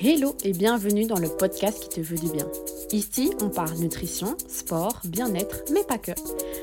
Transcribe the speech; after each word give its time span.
Hello 0.00 0.36
et 0.44 0.52
bienvenue 0.52 1.06
dans 1.06 1.18
le 1.18 1.28
podcast 1.28 1.80
qui 1.80 1.88
te 1.88 2.00
veut 2.00 2.18
du 2.18 2.30
bien. 2.30 2.46
Ici, 2.92 3.32
on 3.42 3.48
parle 3.48 3.76
nutrition, 3.78 4.36
sport, 4.46 5.00
bien-être, 5.04 5.64
mais 5.72 5.82
pas 5.82 5.98
que. 5.98 6.12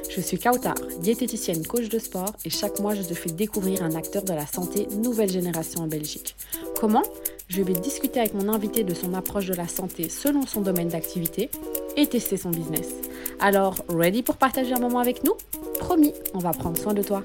Je 0.09 0.21
suis 0.21 0.39
Kautar, 0.39 0.75
diététicienne 1.01 1.67
coach 1.67 1.89
de 1.89 1.99
sport 1.99 2.31
et 2.45 2.49
chaque 2.49 2.79
mois 2.79 2.95
je 2.95 3.01
te 3.01 3.13
fais 3.13 3.31
découvrir 3.31 3.83
un 3.83 3.93
acteur 3.93 4.23
de 4.23 4.31
la 4.31 4.47
santé 4.47 4.87
nouvelle 4.95 5.29
génération 5.29 5.81
en 5.81 5.87
Belgique. 5.87 6.37
Comment? 6.79 7.03
Je 7.49 7.61
vais 7.61 7.73
discuter 7.73 8.21
avec 8.21 8.35
mon 8.35 8.47
invité 8.47 8.85
de 8.85 8.93
son 8.93 9.13
approche 9.13 9.47
de 9.47 9.53
la 9.53 9.67
santé 9.67 10.07
selon 10.07 10.45
son 10.47 10.61
domaine 10.61 10.87
d'activité 10.87 11.49
et 11.97 12.07
tester 12.07 12.37
son 12.37 12.51
business. 12.51 12.87
Alors, 13.41 13.75
ready 13.89 14.23
pour 14.23 14.37
partager 14.37 14.73
un 14.73 14.79
moment 14.79 14.99
avec 14.99 15.25
nous? 15.25 15.33
Promis, 15.79 16.13
on 16.33 16.39
va 16.39 16.51
prendre 16.51 16.77
soin 16.77 16.93
de 16.93 17.03
toi. 17.03 17.21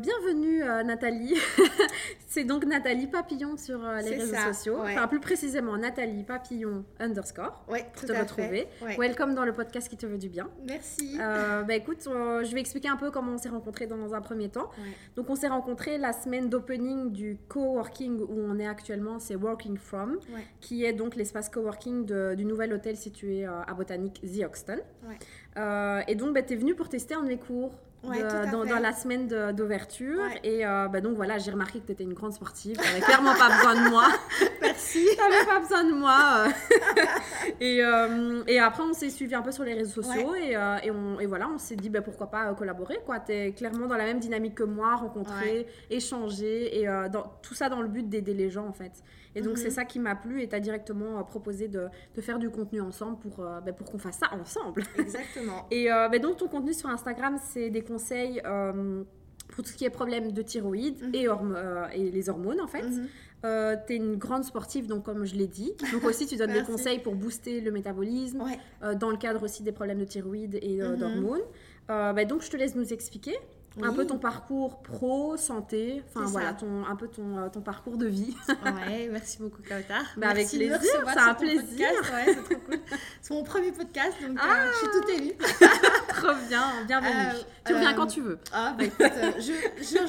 Bienvenue 0.00 0.62
euh, 0.62 0.82
Nathalie. 0.82 1.34
c'est 2.26 2.44
donc 2.44 2.64
Nathalie 2.64 3.06
Papillon 3.06 3.58
sur 3.58 3.84
euh, 3.84 4.00
les 4.00 4.16
réseaux 4.16 4.34
sociaux. 4.34 4.78
Enfin, 4.80 5.06
plus 5.08 5.20
précisément 5.20 5.76
Nathalie 5.76 6.22
Papillon 6.22 6.84
underscore. 6.98 7.62
Ouais, 7.68 7.84
pour 7.92 8.06
te 8.06 8.12
retrouver. 8.12 8.66
Welcome 8.98 9.34
dans 9.34 9.44
le 9.44 9.52
podcast 9.52 9.90
qui 9.90 9.98
te 9.98 10.06
veut 10.06 10.16
du 10.16 10.30
bien. 10.30 10.48
Merci. 10.66 11.18
Euh, 11.20 11.64
bah, 11.64 11.74
écoute, 11.74 11.98
je 12.04 12.54
vais 12.54 12.60
expliquer 12.60 12.88
un 12.88 12.96
peu 12.96 13.10
comment 13.10 13.32
on 13.32 13.38
s'est 13.38 13.50
rencontrés 13.50 13.86
dans 13.86 14.14
un 14.14 14.20
premier 14.22 14.48
temps. 14.48 14.70
Donc, 15.16 15.28
on 15.28 15.34
s'est 15.34 15.48
rencontrés 15.48 15.98
la 15.98 16.14
semaine 16.14 16.48
d'opening 16.48 17.12
du 17.12 17.36
coworking 17.48 18.20
où 18.22 18.40
on 18.40 18.58
est 18.58 18.68
actuellement. 18.68 19.18
C'est 19.18 19.34
Working 19.34 19.76
From, 19.76 20.18
qui 20.60 20.84
est 20.84 20.94
donc 20.94 21.14
l'espace 21.14 21.50
coworking 21.50 22.06
du 22.34 22.44
nouvel 22.46 22.72
hôtel 22.72 22.96
situé 22.96 23.44
à 23.44 23.74
Botanique 23.74 24.22
The 24.22 24.44
Hoxton. 24.44 24.78
et 26.08 26.14
donc, 26.14 26.32
bah, 26.32 26.42
tu 26.42 26.54
es 26.54 26.56
venue 26.56 26.74
pour 26.74 26.88
tester 26.88 27.12
un 27.12 27.22
de 27.22 27.28
mes 27.28 27.38
cours 27.38 27.72
dans, 28.02 28.64
dans, 28.64 28.78
la 28.78 28.92
semaine 28.92 29.28
d'ouverture. 29.52 30.20
Et 30.42 30.64
euh, 30.64 30.88
bah, 30.88 31.00
donc 31.00 31.16
voilà, 31.16 31.38
j'ai 31.38 31.50
remarqué 31.50 31.80
que 31.80 31.86
tu 31.86 31.92
étais 31.92 32.04
une 32.04 32.14
grande 32.14 32.32
sportive. 32.32 32.76
Tu 32.76 32.86
n'avais 32.86 33.00
clairement 33.00 33.34
pas 33.34 33.48
besoin 33.48 33.84
de 33.84 33.90
moi. 33.90 34.08
Merci. 34.62 35.06
tu 35.12 35.18
n'avais 35.18 35.46
pas 35.46 35.60
besoin 35.60 35.84
de 35.84 35.92
moi. 35.92 36.44
et, 37.60 37.82
euh, 37.82 38.42
et, 38.46 38.58
après, 38.58 38.82
on 38.82 38.92
s'est 38.92 39.10
suivi 39.10 39.34
un 39.34 39.42
peu 39.42 39.52
sur 39.52 39.64
les 39.64 39.74
réseaux 39.74 40.02
sociaux. 40.02 40.34
Et, 40.34 40.56
euh, 40.56 40.78
et, 40.82 40.90
on, 40.90 41.20
et, 41.20 41.26
voilà, 41.26 41.48
on 41.48 41.58
s'est 41.58 41.76
dit 41.76 41.90
bah, 41.90 42.02
pourquoi 42.02 42.28
pas 42.28 42.52
collaborer. 42.54 42.98
Tu 43.26 43.32
es 43.32 43.52
clairement 43.52 43.86
dans 43.86 43.96
la 43.96 44.04
même 44.04 44.20
dynamique 44.20 44.54
que 44.54 44.64
moi, 44.64 44.96
rencontrer, 44.96 45.66
échanger. 45.90 46.80
Et 46.80 46.86
dans, 46.86 47.32
tout 47.42 47.54
ça 47.54 47.68
dans 47.68 47.82
le 47.82 47.88
but 47.88 48.08
d'aider 48.08 48.34
les 48.34 48.50
gens 48.50 48.66
en 48.66 48.72
fait. 48.72 49.02
Et 49.34 49.42
donc, 49.42 49.58
c'est 49.58 49.66
mhm. 49.66 49.70
ça 49.70 49.84
qui 49.84 49.98
m'a 49.98 50.16
plu 50.16 50.42
et 50.42 50.48
tu 50.48 50.54
as 50.54 50.60
directement 50.60 51.18
euh, 51.18 51.22
proposé 51.22 51.68
de, 51.68 51.86
de, 52.16 52.20
faire 52.20 52.38
du 52.38 52.50
contenu 52.50 52.80
ensemble 52.80 53.18
pour, 53.18 53.40
euh, 53.40 53.60
ben, 53.60 53.74
pour 53.74 53.90
qu'on 53.90 53.98
fasse 53.98 54.18
ça 54.18 54.30
ensemble. 54.34 54.82
Exactement. 54.98 55.66
et 55.70 55.90
euh, 55.90 56.08
ben, 56.08 56.20
donc, 56.20 56.38
ton 56.38 56.48
contenu 56.48 56.74
sur 56.74 56.88
Instagram, 56.88 57.36
c'est 57.42 57.70
des 57.70 57.82
conseils 57.82 58.42
pour 59.48 59.64
tout 59.64 59.70
ce 59.70 59.76
qui 59.76 59.84
est 59.84 59.90
problème 59.90 60.32
de 60.32 60.42
thyroïde 60.42 61.02
mhm. 61.02 61.14
et, 61.14 61.26
et, 61.94 62.10
les 62.10 62.28
hormones, 62.28 62.60
en 62.60 62.66
fait. 62.66 62.82
Mhm. 62.82 63.08
tu 63.86 63.92
es 63.92 63.96
une 63.96 64.16
grande 64.16 64.44
sportive, 64.44 64.86
donc 64.86 65.04
comme 65.04 65.24
je 65.24 65.34
l'ai 65.34 65.48
dit. 65.48 65.72
Donc 65.92 66.04
aussi, 66.04 66.26
tu 66.26 66.36
donnes 66.36 66.52
des 66.52 66.62
conseils 66.66 66.98
pour 66.98 67.14
booster 67.14 67.60
le 67.60 67.70
métabolisme, 67.70 68.42
dans 68.98 69.10
le 69.10 69.16
cadre 69.16 69.42
aussi 69.44 69.62
des 69.62 69.72
problèmes 69.72 69.98
de 69.98 70.04
thyroïde 70.04 70.58
et 70.60 70.78
d'hormones. 70.78 71.40
Ben, 71.88 72.26
donc, 72.26 72.42
je 72.42 72.50
te 72.50 72.56
laisse 72.56 72.74
nous 72.74 72.92
expliquer. 72.92 73.36
Un 73.80 73.92
peu 73.92 74.04
ton 74.04 74.18
parcours 74.18 74.82
pro, 74.82 75.36
santé, 75.36 76.02
enfin 76.08 76.26
voilà, 76.26 76.52
ton, 76.54 76.84
un 76.84 76.96
peu 76.96 77.06
ton, 77.06 77.38
euh, 77.38 77.48
ton 77.48 77.60
parcours 77.60 77.96
de 77.96 78.06
vie. 78.06 78.36
ouais, 78.48 79.08
merci 79.10 79.38
beaucoup 79.38 79.62
Kautar. 79.62 80.02
Bah, 80.16 80.30
avec 80.30 80.48
plaisir, 80.48 80.78
c'est 80.82 81.18
un 81.18 81.34
plaisir. 81.34 81.88
Ouais, 82.12 82.24
c'est 82.26 82.42
trop 82.42 82.60
cool. 82.66 82.80
C'est 83.22 83.34
mon 83.34 83.44
premier 83.44 83.70
podcast, 83.70 84.14
donc 84.20 84.38
euh, 84.38 84.72
je 84.72 84.78
suis 84.78 84.88
toute 84.88 85.10
élue. 85.10 85.36
trop 86.08 86.34
bien, 86.48 86.84
bienvenue. 86.86 87.10
Euh, 87.12 87.42
tu 87.64 87.74
reviens 87.74 87.94
quand 87.94 88.06
tu 88.08 88.20
veux. 88.22 88.38
Ah 88.52 88.74
bah 88.76 88.84
écoute, 88.84 89.12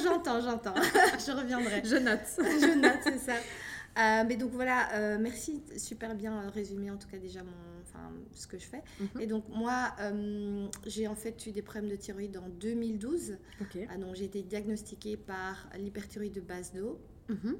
j'entends, 0.03 0.41
j'entends. 0.41 0.75
je 1.25 1.31
reviendrai. 1.31 1.83
Je 1.85 1.97
note. 1.97 2.19
je 2.39 2.79
note, 2.79 2.99
c'est 3.03 3.19
ça. 3.19 3.33
Euh, 3.97 4.23
mais 4.25 4.37
donc 4.37 4.51
voilà, 4.53 4.89
euh, 4.93 5.17
merci, 5.19 5.61
super 5.75 6.15
bien 6.15 6.49
résumé 6.53 6.89
en 6.89 6.97
tout 6.97 7.09
cas 7.09 7.17
déjà 7.17 7.41
mon, 7.43 7.51
enfin, 7.93 8.11
ce 8.33 8.47
que 8.47 8.57
je 8.57 8.65
fais. 8.65 8.83
Mhm. 8.99 9.21
Et 9.21 9.27
donc 9.27 9.47
moi, 9.49 9.93
euh, 9.99 10.67
j'ai 10.85 11.07
en 11.07 11.15
fait 11.15 11.45
eu 11.45 11.51
des 11.51 11.61
problèmes 11.61 11.89
de 11.89 11.95
thyroïde 11.95 12.37
en 12.37 12.49
2012. 12.49 13.37
Ah, 13.89 13.97
donc 13.97 14.15
j'ai 14.15 14.25
été 14.25 14.41
diagnostiquée 14.41 15.17
par 15.17 15.69
l'hyperthyroïde 15.77 16.33
de 16.33 16.41
base 16.41 16.73
d'eau. 16.73 16.99
Mhm. 17.29 17.57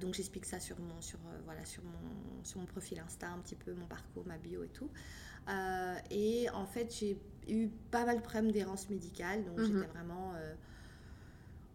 donc 0.00 0.14
j'explique 0.14 0.46
ça 0.46 0.60
sur 0.60 0.78
mon, 0.78 1.00
sur, 1.00 1.18
voilà, 1.44 1.64
sur, 1.64 1.82
mon, 1.82 2.44
sur 2.44 2.60
mon 2.60 2.66
profil 2.66 3.00
Insta, 3.00 3.28
un 3.28 3.38
petit 3.40 3.56
peu 3.56 3.74
mon 3.74 3.86
parcours, 3.86 4.24
ma 4.26 4.38
bio 4.38 4.62
et 4.62 4.68
tout. 4.68 4.88
et 6.10 6.48
en 6.50 6.64
fait, 6.64 6.94
j'ai 6.98 7.18
eu 7.48 7.68
pas 7.90 8.06
mal 8.06 8.18
de 8.18 8.22
problèmes 8.22 8.52
d'errance 8.52 8.88
médicale. 8.88 9.44
Donc 9.44 9.58
mhm. 9.58 9.66
j'étais 9.66 9.86
vraiment 9.88 10.32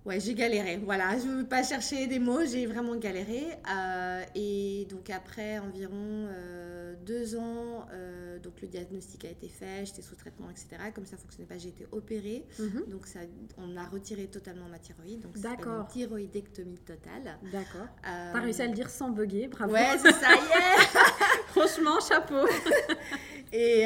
Ouais, 0.06 0.20
j'ai 0.20 0.34
galéré. 0.34 0.78
Voilà, 0.78 1.18
je 1.20 1.28
ne 1.28 1.42
veux 1.42 1.46
pas 1.46 1.62
chercher 1.62 2.08
des 2.08 2.20
mots, 2.20 2.46
j'ai 2.46 2.66
vraiment 2.66 2.96
galéré. 2.96 3.44
Euh, 3.70 4.24
et 4.34 4.88
donc 4.90 5.10
après 5.10 5.60
environ 5.60 5.92
euh, 5.94 6.96
deux 7.06 7.36
ans, 7.36 7.86
euh, 7.92 8.40
donc 8.40 8.62
le 8.62 8.70
diagnostic 8.70 9.26
a 9.26 9.30
été 9.30 9.50
fait, 9.50 9.86
j'étais 9.86 10.02
sous 10.02 10.16
traitement, 10.16 10.50
etc. 10.50 10.68
Comme 10.96 11.06
ça 11.06 11.18
ne 11.18 11.22
fonctionnait 11.22 11.48
pas, 11.48 11.58
j'ai 11.58 11.70
été 11.70 11.86
opérée. 11.92 12.46
Mhm. 12.58 12.86
Donc 12.88 13.08
ça, 13.08 13.20
on 13.58 13.76
a 13.76 13.86
retiré 13.86 14.28
totalement 14.28 14.70
ma 14.70 14.80
thyroïde. 14.80 15.22
Donc 15.22 15.34
c'est 15.36 15.48
une 15.48 15.86
thyroïdectomie 15.92 16.80
totale. 16.80 17.38
D'accord. 17.52 17.88
Tu 18.02 18.10
as 18.10 18.40
réussi 18.40 18.62
à 18.62 18.68
le 18.68 18.74
dire 18.74 18.90
sans 18.90 19.10
bugger, 19.10 19.48
bravo. 19.48 19.74
Ouais, 19.74 19.98
c'est 20.02 20.14
ça, 20.14 20.30
yeah 20.30 21.02
Franchement, 21.48 22.00
chapeau. 22.00 22.48
et, 23.52 23.84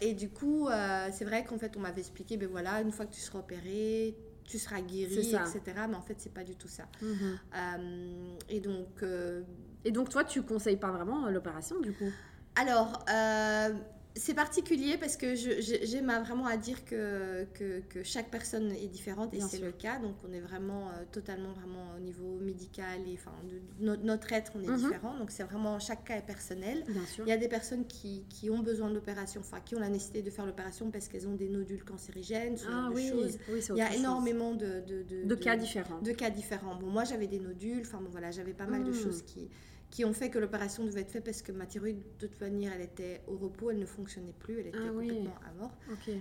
et 0.00 0.14
du 0.14 0.28
coup, 0.28 0.68
c'est 1.10 1.24
vrai 1.24 1.44
qu'en 1.44 1.58
fait, 1.58 1.76
on 1.76 1.80
m'avait 1.80 2.00
expliqué, 2.00 2.36
ben 2.36 2.48
voilà, 2.48 2.80
une 2.80 2.92
fois 2.92 3.06
que 3.06 3.14
tu 3.14 3.20
seras 3.20 3.40
opérée, 3.40 4.14
tu 4.44 4.58
seras 4.58 4.80
guéri, 4.80 5.34
etc. 5.34 5.60
Mais 5.88 5.96
en 5.96 6.02
fait, 6.02 6.16
c'est 6.18 6.32
pas 6.32 6.44
du 6.44 6.56
tout 6.56 6.68
ça. 6.68 6.84
Mhm. 7.00 7.38
Euh, 7.54 8.36
et 8.48 8.60
donc. 8.60 9.02
Euh, 9.02 9.42
et 9.84 9.90
donc, 9.90 10.10
toi, 10.10 10.24
tu 10.24 10.42
conseilles 10.42 10.76
pas 10.76 10.92
vraiment 10.92 11.28
l'opération, 11.28 11.80
du 11.80 11.92
coup? 11.92 12.10
Alors, 12.54 13.04
euh, 13.10 13.74
c'est 14.14 14.34
particulier 14.34 14.98
parce 14.98 15.16
que 15.16 15.34
j'aime 15.34 16.12
vraiment 16.24 16.46
à 16.46 16.56
dire 16.56 16.84
que, 16.84 17.46
que, 17.54 18.02
chaque 18.02 18.30
personne 18.30 18.70
est 18.72 18.88
différente 18.88 19.32
et 19.32 19.40
c'est 19.40 19.60
le 19.60 19.72
cas. 19.72 19.98
Donc 19.98 20.16
on 20.28 20.32
est 20.32 20.40
vraiment 20.40 20.88
euh, 20.88 21.04
totalement 21.10 21.52
vraiment 21.52 21.94
au 21.96 22.00
niveau 22.00 22.38
médical 22.40 23.00
et 23.06 23.14
enfin 23.14 23.32
de, 23.48 23.96
notre 23.96 24.32
être 24.32 24.52
on 24.54 24.62
est 24.62 24.66
mhm. 24.66 24.76
différent. 24.76 25.16
Donc 25.16 25.30
c'est 25.30 25.44
vraiment 25.44 25.78
chaque 25.78 26.04
cas 26.04 26.16
est 26.16 26.26
personnel. 26.26 26.84
Il 27.20 27.28
y 27.28 27.32
a 27.32 27.36
des 27.36 27.48
personnes 27.48 27.86
qui, 27.86 28.24
qui 28.28 28.50
ont 28.50 28.60
besoin 28.60 28.90
de 28.90 28.94
l'opération, 28.94 29.40
enfin 29.40 29.60
qui 29.64 29.76
ont 29.76 29.80
la 29.80 29.88
nécessité 29.88 30.22
de 30.22 30.30
faire 30.30 30.46
l'opération 30.46 30.90
parce 30.90 31.08
qu'elles 31.08 31.26
ont 31.26 31.34
des 31.34 31.48
nodules 31.48 31.84
cancérigènes, 31.84 32.56
ce 32.56 32.66
ah, 32.68 32.70
genre 32.70 32.92
oui, 32.94 33.10
de 33.10 33.16
choses. 33.16 33.38
Il 33.70 33.76
y 33.76 33.82
a 33.82 33.94
énormément 33.94 34.54
de, 34.54 34.82
de, 35.24 35.34
cas 35.34 35.56
différents. 35.56 36.00
De 36.00 36.12
cas 36.12 36.30
différents. 36.30 36.76
Bon 36.76 36.88
moi 36.88 37.04
j'avais 37.04 37.26
des 37.26 37.40
nodules, 37.40 37.82
enfin 37.82 38.00
bon 38.02 38.10
voilà 38.10 38.30
j'avais 38.30 38.54
pas 38.54 38.66
mal 38.66 38.84
de 38.84 38.90
hmm. 38.90 39.02
choses 39.02 39.22
qui 39.22 39.48
qui 39.92 40.06
ont 40.06 40.14
fait 40.14 40.30
que 40.30 40.38
l'opération 40.38 40.84
devait 40.86 41.02
être 41.02 41.10
faite 41.10 41.22
parce 41.22 41.42
que 41.42 41.52
ma 41.52 41.66
thyroïde, 41.66 41.98
de 42.18 42.26
toute 42.26 42.40
manière, 42.40 42.72
elle 42.72 42.80
était 42.80 43.20
au 43.28 43.36
repos, 43.36 43.70
elle 43.70 43.78
ne 43.78 43.84
fonctionnait 43.84 44.32
plus, 44.32 44.58
elle 44.58 44.68
était 44.68 44.78
ah 44.82 44.88
complètement 44.90 45.34
à 45.46 45.52
mort. 45.52 45.76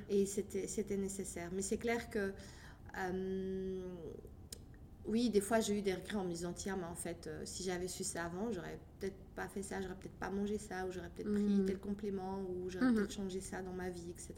Et 0.09 0.26
c'était 0.26 0.98
nécessaire. 0.98 1.50
Mais 1.54 1.62
c'est 1.62 1.78
clair 1.78 2.10
que, 2.10 2.34
euh, 2.98 3.81
oui, 5.06 5.30
des 5.30 5.40
fois, 5.40 5.62
j'ai 5.62 5.80
eu 5.80 5.81
des 5.81 5.94
regrets 5.94 6.18
en 6.18 6.26
me 6.26 6.31
disant, 6.31 6.52
tiens, 6.52 6.76
mais 6.76 6.86
en 6.86 6.96
fait, 6.96 7.28
euh, 7.28 7.44
si 7.46 7.64
j'avais 7.64 7.88
su 7.88 8.04
ça 8.04 8.26
avant, 8.26 8.52
j'aurais 8.52 8.78
peut-être 9.00 9.16
pas 9.38 9.48
fait 9.48 9.64
ça, 9.64 9.80
j'aurais 9.80 9.96
peut-être 9.96 10.20
pas 10.20 10.30
mangé 10.30 10.58
ça, 10.58 10.86
ou 10.86 10.92
j'aurais 10.92 11.10
peut-être 11.10 11.31
pris 11.31 11.42
mhm. 11.42 11.66
tel 11.66 11.80
complément, 11.80 12.42
ou 12.42 12.70
j'aurais 12.70 12.88
mhm. 12.88 12.96
peut-être 12.96 13.14
changé 13.14 13.40
ça 13.40 13.62
dans 13.62 13.74
ma 13.74 13.90
vie, 13.90 14.10
etc. 14.10 14.34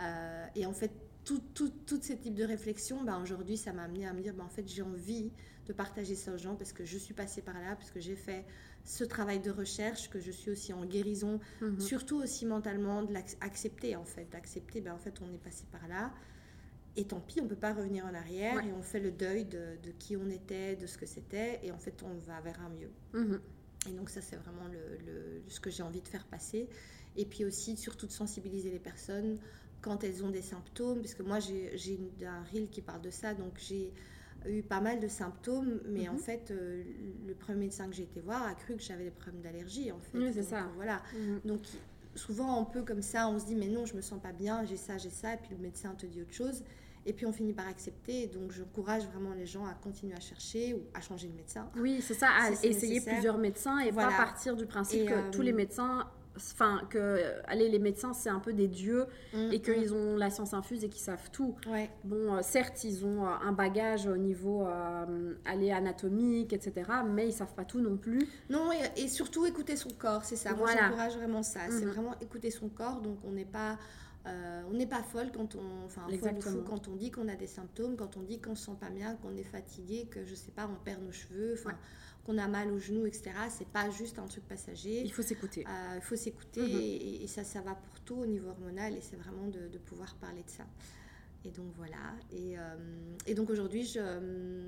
Euh, 0.00 0.46
et 0.54 0.66
en 0.66 0.72
fait, 0.72 0.92
tout, 1.24 1.42
tout, 1.52 1.72
tout 1.84 2.00
ce 2.00 2.12
type 2.12 2.36
de 2.36 2.44
réflexion, 2.44 3.02
bah, 3.02 3.18
aujourd'hui, 3.20 3.56
ça 3.56 3.72
m'a 3.72 3.82
amené 3.82 4.06
à 4.06 4.12
me 4.12 4.22
dire, 4.22 4.34
bah, 4.34 4.44
en 4.44 4.50
fait, 4.50 4.68
j'ai 4.68 4.82
envie 4.82 5.32
de 5.66 5.72
partager 5.72 6.14
ça 6.14 6.32
aux 6.32 6.38
gens 6.38 6.54
parce 6.54 6.72
que 6.72 6.84
je 6.84 6.96
suis 6.96 7.14
passée 7.14 7.42
par 7.42 7.54
là, 7.54 7.76
parce 7.76 7.90
que 7.90 8.00
j'ai 8.00 8.16
fait 8.16 8.44
ce 8.84 9.04
travail 9.04 9.40
de 9.40 9.50
recherche, 9.50 10.08
que 10.08 10.20
je 10.20 10.30
suis 10.30 10.50
aussi 10.50 10.72
en 10.72 10.84
guérison, 10.84 11.40
mhm. 11.60 11.80
surtout 11.80 12.16
aussi 12.16 12.46
mentalement, 12.46 13.02
de 13.02 13.12
l'accepter 13.12 13.96
en 13.96 14.04
fait, 14.04 14.30
d'accepter, 14.30 14.80
ben, 14.80 14.94
en 14.94 14.98
fait 14.98 15.20
on 15.20 15.32
est 15.32 15.42
passé 15.42 15.64
par 15.70 15.86
là, 15.88 16.12
et 16.96 17.04
tant 17.04 17.20
pis, 17.20 17.40
on 17.42 17.48
peut 17.48 17.56
pas 17.56 17.74
revenir 17.74 18.06
en 18.06 18.14
arrière, 18.14 18.64
et 18.64 18.72
on 18.72 18.82
fait 18.82 19.00
le 19.00 19.10
deuil 19.10 19.44
de, 19.44 19.76
qui 19.98 20.16
on 20.16 20.30
était, 20.30 20.76
de 20.76 20.86
ce 20.86 20.96
que 20.96 21.04
c'était, 21.04 21.60
et 21.62 21.70
en 21.70 21.78
fait 21.78 22.02
on 22.02 22.14
va 22.26 22.40
vers 22.40 22.60
un 22.60 22.70
mieux. 22.70 22.90
Mhm. 23.12 23.40
Et 23.88 23.92
donc 23.92 24.08
ça 24.08 24.20
c'est 24.20 24.36
vraiment 24.36 24.68
le, 24.68 25.42
ce 25.48 25.60
que 25.60 25.70
j'ai 25.70 25.82
envie 25.82 26.00
de 26.00 26.08
faire 26.08 26.26
passer, 26.26 26.68
et 27.16 27.24
puis 27.24 27.44
aussi 27.44 27.76
surtout 27.76 28.06
de 28.06 28.12
sensibiliser 28.12 28.70
les 28.70 28.78
personnes 28.78 29.38
quand 29.80 30.04
elles 30.04 30.24
ont 30.24 30.30
des 30.30 30.42
symptômes, 30.42 31.00
parce 31.00 31.14
que 31.14 31.22
moi 31.22 31.40
j'ai 31.40 31.72
un 32.24 32.42
reel 32.52 32.68
qui 32.68 32.82
parle 32.82 33.02
de 33.02 33.10
ça, 33.10 33.34
donc 33.34 33.58
j'ai 33.58 33.92
eu 34.50 34.62
pas 34.62 34.80
mal 34.80 35.00
de 35.00 35.08
symptômes, 35.08 35.80
mais 35.86 36.08
en 36.08 36.14
mhm. 36.14 36.18
fait, 36.18 36.50
euh, 36.50 36.82
le 37.26 37.34
premier 37.34 37.60
médecin 37.60 37.88
que 37.88 37.94
j'ai 37.94 38.04
été 38.04 38.20
voir 38.20 38.42
a 38.42 38.54
cru 38.54 38.76
que 38.76 38.82
j'avais 38.82 39.04
des 39.04 39.10
problèmes 39.10 39.42
d'allergie, 39.42 39.92
en 39.92 39.98
fait. 40.00 40.18
Oui, 40.18 40.30
c'est 40.32 40.42
ça. 40.42 40.68
voilà. 40.76 41.02
Mhm. 41.14 41.40
Donc, 41.44 41.60
souvent, 42.14 42.60
on 42.60 42.64
peut 42.64 42.82
comme 42.82 43.02
ça, 43.02 43.28
on 43.28 43.38
se 43.38 43.46
dit, 43.46 43.54
mais 43.54 43.68
non, 43.68 43.86
je 43.86 43.94
me 43.94 44.00
sens 44.00 44.20
pas 44.20 44.32
bien, 44.32 44.64
j'ai 44.64 44.76
ça, 44.76 44.98
j'ai 44.98 45.10
ça, 45.10 45.34
et 45.34 45.36
puis 45.36 45.50
le 45.50 45.58
médecin 45.58 45.94
te 45.94 46.06
dit 46.06 46.22
autre 46.22 46.34
chose. 46.34 46.62
Et 47.08 47.12
puis 47.12 47.24
on 47.24 47.32
finit 47.32 47.52
par 47.52 47.68
accepter. 47.68 48.26
Donc 48.26 48.50
j'encourage 48.50 49.04
vraiment 49.06 49.32
les 49.32 49.46
gens 49.46 49.64
à 49.64 49.74
continuer 49.74 50.14
à 50.14 50.20
chercher 50.20 50.74
ou 50.74 50.82
à 50.92 51.00
changer 51.00 51.28
de 51.28 51.36
médecin. 51.36 51.70
Oui, 51.76 52.02
c'est 52.02 52.14
ça, 52.14 52.30
à 52.30 52.50
essayer 52.50 53.00
plusieurs 53.00 53.38
médecins 53.38 53.78
et 53.78 53.92
pas 53.92 54.08
partir 54.08 54.56
du 54.56 54.66
principe 54.66 55.08
que 55.08 55.30
tous 55.30 55.42
les 55.42 55.52
euh, 55.52 55.56
médecins 55.56 56.10
enfin 56.36 56.82
que 56.90 57.20
allez 57.46 57.68
les 57.68 57.78
médecins 57.78 58.12
c'est 58.12 58.28
un 58.28 58.38
peu 58.38 58.52
des 58.52 58.68
dieux 58.68 59.06
mm, 59.32 59.52
et 59.52 59.60
qu'ils 59.60 59.92
mm. 59.92 59.96
ont 59.96 60.16
la 60.16 60.30
science 60.30 60.54
infuse 60.54 60.84
et 60.84 60.88
qu'ils 60.88 61.02
savent 61.02 61.30
tout. 61.32 61.56
Bon 62.04 62.34
euh, 62.34 62.40
certes 62.42 62.84
ils 62.84 63.04
ont 63.04 63.26
euh, 63.26 63.30
un 63.42 63.52
bagage 63.52 64.06
au 64.06 64.16
niveau 64.16 64.66
euh, 64.66 65.34
aller 65.44 65.70
anatomique 65.70 66.52
etc 66.52 66.90
mais 67.06 67.28
ils 67.28 67.32
savent 67.32 67.54
pas 67.54 67.64
tout 67.64 67.80
non 67.80 67.96
plus. 67.96 68.26
Non 68.50 68.70
et, 68.96 69.08
surtout 69.08 69.46
écouter 69.46 69.76
son 69.76 69.90
corps 69.90 70.24
c'est 70.24 70.36
ça. 70.36 70.54
Moi 70.54 70.68
j'encourage 70.72 71.16
vraiment 71.16 71.42
ça. 71.42 71.60
C'est 71.70 71.84
mm-hmm. 71.84 71.88
vraiment 71.88 72.14
écouter 72.20 72.50
son 72.50 72.68
corps 72.68 73.00
donc 73.00 73.18
on 73.24 73.32
n'est 73.32 73.44
pas 73.44 73.78
on 74.68 74.72
n'est 74.72 74.88
pas 74.88 75.04
folle 75.04 75.30
quand 75.32 75.54
on, 75.54 75.84
enfin, 75.84 76.02
quand 76.66 76.88
on 76.88 76.96
dit 76.96 77.12
qu'on 77.12 77.28
a 77.28 77.36
des 77.36 77.46
symptômes, 77.46 77.94
quand 77.94 78.16
on 78.16 78.22
dit 78.22 78.40
qu'on 78.40 78.56
se 78.56 78.64
sent 78.66 78.76
pas 78.80 78.90
bien, 78.90 79.14
qu'on 79.14 79.36
est 79.36 79.44
fatigué, 79.44 80.08
que 80.10 80.24
je 80.24 80.34
sais 80.34 80.50
pas, 80.50 80.68
on 80.68 80.74
perd 80.84 81.00
nos 81.00 81.12
cheveux. 81.12 81.54
Enfin, 81.54 81.76
qu'on 82.26 82.38
a 82.38 82.48
mal 82.48 82.72
au 82.72 82.78
genou, 82.78 83.06
etc. 83.06 83.30
C'est 83.48 83.68
pas 83.68 83.88
juste 83.90 84.18
un 84.18 84.26
truc 84.26 84.44
passager. 84.48 85.00
Il 85.02 85.12
faut 85.12 85.22
s'écouter. 85.22 85.64
Euh, 85.66 85.94
il 85.96 86.02
faut 86.02 86.16
s'écouter 86.16 86.60
mhm. 86.60 87.22
et, 87.22 87.26
ça, 87.28 87.44
ça 87.44 87.60
va 87.60 87.74
pour 87.74 88.00
tout 88.00 88.16
au 88.16 88.26
niveau 88.26 88.48
hormonal 88.48 88.94
et 88.94 89.00
c'est 89.00 89.16
vraiment 89.16 89.46
de, 89.46 89.68
de, 89.68 89.78
pouvoir 89.78 90.14
parler 90.16 90.42
de 90.42 90.50
ça. 90.50 90.64
Et 91.46 91.50
donc 91.52 91.72
voilà. 91.76 91.96
Et, 92.32 92.58
euh, 92.58 92.60
et 93.26 93.34
donc 93.34 93.50
aujourd'hui, 93.50 93.92
euh, 93.96 94.60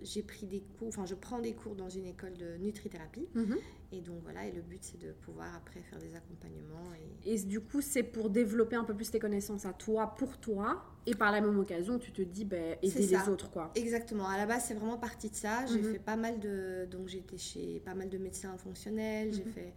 j'ai 0.00 0.22
pris 0.22 0.46
des 0.46 0.62
cours, 0.78 0.88
enfin 0.88 1.04
je 1.04 1.14
prends 1.14 1.38
des 1.38 1.52
cours 1.52 1.74
dans 1.74 1.90
une 1.90 2.06
école 2.06 2.32
de 2.38 2.56
nutrithérapie. 2.56 3.28
Mhm. 3.34 3.58
Et 3.92 4.00
donc 4.00 4.22
voilà, 4.22 4.46
et 4.46 4.52
le 4.52 4.62
but 4.62 4.82
c'est 4.82 4.98
de 4.98 5.12
pouvoir 5.12 5.54
après 5.54 5.80
faire 5.82 5.98
des 5.98 6.14
accompagnements. 6.14 6.94
Et, 7.26 7.34
et 7.34 7.38
du 7.40 7.60
coup, 7.60 7.82
c'est 7.82 8.02
pour 8.02 8.30
développer 8.30 8.74
un 8.74 8.84
peu 8.84 8.94
plus 8.94 9.10
tes 9.10 9.18
connaissances 9.18 9.66
à 9.66 9.74
toi, 9.74 10.14
pour 10.16 10.38
toi. 10.38 10.82
Et 11.04 11.14
par 11.14 11.30
la 11.30 11.42
même 11.42 11.58
occasion, 11.58 11.98
tu 11.98 12.10
te 12.10 12.22
dis, 12.22 12.46
ben, 12.46 12.78
aider 12.80 13.06
les 13.06 13.28
autres 13.28 13.50
quoi. 13.50 13.70
Exactement. 13.74 14.26
À 14.26 14.38
la 14.38 14.46
base, 14.46 14.64
c'est 14.68 14.74
vraiment 14.74 14.96
parti 14.96 15.28
de 15.28 15.34
ça. 15.34 15.66
J'ai 15.66 15.80
mhm. 15.82 15.92
fait 15.92 15.98
pas 15.98 16.16
mal 16.16 16.40
de. 16.40 16.86
Donc 16.90 17.08
j'ai 17.08 17.18
été 17.18 17.36
chez 17.36 17.82
pas 17.84 17.94
mal 17.94 18.08
de 18.08 18.16
médecins 18.16 18.56
fonctionnels. 18.56 19.34
J'ai 19.34 19.44
mhm. 19.44 19.52
fait 19.52 19.74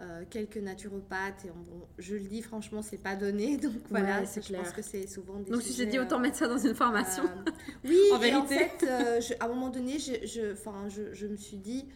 euh, 0.00 0.24
quelques 0.28 0.56
naturopathes. 0.56 1.44
Et 1.44 1.48
bon, 1.48 1.86
je 1.98 2.14
le 2.14 2.24
dis 2.24 2.42
franchement, 2.42 2.82
c'est 2.82 3.02
pas 3.02 3.16
donné. 3.16 3.56
Donc 3.58 3.72
voilà, 3.88 4.24
je 4.24 4.52
pense 4.54 4.72
que 4.72 4.82
c'est 4.82 5.06
souvent 5.06 5.38
des. 5.40 5.50
Donc 5.50 5.62
si 5.62 5.74
j'ai 5.74 5.86
dit 5.86 5.98
autant 5.98 6.18
mettre 6.18 6.36
ça 6.36 6.48
dans 6.48 6.58
une 6.58 6.74
formation. 6.74 7.24
Euh, 7.24 7.50
oui, 7.84 7.98
en 8.12 8.18
vérité. 8.18 8.36
en 8.36 8.46
fait, 8.46 8.86
euh, 8.88 9.20
à 9.40 9.44
un 9.44 9.48
moment 9.48 9.68
donné, 9.68 9.98
je, 9.98 10.26
je, 10.26 10.54
je, 10.88 11.14
je 11.14 11.26
me 11.26 11.36
suis 11.36 11.58
dit. 11.58 11.86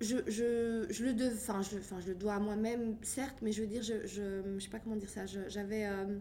Je, 0.00 0.18
je, 0.28 0.86
je 0.90 1.04
le 1.04 1.12
dev, 1.12 1.32
enfin, 1.34 1.60
je, 1.60 1.78
je 2.00 2.08
le 2.08 2.14
dois 2.14 2.34
à 2.34 2.38
moi-même, 2.38 2.94
certes, 3.02 3.38
mais 3.42 3.50
je 3.50 3.62
veux 3.62 3.66
dire, 3.66 3.82
je, 3.82 4.06
je, 4.06 4.42
je 4.56 4.62
sais 4.62 4.70
pas 4.70 4.78
comment 4.78 4.94
dire 4.94 5.08
ça. 5.08 5.26
J'avais 5.26 5.86
euh, 5.86 6.18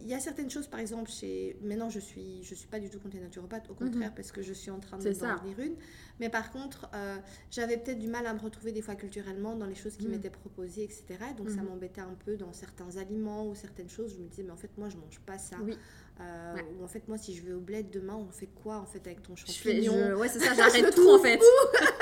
il 0.00 0.06
y 0.06 0.14
a 0.14 0.20
certaines 0.20 0.50
choses, 0.50 0.66
par 0.66 0.80
exemple, 0.80 1.10
chez... 1.10 1.56
maintenant 1.62 1.90
je 1.90 1.98
suis, 1.98 2.42
je 2.42 2.54
suis 2.54 2.68
pas 2.68 2.78
du 2.78 2.90
tout 2.90 3.00
contre 3.00 3.16
les 3.16 3.22
naturopathes, 3.22 3.68
au 3.68 3.72
mhm. 3.72 3.90
contraire, 3.90 4.14
parce 4.14 4.32
que 4.32 4.42
je 4.42 4.52
suis 4.52 4.70
en 4.70 4.80
train 4.80 4.98
de 4.98 5.04
devenir 5.04 5.58
une. 5.58 5.74
Mais 6.20 6.28
par 6.28 6.50
contre, 6.50 6.88
euh, 6.94 7.18
j'avais 7.50 7.76
peut-être 7.76 7.98
du 7.98 8.08
mal 8.08 8.26
à 8.26 8.32
me 8.32 8.38
retrouver 8.38 8.72
des 8.72 8.82
fois 8.82 8.94
culturellement 8.94 9.54
dans 9.54 9.66
les 9.66 9.74
choses 9.74 9.96
qui 9.96 10.06
mhm. 10.06 10.12
m'étaient 10.12 10.30
proposées, 10.30 10.84
etc. 10.84 11.04
Donc 11.36 11.50
ça 11.50 11.62
mhm. 11.62 11.68
m'embêtait 11.68 12.00
un 12.00 12.16
peu 12.24 12.36
dans 12.36 12.52
certains 12.52 12.96
aliments 12.96 13.46
ou 13.46 13.54
certaines 13.54 13.90
choses. 13.90 14.14
Je 14.16 14.22
me 14.22 14.28
disais, 14.28 14.42
mais 14.42 14.52
en 14.52 14.56
fait, 14.56 14.70
moi, 14.78 14.88
je 14.88 14.96
mange 14.96 15.20
pas 15.20 15.38
ça. 15.38 15.56
Euh, 16.18 16.56
ou 16.78 16.84
en 16.84 16.88
fait, 16.88 17.06
moi, 17.08 17.18
si 17.18 17.34
je 17.34 17.42
vais 17.42 17.52
au 17.52 17.60
bled 17.60 17.90
demain, 17.90 18.16
on 18.16 18.30
fait 18.30 18.48
quoi 18.62 18.78
en 18.78 18.86
fait 18.86 19.06
avec 19.06 19.22
ton 19.22 19.36
champignon 19.36 19.92
je 19.92 20.14
Ouais, 20.14 20.28
c'est 20.28 20.40
ça, 20.40 20.54
j'arrête 20.56 20.94
tout 20.94 21.10
en 21.10 21.18
fait. 21.18 21.38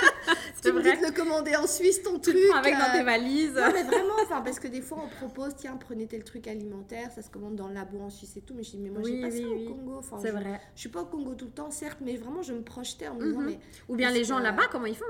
tu 0.62 0.72
me 0.72 0.82
dis 0.82 1.00
de 1.00 1.06
le 1.06 1.12
commander 1.12 1.56
en 1.56 1.66
Suisse 1.66 2.02
ton 2.02 2.18
truc. 2.18 2.36
avec 2.56 2.74
dans 2.74 2.92
tes 2.92 3.02
valises. 3.02 3.54
Non, 3.54 3.70
mais 3.72 3.82
vraiment, 3.84 4.14
enfin, 4.22 4.40
parce 4.42 4.58
que 4.58 4.68
des 4.68 4.80
fois 4.80 4.98
on 5.04 5.08
propose, 5.08 5.54
tiens, 5.56 5.76
prenez 5.76 6.06
tel 6.06 6.24
truc 6.24 6.46
alimentaire, 6.48 7.10
ça 7.12 7.22
se 7.22 7.30
commande 7.30 7.56
dans 7.56 7.68
le 7.68 7.74
labo 7.74 8.00
en 8.00 8.10
Suisse 8.10 8.36
et 8.36 8.40
tout. 8.40 8.54
Mais 8.54 8.62
je 8.62 8.70
dis, 8.72 8.78
mais 8.78 8.90
moi 8.90 9.02
j'ai 9.04 9.20
pas 9.20 9.30
ça 9.30 9.48
au 9.48 9.74
Congo. 9.74 9.96
Enfin, 9.98 10.18
c'est 10.20 10.30
vrai. 10.30 10.60
Je 10.74 10.80
suis 10.80 10.88
pas 10.88 11.02
au 11.02 11.06
Congo 11.06 11.34
tout 11.34 11.46
le 11.46 11.52
temps, 11.52 11.70
certes, 11.70 11.98
mais 12.00 12.16
vraiment 12.16 12.42
je 12.42 12.52
me 12.52 12.62
projetais 12.62 13.08
en 13.08 13.14
me 13.14 13.24
disant, 13.24 13.40
mhm. 13.40 13.46
mais. 13.46 13.58
Ou 13.88 13.96
bien 13.96 14.10
les 14.10 14.24
gens 14.24 14.38
là-bas, 14.38 14.64
comment 14.70 14.86
ils 14.86 14.96
font? 14.96 15.04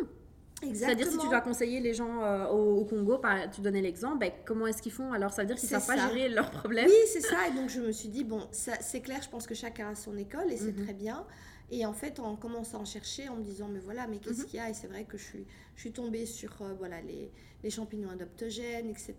C'est-à-dire 0.73 1.07
si 1.07 1.19
tu 1.19 1.29
dois 1.29 1.41
conseiller 1.41 1.81
les 1.81 1.95
gens 1.95 2.23
euh, 2.23 2.47
au, 2.49 2.85
Congo, 2.85 3.21
tu 3.53 3.61
donnais 3.61 3.83
l'exemple, 3.83 4.19
ben, 4.19 4.31
comment 4.45 4.67
est-ce 4.67 4.81
qu'ils 4.81 4.93
font? 4.93 5.13
Alors 5.13 5.33
ça 5.33 5.43
veut 5.43 5.49
dire 5.49 5.57
qu'ils 5.57 5.67
ne 5.67 5.81
savent 5.81 5.87
pas 5.87 6.09
gérer 6.09 6.29
leurs 6.29 6.51
problèmes. 6.51 6.87
Oui, 6.87 6.95
c'est 7.13 7.21
ça. 7.21 7.49
Et 7.49 7.55
donc 7.55 7.69
je 7.69 7.81
me 7.81 7.93
suis 7.93 8.09
dit, 8.09 8.25
bon, 8.25 8.47
c'est 8.51 9.01
clair, 9.01 9.21
je 9.23 9.29
pense 9.29 9.47
que 9.47 9.55
chacun 9.55 9.91
a 9.91 9.95
son 9.95 10.17
école 10.17 10.51
et 10.51 10.57
c'est 10.57 10.77
mhm. 10.77 10.85
très 10.85 10.95
bien. 10.95 11.25
Et 11.71 11.87
en 11.87 11.93
fait, 11.93 12.21
en 12.21 12.37
commençant 12.37 12.83
à 12.83 12.85
chercher, 12.85 13.29
en 13.29 13.37
me 13.37 13.43
disant, 13.43 13.69
mais 13.69 13.81
voilà, 13.81 14.07
mais 14.07 14.19
qu'est-ce 14.19 14.43
mhm. 14.43 14.47
qu'il 14.47 14.57
y 14.59 14.61
a? 14.61 14.71
Et 14.71 14.75
c'est 14.75 14.87
vrai 14.87 15.05
que 15.05 15.17
je 15.17 15.25
suis, 15.25 15.47
je 15.77 15.81
suis 15.81 15.93
tombée 15.93 16.27
sur 16.27 16.51
euh, 16.61 16.75
voilà, 16.79 17.01
les, 17.03 17.31
les, 17.63 17.71
champignons 17.71 18.11
adaptogènes, 18.11 18.89
etc. 18.89 19.15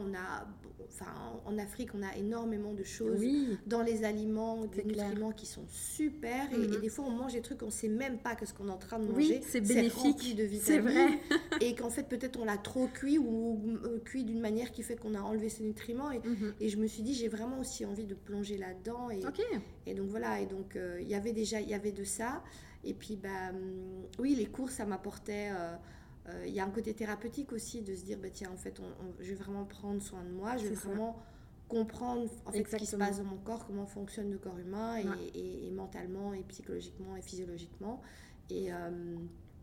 On 0.00 0.14
a, 0.14 0.46
enfin, 0.88 1.12
en 1.44 1.58
Afrique, 1.58 1.90
on 1.94 2.02
a 2.02 2.16
énormément 2.16 2.74
de 2.74 2.82
choses 2.82 3.22
dans 3.66 3.82
les 3.82 4.04
aliments, 4.04 4.64
des 4.66 4.84
nutriments 4.84 5.32
qui 5.32 5.46
sont 5.46 5.64
super. 5.68 6.52
Et, 6.52 6.56
mhm. 6.56 6.80
des 6.80 6.88
fois, 6.88 7.04
on 7.06 7.10
mange 7.10 7.34
des 7.34 7.40
trucs, 7.40 7.62
on 7.62 7.66
ne 7.66 7.70
sait 7.70 7.88
même 7.88 8.18
pas 8.18 8.34
que 8.34 8.46
ce 8.46 8.52
qu'on 8.52 8.68
est 8.68 8.72
en 8.72 8.78
train 8.78 8.98
de 8.98 9.06
manger, 9.06 9.40
c'est 9.46 9.60
bénéfique. 9.60 10.36
de 10.36 10.42
vitamines. 10.42 10.60
C'est 10.60 10.78
vrai. 10.78 11.18
et 11.60 11.74
qu'en 11.74 11.90
fait, 11.90 12.08
peut-être 12.08 12.38
on 12.40 12.44
l'a 12.44 12.58
trop 12.58 12.88
cuit 12.88 13.18
ou 13.18 13.60
euh, 13.84 13.98
cuit 14.00 14.24
d'une 14.24 14.40
manière 14.40 14.72
qui 14.72 14.82
fait 14.82 14.96
qu'on 14.96 15.14
a 15.14 15.20
enlevé 15.20 15.48
ces 15.48 15.62
nutriments. 15.62 16.10
Et, 16.10 16.18
mhm. 16.18 16.54
et 16.60 16.68
je 16.68 16.76
me 16.78 16.86
suis 16.86 17.02
dit, 17.02 17.14
j'ai 17.14 17.28
vraiment 17.28 17.60
aussi 17.60 17.84
envie 17.84 18.06
de 18.06 18.14
plonger 18.14 18.58
là-dedans. 18.58 19.10
Et, 19.10 19.20
et 19.86 19.94
donc 19.94 20.08
voilà, 20.08 20.40
et 20.40 20.46
donc 20.46 20.76
euh, 20.76 20.98
il 21.00 21.08
y 21.08 21.14
avait 21.14 21.32
déjà, 21.32 21.60
il 21.60 21.68
y 21.68 21.74
avait 21.74 21.92
de 21.92 22.04
ça. 22.04 22.42
Et 22.84 22.94
puis, 22.94 23.16
bah, 23.16 23.50
hum, 23.50 24.06
oui, 24.18 24.34
les 24.34 24.46
cours, 24.46 24.70
ça 24.70 24.84
m'apportait. 24.84 25.50
Euh, 25.52 25.76
euh, 26.28 26.44
il 26.46 26.54
y 26.54 26.60
a 26.60 26.64
un 26.64 26.70
côté 26.70 26.94
thérapeutique 26.94 27.52
aussi 27.52 27.82
de 27.82 27.94
se 27.94 28.04
dire, 28.04 28.18
bah, 28.18 28.28
tiens, 28.32 28.50
en 28.52 28.56
fait, 28.56 28.80
je 29.20 29.28
vais 29.28 29.34
vraiment 29.34 29.64
prendre 29.64 30.00
soin 30.00 30.22
de 30.22 30.30
moi, 30.30 30.56
je 30.56 30.68
vais 30.68 30.74
vraiment 30.74 31.16
comprendre 31.68 32.30
en 32.44 32.52
fait, 32.52 32.64
ce 32.68 32.76
qui 32.76 32.86
se 32.86 32.96
passe 32.96 33.18
dans 33.18 33.24
mon 33.24 33.38
corps, 33.38 33.66
comment 33.66 33.86
fonctionne 33.86 34.30
le 34.30 34.38
corps 34.38 34.58
humain, 34.58 34.98
et, 35.34 35.66
et, 35.66 35.70
mentalement, 35.70 36.34
et 36.34 36.42
psychologiquement, 36.42 37.16
et 37.16 37.22
physiologiquement. 37.22 38.00
Et. 38.50 38.70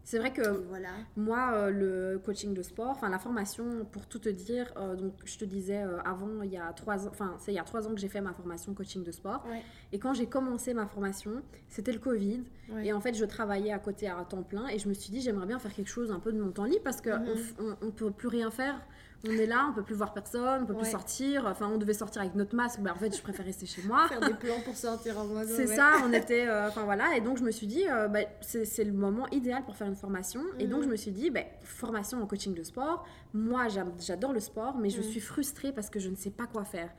C'est 0.09 0.17
vrai 0.17 0.33
que 0.33 0.41
voilà. 0.69 0.89
moi, 1.15 1.51
euh, 1.53 1.69
le 1.69 2.17
coaching 2.17 2.55
de 2.55 2.63
sport, 2.63 2.89
enfin 2.89 3.09
la 3.09 3.19
formation, 3.19 3.85
pour 3.91 4.07
tout 4.07 4.17
te 4.17 4.29
dire, 4.29 4.73
euh, 4.75 4.95
donc 4.95 5.13
je 5.23 5.37
te 5.37 5.45
disais 5.45 5.83
euh, 5.83 5.99
avant, 6.03 6.41
il 6.41 6.49
y 6.49 6.57
a 6.57 6.73
trois 6.73 7.05
ans, 7.05 7.11
enfin 7.11 7.35
c'est 7.37 7.51
il 7.51 7.55
y 7.55 7.59
a 7.59 7.63
trois 7.63 7.87
ans 7.87 7.93
que 7.93 7.99
j'ai 7.99 8.07
fait 8.07 8.19
ma 8.19 8.33
formation 8.33 8.73
coaching 8.73 9.03
de 9.03 9.11
sport. 9.11 9.45
Et 9.91 9.99
quand 9.99 10.15
j'ai 10.15 10.25
commencé 10.25 10.73
ma 10.73 10.87
formation, 10.87 11.43
c'était 11.67 11.91
le 11.91 11.99
Covid. 11.99 12.41
Et 12.83 12.91
en 12.91 12.99
fait, 13.01 13.13
je 13.13 13.23
travaillais 13.23 13.71
à 13.71 13.77
côté 13.77 14.07
à 14.07 14.25
temps 14.27 14.41
plein 14.41 14.67
et 14.69 14.79
je 14.79 14.89
me 14.89 14.95
suis 14.95 15.11
dit, 15.11 15.21
j'aimerais 15.21 15.45
bien 15.45 15.59
faire 15.59 15.75
quelque 15.75 15.91
chose 15.91 16.11
un 16.11 16.19
peu 16.19 16.33
de 16.33 16.41
mon 16.41 16.49
temps 16.49 16.65
libre 16.65 16.81
parce 16.83 17.01
qu'on 17.01 17.19
mhm. 17.19 17.75
ne 17.83 17.91
peut 17.91 18.09
plus 18.09 18.29
rien 18.29 18.49
faire 18.49 18.81
on 19.27 19.31
est 19.31 19.45
là, 19.45 19.67
on 19.69 19.73
peut 19.73 19.83
plus 19.83 19.95
voir 19.95 20.13
personne, 20.13 20.63
on 20.63 20.65
peut 20.65 20.75
plus 20.75 20.89
sortir. 20.89 21.45
Enfin, 21.45 21.69
on 21.73 21.77
devait 21.77 21.93
sortir 21.93 22.21
avec 22.21 22.35
notre 22.35 22.55
masque. 22.55 22.79
mais 22.81 22.89
en 22.89 22.95
fait, 22.95 23.15
je 23.15 23.21
préfère 23.21 23.45
rester 23.45 23.65
chez 23.65 23.81
moi. 23.83 24.07
Faire 24.07 24.21
des 24.21 24.33
plans 24.33 24.61
pour 24.63 24.75
sortir 24.75 25.19
en 25.19 25.25
mode. 25.25 25.47
C'est 25.47 25.67
ça, 25.67 25.95
on 26.05 26.13
était. 26.13 26.47
Euh, 26.47 26.67
enfin 26.69 26.83
voilà, 26.83 27.15
et 27.17 27.21
donc 27.21 27.37
je 27.37 27.43
me 27.43 27.51
suis 27.51 27.67
dit, 27.67 27.83
euh, 27.87 28.07
bah, 28.07 28.19
c'est 28.41 28.83
le 28.83 28.93
moment 28.93 29.27
idéal 29.29 29.63
pour 29.63 29.75
faire 29.75 29.87
une 29.87 29.95
formation. 29.95 30.41
Et 30.57 30.67
donc 30.67 30.83
je 30.83 30.87
me 30.87 30.95
suis 30.95 31.11
dit, 31.11 31.29
bah, 31.29 31.41
formation 31.63 32.21
en 32.21 32.25
coaching 32.25 32.53
de 32.53 32.63
sport. 32.63 33.05
Moi, 33.31 33.67
j'adore 33.99 34.33
le 34.33 34.39
sport, 34.39 34.77
mais 34.77 34.89
je 34.89 35.01
suis 35.01 35.19
frustrée 35.19 35.71
parce 35.71 35.89
que 35.89 35.99
je 35.99 36.09
ne 36.09 36.15
sais 36.15 36.31
pas 36.31 36.47
quoi 36.47 36.63
faire. 36.63 36.89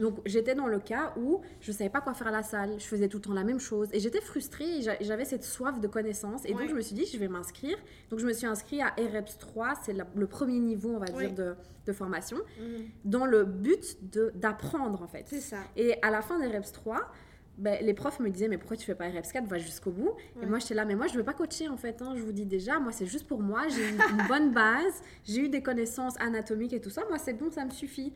Donc 0.00 0.20
j'étais 0.24 0.54
dans 0.54 0.66
le 0.66 0.78
cas 0.78 1.12
où 1.16 1.40
je 1.60 1.72
ne 1.72 1.76
savais 1.76 1.90
pas 1.90 2.00
quoi 2.00 2.14
faire 2.14 2.28
à 2.28 2.32
la 2.32 2.42
salle. 2.42 2.74
Je 2.78 2.84
faisais 2.84 3.08
tout 3.08 3.18
le 3.18 3.22
temps 3.22 3.34
la 3.34 3.44
même 3.44 3.60
chose. 3.60 3.88
Et 3.92 4.00
j'étais 4.00 4.20
frustrée 4.20 4.80
j'avais 5.00 5.24
cette 5.24 5.44
soif 5.44 5.80
de 5.80 5.86
connaissances. 5.86 6.44
Et 6.44 6.52
donc 6.52 6.68
je 6.68 6.74
me 6.74 6.80
suis 6.80 6.94
dit, 6.94 7.06
je 7.06 7.18
vais 7.18 7.28
m'inscrire. 7.28 7.76
Donc 8.10 8.20
je 8.20 8.26
me 8.26 8.32
suis 8.32 8.46
inscrite 8.46 8.80
à 8.80 9.00
EREPS 9.00 9.38
3, 9.38 9.74
c'est 9.84 9.92
le 9.92 10.26
premier 10.26 10.58
niveau, 10.58 10.90
on 10.94 10.98
va 10.98 11.06
dire, 11.06 11.32
de 11.34 11.54
de 11.86 11.92
formation, 11.92 12.38
mhm. 12.60 12.84
dans 13.04 13.26
le 13.26 13.44
but 13.44 13.98
d'apprendre 14.34 15.02
en 15.02 15.06
fait. 15.06 15.24
C'est 15.26 15.40
ça. 15.40 15.58
Et 15.76 15.96
à 16.02 16.10
la 16.10 16.22
fin 16.22 16.38
des 16.38 16.46
REPS 16.46 16.72
3, 16.72 17.00
ben, 17.58 17.78
les 17.82 17.94
profs 17.94 18.20
me 18.20 18.28
disaient 18.28 18.48
mais 18.48 18.58
pourquoi 18.58 18.76
tu 18.76 18.84
fais 18.84 18.94
pas 18.94 19.08
REPS 19.08 19.32
4 19.32 19.46
va 19.46 19.58
jusqu'au 19.58 19.90
bout. 19.90 20.14
Et 20.42 20.46
moi 20.46 20.58
j'étais 20.58 20.74
là 20.74 20.84
mais 20.84 20.94
moi 20.94 21.06
je 21.06 21.16
veux 21.16 21.24
pas 21.24 21.32
coacher 21.32 21.68
en 21.68 21.76
fait 21.76 22.02
hein, 22.02 22.14
je 22.16 22.22
vous 22.22 22.32
dis 22.32 22.44
déjà 22.44 22.78
moi 22.78 22.92
c'est 22.92 23.06
juste 23.06 23.26
pour 23.26 23.40
moi. 23.40 23.68
J'ai 23.68 23.88
une, 23.88 24.00
une 24.18 24.26
bonne 24.28 24.52
base. 24.52 25.02
J'ai 25.24 25.42
eu 25.42 25.48
des 25.48 25.62
connaissances 25.62 26.20
anatomiques 26.20 26.72
et 26.72 26.80
tout 26.80 26.90
ça. 26.90 27.02
Moi 27.08 27.18
c'est 27.18 27.34
bon 27.34 27.50
ça 27.50 27.64
me 27.64 27.70
suffit. 27.70 28.12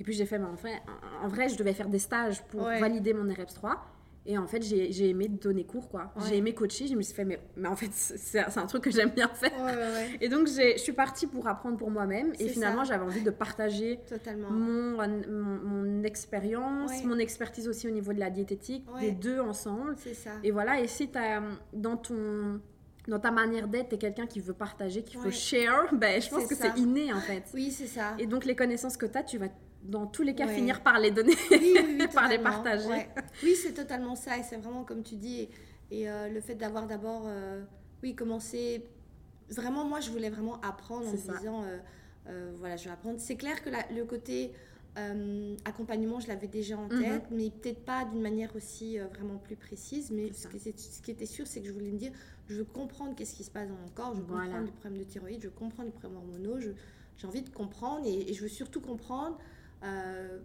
Et 0.00 0.04
puis 0.04 0.12
j'ai 0.12 0.26
fait 0.26 0.38
mais 0.38 0.46
en 0.46 0.54
vrai, 0.54 0.82
en 1.22 1.28
vrai 1.28 1.48
je 1.48 1.56
devais 1.56 1.72
faire 1.72 1.88
des 1.88 2.00
stages 2.00 2.42
pour 2.46 2.62
valider 2.62 3.14
mon 3.14 3.32
REPS 3.32 3.54
3 3.54 3.82
et 4.24 4.38
en 4.38 4.46
fait, 4.46 4.62
j'ai 4.62 5.08
aimé 5.08 5.28
donner 5.28 5.64
cours, 5.64 5.88
quoi. 5.88 6.12
J'ai 6.28 6.36
aimé 6.36 6.54
coacher. 6.54 6.86
Je 6.86 6.94
me 6.94 7.02
suis 7.02 7.14
fait, 7.14 7.24
mais, 7.24 7.40
mais 7.56 7.68
en 7.68 7.74
fait, 7.74 7.90
c'est 7.92 8.38
un 8.56 8.66
truc 8.66 8.84
que 8.84 8.90
j'aime 8.90 9.10
bien 9.10 9.28
faire. 9.28 9.50
et 10.20 10.28
donc, 10.28 10.46
je 10.46 10.78
suis 10.78 10.92
partie 10.92 11.26
pour 11.26 11.48
apprendre 11.48 11.76
pour 11.76 11.90
moi-même. 11.90 12.32
Et 12.38 12.48
finalement, 12.48 12.84
j'avais 12.84 13.04
envie 13.04 13.22
de 13.22 13.30
partager 13.30 13.98
mon, 14.48 14.96
mon, 15.28 16.02
expérience, 16.04 17.04
mon 17.04 17.18
expertise 17.18 17.68
aussi 17.68 17.88
au 17.88 17.90
niveau 17.90 18.12
de 18.12 18.20
la 18.20 18.30
diététique, 18.30 18.86
les 19.00 19.10
deux 19.10 19.40
ensemble. 19.40 19.96
Ça. 20.14 20.30
Et 20.44 20.50
voilà. 20.50 20.80
Et 20.80 20.86
si 20.86 21.10
as, 21.14 21.42
dans 21.72 21.96
ton 21.96 22.60
dans 23.08 23.18
ta 23.18 23.32
manière 23.32 23.66
d'être, 23.66 23.88
tu 23.88 23.94
es 23.96 23.98
quelqu'un 23.98 24.26
qui 24.26 24.38
veut 24.38 24.52
partager, 24.52 25.02
qui 25.02 25.16
veut 25.16 25.32
share, 25.32 25.92
ben, 25.92 26.22
je 26.22 26.30
pense 26.30 26.46
que 26.46 26.54
c'est 26.54 26.78
inné 26.78 27.12
en 27.12 27.20
fait. 27.20 27.42
Oui, 27.52 27.70
c'est 27.70 27.88
ça. 27.88 28.14
Et 28.18 28.26
donc 28.26 28.44
les 28.44 28.54
connaissances 28.54 28.96
que 28.96 29.06
tu 29.06 29.18
as, 29.18 29.24
tu 29.24 29.38
vas 29.38 29.48
dans 29.82 30.06
tous 30.06 30.22
les 30.22 30.34
cas 30.34 30.46
finir 30.46 30.82
par 30.82 30.98
les 30.98 31.10
donner, 31.10 31.34
oui, 31.50 31.74
oui, 31.76 32.06
par 32.14 32.28
les 32.28 32.38
partager. 32.38 33.08
Oui, 33.42 33.54
c'est 33.54 33.72
totalement 33.72 34.14
ça 34.14 34.38
et 34.38 34.42
c'est 34.42 34.56
vraiment 34.56 34.84
comme 34.84 35.02
tu 35.02 35.16
dis. 35.16 35.48
Et, 35.90 36.08
euh, 36.08 36.28
le 36.28 36.40
fait 36.40 36.54
d'avoir 36.54 36.86
d'abord, 36.86 37.24
euh, 37.26 37.62
oui, 38.02 38.14
commencé. 38.14 38.84
Vraiment, 39.50 39.84
moi, 39.84 40.00
je 40.00 40.10
voulais 40.10 40.30
vraiment 40.30 40.60
apprendre 40.60 41.06
en 41.06 41.12
me 41.12 41.16
disant, 41.16 41.64
euh, 42.28 42.52
voilà, 42.56 42.76
je 42.76 42.84
vais 42.84 42.90
apprendre. 42.90 43.18
C'est 43.18 43.36
clair 43.36 43.62
que 43.62 43.70
le 43.94 44.04
côté 44.04 44.52
accompagnement, 45.64 46.20
je 46.20 46.28
l'avais 46.28 46.48
déjà 46.48 46.76
en 46.76 46.84
mhm. 46.84 47.00
tête, 47.00 47.24
mais 47.30 47.50
peut-être 47.50 47.84
pas 47.84 48.04
d'une 48.04 48.20
manière 48.20 48.54
aussi 48.56 48.98
vraiment 48.98 49.36
plus 49.36 49.56
précise. 49.56 50.10
Mais 50.10 50.32
ce 50.32 50.48
qui, 50.48 50.58
ce 50.60 51.02
qui, 51.02 51.10
était 51.10 51.26
sûr, 51.26 51.46
c'est 51.46 51.60
que 51.60 51.66
je 51.66 51.72
voulais 51.72 51.90
me 51.90 51.98
dire, 51.98 52.12
je 52.48 52.56
veux 52.56 52.64
comprendre 52.64 53.14
qu'est-ce 53.14 53.34
qui 53.34 53.44
se 53.44 53.50
passe 53.50 53.68
dans 53.68 53.74
mon 53.74 53.88
corps, 53.88 54.14
je 54.14 54.20
veux 54.20 54.26
comprendre 54.26 54.64
les 54.64 54.70
problèmes 54.70 54.98
de 54.98 55.04
thyroïde, 55.04 55.42
je 55.42 55.48
veux 55.48 55.54
comprendre 55.54 55.86
les 55.86 55.98
problèmes 55.98 56.16
hormonaux, 56.16 56.58
j'ai 56.60 57.26
envie 57.26 57.42
de 57.42 57.50
comprendre 57.50 58.06
et, 58.06 58.32
je 58.32 58.42
veux 58.42 58.48
surtout 58.48 58.80
comprendre 58.80 59.38
euh, 59.84 60.38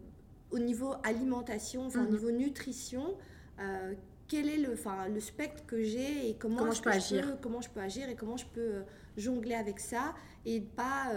au 0.51 0.59
niveau 0.59 0.93
alimentation, 1.03 1.85
enfin 1.85 2.01
au 2.01 2.05
mhm. 2.05 2.11
niveau 2.11 2.31
nutrition, 2.31 3.15
quel 4.27 4.49
est 4.49 4.57
le, 4.57 4.73
enfin, 4.73 5.07
le 5.07 5.19
spectre 5.19 5.65
que 5.65 5.81
j'ai 5.81 6.29
et 6.29 6.35
comment, 6.35 6.71
je, 6.71 6.81
peux 6.81 6.89
agir? 6.89 7.37
comment 7.41 7.61
je 7.61 7.69
peux 7.69 7.79
agir 7.79 8.09
et 8.09 8.15
comment 8.15 8.37
je 8.37 8.45
peux 8.45 8.83
jongler 9.15 9.55
avec 9.55 9.79
ça 9.79 10.13
et 10.45 10.61
pas 10.61 11.11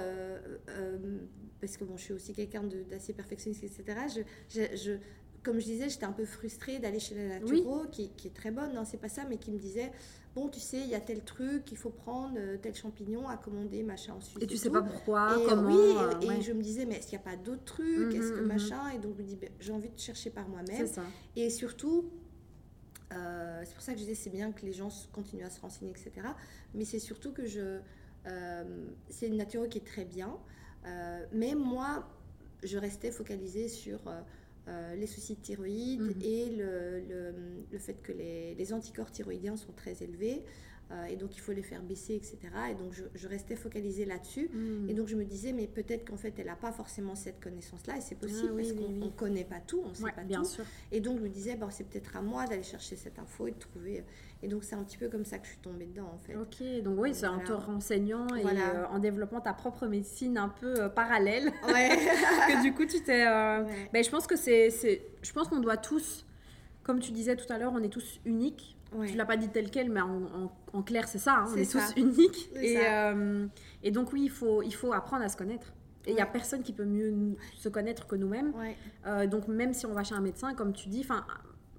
parce 1.61 1.77
que 1.77 1.85
bon, 1.85 1.97
je 1.97 2.03
suis 2.05 2.13
aussi 2.15 2.33
quelqu'un 2.33 2.63
d'assez 2.89 3.13
perfectionniste, 3.13 3.65
etc. 3.65 4.25
Je, 4.49 4.61
je, 4.77 4.93
comme 5.43 5.59
je 5.59 5.65
disais, 5.65 5.89
j'étais 5.89 6.05
un 6.05 6.13
peu 6.13 6.25
frustrée 6.25 6.79
d'aller 6.79 6.99
chez 6.99 7.15
la 7.15 7.41
naturo, 7.41 7.87
qui, 7.91 8.11
qui, 8.11 8.29
est 8.29 8.35
très 8.35 8.51
bonne, 8.51 8.75
non, 8.75 8.85
c'est 8.85 8.99
pas 8.99 9.09
ça, 9.09 9.23
mais 9.29 9.39
qui 9.39 9.51
me 9.51 9.59
disait 9.59 9.91
bon, 10.35 10.49
tu 10.49 10.61
sais, 10.61 10.81
il 10.81 10.89
y 10.89 10.95
a 10.95 11.01
tel 11.01 11.23
truc, 11.23 11.71
il 11.73 11.77
faut 11.77 11.91
prendre 11.91 12.35
euh, 12.39 12.57
tel 12.61 12.75
champignon 12.75 13.29
à 13.29 13.37
commander, 13.37 13.83
machin 13.83 14.15
en 14.15 14.21
Suisse. 14.21 14.43
Et 14.43 14.47
tu 14.47 14.57
sais 14.57 14.71
pas 14.71 14.83
pourquoi, 14.83 15.37
et, 15.39 15.47
comment. 15.47 15.69
Oui, 15.71 16.25
et, 16.27 16.31
euh, 16.31 16.41
je 16.41 16.53
me 16.53 16.63
disais, 16.63 16.87
mais 16.87 16.97
est-ce 16.97 17.09
qu'il 17.09 17.19
n'y 17.19 17.25
a 17.25 17.31
pas 17.31 17.37
d'autres 17.37 17.65
trucs 17.65 18.15
Est-ce 18.15 18.33
que 18.33 18.37
mhm, 18.37 18.43
mhm. 18.43 18.47
machin 18.47 18.89
Et 18.91 18.99
donc, 18.99 19.15
je 19.17 19.23
me 19.23 19.27
dis, 19.27 19.37
ben, 19.37 19.51
j'ai 19.59 19.73
envie 19.73 19.89
de 19.89 19.99
chercher 19.99 20.31
par 20.31 20.49
moi-même. 20.49 20.87
Et 21.37 21.51
surtout, 21.51 22.11
euh, 23.13 23.63
c'est 23.65 23.75
pour 23.75 23.83
ça 23.83 23.93
que 23.93 23.99
je 23.99 24.05
disais, 24.05 24.15
c'est 24.15 24.31
bien 24.31 24.53
que 24.53 24.65
les 24.65 24.73
gens 24.73 24.89
continuent 25.13 25.45
à 25.45 25.51
se 25.51 25.61
renseigner, 25.61 25.91
etc. 25.91 26.13
Mais 26.75 26.85
c'est 26.85 27.01
surtout 27.01 27.33
que 27.33 27.47
je. 27.47 27.81
c'est 29.09 29.27
une 29.27 29.37
nature 29.37 29.69
qui 29.69 29.79
est 29.79 29.87
très 29.87 30.05
bien. 30.05 30.37
Euh, 30.87 31.27
mais 31.33 31.55
moi, 31.55 32.09
je 32.63 32.79
restais 32.79 33.11
focalisée 33.11 33.69
sur 33.69 34.01
euh, 34.69 34.95
les 34.95 35.07
soucis 35.07 35.37
de 35.37 35.41
thyroïde 35.41 36.01
mhm. 36.01 36.23
et 36.23 36.51
le, 36.51 37.01
le, 37.01 37.35
le, 37.71 37.79
fait 37.79 37.95
que 38.03 38.13
les, 38.13 38.55
les, 38.55 38.73
anticorps 38.73 39.11
thyroïdiens 39.11 39.57
sont 39.57 39.73
très 39.73 40.03
élevés. 40.03 40.45
Et 41.09 41.17
donc, 41.17 41.37
il 41.37 41.41
faut 41.41 41.53
les 41.53 41.63
faire 41.63 41.83
baisser, 41.83 42.15
etc. 42.15 42.39
Et 42.71 42.75
donc, 42.75 42.93
je, 42.93 43.05
je 43.15 43.29
restais 43.29 43.57
focalisée 43.57 44.05
là-dessus. 44.05 44.49
Mhm. 44.53 44.91
Et 44.91 44.95
donc, 44.95 45.09
je 45.09 45.17
me 45.17 45.25
disais, 45.25 45.53
mais 45.53 45.67
peut-être 45.67 46.09
qu'en 46.09 46.17
fait, 46.17 46.35
elle 46.39 46.47
n'a 46.47 46.57
pas 46.57 46.73
forcément 46.73 47.15
cette 47.15 47.41
connaissance-là. 47.41 47.97
Et 47.97 48.01
c'est 48.01 48.17
possible 48.17 48.51
ah 48.53 48.57
parce 48.57 48.73
qu'on 48.73 48.89
ne 48.89 49.09
connaît 49.11 49.45
pas 49.45 49.61
tout, 49.61 49.83
on 49.85 49.91
ne 49.91 49.95
sait 49.95 50.13
pas 50.13 50.25
bien 50.25 50.43
tout. 50.43 50.49
Sûr. 50.49 50.65
Et 50.91 51.01
donc, 51.01 51.19
je 51.19 51.23
me 51.23 51.29
disais, 51.29 51.57
bon, 51.57 51.69
c'est 51.71 51.85
peut-être 51.85 52.17
à 52.17 52.23
moi 52.23 52.47
d'aller 52.47 52.63
chercher 52.63 52.97
cette 52.97 53.19
info 53.19 53.47
et 53.47 53.53
de 53.53 53.59
trouver 53.59 54.05
et 54.43 54.49
donc, 54.49 54.65
c'est 54.65 54.75
un 54.75 54.83
petit 54.83 54.97
peu 54.97 55.09
comme 55.09 55.25
ça 55.25 55.39
que 55.39 55.45
je 55.45 55.51
suis 55.51 55.61
tombée 55.61 55.87
dedans, 55.87 56.11
en 56.15 56.19
fait. 56.19 56.35
Ok, 56.35 56.83
donc 56.83 56.99
oui, 56.99 57.15
c'est 57.15 57.27
en 57.27 57.41
te 57.41 57.53
renseignant 57.53 58.27
et 58.35 58.45
euh, 58.45 58.87
en 58.89 58.99
développant 58.99 59.41
ta 59.41 59.53
propre 59.53 59.87
médecine 59.87 60.39
un 60.39 60.49
peu 60.49 60.81
euh, 60.81 60.89
parallèle. 60.89 61.53
Ouais. 61.71 61.89
que 62.49 62.63
du 62.63 62.73
coup, 62.73 62.87
tu 62.87 63.01
t'es. 63.03 63.27
Euh, 63.27 63.63
ben, 63.93 64.03
je 64.03 64.11
pense 64.11 64.27
que 64.27 64.37
c'est. 64.37 64.71
Je 64.71 65.33
pense 65.33 65.49
qu'on 65.49 65.61
doit 65.61 65.77
tous, 65.77 66.27
comme 66.83 67.01
tu 67.01 67.13
disais 67.13 67.37
tout 67.37 67.51
à 67.53 67.59
l'heure, 67.59 67.73
on 67.75 67.83
est 67.83 67.91
tous 67.91 68.19
uniques. 68.25 68.77
Ouais. 68.93 69.09
Tu 69.09 69.17
l'as 69.17 69.25
pas 69.25 69.37
dit 69.37 69.49
tel 69.49 69.71
quel, 69.71 69.91
mais 69.91 70.01
en, 70.01 70.51
en, 70.73 70.83
clair, 70.83 71.07
c'est 71.07 71.19
ça. 71.19 71.37
Hein, 71.39 71.45
on 71.53 71.57
est, 71.57 71.71
tous 71.71 71.95
uniques. 71.97 72.51
Et, 72.57 72.77
et, 73.83 73.91
donc, 73.91 74.13
oui, 74.13 74.23
il 74.25 74.31
faut, 74.31 74.63
il 74.63 74.75
faut 74.75 74.93
apprendre 74.93 75.25
à 75.25 75.29
se 75.29 75.37
connaître. 75.37 75.73
Et 76.07 76.11
il 76.11 76.15
n'y 76.15 76.21
a 76.21 76.27
personne 76.27 76.63
qui 76.63 76.73
peut 76.73 76.85
mieux 76.85 77.37
se 77.57 77.69
connaître 77.69 78.07
que 78.07 78.17
nous-mêmes. 78.17 78.53
donc, 79.29 79.49
même 79.49 79.73
si 79.73 79.87
on 79.87 79.93
va 79.93 80.03
chez 80.03 80.15
un 80.15 80.21
médecin, 80.21 80.55
comme 80.55 80.73
tu 80.73 80.89
dis, 80.89 81.07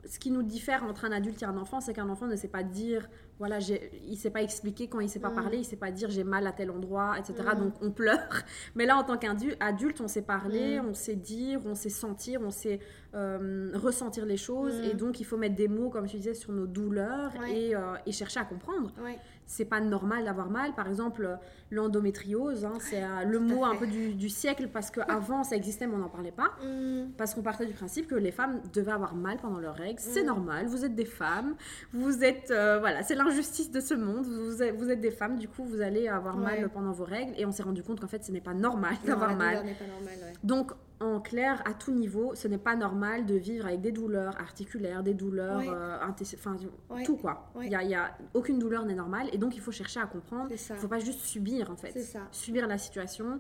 ce 0.06 0.20
qui 0.20 0.32
nous 0.32 0.44
diffère 0.44 0.84
entre 0.84 1.06
un 1.06 1.12
adulte 1.12 1.42
et 1.42 1.46
un 1.46 1.58
enfant, 1.58 1.82
c'est 1.82 1.94
qu'un 1.94 2.10
enfant 2.10 2.28
ne 2.28 2.36
sait 2.36 2.48
pas 2.48 2.64
dire, 2.64 3.10
voilà, 3.42 3.58
il 3.58 4.12
ne 4.12 4.16
sait 4.16 4.30
pas 4.30 4.44
expliquer 4.44 4.88
quand 4.88 5.00
il 5.00 5.06
ne 5.06 5.10
sait 5.10 5.20
pas 5.20 5.32
mm. 5.32 5.36
parler, 5.36 5.58
il 5.58 5.62
ne 5.62 5.66
sait 5.66 5.76
pas 5.76 5.90
dire 5.90 6.12
j'ai 6.12 6.24
mal 6.24 6.46
à 6.46 6.52
tel 6.52 6.70
endroit, 6.70 7.16
etc. 7.18 7.34
Mm. 7.56 7.60
Donc 7.60 7.74
on 7.82 7.90
pleure. 7.90 8.44
Mais 8.76 8.86
là, 8.86 8.98
en 8.98 9.04
tant 9.04 9.18
qu'adulte, 9.18 10.00
on 10.00 10.08
sait 10.08 10.22
parler, 10.22 10.80
mm. 10.80 10.86
on 10.86 10.94
sait 10.94 11.16
dire, 11.16 11.60
on 11.66 11.74
sait 11.74 11.90
sentir, 11.90 12.40
on 12.44 12.52
sait 12.52 12.80
euh, 13.16 13.72
ressentir 13.74 14.28
les 14.28 14.38
choses. 14.38 14.80
Et 14.82 14.94
donc 14.94 15.20
il 15.20 15.24
faut 15.24 15.38
mettre 15.38 15.56
des 15.56 15.68
mots, 15.68 15.90
comme 15.90 16.06
tu 16.06 16.18
disais, 16.18 16.36
sur 16.36 16.52
nos 16.52 16.68
douleurs 16.68 17.32
et, 17.48 17.76
euh, 17.76 17.96
et, 18.06 18.12
chercher 18.12 18.42
à 18.42 18.46
comprendre. 18.46 18.94
Ouais 19.04 19.18
c'est 19.52 19.66
pas 19.66 19.82
normal 19.82 20.24
d'avoir 20.24 20.50
mal. 20.50 20.74
Par 20.74 20.88
exemple, 20.88 21.38
l'endométriose, 21.72 22.64
hein, 22.64 22.74
c'est 22.80 23.04
euh, 23.04 23.26
le 23.26 23.40
mot 23.40 23.66
un 23.66 23.76
peu 23.76 23.86
du, 23.86 24.30
siècle 24.30 24.70
parce 24.72 24.92
qu'avant 24.92 25.44
ça 25.50 25.58
existait 25.58 25.88
mais 25.88 25.96
on 25.96 26.00
n'en 26.00 26.10
parlait 26.10 26.32
pas. 26.32 26.52
Mm. 26.64 27.12
Parce 27.18 27.34
qu'on 27.34 27.42
partait 27.42 27.66
du 27.66 27.74
principe 27.74 28.08
que 28.08 28.16
les 28.16 28.32
femmes 28.32 28.62
devaient 28.74 28.94
avoir 28.94 29.14
mal 29.14 29.38
pendant 29.38 29.60
leurs 29.60 29.76
règles. 29.76 30.00
C'est 30.00 30.24
mm. 30.24 30.28
normal, 30.28 30.68
vous 30.68 30.86
êtes 30.86 30.96
des 30.96 31.06
femmes, 31.06 31.56
vous 31.92 32.24
êtes. 32.24 32.50
Euh, 32.50 32.80
voilà, 32.80 33.04
c'est 33.04 33.16
l'injustice 33.16 33.72
de 33.72 33.82
ce 33.82 33.94
monde. 33.94 34.26
Vous 34.26 34.64
êtes, 34.64 34.76
vous 34.76 34.90
êtes, 34.90 35.02
des 35.02 35.12
femmes, 35.12 35.38
du 35.38 35.50
coup 35.50 35.66
vous 35.66 35.82
allez 35.82 36.08
avoir 36.08 36.38
mal 36.38 36.70
pendant 36.70 36.94
vos 36.94 37.06
règles. 37.06 37.34
Et 37.38 37.46
on 37.46 37.52
s'est 37.52 37.64
rendu 37.64 37.84
compte 37.84 38.00
qu'en 38.00 38.08
fait 38.08 38.24
ce 38.24 38.32
n'est 38.32 38.42
pas 38.42 38.54
normal 38.54 38.96
d'avoir 39.06 39.36
mal. 39.36 39.58
Pas 39.58 39.86
normal, 39.86 40.34
Donc 40.44 40.72
en 41.02 41.20
clair, 41.20 41.62
à 41.66 41.74
tout 41.74 41.92
niveau, 41.92 42.36
ce 42.36 42.48
n'est 42.48 42.58
pas 42.60 42.76
normal 42.76 43.26
de 43.26 43.36
vivre 43.36 43.66
avec 43.66 43.82
des 43.82 43.92
douleurs 43.92 44.40
articulaires, 44.40 45.02
des 45.02 45.14
douleurs, 45.14 45.62
euh, 45.62 45.98
enfin 46.36 46.56
tout 47.04 47.18
quoi. 47.18 47.52
Il 47.62 47.70
y, 47.70 47.96
a, 47.96 48.16
aucune 48.34 48.60
douleur 48.60 48.86
n'est 48.86 48.96
normale 48.96 49.28
et 49.34 49.38
donc 49.38 49.56
il 49.56 49.62
faut 49.62 49.72
chercher 49.72 50.00
à 50.00 50.06
comprendre. 50.06 50.50
Il 50.52 50.74
ne 50.74 50.80
faut 50.80 50.88
pas 50.88 51.00
juste 51.00 51.22
subir 51.22 51.72
en 51.72 51.76
fait, 51.76 51.98
subir 52.32 52.68
la 52.68 52.78
situation 52.78 53.40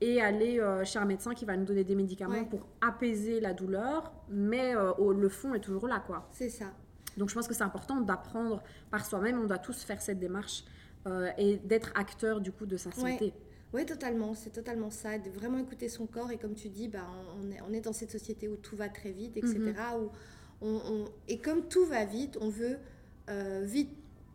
et 0.00 0.20
aller 0.20 0.58
euh, 0.58 0.84
chez 0.84 0.98
un 0.98 1.04
médecin 1.04 1.34
qui 1.34 1.44
va 1.44 1.56
nous 1.56 1.64
donner 1.64 1.84
des 1.84 1.94
médicaments 1.94 2.44
pour 2.44 2.66
apaiser 2.80 3.40
la 3.40 3.52
douleur, 3.52 4.12
mais 4.28 4.74
euh, 4.74 4.92
le 5.12 5.28
fond 5.28 5.54
est 5.54 5.60
toujours 5.60 5.86
là 5.86 6.02
quoi. 6.06 6.28
C'est 6.32 6.50
ça. 6.50 6.66
Donc 7.18 7.28
je 7.28 7.34
pense 7.34 7.46
que 7.46 7.54
c'est 7.54 7.62
important 7.62 8.00
d'apprendre 8.00 8.62
par 8.90 9.04
soi-même. 9.04 9.38
On 9.38 9.46
doit 9.46 9.58
tous 9.58 9.84
faire 9.84 10.00
cette 10.00 10.18
démarche 10.18 10.64
et 11.36 11.56
d'être 11.56 11.92
acteur 11.94 12.40
du 12.40 12.52
coup 12.52 12.64
de 12.64 12.76
sa 12.76 12.90
santé. 12.90 13.34
Oui, 13.72 13.86
totalement. 13.86 14.34
C'est 14.34 14.50
totalement 14.50 14.90
ça. 14.90 15.18
De 15.18 15.30
vraiment 15.30 15.58
écouter 15.58 15.88
son 15.88 16.06
corps. 16.06 16.30
Et 16.30 16.38
comme 16.38 16.54
tu 16.54 16.68
dis, 16.68 16.88
bah, 16.88 17.06
on, 17.40 17.50
est, 17.50 17.60
on 17.68 17.72
est 17.72 17.80
dans 17.80 17.92
cette 17.92 18.10
société 18.10 18.48
où 18.48 18.56
tout 18.56 18.76
va 18.76 18.88
très 18.88 19.12
vite, 19.12 19.36
etc. 19.36 19.58
Mhm. 19.58 19.74
Où 20.02 20.10
on, 20.62 21.04
et 21.28 21.38
comme 21.38 21.66
tout 21.68 21.84
va 21.86 22.04
vite, 22.04 22.38
on 22.40 22.48
veut 22.48 22.78
euh, 23.30 23.62
vite 23.64 23.90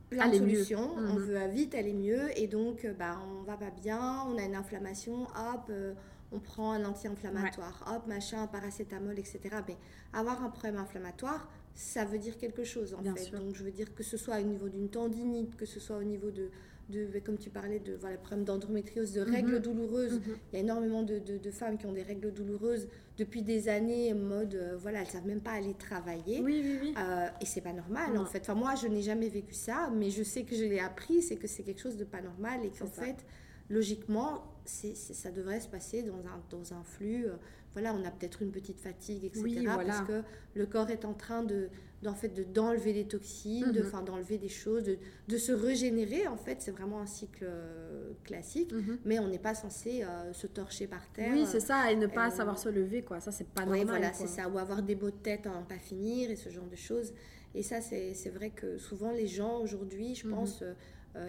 plein 0.10 0.30
de 0.30 0.38
solutions. 0.38 0.92
On 0.96 1.14
mhm. 1.14 1.20
veut 1.20 1.48
vite 1.48 1.76
aller 1.76 1.94
mieux. 1.94 2.38
Et 2.38 2.48
donc, 2.48 2.86
euh, 2.86 2.94
bah, 2.94 3.20
on 3.26 3.44
va 3.44 3.58
pas 3.58 3.72
bien, 3.72 4.24
on 4.28 4.38
a 4.38 4.44
une 4.44 4.56
inflammation, 4.56 5.24
hop, 5.24 5.68
euh, 5.70 5.94
on 6.32 6.40
prend 6.40 6.74
un 6.74 6.84
anti-inflammatoire, 6.86 7.86
hop, 7.94 8.08
machin, 8.08 8.44
un 8.44 8.48
paracétamol, 8.48 9.18
etc. 9.18 9.40
Mais 9.68 9.78
avoir 10.14 10.44
un 10.44 10.50
problème 10.50 10.78
inflammatoire, 10.78 11.50
ça 11.74 12.06
veut 12.06 12.18
dire 12.18 12.38
quelque 12.38 12.64
chose 12.64 12.96
en 12.96 13.04
fait. 13.16 13.32
Donc 13.32 13.54
je 13.54 13.64
veux 13.64 13.72
dire 13.72 13.94
que 13.94 14.04
ce 14.04 14.18
soit 14.18 14.40
au 14.40 14.44
niveau 14.44 14.68
d'une 14.68 14.90
tendinite, 14.90 15.56
que 15.56 15.66
ce 15.66 15.80
soit 15.80 15.98
au 15.98 16.04
niveau 16.04 16.32
de 16.32 16.50
de, 16.90 17.08
comme 17.20 17.38
tu 17.38 17.50
parlais, 17.50 17.80
de 17.80 17.96
voilà, 17.96 18.18
problème 18.18 18.46
d'endométriose, 18.46 19.14
de 19.14 19.22
règles 19.22 19.56
mhm. 19.56 19.62
douloureuses. 19.62 20.14
Mhm. 20.14 20.38
Il 20.52 20.56
y 20.56 20.58
a 20.58 20.64
énormément 20.64 21.04
de, 21.04 21.20
de, 21.20 21.52
femmes 21.52 21.78
qui 21.78 21.86
ont 21.86 21.92
des 21.92 22.04
règles 22.04 22.32
douloureuses 22.32 22.88
depuis 23.18 23.42
des 23.42 23.68
années, 23.68 24.14
en 24.14 24.18
mode, 24.18 24.56
euh, 24.56 24.78
voilà, 24.78 25.00
elles 25.00 25.08
ne 25.08 25.12
savent 25.12 25.26
même 25.26 25.42
pas 25.42 25.52
aller 25.52 25.74
travailler. 25.74 26.40
Oui, 26.42 26.62
oui, 26.64 26.80
oui. 26.82 26.94
Euh, 26.98 27.28
et 27.42 27.46
c'est 27.46 27.62
pas 27.62 27.74
normal, 27.74 28.18
en 28.18 28.26
fait. 28.26 28.40
Enfin, 28.42 28.56
moi, 28.56 28.76
je 28.76 28.88
n'ai 28.88 29.02
jamais 29.02 29.28
vécu 29.28 29.54
ça, 29.54 29.90
mais 29.94 30.10
je 30.10 30.24
sais 30.24 30.44
que 30.44 30.56
je 30.56 30.64
l'ai 30.64 30.80
appris, 30.80 31.22
c'est 31.22 31.36
que 31.36 31.48
c'est 31.48 31.64
quelque 31.64 31.82
chose 31.82 31.98
de 31.98 32.06
pas 32.06 32.22
normal 32.22 32.64
et 32.64 32.70
qu'en 32.70 32.88
fait, 32.88 33.26
logiquement, 33.70 34.44
c'est, 34.66 34.96
ça 34.96 35.32
devrait 35.32 35.60
se 35.60 35.68
passer 35.68 36.04
dans 36.04 36.20
un, 36.20 36.44
dans 36.50 36.74
un 36.74 36.84
flux. 36.84 37.26
Euh, 37.26 37.36
voilà, 37.74 37.94
on 37.94 38.04
a 38.06 38.12
peut-être 38.12 38.42
une 38.42 38.52
petite 38.52 38.80
fatigue, 38.80 39.26
etc. 39.26 39.66
Parce 39.66 40.02
que 40.02 40.24
le 40.56 40.66
corps 40.66 40.90
est 40.90 41.06
en 41.06 41.14
train 41.14 41.44
de, 41.44 41.70
d'en 42.04 42.14
fait, 42.14 42.30
de, 42.30 42.44
d'enlever 42.44 42.94
des 42.94 43.06
toxines, 43.06 43.72
de, 43.72 43.82
mhm. 43.82 44.06
d'enlever 44.06 44.38
des 44.38 44.50
choses, 44.50 44.84
de, 44.84 44.98
de, 45.28 45.38
se 45.38 45.52
régénérer. 45.52 46.28
En 46.28 46.38
fait, 46.38 46.62
c'est 46.62 46.72
vraiment 46.72 47.00
un 47.00 47.06
cycle 47.08 47.44
euh, 47.44 48.14
classique, 48.24 48.72
mhm. 48.72 49.00
mais 49.04 49.20
on 49.20 49.28
n'est 49.28 49.40
pas 49.40 49.56
censé 49.56 50.04
euh, 50.04 50.32
se 50.34 50.48
torcher 50.48 50.88
par 50.88 51.08
terre. 51.12 51.32
Oui, 51.34 51.46
c'est 51.48 51.60
ça, 51.60 51.92
et 51.92 51.96
ne 51.96 52.08
pas 52.08 52.30
savoir 52.30 52.60
se 52.60 52.70
lever, 52.70 53.02
quoi. 53.02 53.20
Ça, 53.20 53.32
c'est 53.32 53.48
pas 53.48 53.66
normal. 53.66 53.88
Voilà, 53.88 54.14
c'est 54.14 54.28
ça. 54.28 54.48
Ou 54.48 54.60
avoir 54.60 54.84
des 54.84 54.96
beaux 54.96 55.12
de 55.12 55.16
tête 55.16 55.48
à 55.48 55.52
pas 55.68 55.80
finir 55.80 56.30
et 56.30 56.36
ce 56.36 56.50
genre 56.50 56.68
de 56.68 56.76
choses. 56.76 57.14
Et 57.56 57.64
ça, 57.64 57.82
c'est, 57.82 58.14
c'est 58.14 58.30
vrai 58.30 58.52
que 58.52 58.78
souvent, 58.78 59.12
les 59.12 59.28
gens 59.28 59.60
aujourd'hui, 59.60 60.14
je 60.14 60.28
mhm. 60.28 60.34
pense, 60.34 60.64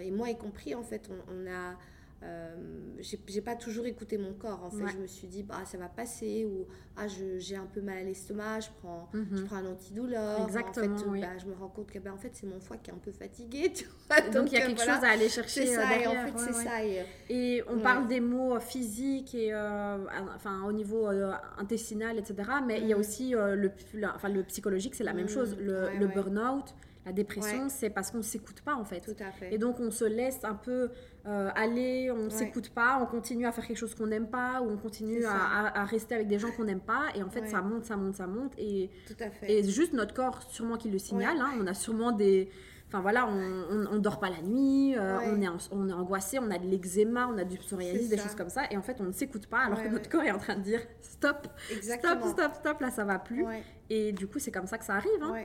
et 0.02 0.10
moi 0.10 0.28
y 0.28 0.36
compris, 0.36 0.74
en 0.74 0.82
fait, 0.82 1.08
on 1.28 1.46
a 1.50 1.76
euh, 2.24 2.56
j'ai 2.98 3.40
pas 3.40 3.54
toujours 3.54 3.86
écouté 3.86 4.18
mon 4.18 4.32
corps 4.32 4.64
en 4.64 4.70
fait. 4.70 4.88
Je 4.92 4.98
me 4.98 5.06
suis 5.06 5.28
dit 5.28 5.44
bah 5.44 5.62
ça 5.64 5.78
va 5.78 5.88
passer 5.88 6.44
ou 6.44 6.66
ah 6.96 7.06
j'ai 7.06 7.54
un 7.54 7.66
peu 7.66 7.80
mal 7.80 7.98
à 7.98 8.02
l'estomac 8.02 8.60
je 8.60 8.68
prends 8.80 9.08
je 9.12 9.18
mhm. 9.18 9.44
prends 9.44 9.56
un 9.56 9.66
antidouleur. 9.66 10.42
Exactement 10.42 10.96
en 10.96 11.12
fait, 11.14 11.20
bah, 11.20 11.38
je 11.38 11.46
me 11.46 11.54
rends 11.54 11.68
compte 11.68 11.92
que 11.92 11.98
bah, 12.00 12.12
en 12.12 12.16
fait 12.16 12.30
c'est 12.32 12.46
mon 12.46 12.58
foie 12.58 12.76
qui 12.76 12.90
est 12.90 12.94
un 12.94 12.98
peu 12.98 13.12
fatigué 13.12 13.72
tu 13.74 13.84
vois. 14.08 14.20
Donc, 14.30 14.50
il 14.50 14.58
y 14.58 14.60
a 14.60 14.66
quelque 14.66 14.80
chose 14.80 14.88
à 14.88 15.10
aller 15.10 15.28
chercher 15.28 15.66
ça, 15.66 15.86
derrière, 15.86 16.12
et 16.12 16.18
en 16.18 16.26
fait 16.26 16.38
c'est 16.38 16.52
ça 16.52 16.84
et, 17.30 17.62
on 17.68 17.78
parle 17.78 18.08
des 18.08 18.20
mots 18.20 18.58
physiques 18.58 19.34
et 19.36 19.52
euh, 19.52 19.98
enfin 20.34 20.64
au 20.64 20.72
niveau 20.72 21.06
euh, 21.06 21.32
intestinal 21.58 22.18
etc 22.18 22.50
mais 22.66 22.80
il 22.80 22.88
y 22.88 22.92
a 22.92 22.96
mm. 22.96 23.00
aussi 23.00 23.30
le, 23.30 23.70
enfin, 24.12 24.28
le 24.28 24.42
psychologique 24.42 24.96
c'est 24.96 25.04
la 25.04 25.14
même 25.14 25.26
mm. 25.26 25.30
chose. 25.30 25.56
Le, 25.60 25.90
le 25.96 26.06
burn-out 26.08 26.74
la 27.08 27.14
dépression, 27.14 27.70
c'est 27.70 27.88
parce 27.88 28.10
qu'on 28.10 28.18
ne 28.18 28.22
s'écoute 28.22 28.60
pas 28.60 28.74
en 28.74 28.84
fait. 28.84 29.00
Tout 29.00 29.22
à 29.22 29.30
fait. 29.32 29.54
Et 29.54 29.56
donc 29.56 29.80
on 29.80 29.90
se 29.90 30.04
laisse 30.04 30.44
un 30.44 30.54
peu 30.54 30.90
euh, 31.28 31.50
aller, 31.54 32.10
on 32.10 32.24
ne 32.24 32.30
s'écoute 32.30 32.70
pas, 32.70 32.98
on 33.02 33.06
continue 33.06 33.46
à 33.46 33.52
faire 33.52 33.66
quelque 33.66 33.76
chose 33.76 33.94
qu'on 33.94 34.06
n'aime 34.06 34.28
pas, 34.28 34.62
ou 34.62 34.70
on 34.70 34.76
continue 34.76 35.24
à, 35.26 35.84
rester 35.84 36.14
avec 36.14 36.26
des 36.26 36.38
gens 36.38 36.50
qu'on 36.52 36.64
n'aime 36.64 36.80
pas. 36.80 37.06
Et 37.14 37.22
en 37.22 37.30
fait, 37.30 37.46
ça 37.48 37.60
monte, 37.60 37.84
ça 37.84 37.96
monte, 37.96 38.14
ça 38.14 38.26
monte. 38.26 38.52
Et, 38.56 38.90
Tout 39.06 39.22
à 39.22 39.30
fait. 39.30 39.52
Et 39.52 39.62
juste 39.62 39.92
notre 39.92 40.14
corps, 40.14 40.42
sûrement 40.50 40.76
qui 40.76 40.90
le 40.90 40.98
signale. 40.98 41.36
Hein. 41.40 41.58
on 41.60 41.66
a 41.66 41.74
sûrement 41.74 42.12
des 42.12 42.50
Enfin 42.88 43.02
voilà, 43.02 43.28
on, 43.28 43.86
on, 43.92 43.98
dort 43.98 44.18
pas 44.18 44.30
la 44.30 44.40
nuit, 44.40 44.96
euh, 44.96 45.18
on, 45.26 45.42
est 45.42 45.48
on 45.72 45.88
est 45.90 45.92
angoissé, 45.92 46.38
on 46.38 46.50
a 46.50 46.56
de 46.56 46.66
l'eczéma, 46.66 47.28
on 47.28 47.36
a 47.36 47.44
du 47.44 47.58
psoriasis, 47.58 48.08
des 48.08 48.16
choses 48.16 48.34
comme 48.34 48.48
ça. 48.48 48.62
Et 48.70 48.78
en 48.78 48.82
fait, 48.82 48.96
on 49.00 49.04
ne 49.04 49.12
s'écoute 49.12 49.46
pas 49.46 49.58
alors 49.58 49.82
que 49.82 49.88
notre 49.88 50.08
corps 50.08 50.22
est 50.22 50.30
en 50.30 50.38
train 50.38 50.56
de 50.56 50.62
dire 50.62 50.80
stop, 51.02 51.48
stop, 51.82 52.24
stop, 52.24 52.54
stop, 52.54 52.80
là 52.80 52.90
ça 52.90 53.04
va 53.04 53.18
plus. 53.18 53.44
Et 53.90 54.12
du 54.12 54.26
coup, 54.26 54.38
c'est 54.38 54.50
comme 54.50 54.66
ça 54.66 54.78
que 54.78 54.86
ça 54.86 54.94
arrive. 54.94 55.22
Hein. 55.22 55.44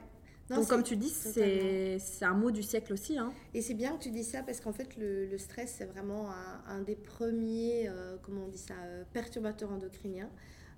Donc, 0.49 0.67
comme 0.67 0.83
tu 0.83 0.95
dis, 0.95 1.09
c'est 1.09 1.99
un 2.25 2.33
mot 2.33 2.51
du 2.51 2.63
siècle 2.63 2.93
aussi. 2.93 3.17
Hein. 3.17 3.31
Et 3.53 3.61
c'est 3.61 3.73
bien 3.73 3.95
que 3.95 4.03
tu 4.03 4.09
dis 4.09 4.23
ça 4.23 4.43
parce 4.43 4.59
qu'en 4.59 4.73
fait, 4.73 4.89
le, 4.97 5.37
stress, 5.37 5.75
c'est 5.77 5.85
vraiment 5.85 6.29
un, 6.67 6.81
des 6.81 6.95
premiers, 6.95 7.87
euh, 7.87 8.17
comment 8.21 8.45
on 8.45 8.49
dit 8.49 8.57
ça, 8.57 8.73
euh, 8.83 9.03
perturbateurs 9.13 9.71
endocriniens. 9.71 10.29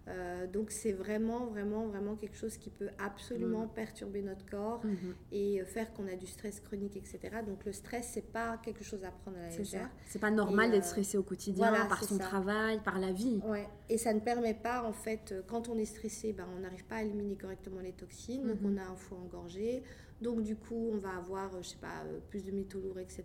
Euh, 0.07 0.45
donc 0.47 0.69
c'est 0.69 0.91
vraiment, 0.91 1.47
vraiment, 1.47 1.87
vraiment 1.87 2.15
quelque 2.15 2.37
chose 2.37 2.57
qui 2.57 2.69
peut 2.69 2.89
absolument 2.99 3.65
mm. 3.65 3.73
perturber 3.73 4.21
notre 4.21 4.45
corps 4.45 4.85
mm-hmm. 4.85 5.13
et 5.31 5.61
euh, 5.61 5.65
faire 5.65 5.91
qu'on 5.93 6.07
a 6.07 6.15
du 6.15 6.27
stress 6.27 6.59
chronique, 6.59 6.95
etc. 6.95 7.19
Donc 7.45 7.65
le 7.65 7.71
stress, 7.71 8.11
c'est 8.13 8.31
pas 8.31 8.57
quelque 8.57 8.83
chose 8.83 9.03
à 9.03 9.11
prendre 9.11 9.37
à 9.37 9.49
la 9.49 9.57
légère. 9.57 9.89
C'est 10.05 10.19
pas 10.19 10.31
normal 10.31 10.71
d'être 10.71 10.83
euh, 10.83 10.89
stressé 10.89 11.17
au 11.17 11.23
quotidien 11.23 11.87
par 11.87 12.03
son 12.03 12.17
travail, 12.17 12.79
par 12.83 12.99
la 12.99 13.11
vie. 13.11 13.41
Ouais. 13.45 13.67
Et 13.89 13.97
ça 13.97 14.13
ne 14.13 14.19
permet 14.19 14.53
pas, 14.53 14.83
en 14.83 14.93
fait, 14.93 15.33
quand 15.47 15.69
on 15.69 15.77
est 15.77 15.85
stressé, 15.85 16.33
ben, 16.33 16.45
on 16.55 16.59
n'arrive 16.59 16.85
pas 16.85 16.97
à 16.97 17.01
éliminer 17.01 17.35
correctement 17.35 17.79
les 17.79 17.93
toxines, 17.93 18.45
donc 18.45 18.61
mm-hmm. 18.61 18.75
on 18.75 18.77
a 18.77 18.83
un 18.83 18.95
foie 18.95 19.17
engorgé. 19.17 19.81
Donc 20.21 20.43
du 20.43 20.55
coup, 20.55 20.91
on 20.93 20.97
va 20.97 21.15
avoir, 21.17 21.61
je 21.61 21.69
sais 21.69 21.77
pas, 21.77 22.03
plus 22.29 22.45
de 22.45 22.51
métaux 22.51 22.79
lourds, 22.79 22.99
etc. 22.99 23.23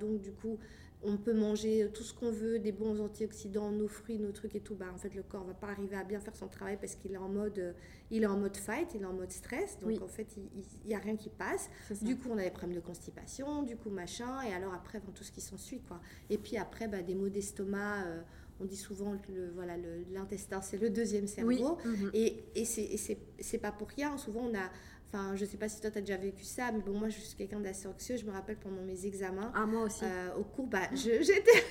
Donc 0.00 0.20
du 0.20 0.32
coup, 0.32 0.58
on 1.04 1.16
peut 1.16 1.32
manger 1.32 1.88
tout 1.92 2.02
ce 2.02 2.14
qu'on 2.14 2.30
veut, 2.30 2.58
des 2.58 2.72
bons 2.72 3.00
antioxydants, 3.00 3.70
nos 3.70 3.88
fruits, 3.88 4.18
nos 4.18 4.32
trucs 4.32 4.54
et 4.54 4.60
tout, 4.60 4.74
bah, 4.74 4.86
en 4.94 4.98
fait 4.98 5.14
le 5.14 5.22
corps 5.22 5.44
va 5.44 5.54
pas 5.54 5.68
arriver 5.68 5.96
à 5.96 6.04
bien 6.04 6.20
faire 6.20 6.36
son 6.36 6.48
travail 6.48 6.76
parce 6.80 6.94
qu'il 6.94 7.12
est 7.12 7.18
en 7.18 7.28
mode, 7.28 7.58
euh, 7.58 7.72
il 8.10 8.22
est 8.22 8.26
en 8.26 8.36
mode 8.36 8.56
fight, 8.56 8.88
il 8.94 9.02
est 9.02 9.06
en 9.06 9.12
mode 9.12 9.32
stress, 9.32 9.78
donc 9.78 10.00
en 10.02 10.08
fait 10.08 10.28
il 10.36 10.88
n'y 10.88 10.94
a 10.94 10.98
rien 10.98 11.16
qui 11.16 11.30
passe. 11.30 11.70
Du 12.02 12.16
coup 12.16 12.28
on 12.30 12.38
a 12.38 12.42
des 12.42 12.50
problèmes 12.50 12.76
de 12.76 12.84
constipation, 12.84 13.62
du 13.62 13.76
coup 13.76 13.90
machin, 13.90 14.42
et 14.42 14.52
alors 14.52 14.74
après 14.74 15.00
tout 15.14 15.24
ce 15.24 15.32
qui 15.32 15.40
s'ensuit 15.40 15.80
quoi. 15.80 16.00
Et 16.30 16.38
puis 16.38 16.56
après 16.56 16.88
bah, 16.88 17.02
des 17.02 17.14
maux 17.14 17.28
d'estomac. 17.28 18.06
Euh, 18.06 18.22
on 18.60 18.64
dit 18.64 18.76
souvent 18.76 19.16
que 19.18 19.32
le, 19.32 19.50
voilà, 19.50 19.74
l'intestin, 20.12 20.60
c'est 20.60 20.76
le 20.76 20.88
deuxième 20.88 21.26
cerveau. 21.26 21.78
Mhm. 21.84 22.10
Et, 22.14 22.44
et 22.54 22.64
c'est 22.64 23.58
pas 23.58 23.72
pour 23.72 23.88
rien. 23.88 24.16
Souvent, 24.18 24.42
on 24.42 24.54
a, 24.54 24.70
Enfin, 25.14 25.36
je 25.36 25.44
sais 25.44 25.58
pas 25.58 25.68
si 25.68 25.78
toi, 25.78 25.90
tu 25.90 25.98
as 25.98 26.00
déjà 26.00 26.16
vécu 26.16 26.42
ça, 26.42 26.72
mais 26.72 26.80
bon, 26.80 26.98
moi, 26.98 27.10
je 27.10 27.20
suis 27.20 27.36
quelqu'un 27.36 27.60
d'assez 27.60 27.86
anxieux. 27.86 28.16
Je 28.16 28.24
me 28.24 28.30
rappelle 28.30 28.56
pendant 28.56 28.80
mes 28.80 29.04
examens. 29.04 29.52
Ah, 29.54 29.66
moi 29.66 29.82
aussi. 29.82 30.04
Euh, 30.04 30.34
au 30.38 30.42
cours, 30.42 30.66
bah, 30.66 30.88
j'étais. 30.94 31.42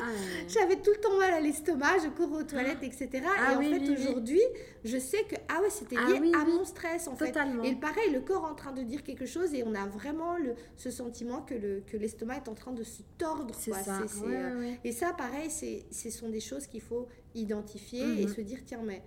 Ah, 0.00 0.06
J'avais 0.48 0.76
tout 0.76 0.92
le 0.92 1.00
temps 1.00 1.18
mal 1.18 1.34
à 1.34 1.40
l'estomac, 1.40 1.98
je 2.02 2.08
cours 2.08 2.32
aux 2.32 2.42
toilettes, 2.42 2.82
etc. 2.82 3.22
Ah, 3.36 3.52
et 3.52 3.56
en 3.56 3.60
fait, 3.60 3.90
aujourd'hui, 3.90 4.40
je 4.82 4.96
sais 4.96 5.24
que 5.24 5.34
ah 5.48 5.60
ouais, 5.60 5.68
c'était 5.68 5.96
ah 5.98 6.08
lié 6.08 6.32
à 6.34 6.44
mon 6.44 6.64
stress, 6.64 7.06
en 7.06 7.16
Totalement. 7.16 7.62
fait. 7.62 7.70
Et 7.70 7.74
pareil, 7.74 8.10
le 8.12 8.20
corps 8.20 8.46
est 8.46 8.50
en 8.50 8.54
train 8.54 8.72
de 8.72 8.82
dire 8.82 9.02
quelque 9.02 9.26
chose 9.26 9.52
et 9.52 9.64
on 9.64 9.74
a 9.74 9.84
vraiment 9.86 10.38
le, 10.38 10.54
ce 10.76 10.90
sentiment 10.90 11.42
que 11.42 11.54
l'estomac 11.96 12.36
que 12.36 12.44
est 12.46 12.48
en 12.48 12.54
train 12.54 12.72
de 12.72 12.82
se 12.84 13.02
tordre. 13.18 13.54
C'est 13.58 13.74
ça. 13.74 14.00
Euh, 14.24 14.72
et 14.84 14.92
ça, 14.92 15.12
pareil, 15.12 15.50
ce 15.50 16.10
sont 16.10 16.30
des 16.30 16.40
choses 16.40 16.66
qu'il 16.66 16.80
faut 16.82 17.08
identifier 17.34 18.22
et 18.22 18.26
mhm. 18.26 18.34
se 18.34 18.40
dire 18.40 18.60
tiens, 18.64 18.82
mais 18.82 19.02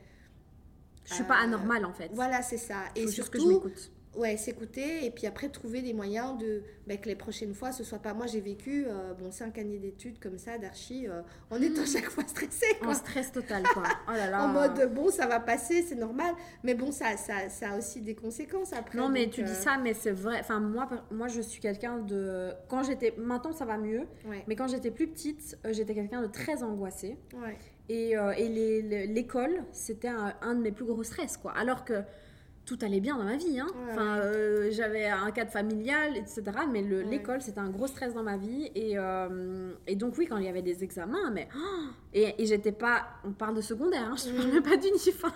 je 1.05 1.13
suis 1.13 1.23
pas 1.23 1.39
euh, 1.39 1.45
anormale 1.45 1.85
en 1.85 1.93
fait. 1.93 2.09
Voilà, 2.13 2.41
c'est 2.41 2.57
ça. 2.57 2.83
et 2.95 3.07
surtout, 3.07 3.31
que 3.31 3.39
je 3.43 3.47
m'écoute. 3.47 3.91
Ouais, 4.13 4.35
s'écouter 4.35 5.05
et 5.05 5.09
puis 5.09 5.25
après 5.25 5.47
trouver 5.47 5.81
des 5.81 5.93
moyens 5.93 6.37
de 6.37 6.63
bah, 6.85 6.97
que 6.97 7.07
les 7.07 7.15
prochaines 7.15 7.53
fois 7.53 7.71
ce 7.71 7.85
soit 7.85 7.99
pas 7.99 8.13
moi 8.13 8.25
j'ai 8.27 8.41
vécu 8.41 8.83
euh, 8.85 9.13
bon 9.13 9.31
cinq 9.31 9.57
années 9.57 9.77
d'études 9.79 10.19
comme 10.19 10.37
ça 10.37 10.57
d'archi 10.57 11.07
euh, 11.07 11.21
en 11.49 11.61
étant 11.61 11.85
chaque 11.85 12.09
fois 12.09 12.25
stressée 12.27 12.75
quoi. 12.81 12.89
En 12.89 12.93
stress 12.93 13.31
total 13.31 13.63
quoi. 13.73 13.83
Oh 14.09 14.11
là 14.11 14.29
là. 14.29 14.43
en 14.43 14.49
mode 14.49 14.93
bon 14.93 15.09
ça 15.11 15.27
va 15.27 15.39
passer 15.39 15.81
c'est 15.83 15.95
normal 15.95 16.35
mais 16.65 16.73
bon 16.75 16.91
ça, 16.91 17.15
ça, 17.15 17.47
ça 17.47 17.69
a 17.71 17.77
aussi 17.77 18.01
des 18.01 18.13
conséquences 18.13 18.73
après. 18.73 18.97
Non 18.97 19.07
mais 19.07 19.29
tu 19.29 19.43
dis 19.43 19.55
ça 19.55 19.77
mais 19.81 19.93
c'est 19.93 20.11
vrai 20.11 20.39
enfin 20.41 20.59
moi 20.59 20.89
moi 21.09 21.29
je 21.29 21.39
suis 21.39 21.61
quelqu'un 21.61 21.99
de 21.99 22.51
quand 22.67 22.83
j'étais 22.83 23.13
maintenant 23.17 23.53
ça 23.53 23.63
va 23.63 23.77
mieux 23.77 24.05
mais 24.45 24.57
quand 24.57 24.67
j'étais 24.67 24.91
plus 24.91 25.07
petite 25.07 25.57
j'étais 25.69 25.93
quelqu'un 25.95 26.21
de 26.21 26.27
très 26.27 26.63
angoissé. 26.63 27.17
Ouais. 27.33 27.57
Et, 27.89 28.17
euh, 28.17 28.33
l'école, 28.33 29.63
c'était 29.71 30.07
un, 30.07 30.55
de 30.55 30.61
mes 30.61 30.71
plus 30.71 30.85
gros 30.85 31.03
stress, 31.03 31.37
quoi. 31.37 31.51
Alors 31.57 31.85
que 31.85 32.03
tout 32.65 32.77
allait 32.81 32.99
bien 32.99 33.17
dans 33.17 33.23
ma 33.23 33.37
vie. 33.37 33.59
Hein. 33.59 33.67
enfin, 33.89 34.19
euh, 34.19 34.69
j'avais 34.71 35.05
un 35.07 35.31
cadre 35.31 35.51
familial, 35.51 36.15
etc. 36.15 36.43
Mais 36.71 36.81
l'école, 36.81 37.41
c'était 37.41 37.59
un 37.59 37.69
gros 37.69 37.87
stress 37.87 38.13
dans 38.13 38.23
ma 38.23 38.37
vie. 38.37 38.71
Et, 38.75 38.97
euh, 38.97 39.73
et, 39.87 39.95
donc, 39.95 40.17
oui, 40.17 40.27
quand 40.27 40.37
il 40.37 40.45
y 40.45 40.49
avait 40.49 40.61
des 40.61 40.83
examens, 40.83 41.31
mais. 41.31 41.47
Oh, 41.55 41.87
et, 42.13 42.35
et 42.37 42.45
j'étais 42.45 42.71
pas. 42.71 43.07
On 43.23 43.31
parle 43.31 43.55
de 43.55 43.61
secondaire, 43.61 44.09
hein, 44.11 44.15
je 44.15 44.29
ne 44.29 44.37
parle 44.37 44.51
même 44.51 44.63
pas 44.63 44.77
d'unif. 44.77 45.23
Hein. 45.23 45.33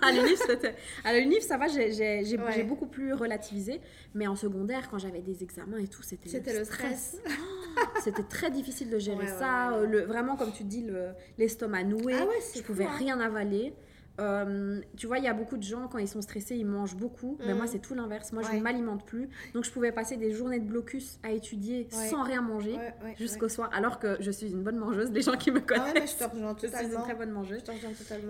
À 1.04 1.14
l'unif, 1.14 1.42
ça 1.42 1.58
va, 1.58 1.68
j'ai 1.68 2.64
beaucoup 2.64 2.88
plus 2.88 3.14
relativisé. 3.14 3.82
Mais 4.14 4.28
en 4.28 4.36
secondaire, 4.36 4.90
quand 4.90 5.00
j'avais 5.00 5.22
des 5.22 5.44
examens 5.44 5.78
et 5.78 5.88
tout, 5.88 6.04
c'était 6.04 6.54
le 6.54 6.64
stress. 6.64 7.18
Oh, 7.78 7.82
c'était 8.02 8.24
très 8.24 8.52
difficile 8.52 8.90
de 8.90 9.00
gérer 9.00 9.28
ça. 9.28 9.78
Le, 9.86 10.02
vraiment, 10.02 10.36
comme 10.36 10.52
tu 10.52 10.64
dis, 10.64 10.86
l'estomac 11.38 11.84
noué. 11.84 12.14
Ah 12.18 12.26
je 12.56 12.62
pouvais 12.62 12.88
rien 12.88 13.20
avaler. 13.20 13.74
Euh, 14.20 14.82
tu 14.96 15.08
vois, 15.08 15.18
il 15.18 15.26
y 15.26 15.28
a 15.28 15.34
beaucoup 15.34 15.58
de 15.58 15.64
gens, 15.64 15.88
quand 15.88 15.98
ils 15.98 16.08
sont 16.08 16.22
stressés, 16.22 16.56
ils 16.56 16.66
mangent 16.66 16.96
beaucoup. 16.96 17.38
Mais 17.46 17.54
moi, 17.54 17.66
mm. 17.66 17.70
c'est 17.70 17.80
tout 17.80 17.94
l'inverse. 17.96 18.32
Moi, 18.32 18.44
je 18.44 18.56
ne 18.56 18.62
m'alimente 18.62 19.06
plus. 19.06 19.30
Donc, 19.54 19.66
je 19.66 19.72
pouvais 19.72 19.92
passer 19.92 20.18
des 20.18 20.32
journées 20.32 20.60
de 20.60 20.68
blocus 20.68 21.20
à 21.24 21.32
étudier 21.32 21.88
sans 21.92 22.24
rien 22.24 22.42
manger 22.42 22.78
jusqu'au 23.18 23.50
soir. 23.50 23.70
Alors 23.74 24.00
que 24.00 24.18
je 24.20 24.32
suis 24.32 24.52
une 24.52 24.64
bonne 24.64 24.78
mangeuse. 24.78 25.12
Les 25.12 25.22
gens 25.22 25.38
qui 25.38 25.52
me 25.52 25.60
ah 25.60 25.62
connaissent, 25.62 26.18
je, 26.20 26.68
je, 26.68 26.76
suis 26.76 26.86
une 26.86 27.02
très 27.02 27.16
bonne 27.16 27.32
mangeuse. 27.32 27.64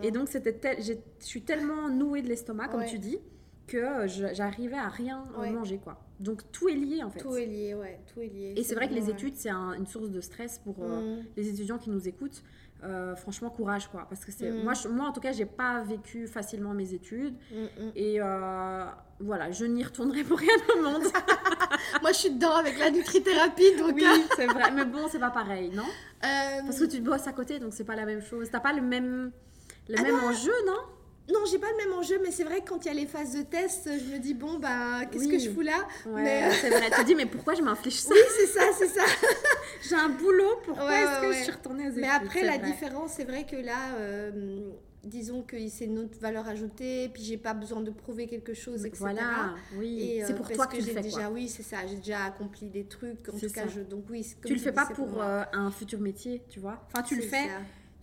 Et 0.04 0.12
donc, 0.12 0.30
c'était 0.30 0.56
je 0.82 0.94
suis 1.20 1.42
tellement 1.42 1.90
nouée 1.90 2.22
de 2.22 2.30
l'estomac, 2.30 2.70
comme 2.70 2.86
tu 2.86 3.00
dis, 3.00 3.20
que 3.68 3.78
euh, 3.78 4.08
j'arrivais 4.34 4.78
à 4.78 4.90
rien 4.90 5.26
manger, 5.52 5.80
quoi. 5.84 6.00
Donc, 6.20 6.50
tout 6.52 6.70
est 6.70 6.76
lié, 6.76 7.04
en 7.04 7.10
fait. 7.10 7.20
Tout 7.20 7.36
est 7.36 7.46
lié, 7.46 7.74
ouais. 7.74 8.00
Tout 8.14 8.22
est 8.22 8.28
lié. 8.28 8.54
Et 8.56 8.64
c'est 8.64 8.76
vrai 8.76 8.88
que 8.88 8.94
les 8.94 9.10
études, 9.10 9.36
c'est 9.36 9.50
une 9.50 9.86
source 9.86 10.10
de 10.10 10.22
stress 10.22 10.60
pour 10.60 10.78
euh, 10.80 11.20
mm. 11.20 11.26
les 11.36 11.50
étudiants 11.50 11.78
qui 11.78 11.90
nous 11.90 12.08
écoutent. 12.08 12.44
Euh, 12.84 13.16
franchement 13.16 13.50
courage 13.50 13.88
quoi. 13.88 14.06
Parce 14.10 14.26
que 14.26 14.32
c'est 14.32 14.52
mm. 14.52 14.64
moi 14.64 14.74
moi 14.92 15.08
en 15.08 15.12
tout 15.14 15.22
cas 15.22 15.32
j'ai 15.32 15.46
pas 15.46 15.82
vécu 15.82 16.28
facilement 16.28 16.74
mes 16.74 16.94
études. 16.94 17.36
Mm, 17.52 17.64
mm. 17.64 17.92
et 17.96 18.22
euh, 18.22 18.86
voilà 19.20 19.50
je 19.52 19.66
n'y 19.66 19.84
retournerai 19.84 20.24
pour 20.24 20.38
rien 20.38 20.56
au 20.76 20.82
monde. 20.82 21.04
Moi 22.02 22.12
je 22.12 22.18
suis 22.18 22.32
dedans 22.32 22.56
avec 22.56 22.78
la 22.78 22.92
nutrithérapie 22.92 23.76
donc 23.78 23.94
oui 23.96 24.04
euh. 24.06 24.28
c'est 24.36 24.46
vrai. 24.48 24.72
Mais 24.72 24.86
bon 24.86 25.08
c'est 25.10 25.20
pas 25.20 25.32
pareil 25.32 25.72
non? 25.74 25.86
Parce 26.22 26.80
que 26.80 26.86
tu 26.86 27.00
bosses 27.02 27.28
à 27.28 27.34
côté 27.34 27.60
donc 27.60 27.74
c'est 27.74 27.86
pas 27.86 27.96
la 27.96 28.06
même 28.06 28.22
chose. 28.22 28.50
T'as 28.52 28.60
pas 28.60 28.74
le 28.74 28.82
même 28.82 29.32
le 29.88 29.96
ah 29.98 30.02
même 30.02 30.16
enjeu 30.16 30.54
non? 30.68 30.80
Non, 31.32 31.40
j'ai 31.50 31.58
pas 31.58 31.68
le 31.72 31.78
même 31.78 31.98
enjeu, 31.98 32.20
mais 32.24 32.32
c'est 32.32 32.44
vrai 32.44 32.62
que 32.62 32.70
quand 32.70 32.86
il 32.86 32.88
y 32.88 32.92
a 32.92 32.94
les 32.94 33.08
phases 33.08 33.34
de 33.34 33.42
test, 33.42 33.86
je 33.86 34.14
me 34.14 34.20
dis, 34.20 34.36
bon, 34.36 34.60
bah, 34.60 35.06
qu'est-ce 35.12 35.28
que 35.28 35.40
je 35.40 35.50
fous 35.50 35.62
là 35.62 35.88
mais... 36.06 36.52
C'est 36.62 36.70
vrai, 36.70 36.90
tu 36.92 37.02
te 37.02 37.06
dis, 37.06 37.16
mais 37.16 37.26
pourquoi 37.26 37.56
je 37.56 37.64
m'inflige 37.64 38.00
ça 38.00 38.14
Oui, 38.14 38.20
c'est 38.38 38.48
ça, 38.48 38.66
c'est 38.78 38.88
ça. 38.88 39.04
j'ai 39.90 39.96
un 39.96 40.10
boulot, 40.10 40.60
pourquoi 40.64 40.94
est-ce 40.94 41.22
que 41.22 41.34
je 41.34 41.44
suis 41.44 41.52
retournée 41.52 41.88
aux 41.88 41.92
études 41.92 42.02
Mais 42.02 42.10
après, 42.10 42.44
la 42.44 42.60
différence, 42.60 43.14
c'est 43.14 43.24
vrai 43.24 43.46
que 43.46 43.56
là, 43.56 43.96
euh, 43.98 44.70
disons 45.04 45.42
que 45.42 45.56
c'est 45.68 45.88
notre 45.88 46.20
valeur 46.20 46.48
ajoutée, 46.48 47.10
puis 47.10 47.24
j'ai 47.24 47.38
pas 47.38 47.56
besoin 47.56 47.82
de 47.82 47.90
prouver 47.92 48.28
quelque 48.28 48.54
chose, 48.54 48.86
etc. 48.86 48.98
Voilà, 49.00 49.56
oui. 49.78 50.22
c'est 50.26 50.34
euh, 50.34 50.36
pour 50.36 50.50
toi 50.50 50.68
que, 50.68 50.78
tu 50.78 50.84
fais. 50.84 51.02
Déjà, 51.02 51.32
oui, 51.32 51.48
c'est 51.48 51.64
ça, 51.64 51.78
j'ai 51.88 51.98
déjà 51.98 52.26
accompli 52.26 52.70
des 52.70 52.86
trucs, 52.86 53.30
en 53.30 53.38
tout 53.38 53.50
cas, 53.50 53.68
je, 53.68 53.82
donc 53.82 54.06
oui. 54.12 54.26
tu 54.46 54.54
le 54.54 54.60
fais 54.60 54.72
pas 54.72 54.86
pour, 54.86 55.22
euh, 55.22 55.44
un 55.54 55.72
futur 55.72 56.00
métier, 56.00 56.44
tu 56.50 56.60
vois 56.60 56.88
Enfin, 56.94 57.04
tu 57.04 57.16
le 57.16 57.24
fais 57.24 57.50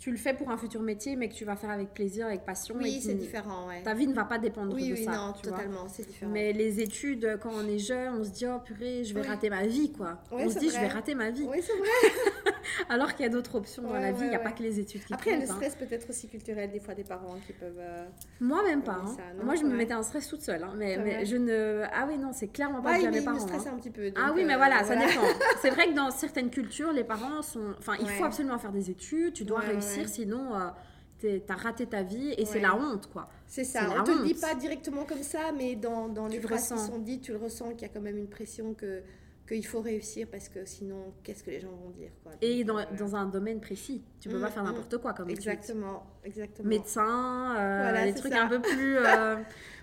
tu 0.03 0.11
le 0.11 0.17
fais 0.17 0.35
pour 0.35 0.51
un 0.51 0.57
futur 0.57 0.83
métier, 0.83 1.15
mais 1.15 1.29
que 1.29 1.35
tu 1.35 1.45
vas 1.45 1.55
faire 1.55 1.71
avec 1.71 1.95
plaisir, 1.95 2.27
avec 2.27 2.45
passion. 2.45 2.75
Oui, 2.77 3.01
c'est 3.01 3.15
différent. 3.15 3.69
Ouais. 3.69 3.83
Ta 3.85 3.95
vie 3.95 4.09
ne 4.09 4.15
va 4.15 4.25
pas 4.25 4.37
dépendre 4.37 4.75
oui, 4.75 4.88
de 4.88 4.95
oui, 4.95 5.05
ça. 5.05 5.12
Non, 5.12 5.33
totalement, 5.33 5.87
c'est 5.87 6.05
différent. 6.05 6.33
Mais 6.33 6.53
les 6.53 6.81
études, 6.81 7.38
quand 7.41 7.53
on 7.55 7.69
est 7.69 7.79
jeune, 7.79 8.15
on 8.19 8.25
se 8.25 8.31
dit, 8.31 8.45
oh 8.49 8.59
purée, 8.59 9.05
je 9.05 9.15
vais 9.15 9.23
rater 9.23 9.49
ma 9.49 9.65
vie, 9.65 9.93
quoi. 9.93 10.19
on 10.33 10.51
se 10.51 10.59
dit, 10.59 10.71
je 10.71 10.81
vais 10.81 10.88
rater 10.88 11.15
ma 11.15 11.31
vie. 11.31 11.47
Oui, 11.49 11.59
c'est 11.62 11.77
vrai. 11.79 12.53
Alors 12.88 13.15
qu'il 13.15 13.25
y 13.25 13.29
a 13.29 13.31
d'autres 13.31 13.55
options 13.55 13.83
dans 13.83 13.93
la 13.93 14.11
vie, 14.11 14.25
il 14.25 14.31
n'y 14.31 14.35
a 14.35 14.41
pas 14.41 14.51
que 14.51 14.65
les 14.65 14.81
études 14.81 15.05
qui 15.05 15.15
Après, 15.15 15.31
il 15.31 15.35
y 15.35 15.37
a 15.37 15.45
le 15.45 15.51
hein. 15.51 15.55
stress 15.55 15.77
peut-être 15.77 16.11
aussi 16.11 16.29
culturel, 16.29 16.73
des 16.73 16.81
fois, 16.81 16.95
des 16.95 17.05
parents 17.05 17.37
qui 17.47 17.53
peuvent. 17.53 17.79
Euh, 17.79 18.05
Moi, 18.41 18.62
même 18.65 18.83
pas. 18.83 19.03
Hein. 19.05 19.17
Moi, 19.45 19.55
je 19.55 19.62
me 19.62 19.77
mettais 19.77 19.95
un 19.95 20.03
stress 20.03 20.27
toute 20.27 20.43
seule. 20.43 20.65
Hein. 20.65 20.75
Mais, 20.77 20.99
mais 20.99 21.25
je 21.25 21.37
ne. 21.37 21.85
Ah 21.93 22.07
oui, 22.09 22.19
non, 22.19 22.33
c'est 22.33 22.49
clairement 22.49 22.83
pas 22.83 22.99
que 22.99 23.07
mes 23.07 23.21
parents. 23.21 23.47
un 23.47 23.77
petit 23.77 23.91
peu. 23.91 24.11
ah 24.17 24.33
oui, 24.35 24.45
mais 24.45 24.57
voilà, 24.57 24.83
ça 24.83 24.97
dépend. 24.97 25.23
c'est 25.62 25.71
vrai 25.71 25.91
que 25.91 25.95
dans 25.95 26.11
certaines 26.11 26.51
cultures, 26.51 26.93
les 26.93 27.05
parents 27.05 27.43
sont. 27.43 27.75
Enfin, 27.79 27.95
il 28.01 28.09
faut 28.09 28.25
absolument 28.25 28.59
faire 28.59 28.73
des 28.73 28.91
études, 28.91 29.35
tu 29.35 29.45
dois 29.45 29.61
réussir, 29.61 29.91
sinon. 30.07 30.57
Euh, 30.57 30.68
t'as 31.46 31.55
raté 31.55 31.87
ta 31.87 32.02
vie 32.02 32.35
et 32.37 32.44
c'est 32.44 32.59
la 32.61 32.76
honte 32.76 33.09
quoi. 33.12 33.28
C'est 33.46 33.64
ça, 33.64 33.88
on 33.96 34.02
te 34.02 34.11
le 34.11 34.24
dit 34.24 34.35
pas 34.35 34.55
directement 34.55 35.05
comme 35.05 35.22
ça, 35.22 35.52
mais 35.57 35.76
dans, 35.76 36.09
dans 36.09 36.26
les 36.26 36.40
phrases 36.40 36.72
qui 36.72 36.78
sont 36.78 36.98
dites, 36.98 37.22
tu 37.22 37.33
le 37.33 37.38
ressens 37.38 37.70
qu'il 37.74 37.83
y 37.83 37.85
a 37.85 37.88
quand 37.88 38.00
même 38.00 38.18
une 38.18 38.28
pression 38.28 38.74
que 38.74 39.02
qu'il 39.46 39.66
faut 39.66 39.81
réussir 39.81 40.28
parce 40.31 40.48
que 40.48 40.64
sinon, 40.64 41.12
qu'est-ce 41.22 41.42
que 41.42 41.50
les 41.50 41.61
gens 41.61 41.70
vont 41.70 41.90
dire 41.90 42.11
quoi. 42.22 42.33
Et 42.40 42.64
dans, 42.64 42.78
dans, 42.96 43.16
un 43.16 43.26
domaine 43.26 43.61
précis, 43.61 44.02
tu 44.20 44.28
peux 44.28 44.40
pas 44.40 44.48
mmh, 44.48 44.52
faire 44.52 44.62
mmh. 44.62 44.66
n'importe 44.66 44.98
quoi 44.98 45.12
comme 45.12 45.31
Exactement, 45.31 46.07
exactement. 46.24 46.68
Médecin, 46.68 47.57
euh, 47.59 48.05
des 48.05 48.14
trucs 48.14 48.35
un 48.35 48.48
peu 48.48 48.61
plus... 48.61 48.98
Euh, 49.12 49.37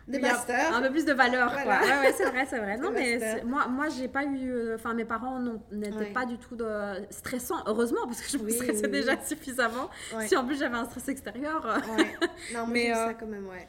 des 0.10 0.20
masters. 0.20 0.76
Un 0.76 0.82
peu 0.82 0.90
plus 0.90 1.06
de 1.06 1.14
valeur, 1.14 1.52
quoi. 1.52 1.80
Ouais, 1.80 2.00
ouais 2.00 2.14
c'est 2.14 2.30
vrai, 2.30 2.46
c'est 2.50 2.58
vrai. 2.58 2.78
Non, 2.78 2.92
mais 2.92 3.44
moi, 3.46 3.68
moi 3.68 3.88
j'ai 3.90 4.08
pas 4.08 4.26
eu. 4.26 4.52
Euh, 4.52 4.76
enfin, 4.76 4.94
mes 4.94 5.06
parents 5.06 5.40
n'étaient 5.72 6.12
pas 6.14 6.26
du 6.26 6.38
tout 6.38 6.56
de... 6.56 6.66
stressants, 7.10 7.64
heureusement, 7.68 8.06
parce 8.06 8.22
que 8.22 8.38
je 8.38 8.44
me 8.44 8.50
stressais 8.50 8.88
déjà 8.88 9.22
suffisamment. 9.24 9.90
Si 10.22 10.36
en 10.36 10.46
plus 10.46 10.60
j'avais 10.60 10.78
un 10.78 10.86
stress 10.86 11.08
extérieur. 11.10 11.82
non, 12.54 12.68
mais, 12.68 12.90
mais 12.90 12.94
ça 12.94 13.14
quand 13.14 13.28
même, 13.28 13.48
ouais. 13.48 13.68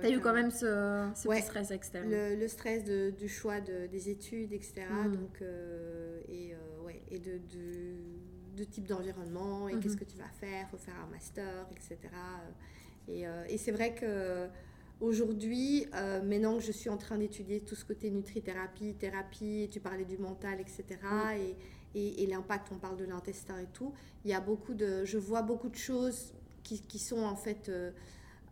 tu 0.00 0.06
as 0.06 0.10
eu 0.10 0.20
quand 0.20 0.34
même 0.34 0.50
ce, 0.50 1.10
petit 1.14 1.42
stress 1.42 1.70
externe. 1.70 2.10
Le, 2.10 2.48
stress 2.48 2.84
du 2.84 3.28
choix 3.28 3.60
des 3.60 4.10
études, 4.10 4.52
etc. 4.52 4.86
Mm. 4.90 5.12
Donc, 5.12 5.42
et, 6.28 6.54
ouais, 6.84 7.02
et 7.10 7.18
de, 7.18 7.40
de, 8.56 8.64
type 8.64 8.88
d'environnement, 8.88 9.68
et 9.68 9.78
qu'est-ce 9.78 9.94
mm-hmm. 9.94 9.98
que 9.98 10.04
tu 10.04 10.18
vas 10.18 10.28
faire, 10.40 10.68
faut 10.68 10.78
faire 10.78 10.96
un 11.06 11.10
master, 11.10 11.66
etc. 11.70 11.98
Et, 13.06 13.24
et 13.48 13.56
c'est 13.56 13.70
vrai 13.70 13.94
que 13.94 14.48
Aujourd'hui, 15.00 15.86
euh, 15.94 16.20
maintenant 16.22 16.56
que 16.56 16.64
je 16.64 16.72
suis 16.72 16.90
en 16.90 16.96
train 16.96 17.18
d'étudier 17.18 17.60
tout 17.60 17.76
ce 17.76 17.84
côté 17.84 18.10
nutrithérapie, 18.10 18.94
thérapie, 18.94 19.68
tu 19.70 19.78
parlais 19.78 20.04
du 20.04 20.18
mental, 20.18 20.60
etc., 20.60 20.84
et, 21.94 22.22
et, 22.22 22.26
l'impact, 22.26 22.68
on 22.72 22.78
parle 22.78 22.96
de 22.96 23.04
l'intestin 23.04 23.58
et 23.58 23.66
tout, 23.72 23.94
il 24.24 24.30
y 24.30 24.34
a 24.34 24.40
beaucoup 24.40 24.74
de, 24.74 25.04
je 25.04 25.16
vois 25.16 25.42
beaucoup 25.42 25.68
de 25.68 25.76
choses 25.76 26.34
qui, 26.62 26.82
qui 26.82 26.98
sont 26.98 27.22
en 27.22 27.34
fait, 27.36 27.68
euh, 27.68 27.92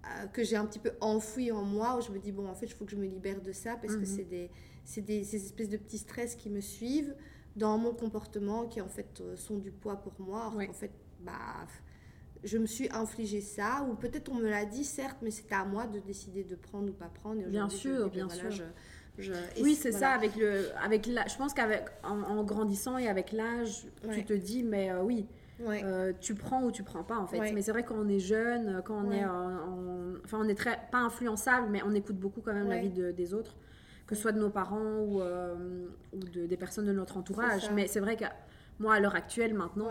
euh, 0.04 0.26
que 0.28 0.42
j'ai 0.42 0.56
un 0.56 0.64
petit 0.64 0.78
peu 0.78 0.92
enfouies 1.00 1.52
en 1.52 1.62
moi, 1.62 1.98
où 1.98 2.00
je 2.00 2.10
me 2.10 2.18
dis, 2.18 2.32
bon, 2.32 2.48
en 2.48 2.54
fait, 2.54 2.66
il 2.66 2.72
faut 2.72 2.84
que 2.84 2.92
je 2.92 2.96
me 2.96 3.06
libère 3.06 3.42
de 3.42 3.52
ça, 3.52 3.76
parce 3.76 3.94
que 3.94 4.00
mhm. 4.00 4.06
c'est 4.06 4.24
des, 4.24 4.50
c'est 4.84 5.02
des, 5.02 5.24
ces 5.24 5.44
espèces 5.44 5.68
de 5.68 5.76
petits 5.76 5.98
stress 5.98 6.36
qui 6.36 6.48
me 6.48 6.60
suivent 6.60 7.14
dans 7.56 7.76
mon 7.76 7.92
comportement, 7.92 8.66
qui 8.66 8.80
en 8.80 8.88
fait 8.88 9.22
sont 9.34 9.58
du 9.58 9.72
poids 9.72 9.96
pour 9.96 10.14
moi, 10.20 10.52
en 10.54 10.72
fait, 10.72 10.92
bah 11.20 11.66
je 12.44 12.58
me 12.58 12.66
suis 12.66 12.88
infligé 12.92 13.40
ça, 13.40 13.86
ou 13.88 13.94
peut-être 13.94 14.30
on 14.30 14.36
me 14.36 14.48
l'a 14.48 14.64
dit, 14.64 14.84
certes, 14.84 15.18
mais 15.22 15.30
c'était 15.30 15.54
à 15.54 15.64
moi 15.64 15.86
de 15.86 15.98
décider 15.98 16.44
de 16.44 16.54
prendre 16.54 16.88
ou 16.90 16.92
pas 16.92 17.08
prendre. 17.08 17.42
bien 17.46 17.68
sûr, 17.68 18.10
bien 18.10 18.28
sûr. 18.28 18.50
oui, 19.60 19.74
c'est 19.74 19.92
ça, 19.92 20.10
avec 20.10 20.36
le, 20.36 20.66
avec 20.82 21.06
la, 21.06 21.26
je 21.26 21.36
pense 21.36 21.54
qu'avec 21.54 21.84
en, 22.02 22.44
grandissant 22.44 22.98
et 22.98 23.08
avec 23.08 23.32
l'âge, 23.32 23.86
tu 24.12 24.24
te 24.24 24.32
dis, 24.32 24.62
mais 24.62 24.90
euh, 24.90 25.02
oui, 25.02 25.26
euh, 25.60 26.12
tu 26.20 26.34
prends 26.34 26.62
ou 26.64 26.70
tu 26.70 26.82
prends 26.82 27.02
pas 27.02 27.18
en 27.18 27.26
fait. 27.26 27.52
Mais 27.52 27.62
c'est 27.62 27.72
vrai 27.72 27.84
quand 27.84 27.96
on 27.98 28.08
est 28.08 28.18
jeune, 28.18 28.82
quand 28.84 29.02
on 29.04 29.10
est, 29.10 29.24
enfin 29.24 30.38
on 30.40 30.48
est 30.48 30.54
très 30.54 30.78
pas 30.90 30.98
influençable, 30.98 31.68
mais 31.70 31.82
on 31.84 31.94
écoute 31.94 32.16
beaucoup 32.16 32.40
quand 32.40 32.54
même 32.54 32.68
la 32.68 32.78
vie 32.78 32.90
des 32.90 33.34
autres, 33.34 33.56
que 34.06 34.14
ce 34.14 34.22
soit 34.22 34.32
de 34.32 34.40
nos 34.40 34.50
parents 34.50 35.00
ou, 35.00 35.20
euh, 35.20 35.86
ou 36.12 36.18
de, 36.18 36.46
des 36.46 36.56
personnes 36.56 36.86
de 36.86 36.92
notre 36.92 37.16
entourage. 37.16 37.70
Mais 37.72 37.86
c'est 37.86 38.00
vrai 38.00 38.16
que 38.16 38.24
moi 38.78 38.94
à 38.94 39.00
l'heure 39.00 39.14
actuelle 39.14 39.54
maintenant 39.54 39.90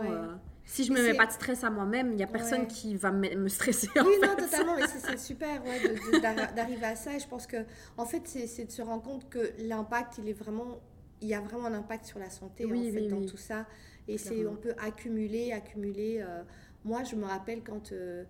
si 0.66 0.82
je 0.82 0.92
me 0.92 1.00
mets 1.00 1.14
pas 1.14 1.26
de 1.26 1.32
stress 1.32 1.62
à 1.62 1.70
moi-même, 1.70 2.10
il 2.10 2.16
n'y 2.16 2.24
a 2.24 2.26
personne 2.26 2.66
qui 2.66 2.96
va 2.96 3.12
me 3.12 3.48
stresser. 3.48 3.88
Oui, 3.96 4.14
non, 4.20 4.34
totalement, 4.36 4.74
mais 4.76 4.86
c'est 4.86 5.18
super 5.18 5.64
ouais, 5.64 6.20
d'arriver 6.56 6.86
à 6.86 6.96
ça. 6.96 7.14
Et 7.14 7.20
je 7.20 7.28
pense 7.28 7.46
que, 7.46 7.58
en 7.96 8.04
fait, 8.04 8.26
c'est 8.26 8.64
de 8.64 8.72
se 8.72 8.82
rendre 8.82 9.02
compte 9.02 9.28
que 9.30 9.52
l'impact, 9.60 10.18
il 10.18 10.28
est 10.28 10.34
vraiment. 10.34 10.80
Il 11.22 11.28
y 11.28 11.34
a 11.34 11.40
vraiment 11.40 11.66
un 11.66 11.74
impact 11.74 12.04
sur 12.04 12.18
la 12.18 12.28
santé, 12.28 12.66
en 12.66 12.68
fait, 12.68 13.08
dans 13.08 13.24
tout 13.24 13.38
ça. 13.38 13.66
Et 14.08 14.18
c'est 14.18 14.44
on 14.46 14.56
peut 14.56 14.74
accumuler, 14.78 15.52
accumuler. 15.52 16.18
Euh, 16.20 16.42
moi, 16.84 17.04
je 17.04 17.14
me 17.14 17.24
rappelle 17.24 17.62
quand. 17.62 17.92
Euh, 17.92 18.24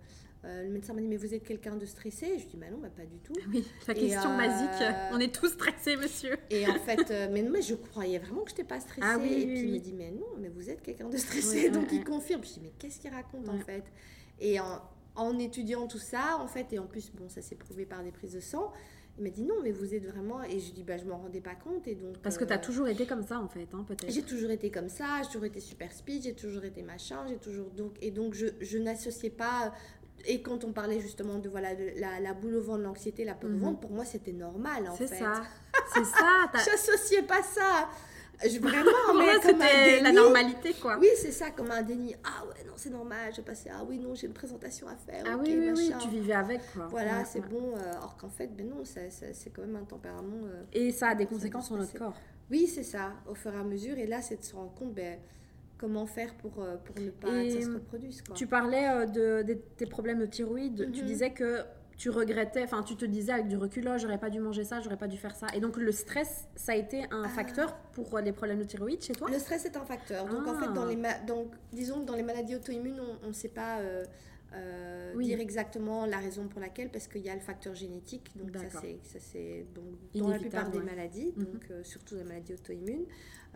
euh, 0.46 0.62
le 0.62 0.70
médecin 0.70 0.94
m'a 0.94 1.00
dit, 1.00 1.08
mais 1.08 1.16
vous 1.16 1.34
êtes 1.34 1.42
quelqu'un 1.42 1.76
de 1.76 1.86
stressé? 1.86 2.38
Je 2.38 2.46
dis, 2.46 2.56
bah 2.56 2.66
non, 2.70 2.78
bah, 2.78 2.88
pas 2.94 3.04
du 3.04 3.18
tout. 3.18 3.32
Oui, 3.52 3.66
la 3.88 3.94
question 3.94 4.30
euh, 4.32 4.36
basique. 4.36 4.94
On 5.12 5.18
est 5.18 5.34
tous 5.34 5.48
stressés, 5.48 5.96
monsieur. 5.96 6.36
Et 6.50 6.66
en 6.66 6.78
fait, 6.78 7.10
euh, 7.10 7.28
mais, 7.32 7.42
mais 7.42 7.62
je 7.62 7.74
croyais 7.74 8.18
vraiment 8.18 8.42
que 8.42 8.50
je 8.50 8.54
n'étais 8.54 8.64
pas 8.64 8.80
stressée. 8.80 9.02
Ah 9.02 9.16
et 9.16 9.46
puis 9.46 9.60
il 9.60 9.72
me 9.72 9.78
dit, 9.78 9.92
mais 9.92 10.10
non, 10.10 10.26
mais 10.38 10.48
vous 10.48 10.70
êtes 10.70 10.82
quelqu'un 10.82 11.08
de 11.08 11.16
stressé. 11.16 11.70
Donc 11.70 11.90
il 11.92 12.04
confirme. 12.04 12.44
Je 12.44 12.54
dis, 12.54 12.60
mais 12.62 12.72
qu'est-ce 12.78 13.00
qu'il 13.00 13.10
raconte 13.10 13.48
en 13.48 13.58
fait? 13.58 13.84
Et 14.38 14.60
en, 14.60 14.82
en, 15.16 15.38
étudiant 15.38 15.86
tout 15.88 15.98
ça, 15.98 16.38
en 16.40 16.46
fait, 16.46 16.72
et 16.72 16.78
en 16.78 16.86
plus, 16.86 17.10
bon, 17.12 17.28
ça 17.28 17.42
s'est 17.42 17.56
prouvé 17.56 17.84
par 17.84 18.04
des 18.04 18.12
prises 18.12 18.34
de 18.34 18.40
sang. 18.40 18.72
Il 19.18 19.24
m'a 19.24 19.30
dit 19.30 19.44
non, 19.44 19.54
mais 19.62 19.70
vous 19.70 19.94
êtes 19.94 20.06
vraiment. 20.06 20.42
Et 20.44 20.60
je 20.60 20.72
dis 20.72 20.82
bah 20.82 20.98
je 20.98 21.04
m'en 21.06 21.16
rendais 21.16 21.40
pas 21.40 21.54
compte 21.54 21.88
et 21.88 21.94
donc. 21.94 22.18
Parce 22.18 22.36
que 22.36 22.44
tu 22.44 22.52
as 22.52 22.58
toujours 22.58 22.86
été 22.86 23.06
comme 23.06 23.22
ça 23.22 23.40
en 23.40 23.48
fait, 23.48 23.66
hein, 23.72 23.82
peut-être. 23.88 24.12
J'ai 24.12 24.22
toujours 24.22 24.50
été 24.50 24.70
comme 24.70 24.90
ça, 24.90 25.22
j'ai 25.22 25.28
toujours 25.28 25.44
été 25.46 25.58
super 25.60 25.90
speed, 25.90 26.24
j'ai 26.24 26.34
toujours 26.34 26.64
été 26.64 26.82
machin, 26.82 27.24
j'ai 27.26 27.38
toujours 27.38 27.70
donc 27.70 27.96
et 28.02 28.10
donc 28.10 28.34
je, 28.34 28.48
je 28.60 28.76
n'associais 28.76 29.30
pas 29.30 29.72
et 30.24 30.42
quand 30.42 30.64
on 30.64 30.72
parlait 30.72 31.00
justement 31.00 31.38
de 31.38 31.48
voilà 31.48 31.70
la, 31.96 32.20
la, 32.20 32.34
boule 32.34 32.56
au 32.56 32.62
ventre, 32.62 32.82
l'anxiété, 32.82 33.24
la 33.24 33.34
peur 33.34 33.50
au 33.50 33.52
mhm. 33.52 33.60
ventre, 33.60 33.80
pour 33.80 33.92
moi 33.92 34.04
c'était 34.04 34.32
normal 34.32 34.88
en 34.88 34.94
fait. 34.94 35.06
C'est 35.08 35.18
ça. 35.18 35.42
C'est 35.92 36.04
ça. 36.04 36.50
J'associais 36.54 37.22
pas 37.22 37.42
ça. 37.42 37.88
Je, 38.44 38.58
vraiment, 38.58 38.90
mais 39.18 39.40
c'était 39.42 40.00
la 40.02 40.12
normalité 40.12 40.74
quoi. 40.74 40.98
Oui, 40.98 41.08
c'est 41.16 41.32
ça, 41.32 41.50
comme 41.50 41.70
un 41.70 41.82
déni. 41.82 42.14
Ah 42.22 42.44
ouais, 42.46 42.64
non, 42.66 42.74
c'est 42.76 42.90
normal, 42.90 43.32
je 43.34 43.40
passais. 43.40 43.70
Ah 43.72 43.82
oui, 43.88 43.98
non, 43.98 44.14
j'ai 44.14 44.26
une 44.26 44.34
présentation 44.34 44.86
à 44.88 44.94
faire. 44.94 45.24
Ah 45.26 45.36
oui, 45.38 45.56
oui, 45.58 45.72
oui, 45.74 45.92
tu 45.98 46.08
vivais 46.08 46.34
avec 46.34 46.60
quoi. 46.74 46.86
Voilà, 46.90 47.24
c'est 47.24 47.40
bon. 47.40 47.72
Euh, 47.76 47.92
or 48.02 48.16
qu'en 48.18 48.28
fait, 48.28 48.48
ben 48.48 48.68
non, 48.68 48.82
c'est 48.84 49.50
quand 49.54 49.62
même 49.62 49.76
un 49.76 49.84
tempérament. 49.84 50.44
Euh, 50.44 50.64
et 50.72 50.92
ça 50.92 51.08
a 51.08 51.14
des 51.14 51.26
conséquences 51.26 51.66
sur 51.66 51.76
notre 51.76 51.96
corps. 51.96 52.14
Oui, 52.50 52.66
c'est 52.66 52.82
ça, 52.82 53.12
au 53.26 53.34
fur 53.34 53.54
et 53.54 53.58
à 53.58 53.64
mesure. 53.64 53.96
Et 53.96 54.06
là, 54.06 54.20
c'est 54.20 54.36
de 54.36 54.44
se 54.44 54.54
rendre 54.54 54.74
compte, 54.74 54.94
ben 54.94 55.18
comment 55.78 56.06
faire 56.06 56.34
pour, 56.34 56.62
euh, 56.62 56.76
pour 56.76 56.98
ne 57.00 57.10
pas 57.10 57.28
que 57.28 57.50
ça 57.50 57.60
se 57.60 57.72
reproduise. 57.72 58.22
Quoi. 58.22 58.34
Tu 58.34 58.46
parlais 58.46 58.88
euh, 58.88 59.42
de, 59.42 59.54
tes 59.76 59.86
problèmes 59.86 60.18
de 60.18 60.26
thyroïde. 60.26 60.90
Tu 60.92 61.02
mhm. 61.02 61.06
disais 61.06 61.30
que 61.30 61.64
tu 61.96 62.10
regrettais, 62.10 62.62
enfin 62.62 62.82
tu 62.82 62.94
te 62.94 63.06
disais 63.06 63.32
avec 63.32 63.48
du 63.48 63.56
recul, 63.56 63.88
oh, 63.90 63.96
j'aurais 63.96 64.18
pas 64.18 64.28
dû 64.28 64.38
manger 64.38 64.64
ça, 64.64 64.80
j'aurais 64.80 64.98
pas 64.98 65.08
dû 65.08 65.16
faire 65.16 65.34
ça. 65.34 65.46
Et 65.54 65.60
donc 65.60 65.78
le 65.78 65.92
stress, 65.92 66.46
ça 66.54 66.72
a 66.72 66.76
été 66.76 67.04
un 67.04 67.22
ah. 67.24 67.28
facteur 67.28 67.74
pour 67.92 68.18
les 68.18 68.32
problèmes 68.32 68.58
de 68.58 68.64
thyroïde 68.64 69.02
chez 69.02 69.14
toi? 69.14 69.30
Le 69.30 69.38
stress 69.38 69.64
est 69.64 69.76
un 69.76 69.84
facteur. 69.84 70.26
Donc 70.26 70.46
en 70.46 70.54
fait, 70.58 70.72
dans 70.72 70.86
ah. 70.86 70.90
les 70.90 71.26
donc, 71.26 71.52
disons 71.72 72.00
que 72.00 72.06
dans 72.06 72.14
les 72.14 72.22
maladies 72.22 72.56
auto-immunes, 72.56 73.00
on 73.22 73.28
ne 73.28 73.32
sait 73.32 73.48
pas 73.48 73.78
euh, 73.80 74.04
dire 75.18 75.40
exactement 75.40 76.04
la 76.04 76.18
raison 76.18 76.48
pour 76.48 76.60
laquelle, 76.60 76.90
parce 76.90 77.08
qu'il 77.08 77.22
y 77.22 77.30
a 77.30 77.34
le 77.34 77.40
facteur 77.40 77.74
génétique. 77.74 78.30
Donc 78.36 78.54
ça 78.54 78.82
c'est 79.18 79.66
dans 80.14 80.28
la 80.28 80.38
plupart 80.38 80.70
des 80.70 80.80
maladies, 80.80 81.32
mhm. 81.34 81.44
donc 81.44 81.72
surtout 81.82 82.16
les 82.16 82.24
maladies 82.24 82.54
auto-immunes. 82.54 83.06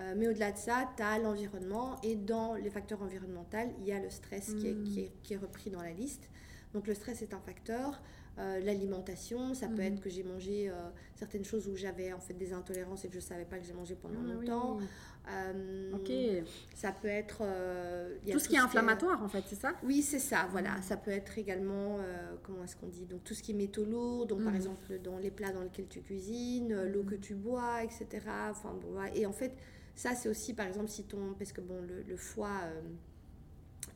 Euh, 0.01 0.15
mais 0.17 0.29
au-delà 0.29 0.53
de 0.53 0.59
ça, 0.59 0.89
tu 0.97 1.03
as 1.03 1.19
l'environnement 1.19 1.97
et 2.03 2.17
dans 2.17 2.55
les 2.55 2.71
facteurs 2.71 3.03
environnementaux, 3.03 3.59
il 3.81 3.87
y 3.87 3.93
a 3.93 4.01
le 4.01 4.11
stress 4.11 4.55
qui, 4.55 4.69
est, 4.69 4.83
qui, 4.85 5.11
qui, 5.23 5.35
est, 5.35 5.37
repris 5.37 5.71
dans 5.71 5.83
la 5.83 5.93
liste. 5.93 6.31
Donc 6.73 6.87
le 6.87 6.95
stress 6.95 7.23
est 7.23 7.35
un 7.35 7.41
facteur. 7.41 8.01
Euh, 8.39 8.61
l'alimentation, 8.61 9.53
ça 9.55 9.67
peut 9.67 9.83
mhm. 9.83 9.95
être 9.95 10.01
que 10.01 10.09
j'ai 10.09 10.23
mangé 10.23 10.71
euh, 10.71 10.75
certaines 11.17 11.45
choses 11.45 11.69
où 11.69 11.77
j'avais 11.77 12.13
en 12.13 12.21
fait 12.21 12.33
des 12.33 12.53
intolérances 12.53 13.05
et 13.05 13.09
que 13.09 13.15
je 13.15 13.19
ne 13.19 13.25
savais 13.25 13.45
pas 13.45 13.59
que 13.59 13.67
j'ai 13.67 13.73
mangé 13.73 13.97
pendant 13.97 14.21
ah 14.25 14.33
longtemps. 14.33 14.79
ok. 15.93 16.13
Ça 16.75 16.93
peut 16.93 17.09
être... 17.09 17.43
tout, 18.31 18.39
ce 18.39 18.49
qui 18.49 18.55
est 18.55 18.61
inflammatoire 18.61 19.23
en 19.23 19.29
fait, 19.29 19.43
c'est 19.47 19.57
ça? 19.57 19.75
Oui, 19.83 20.01
c'est 20.01 20.21
ça, 20.21 20.49
voilà. 20.53 20.77
Mhm. 20.77 20.83
Ça 20.83 20.97
peut 20.97 21.11
être 21.11 21.37
également, 21.37 21.99
comment 22.45 22.65
est-ce 22.65 22.77
qu'on 22.77 22.89
dit? 22.89 23.05
Donc 23.05 23.25
tout 23.25 23.35
ce 23.35 23.43
qui 23.43 23.51
est 23.51 23.55
métaux 23.55 23.85
lourds, 23.85 24.27
donc 24.27 24.43
par 24.45 24.53
mhm. 24.53 24.57
exemple 24.57 24.99
dans 25.03 25.19
les 25.19 25.33
plats 25.33 25.53
dans 25.53 25.63
lesquels 25.63 25.89
tu 25.89 26.01
cuisines, 26.01 26.85
l'eau 26.85 27.03
que 27.03 27.17
tu 27.17 27.35
bois, 27.35 27.83
etc. 27.83 28.07
Enfin, 28.49 28.75
bon, 28.81 29.03
et 29.13 29.27
en 29.27 29.33
fait 29.33 29.53
ça, 29.95 30.15
c'est 30.15 30.29
aussi, 30.29 30.55
par 30.55 30.67
exemple, 30.67 30.89
si 30.89 31.05
ton. 31.05 31.35
Parce 31.39 31.53
que 31.53 31.61
bon, 31.61 31.81
le, 32.07 32.17
foie. 32.17 32.61
Euh, 32.65 32.81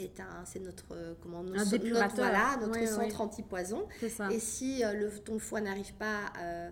est 0.00 0.18
un 0.18 0.44
c'est 0.44 0.58
notre 0.58 0.86
euh, 0.92 1.14
comment 1.22 1.44
notre, 1.44 1.76
notre, 1.76 2.16
voilà, 2.16 2.56
notre 2.60 2.88
centre 2.88 3.20
anti-poison. 3.20 3.86
Et 4.30 4.40
si 4.40 4.82
euh, 4.82 4.92
le, 4.92 5.10
ton 5.20 5.38
foie 5.38 5.60
n'arrive 5.60 5.94
pas 5.94 6.32
à, 6.36 6.70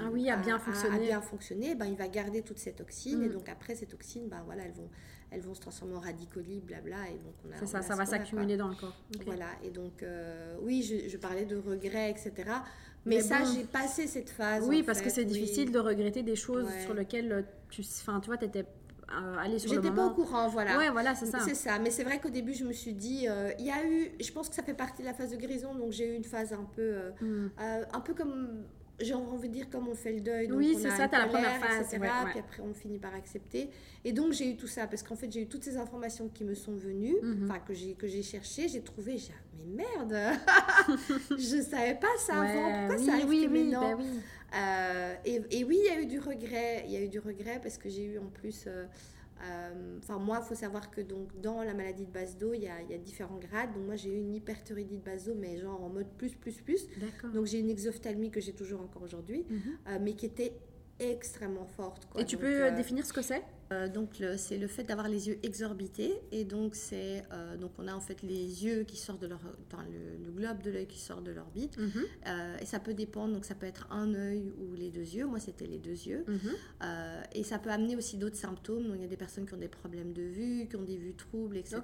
ah 0.00 0.08
oui, 0.10 0.30
à, 0.30 0.38
bien 0.38 0.58
fonctionner, 0.58 0.96
à, 0.96 0.98
bien 0.98 1.20
fonctionner 1.20 1.74
ben, 1.74 1.84
il 1.84 1.96
va 1.96 2.08
garder 2.08 2.40
toutes 2.40 2.58
ces 2.58 2.72
toxines 2.72 3.22
et 3.22 3.28
mm. 3.28 3.32
donc 3.32 3.50
après 3.50 3.74
ces 3.74 3.84
toxines 3.84 4.28
ben, 4.28 4.40
voilà, 4.46 4.62
elles 4.64 4.72
vont 4.72 4.88
elles 5.30 5.42
vont 5.42 5.52
se 5.52 5.60
transformer 5.60 5.94
en 5.94 6.00
radicolis 6.00 6.60
blabla 6.60 7.10
et 7.10 7.18
donc 7.18 7.34
c'est 7.58 7.66
ça 7.66 7.82
ça 7.82 7.94
va 7.96 8.06
s'accumuler 8.06 8.56
dans 8.56 8.68
le 8.68 8.76
corps. 8.76 8.96
Voilà 9.26 9.48
et 9.62 9.70
donc 9.70 10.02
oui 10.62 10.82
je, 10.82 11.06
je, 11.10 11.16
parlais 11.18 11.44
de 11.44 11.56
regrets 11.56 12.10
etc 12.10 12.50
mais, 13.04 13.20
ça, 13.20 13.38
j'ai 13.44 13.64
passé 13.64 14.06
cette 14.06 14.30
phase. 14.30 14.64
Oui, 14.66 14.82
parce 14.82 15.00
que 15.00 15.10
c'est 15.10 15.24
difficile 15.24 15.72
de 15.72 15.78
regretter 15.78 16.22
des 16.22 16.36
choses 16.36 16.68
sur 16.84 16.94
lesquelles 16.94 17.32
euh, 17.32 17.42
tu, 17.70 17.82
enfin, 18.00 18.20
tu 18.20 18.26
vois, 18.26 18.36
tu 18.36 18.44
étais 18.44 18.64
euh, 19.10 19.36
allé 19.38 19.58
sur 19.58 19.70
J'étais 19.70 19.90
pas 19.90 20.06
au 20.06 20.10
courant, 20.10 20.48
voilà. 20.48 20.78
Ouais, 20.78 20.90
voilà, 20.90 21.14
c'est 21.14 21.26
ça. 21.26 21.40
C'est 21.40 21.54
ça. 21.54 21.78
Mais 21.78 21.90
c'est 21.90 22.04
vrai 22.04 22.20
qu'au 22.20 22.30
début, 22.30 22.54
je 22.54 22.64
me 22.64 22.72
suis 22.72 22.94
dit, 22.94 23.26
euh, 23.28 23.50
il 23.58 23.66
y 23.66 23.70
a 23.70 23.84
eu, 23.84 24.12
je 24.20 24.30
pense 24.32 24.48
que 24.48 24.54
ça 24.54 24.62
fait 24.62 24.74
partie 24.74 25.02
de 25.02 25.06
la 25.06 25.14
phase 25.14 25.30
de 25.30 25.36
guérison, 25.36 25.74
donc 25.74 25.92
j'ai 25.92 26.12
eu 26.12 26.16
une 26.16 26.24
phase 26.24 26.52
un 26.52 26.66
peu, 26.76 26.96
hmm. 27.20 27.48
un 27.58 28.00
peu 28.00 28.14
comme 28.14 28.64
j'ai 29.00 29.14
envie 29.14 29.48
de 29.48 29.54
dire 29.54 29.70
comme 29.70 29.88
on 29.88 29.94
fait 29.94 30.12
le 30.12 30.20
deuil. 30.20 30.48
Donc 30.48 30.58
oui, 30.58 30.76
c'est 30.80 30.90
ça, 30.90 31.08
tu 31.08 31.14
as 31.14 31.20
la 31.20 31.26
première 31.26 31.56
phase. 31.60 31.92
Etc., 31.92 32.12
Puis 32.30 32.40
après, 32.40 32.62
on 32.62 32.74
finit 32.74 32.98
par 32.98 33.14
accepter. 33.14 33.70
Et 34.04 34.12
donc, 34.12 34.32
j'ai 34.32 34.50
eu 34.50 34.56
tout 34.56 34.66
ça 34.66 34.86
parce 34.86 35.02
qu'en 35.02 35.16
fait, 35.16 35.30
j'ai 35.30 35.42
eu 35.42 35.46
toutes 35.46 35.64
ces 35.64 35.76
informations 35.76 36.28
qui 36.28 36.44
me 36.44 36.54
sont 36.54 36.74
venues, 36.74 37.16
mhm. 37.22 37.44
enfin, 37.50 37.60
que 37.60 37.74
j'ai 37.74 37.94
que 37.94 38.06
j'ai 38.06 38.22
cherché, 38.22 38.68
j'ai 38.68 38.82
trouvé, 38.82 39.18
j'ai 39.18 39.32
mais 39.58 39.84
merde, 39.84 40.38
je 41.30 41.62
savais 41.62 41.94
pas 41.94 42.08
ça 42.18 42.40
avant, 42.40 42.86
pourquoi 42.88 42.98
ça 42.98 43.12
arrive 43.12 43.28
oui, 43.28 43.48
oui, 43.50 43.64
maintenant 43.64 43.96
ben 43.96 43.98
oui. 44.00 44.20
Euh, 44.54 45.14
et, 45.24 45.40
et, 45.50 45.64
oui, 45.64 45.78
il 45.82 45.86
y 45.86 45.96
a 45.96 46.00
eu 46.00 46.06
du 46.06 46.18
regret, 46.18 46.84
il 46.86 46.92
y 46.92 46.96
a 46.96 47.00
eu 47.00 47.08
du 47.08 47.18
regret 47.18 47.58
parce 47.62 47.78
que 47.78 47.88
j'ai 47.88 48.04
eu 48.04 48.18
en 48.18 48.26
plus... 48.26 48.64
Euh, 48.66 48.84
enfin, 49.98 50.18
moi, 50.18 50.40
il 50.42 50.46
faut 50.46 50.54
savoir 50.54 50.90
que 50.90 51.00
donc, 51.00 51.40
dans 51.40 51.62
la 51.62 51.74
maladie 51.74 52.06
de 52.06 52.10
base 52.10 52.36
d'eau, 52.36 52.54
il 52.54 52.62
y 52.62 52.68
a, 52.68 52.82
y 52.82 52.94
a, 52.94 52.98
différents 52.98 53.38
grades. 53.38 53.72
Donc, 53.74 53.84
moi, 53.84 53.96
j'ai 53.96 54.10
eu 54.10 54.18
une 54.18 54.34
hyperthyroïdie 54.34 54.98
de 54.98 55.04
base 55.04 55.26
d'eau, 55.26 55.34
mais 55.34 55.58
genre 55.58 55.82
en 55.82 55.88
mode 55.88 56.08
plus, 56.16 56.34
plus, 56.34 56.60
plus. 56.60 56.86
Donc, 57.32 57.46
j'ai 57.46 57.58
une 57.58 57.70
exophthalmie 57.70 58.30
que 58.30 58.40
j'ai 58.40 58.52
toujours 58.52 58.80
encore 58.80 59.02
aujourd'hui, 59.02 59.44
mhm. 59.48 59.60
euh, 59.88 59.98
mais 60.00 60.14
qui 60.14 60.26
était 60.26 60.52
extrêmement 60.98 61.66
forte. 61.66 62.08
Et 62.18 62.24
tu 62.24 62.36
peux 62.36 62.64
euh, 62.64 62.70
définir 62.70 63.04
ce 63.04 63.12
que 63.12 63.22
c'est? 63.22 63.42
Euh, 63.72 63.88
donc 63.88 64.22
c'est 64.36 64.58
le 64.58 64.66
fait 64.66 64.84
d'avoir 64.84 65.08
les 65.08 65.28
yeux 65.28 65.38
exorbités. 65.42 66.14
Et 66.30 66.44
donc 66.44 66.74
c'est 66.74 67.24
euh, 67.32 67.56
donc 67.56 67.72
on 67.78 67.88
a 67.88 67.94
en 67.94 68.00
fait 68.00 68.22
les 68.22 68.64
yeux 68.64 68.84
qui 68.84 68.96
sortent 68.96 69.22
de 69.22 69.26
leur 69.26 69.40
dans 69.70 69.78
le, 69.82 70.30
globe 70.32 70.62
de 70.62 70.70
l'œil 70.70 70.86
qui 70.86 70.98
sort 70.98 71.22
de 71.22 71.30
l'orbite. 71.30 71.76
Mhm. 71.78 71.90
euh, 72.26 72.56
et 72.60 72.66
ça 72.66 72.80
peut 72.80 72.94
dépendre. 72.94 73.34
Donc 73.34 73.44
ça 73.44 73.54
peut 73.54 73.66
être 73.66 73.86
un 73.90 74.14
œil 74.14 74.52
ou 74.58 74.74
les 74.74 74.90
deux 74.90 75.00
yeux. 75.00 75.26
Moi 75.26 75.38
c'était 75.38 75.66
les 75.66 75.78
deux 75.78 75.90
yeux. 75.90 76.24
Mhm. 76.28 76.52
et 77.34 77.44
ça 77.44 77.58
peut 77.58 77.70
amener 77.70 77.96
aussi 77.96 78.16
d'autres 78.16 78.36
symptômes. 78.36 78.84
Donc 78.84 78.96
il 78.96 79.02
y 79.02 79.04
a 79.04 79.08
des 79.08 79.16
personnes 79.16 79.46
qui 79.46 79.54
ont 79.54 79.58
des 79.58 79.68
problèmes 79.68 80.12
de 80.12 80.22
vue 80.22 80.66
qui 80.68 80.76
ont 80.76 80.82
des 80.82 80.96
vues 80.96 81.14
troubles 81.14 81.56
etc 81.56 81.80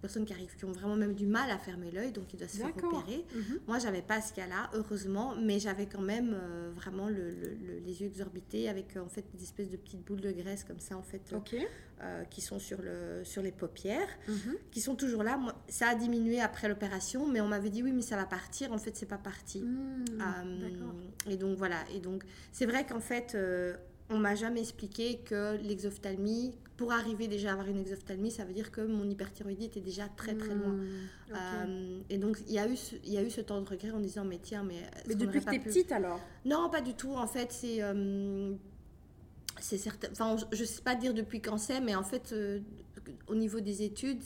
personnes 0.00 0.24
qui 0.24 0.32
arrivent, 0.32 0.54
qui 0.56 0.64
ont 0.64 0.72
vraiment 0.72 0.96
même 0.96 1.14
du 1.14 1.26
mal 1.26 1.50
à 1.50 1.58
fermer 1.58 1.90
l'œil, 1.90 2.12
donc 2.12 2.32
ils 2.32 2.36
doivent 2.36 2.50
se 2.50 2.58
faire 2.58 2.68
opérer. 2.68 3.24
Mhm. 3.34 3.60
Moi, 3.66 3.78
j'avais 3.78 4.02
pas 4.02 4.20
ce 4.20 4.32
cas-là, 4.32 4.70
heureusement, 4.74 5.34
mais 5.36 5.58
j'avais 5.58 5.86
quand 5.86 6.02
même 6.02 6.34
euh, 6.34 6.70
vraiment 6.74 7.08
le, 7.08 7.30
les 7.84 8.02
yeux 8.02 8.06
exorbités 8.06 8.68
avec 8.68 8.96
euh, 8.96 9.04
en 9.04 9.08
fait 9.08 9.24
des 9.34 9.42
espèces 9.42 9.70
de 9.70 9.76
petites 9.76 10.04
boules 10.04 10.20
de 10.20 10.30
graisse 10.30 10.64
comme 10.64 10.80
ça 10.80 10.96
en 10.96 11.02
fait, 11.02 11.34
euh, 12.02 12.24
qui 12.24 12.40
sont 12.40 12.58
sur 12.58 12.82
le 12.82 13.22
sur 13.24 13.42
les 13.42 13.52
paupières, 13.52 14.08
mhm. 14.28 14.56
qui 14.70 14.80
sont 14.80 14.94
toujours 14.94 15.22
là. 15.22 15.36
Moi, 15.36 15.54
ça 15.68 15.88
a 15.88 15.94
diminué 15.94 16.40
après 16.40 16.68
l'opération, 16.68 17.26
mais 17.26 17.40
on 17.40 17.48
m'avait 17.48 17.70
dit 17.70 17.82
oui, 17.82 17.92
mais 17.92 18.02
ça 18.02 18.16
va 18.16 18.26
partir. 18.26 18.72
En 18.72 18.78
fait, 18.78 18.96
c'est 18.96 19.06
pas 19.06 19.18
parti. 19.18 19.62
Hmm, 19.62 20.04
et 21.28 21.36
donc 21.36 21.56
voilà. 21.56 21.78
Et 21.94 22.00
donc 22.00 22.24
c'est 22.52 22.66
vrai 22.66 22.84
qu'en 22.84 23.00
fait 23.00 23.36
on 24.10 24.18
m'a 24.18 24.34
jamais 24.34 24.60
expliqué 24.60 25.18
que 25.24 25.56
l'exophthalmie, 25.62 26.54
pour 26.76 26.92
arriver 26.92 27.28
déjà 27.28 27.50
à 27.50 27.52
avoir 27.52 27.68
une 27.68 27.78
exophthalmie, 27.78 28.30
ça 28.30 28.44
veut 28.44 28.52
dire 28.52 28.70
que 28.70 28.80
mon 28.80 29.08
hyperthyroïdie 29.08 29.66
était 29.66 29.80
déjà 29.80 30.08
très 30.08 30.34
très 30.34 30.54
loin. 30.54 30.72
Hmm, 30.72 31.08
euh, 31.34 32.00
et 32.10 32.18
donc 32.18 32.38
il 32.46 32.52
y, 32.52 32.58
a 32.58 32.68
eu 32.68 32.76
ce, 32.76 32.96
il 33.04 33.12
y 33.12 33.18
a 33.18 33.22
eu 33.22 33.30
ce 33.30 33.40
temps 33.40 33.60
de 33.60 33.68
regret 33.68 33.92
en 33.92 34.00
disant 34.00 34.24
mais 34.24 34.38
tiens 34.42 34.64
mais... 34.64 34.82
Mais 35.06 35.14
depuis 35.14 35.40
que 35.40 35.50
tu 35.50 35.56
es 35.56 35.60
petite 35.60 35.92
alors? 35.92 36.20
Non 36.44 36.68
pas 36.70 36.80
du 36.80 36.94
tout. 36.94 37.12
En 37.12 37.26
fait 37.26 37.52
c'est... 37.52 37.82
Euh, 37.82 38.54
c'est 39.60 39.78
certain, 39.78 40.08
enfin, 40.10 40.36
je 40.52 40.60
ne 40.60 40.66
sais 40.66 40.82
pas 40.82 40.96
dire 40.96 41.14
depuis 41.14 41.40
quand 41.40 41.58
c'est, 41.58 41.80
mais 41.80 41.94
en 41.94 42.02
fait, 42.02 42.32
euh, 42.32 42.58
au 43.28 43.36
niveau 43.36 43.60
des 43.60 43.84
études, 43.84 44.20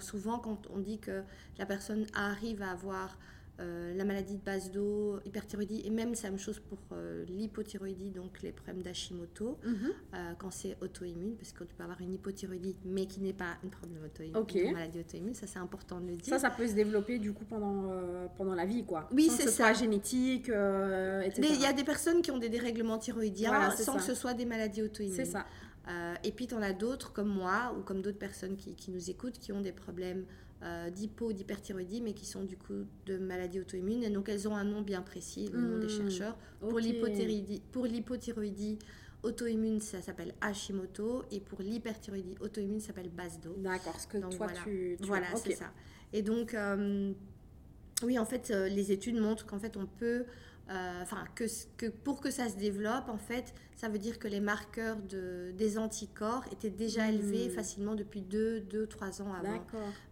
souvent 0.00 0.40
quand 0.40 0.66
on 0.74 0.80
dit 0.80 0.98
que 0.98 1.22
la 1.56 1.66
personne 1.66 2.04
arrive 2.14 2.62
à 2.62 2.72
avoir 2.72 3.16
euh, 3.58 3.94
la 3.94 4.04
maladie 4.04 4.36
de 4.36 4.42
base 4.42 4.70
d'eau, 4.70 5.18
hyperthyroïdie, 5.24 5.80
et 5.86 5.90
même 5.90 6.14
c'est 6.14 6.24
la 6.24 6.30
même 6.30 6.38
chose 6.38 6.60
pour 6.60 6.78
euh, 6.92 7.24
l'hypothyroïdie, 7.26 8.10
donc 8.10 8.42
les 8.42 8.52
problèmes 8.52 8.82
d'Hashimoto, 8.82 9.58
mhm. 9.64 9.76
euh, 10.14 10.32
quand 10.38 10.50
c'est 10.50 10.76
auto-immune, 10.82 11.36
parce 11.36 11.52
que 11.52 11.64
tu 11.64 11.74
peux 11.74 11.82
avoir 11.82 11.98
une 12.02 12.12
hypothyroïdie, 12.12 12.76
mais 12.84 13.06
qui 13.06 13.20
n'est 13.20 13.32
pas 13.32 13.56
un 13.64 13.68
problème 13.68 14.04
auto-immune, 14.04 14.66
une 14.66 14.72
maladie 14.74 15.00
auto-immune, 15.00 15.34
ça 15.34 15.46
c'est 15.46 15.58
important 15.58 16.00
de 16.00 16.08
le 16.08 16.16
dire. 16.16 16.34
Ça, 16.34 16.38
ça 16.38 16.50
peut 16.50 16.66
se 16.66 16.74
développer 16.74 17.18
du 17.18 17.32
coup 17.32 17.46
pendant, 17.46 17.90
pendant 18.36 18.54
la 18.54 18.66
vie, 18.66 18.84
quoi. 18.84 19.08
Oui, 19.10 19.30
c'est 19.30 19.44
ça. 19.44 19.72
Soit 19.72 19.72
génétique, 19.72 20.50
etc. 20.50 21.48
Il 21.54 21.60
y 21.60 21.66
a 21.66 21.72
des 21.72 21.84
personnes 21.84 22.20
qui 22.20 22.30
ont 22.30 22.38
des 22.38 22.50
dérèglements 22.50 22.98
thyroïdiens 22.98 23.70
sans 23.70 23.96
que 23.96 24.02
ce 24.02 24.14
soit 24.14 24.34
des 24.34 24.44
maladies 24.44 24.82
auto-immunes. 24.82 25.16
C'est 25.16 25.24
ça. 25.24 25.46
et 26.22 26.32
puis, 26.32 26.46
tu 26.46 26.54
en 26.54 26.60
as 26.60 26.74
d'autres 26.74 27.14
comme 27.14 27.28
moi 27.28 27.74
ou 27.78 27.82
comme 27.82 28.02
d'autres 28.02 28.18
personnes 28.18 28.56
qui, 28.56 28.74
qui, 28.74 28.90
nous 28.90 29.08
écoutent 29.08 29.38
qui 29.38 29.52
ont 29.52 29.62
des 29.62 29.72
problèmes 29.72 30.26
euh, 30.62 30.90
d'hypo, 30.90 31.32
d'hyperthyroïdie, 31.32 32.00
mais 32.00 32.14
qui 32.14 32.26
sont 32.26 32.42
du 32.42 32.56
coup 32.56 32.86
de 33.06 33.18
maladies 33.18 33.60
auto-immunes. 33.60 34.02
Et 34.04 34.10
donc 34.10 34.28
elles 34.28 34.48
ont 34.48 34.56
un 34.56 34.64
nom 34.64 34.82
bien 34.82 35.02
précis, 35.02 35.50
le 35.52 35.60
nom 35.60 35.78
des 35.78 35.86
hmm, 35.86 36.10
chercheurs. 36.10 36.38
Pour 36.60 36.78
l'hypothyroïdie 37.86 38.78
auto-immune, 39.22 39.80
ça 39.80 40.00
s'appelle 40.00 40.34
Hashimoto, 40.40 41.24
et 41.30 41.40
pour 41.40 41.60
l'hyperthyroïdie 41.60 42.36
auto-immune, 42.40 42.80
ça 42.80 42.88
s'appelle 42.88 43.10
BASDO. 43.10 43.54
D'accord, 43.58 43.98
ce 43.98 44.06
que 44.06 44.18
toi 44.18 44.30
voilà. 44.36 44.60
tu, 44.64 44.96
Voilà, 45.00 45.26
c'est 45.36 45.54
ça. 45.54 45.72
Et 46.12 46.22
donc, 46.22 46.54
euh, 46.54 47.12
oui, 48.02 48.18
en 48.18 48.24
fait, 48.24 48.50
euh, 48.50 48.68
les 48.68 48.92
études 48.92 49.18
montrent 49.20 49.46
qu'en 49.46 49.58
fait, 49.58 49.76
on 49.76 49.86
peut 49.86 50.24
euh, 50.68 51.02
enfin 51.02 51.24
que, 51.34 51.44
que, 51.76 51.86
pour 51.86 52.20
que 52.20 52.30
ça 52.30 52.48
se 52.48 52.56
développe, 52.56 53.08
en 53.08 53.18
fait, 53.18 53.54
ça 53.76 53.88
veut 53.88 53.98
dire 53.98 54.18
que 54.18 54.26
les 54.26 54.40
marqueurs 54.40 54.96
de, 54.96 55.52
des 55.56 55.78
anticorps 55.78 56.44
étaient 56.50 56.70
déjà 56.70 57.06
hmm. 57.06 57.14
élevés 57.14 57.48
facilement 57.50 57.94
depuis 57.94 58.22
2, 58.22 58.60
2, 58.60 58.86
3 58.86 59.22
ans 59.22 59.32
avant. 59.32 59.64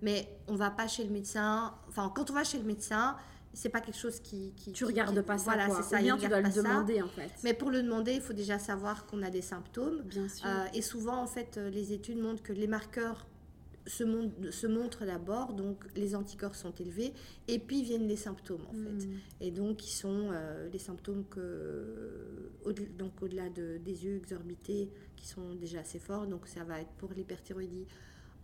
Mais 0.03 0.29
on 0.47 0.55
va 0.55 0.71
pas 0.71 0.87
chez 0.87 1.05
le 1.05 1.11
médecin, 1.11 1.75
enfin 1.89 2.13
quand 2.15 2.31
on 2.31 2.35
va 2.35 2.45
chez 2.45 2.59
le 2.59 2.65
médecin, 2.65 3.17
c'est 3.55 3.69
pas 3.69 3.81
quelque 3.81 3.99
chose 3.99 4.21
qui, 4.21 4.53
qui 4.57 4.73
tu 4.73 4.85
regardes 4.85 5.21
pas 5.23 5.39
ça 5.39 5.45
voilà 5.45 5.69
c'est 5.71 5.83
ça 5.83 5.99
bien 6.01 6.19
tu 6.19 6.29
dois 6.29 6.41
le 6.41 6.51
demander 6.51 7.03
en 7.03 7.09
fait. 7.09 7.31
Mais 7.45 7.55
pour 7.55 7.71
le 7.71 7.83
demander 7.83 8.13
il 8.13 8.21
faut 8.21 8.33
déjà 8.33 8.59
savoir 8.59 9.07
qu'on 9.07 9.23
a 9.23 9.31
des 9.31 9.43
symptômes. 9.43 10.03
Bien 10.03 10.29
sûr. 10.29 10.47
Euh, 10.47 10.67
et 10.75 10.83
souvent 10.83 11.23
en 11.23 11.27
fait 11.27 11.57
euh, 11.57 11.71
les 11.71 11.93
études 11.93 12.19
montrent 12.19 12.43
que 12.43 12.53
les 12.53 12.67
marqueurs 12.67 13.27
se, 13.87 14.05
se 14.51 14.67
montre 14.67 15.05
d'abord, 15.05 15.53
donc 15.53 15.85
les 15.97 16.15
anticorps 16.15 16.55
sont 16.55 16.73
élevés, 16.73 17.13
et 17.49 17.59
puis 17.59 17.83
viennent 17.83 18.09
les 18.09 18.17
symptômes 18.17 18.65
en 18.69 18.73
fait. 18.73 19.07
Hmm. 19.07 19.19
Et 19.41 19.51
donc, 19.51 19.87
ils 19.87 19.93
sont 19.93 20.31
euh, 20.33 20.69
les 20.71 20.79
symptômes 20.79 21.25
que, 21.29 22.51
au, 22.65 22.73
donc 22.73 23.23
au-delà 23.23 23.49
de, 23.49 23.79
des 23.79 24.05
yeux 24.05 24.17
exorbités, 24.17 24.91
qui 25.17 25.27
sont 25.27 25.55
déjà 25.55 25.81
assez 25.81 25.99
forts, 25.99 26.27
donc 26.27 26.47
ça 26.47 26.65
va 26.65 26.81
être 26.81 26.93
pour 26.99 27.13
l'hyperthyroïdie, 27.13 27.87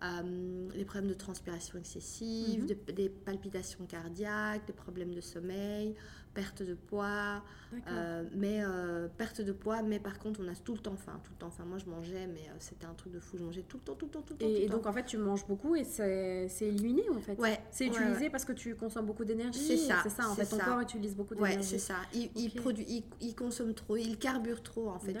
euh, 0.03 0.67
les 0.73 0.85
problèmes 0.85 1.09
de 1.09 1.15
transpiration 1.15 1.77
excessive, 1.77 2.63
mhm. 2.63 2.95
des 2.95 3.09
palpitations 3.09 3.85
cardiaques, 3.85 4.65
des 4.65 4.73
problèmes 4.73 5.13
de 5.13 5.21
sommeil, 5.21 5.95
perte 6.33 6.63
de 6.63 6.73
poids, 6.73 7.43
euh, 7.87 8.23
mais 8.33 8.61
euh, 8.63 9.07
perte 9.17 9.41
de 9.41 9.51
poids, 9.51 9.81
mais 9.81 9.99
par 9.99 10.19
contre 10.19 10.41
on 10.43 10.47
a 10.47 10.55
tout 10.55 10.73
le 10.73 10.79
temps 10.79 10.95
faim, 10.95 11.19
tout 11.23 11.31
le 11.31 11.37
temps 11.37 11.49
faim. 11.49 11.65
Moi 11.65 11.77
je 11.77 11.85
mangeais, 11.85 12.27
mais 12.27 12.49
c'était 12.59 12.85
un 12.85 12.93
truc 12.93 13.13
de 13.13 13.19
fou, 13.19 13.37
je 13.37 13.43
mangeais 13.43 13.63
tout 13.63 13.77
le 13.77 13.83
temps, 13.83 13.95
tout 13.95 14.05
le 14.05 14.11
temps, 14.11 14.21
tout 14.21 14.33
le 14.33 14.39
temps. 14.39 14.45
Et, 14.47 14.67
donc 14.67 14.85
en 14.85 14.93
fait 14.93 15.05
tu 15.05 15.17
manges 15.17 15.45
beaucoup 15.47 15.75
et 15.75 15.83
c'est 15.83 16.49
éliminé 16.61 17.03
en 17.09 17.19
fait. 17.19 17.37
Ouais. 17.39 17.59
C'est 17.71 17.87
utilisé 17.87 18.29
parce 18.29 18.45
que 18.45 18.53
tu 18.53 18.75
consommes 18.75 19.05
beaucoup 19.05 19.25
d'énergie. 19.25 19.59
C'est 19.59 19.77
ça. 19.77 19.99
C'est 20.03 20.09
ça 20.09 20.29
en 20.29 20.35
fait. 20.35 20.45
Ton 20.45 20.57
corps 20.57 20.81
utilise 20.81 21.15
beaucoup 21.15 21.35
d'énergie. 21.35 21.57
Ouais, 21.57 21.63
c'est 21.63 21.79
ça. 21.79 21.95
Il, 22.13 22.29
il, 22.35 22.53
produit, 22.53 23.03
il, 23.19 23.35
consomme 23.35 23.73
trop, 23.73 23.97
il 23.97 24.17
carbure 24.17 24.63
trop 24.63 24.89
en 24.89 24.99
fait. 24.99 25.17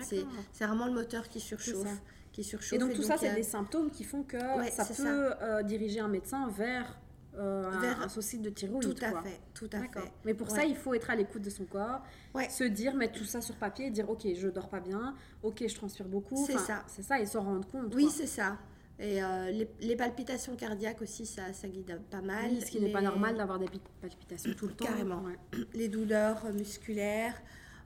C'est 0.51 0.65
vraiment 0.65 0.85
le 0.85 0.93
moteur 0.93 1.29
qui 1.29 1.39
surchauffe 1.39 2.01
qui 2.31 2.49
Et 2.71 2.77
donc 2.77 2.93
tout 2.93 3.03
ça, 3.03 3.17
c'est 3.17 3.35
des 3.35 3.43
symptômes 3.43 3.91
qui 3.91 4.03
font 4.03 4.23
que 4.23 4.37
ça 4.69 4.85
peut 4.85 5.33
euh, 5.41 5.63
diriger 5.63 5.99
un 5.99 6.07
médecin 6.07 6.47
vers, 6.49 6.97
euh, 7.37 7.69
vers... 7.79 8.01
un, 8.01 8.09
souci 8.09 8.39
de 8.39 8.49
thyroïde. 8.49 8.93
Tout 8.93 9.05
à 9.05 9.21
fait, 9.21 9.39
tout 9.53 9.69
à 9.71 9.79
fait. 9.79 10.11
Mais 10.25 10.33
pour 10.33 10.49
ça, 10.49 10.65
il 10.65 10.75
faut 10.75 10.93
être 10.93 11.09
à 11.09 11.15
l'écoute 11.15 11.41
de 11.41 11.49
son 11.49 11.65
corps, 11.65 12.01
se 12.49 12.63
dire, 12.63 12.95
mettre 12.95 13.17
tout 13.17 13.25
ça 13.25 13.41
sur 13.41 13.55
papier, 13.55 13.89
dire, 13.89 14.09
ok, 14.09 14.27
je 14.35 14.47
dors 14.47 14.69
pas 14.69 14.79
bien, 14.79 15.15
ok, 15.43 15.63
je 15.67 15.75
transpire 15.75 16.07
beaucoup. 16.07 16.45
C'est 16.45 16.57
ça. 16.57 16.83
C'est 16.87 17.03
ça, 17.03 17.19
et 17.19 17.25
se 17.25 17.37
rendre 17.37 17.67
compte. 17.67 17.93
Oui, 17.95 18.09
c'est 18.09 18.27
ça. 18.27 18.57
Et 18.99 19.23
euh, 19.23 19.65
les, 19.79 19.95
palpitations 19.95 20.55
cardiaques 20.55 21.01
aussi, 21.01 21.25
ça, 21.25 21.53
ça 21.53 21.67
guide 21.67 21.99
pas 22.11 22.21
mal. 22.21 22.61
ce 22.61 22.69
qui 22.69 22.79
n'est 22.79 22.91
pas 22.91 23.01
normal 23.01 23.35
d'avoir 23.35 23.57
des 23.57 23.67
palpitations 23.99 24.53
tout 24.53 24.67
le 24.67 24.73
temps. 24.73 24.85
Carrément. 24.85 25.23
Les 25.73 25.87
douleurs 25.87 26.53
musculaires. 26.53 27.41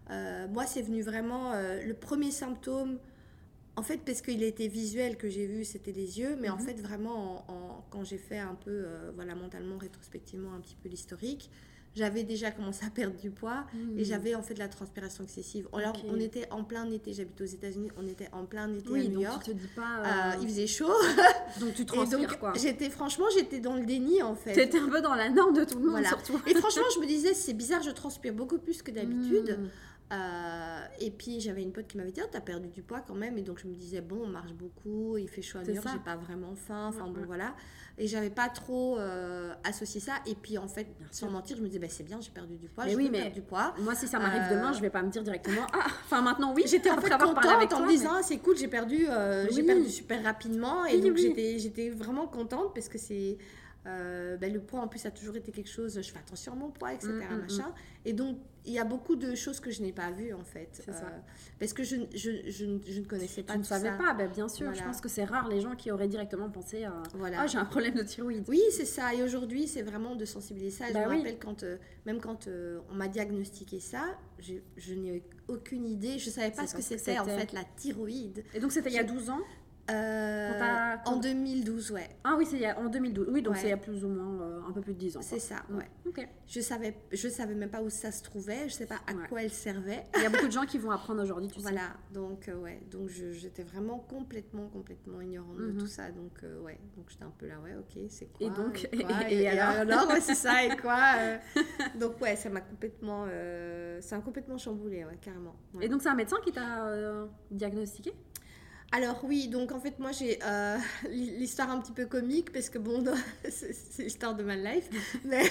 moi, 0.10 0.66
c'est 0.66 0.82
venu 0.82 1.04
vraiment. 1.04 1.54
le 1.54 1.94
premier 1.94 2.32
symptôme 2.32 3.00
en 3.78 3.84
fait, 3.84 3.98
parce 4.06 4.22
qu'il 4.22 4.44
était 4.44 4.68
visuel 4.68 5.18
que 5.18 5.30
j'ai 5.30 5.46
vu, 5.46 5.66
c'était 5.66 5.92
les 5.92 6.20
yeux, 6.20 6.38
mais 6.40 6.50
en 6.50 6.58
mhm. 6.58 6.66
fait, 6.66 6.82
vraiment, 6.82 7.46
quand 7.90 8.04
j'ai 8.04 8.18
fait 8.18 8.40
un 8.40 8.56
peu, 8.56 8.72
euh, 8.72 9.12
voilà, 9.16 9.36
mentalement, 9.36 9.78
rétrospectivement, 9.78 10.54
un 10.54 10.62
petit 10.62 10.76
peu 10.82 10.88
l'historique, 10.90 11.50
j'avais 11.96 12.24
déjà 12.24 12.52
commencé 12.52 12.86
à 12.86 12.90
perdre 12.90 13.18
du 13.18 13.32
poids 13.32 13.66
et 13.74 13.78
mhm. 13.78 14.04
j'avais 14.04 14.36
en 14.36 14.42
fait 14.42 14.54
de 14.54 14.60
la 14.60 14.68
transpiration 14.68 15.24
excessive. 15.24 15.68
Alors, 15.74 15.96
on 16.10 16.20
était 16.20 16.46
en 16.52 16.64
plein 16.64 16.90
été, 16.92 17.14
j'habite 17.14 17.40
aux 17.40 17.46
États-Unis, 17.46 17.90
on 17.98 18.06
était 18.06 18.28
en 18.34 18.46
plein 18.46 18.74
été 18.74 18.94
à 18.94 19.04
New 19.04 19.22
York. 19.22 19.44
Tu 19.46 19.52
te 19.52 19.56
dis 19.58 19.68
pas, 19.74 20.00
euh, 20.00 20.04
euh, 20.04 20.42
il 20.42 20.48
faisait 20.48 20.68
chaud. 20.68 20.92
donc, 21.60 21.74
tu 21.74 21.86
transpires 21.86 22.38
quoi. 22.38 22.54
J'étais, 22.56 22.90
franchement, 22.90 23.26
j'étais 23.34 23.62
dans 23.62 23.76
le 23.76 23.86
déni 23.86 24.22
en 24.22 24.36
fait. 24.36 24.54
T'étais 24.54 24.80
un 24.80 24.90
peu 24.90 25.02
dans 25.02 25.16
la 25.16 25.30
norme 25.30 25.54
de 25.54 25.64
tout 25.64 25.80
le 25.80 25.90
monde, 25.90 26.06
surtout. 26.06 26.40
et 26.48 26.54
franchement, 26.56 26.84
je 26.96 27.00
me 27.00 27.08
disais, 27.08 27.34
c'est 27.34 27.54
bizarre, 27.54 27.82
je 27.82 27.92
transpire 27.92 28.34
beaucoup 28.34 28.58
plus 28.58 28.82
que 28.82 28.92
d'habitude. 28.92 29.58
Hmm. 29.58 29.68
Euh, 30.14 30.86
et 31.00 31.10
puis 31.10 31.40
j'avais 31.40 31.64
une 31.64 31.72
pote 31.72 31.88
qui 31.88 31.98
m'avait 31.98 32.12
dit 32.12 32.22
oh, 32.24 32.28
t'as 32.32 32.40
perdu 32.40 32.68
du 32.68 32.84
poids 32.84 33.02
quand 33.02 33.16
même. 33.16 33.38
Et 33.40 33.42
donc 33.42 33.60
je 33.60 33.68
me 33.68 33.74
disais 33.74 34.02
bon 34.02 34.22
on 34.24 34.28
marche 34.28 34.54
beaucoup 34.54 35.18
il 35.18 35.28
fait 35.28 35.42
chaud 35.42 35.58
à 35.58 35.64
New 35.64 35.74
York 35.74 35.88
j'ai 35.92 36.00
pas 36.00 36.16
vraiment 36.16 36.54
faim. 36.56 36.88
Enfin 36.90 37.08
bon 37.08 37.22
voilà. 37.26 37.56
Et 37.98 38.08
j'avais 38.08 38.30
pas 38.30 38.50
trop 38.50 39.00
euh, 39.00 39.54
associé 39.64 40.00
ça. 40.00 40.14
Et 40.28 40.36
puis 40.36 40.60
en 40.60 40.68
fait 40.68 40.88
sans 41.10 41.32
mentir 41.32 41.58
je 41.58 41.64
me 41.64 41.68
disais 41.68 41.80
bah, 41.80 41.88
c'est 41.90 42.04
bien 42.04 42.22
j'ai 42.22 42.30
perdu 42.30 42.56
du 42.56 42.68
poids 42.68 42.86
mais 42.86 42.96
oui 42.96 43.10
mais 43.12 43.32
du 43.32 43.42
poids. 43.42 43.74
moi 43.80 43.96
si 43.96 44.08
ça 44.08 44.20
m'arrive 44.20 44.56
demain 44.56 44.74
je 44.74 44.82
vais 44.82 44.92
pas 44.92 45.02
me 45.02 45.10
dire 45.10 45.24
directement 45.24 45.66
ah 45.74 45.88
enfin 46.06 46.22
maintenant 46.22 46.54
oui 46.54 46.66
j'étais 46.68 46.92
en 46.92 46.98
fait 47.02 47.10
contente 47.10 47.74
en 47.74 47.82
me 47.82 47.88
disant 47.88 48.12
ah, 48.18 48.22
c'est 48.22 48.38
cool 48.38 48.58
j'ai 48.58 48.68
perdu 48.68 49.08
euh, 49.10 49.48
j'ai 49.50 49.64
perdu 49.64 49.90
super 49.90 50.24
rapidement. 50.24 50.86
Et 50.86 51.02
donc 51.02 51.18
j'étais 51.18 51.58
j'étais 51.58 51.90
vraiment 51.90 52.28
contente 52.28 52.76
parce 52.76 52.90
que 52.90 53.00
c'est 53.00 53.40
euh, 53.88 54.38
ben, 54.38 54.52
le 54.52 54.60
poids, 54.60 54.82
en 54.82 54.88
plus, 54.88 55.06
a 55.06 55.12
toujours 55.12 55.36
été 55.36 55.52
quelque 55.52 55.70
chose, 55.70 56.02
je 56.02 56.12
fais 56.12 56.18
attention 56.18 56.54
à 56.54 56.56
mon 56.56 56.72
poids, 56.72 56.94
etc. 56.94 57.14
Mm, 57.14 57.36
mm, 57.36 57.42
machin. 57.42 57.70
Mm. 57.70 58.08
Et 58.08 58.14
donc, 58.14 58.38
il 58.66 58.74
y 58.74 58.80
a 58.80 58.84
beaucoup 58.84 59.16
de 59.16 59.36
choses 59.36 59.60
que 59.60 59.72
je 59.72 59.82
n'ai 59.82 59.92
pas 59.92 60.12
vues, 60.12 60.34
en 60.34 60.44
fait. 60.44 60.84
Euh, 60.88 60.92
parce 61.60 61.74
que 61.74 61.84
je, 61.84 61.98
je, 62.14 62.32
je, 62.50 62.66
je, 62.86 63.00
ne 63.00 63.06
connaissais 63.06 63.44
pas 63.44 63.54
tu 63.54 63.60
ne 63.60 63.64
savais 63.64 63.96
pas, 63.98 64.14
ben, 64.14 64.30
bien 64.30 64.48
sûr. 64.48 64.74
Je 64.74 64.84
pense 64.84 65.02
que 65.02 65.10
c'est 65.10 65.24
rare 65.24 65.48
les 65.48 65.62
gens 65.62 65.76
qui 65.76 65.92
auraient 65.92 66.08
directement 66.08 66.50
pensé 66.50 66.84
à 66.84 67.04
voilà. 67.14 67.42
Ah, 67.42 67.48
j'ai 67.48 67.58
un 67.58 67.66
problème 67.66 67.94
de 67.96 68.04
thyroïde. 68.04 68.46
Oui, 68.48 68.62
c'est 68.72 68.86
ça. 68.86 69.14
Et 69.14 69.24
aujourd'hui, 69.24 69.68
c'est 69.68 69.84
vraiment 69.84 70.16
de 70.16 70.26
sensibiliser 70.26 70.78
ça. 70.78 70.88
je 70.90 70.94
bah 70.94 71.08
me 71.08 71.18
rappelle, 71.18 71.40
quand, 71.40 71.64
euh, 71.64 71.78
même 72.06 72.20
quand 72.20 72.48
on 72.90 72.96
m'a 72.96 73.08
diagnostiqué 73.08 73.80
ça, 73.80 74.18
je, 74.40 74.94
n'ai 74.94 75.24
aucune 75.48 75.88
idée. 75.88 76.18
Je 76.20 76.28
ne 76.28 76.34
savais 76.34 76.52
pas 76.52 76.68
ce 76.68 76.76
que 76.76 76.82
c'était, 76.82 77.20
en 77.20 77.26
fait, 77.26 77.54
la 77.54 77.64
thyroïde. 77.64 78.44
Et 78.54 78.60
donc, 78.60 78.72
c'était 78.72 78.90
il 78.90 78.96
y 78.96 79.00
a 79.00 79.04
12 79.04 79.30
ans? 79.30 79.42
Euh, 79.92 80.96
en 81.06 81.18
2012, 81.18 81.92
ouais. 81.92 82.10
Ah 82.24 82.36
oui, 82.38 82.48
c'est 82.50 82.72
en 82.74 82.90
2012. 82.90 83.28
Oui, 83.30 83.42
donc 83.42 83.56
c'est 83.56 83.68
il 83.68 83.70
y 83.70 83.74
a 83.74 83.78
plus 83.78 84.04
ou 84.04 84.08
moins 84.08 84.42
euh, 84.42 84.62
un 84.68 84.72
peu 84.72 84.82
plus 84.82 84.94
de 84.94 85.00
10 85.00 85.18
ans. 85.18 85.22
C'est 85.22 85.40
ça, 85.40 85.58
mm. 85.70 85.78
ouais. 85.78 86.30
Je 86.48 86.60
savais, 86.60 86.96
je 87.12 87.28
savais 87.28 87.54
même 87.54 87.70
pas 87.70 87.82
où 87.82 87.90
ça 87.90 88.12
se 88.12 88.24
trouvait, 88.24 88.68
je 88.68 88.74
sais 88.74 88.88
pas 88.88 89.00
à 89.06 89.14
quoi 89.28 89.44
elle 89.44 89.52
servait. 89.52 90.04
Il 90.16 90.24
y 90.24 90.26
a 90.26 90.30
beaucoup 90.30 90.48
de 90.48 90.52
gens 90.52 90.66
qui 90.66 90.80
vont 90.80 90.90
apprendre 90.90 91.22
aujourd'hui, 91.22 91.50
tu 91.50 91.60
voilà. 91.60 91.82
sais. 91.82 91.86
Voilà, 91.86 92.28
donc 92.28 92.48
euh, 92.48 92.56
ouais, 92.58 92.82
donc 92.90 93.10
j'étais 93.10 93.64
vraiment 93.64 94.00
complètement, 94.00 94.68
complètement 94.70 95.22
ignorante 95.22 95.58
de 95.58 95.72
tout 95.72 95.82
mhm. 95.82 95.88
ça, 95.88 96.10
donc 96.12 96.42
ouais, 96.64 96.80
donc 96.98 97.10
j'étais 97.10 97.24
un 97.24 97.34
peu 97.38 97.48
là, 97.48 97.60
ouais, 97.60 97.76
ok, 97.76 98.04
c'est 98.10 98.26
quoi 98.34 98.48
Et 98.48 98.50
donc, 98.50 98.90
et, 99.30 99.48
alors, 99.48 100.08
ouais, 100.08 100.22
c'est 100.22 100.36
ça, 100.36 100.64
et 100.64 100.76
quoi 100.78 101.00
Donc 102.00 102.20
ouais, 102.22 102.36
ça 102.36 102.50
m'a 102.50 102.62
complètement, 102.62 103.28
ça 104.00 104.16
m'a 104.16 104.22
complètement 104.24 104.58
chamboulé, 104.58 105.06
ouais, 105.06 105.18
carrément. 105.22 105.56
Et 105.80 105.90
donc 105.90 106.02
c'est 106.02 106.10
un 106.10 106.16
médecin 106.16 106.38
qui 106.44 106.52
t'a 106.52 107.28
diagnostiqué? 107.52 108.14
Alors 108.92 109.20
oui, 109.24 109.48
donc 109.48 109.72
en 109.72 109.80
fait 109.80 110.00
moi 110.00 110.12
j'ai 110.12 110.40
euh, 110.44 110.78
l'histoire 111.10 111.70
un 111.70 111.82
petit 111.82 111.92
peu 111.92 112.06
comique 112.06 112.52
parce 112.52 112.70
que 112.70 112.78
bon, 112.78 113.04
c'est 113.50 114.04
l'histoire 114.04 114.36
de 114.36 114.44
ma 114.44 114.56
life. 114.56 114.90
Mais 115.26 115.44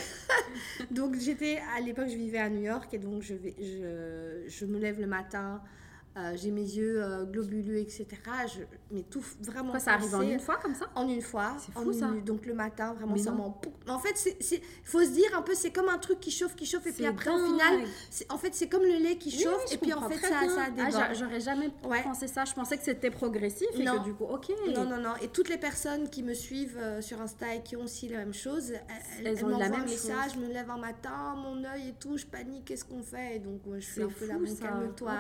donc 0.91 1.19
j'étais 1.19 1.61
à 1.77 1.81
l'époque 1.81 2.09
je 2.09 2.17
vivais 2.17 2.39
à 2.39 2.49
New 2.49 2.63
York 2.63 2.93
et 2.95 2.99
donc 2.99 3.23
je, 3.23 3.35
vais, 3.35 3.55
je, 3.59 4.49
je 4.49 4.65
me 4.65 4.79
lève 4.79 5.01
le 5.01 5.07
matin, 5.07 5.61
euh, 6.17 6.33
j'ai 6.37 6.53
mes 6.53 6.63
yeux 6.63 7.03
euh, 7.03 7.25
globuleux, 7.25 7.79
etc. 7.79 8.07
Je, 8.47 8.61
mais 8.93 9.03
tout 9.03 9.25
vraiment. 9.41 9.71
Quoi, 9.71 9.81
ça 9.81 9.95
arrive 9.95 10.15
en 10.15 10.23
une 10.23 10.39
fois 10.39 10.59
comme 10.63 10.75
ça 10.75 10.87
En 10.95 11.09
une 11.09 11.21
fois. 11.21 11.57
C'est 11.59 11.73
fou 11.73 11.93
ça. 11.93 12.09
donc 12.25 12.47
le 12.47 12.55
matin, 12.55 12.95
vraiment, 12.95 13.17
ça 13.17 13.33
En 13.89 13.99
fait, 13.99 14.37
il 14.53 14.61
faut 14.85 15.03
se 15.03 15.11
dire 15.11 15.37
un 15.37 15.43
peu, 15.43 15.55
c'est 15.55 15.73
comme 15.73 15.89
un 15.89 15.99
truc 15.99 16.21
qui 16.21 16.31
chauffe, 16.31 16.55
qui 16.55 16.67
chauffe, 16.67 16.87
et 16.87 16.93
puis 16.93 17.05
après, 17.05 17.31
au 17.31 17.45
final, 17.45 17.81
en 18.29 18.39
fait, 18.39 18.55
c'est 18.55 18.69
comme 18.69 18.83
le 18.83 19.03
lait 19.03 19.17
qui 19.17 19.33
chauffe, 19.33 19.73
et 19.73 19.77
puis 19.77 19.93
en 19.93 20.09
fait, 20.09 20.19
ça, 20.19 20.49
ça 20.49 20.67
ah, 20.79 21.15
J'aurais 21.15 21.41
jamais 21.41 21.71
pensé 22.05 22.29
ça. 22.29 22.45
Je 22.45 22.55
pensais 22.55 22.77
que 22.77 22.85
c'était 22.85 23.11
progressif 23.11 23.67
et 23.75 23.85
que 23.85 24.05
du 24.05 24.15
coup, 24.15 24.25
ok. 24.25 24.53
Non, 24.73 24.85
non, 24.85 24.99
non. 24.99 25.17
Et 25.21 25.29
toutes 25.29 25.49
les 25.49 25.59
personnes 25.59 26.09
qui 26.09 26.23
me 26.23 26.35
suivent 26.35 26.79
euh, 26.79 27.01
sur 27.01 27.21
Insta 27.21 27.57
et 27.57 27.63
qui 27.63 27.77
ont 27.77 27.85
aussi 27.85 28.09
la 28.09 28.19
même 28.19 28.35
chose, 28.35 28.73
elles, 29.25 29.45
ont 29.45 29.49
m'envoient 29.49 29.79
un 29.79 29.85
message, 29.85 30.33
je 30.35 30.39
me 30.39 30.53
lève 30.53 30.71
un 30.71 30.79
matin, 30.79 31.35
mon 31.37 31.65
œil 31.65 31.89
et 31.89 31.95
tout, 31.99 32.17
je 32.17 32.27
panique, 32.27 32.67
qu'est-ce 32.67 32.85
qu'on 32.85 33.03
fait? 33.03 33.37
Et 33.37 33.39
donc, 33.41 33.63
je 33.75 33.81
suis 33.81 34.03
un 34.03 34.09
peu 34.09 34.27
là, 34.27 34.35
calme-toi, 34.61 35.13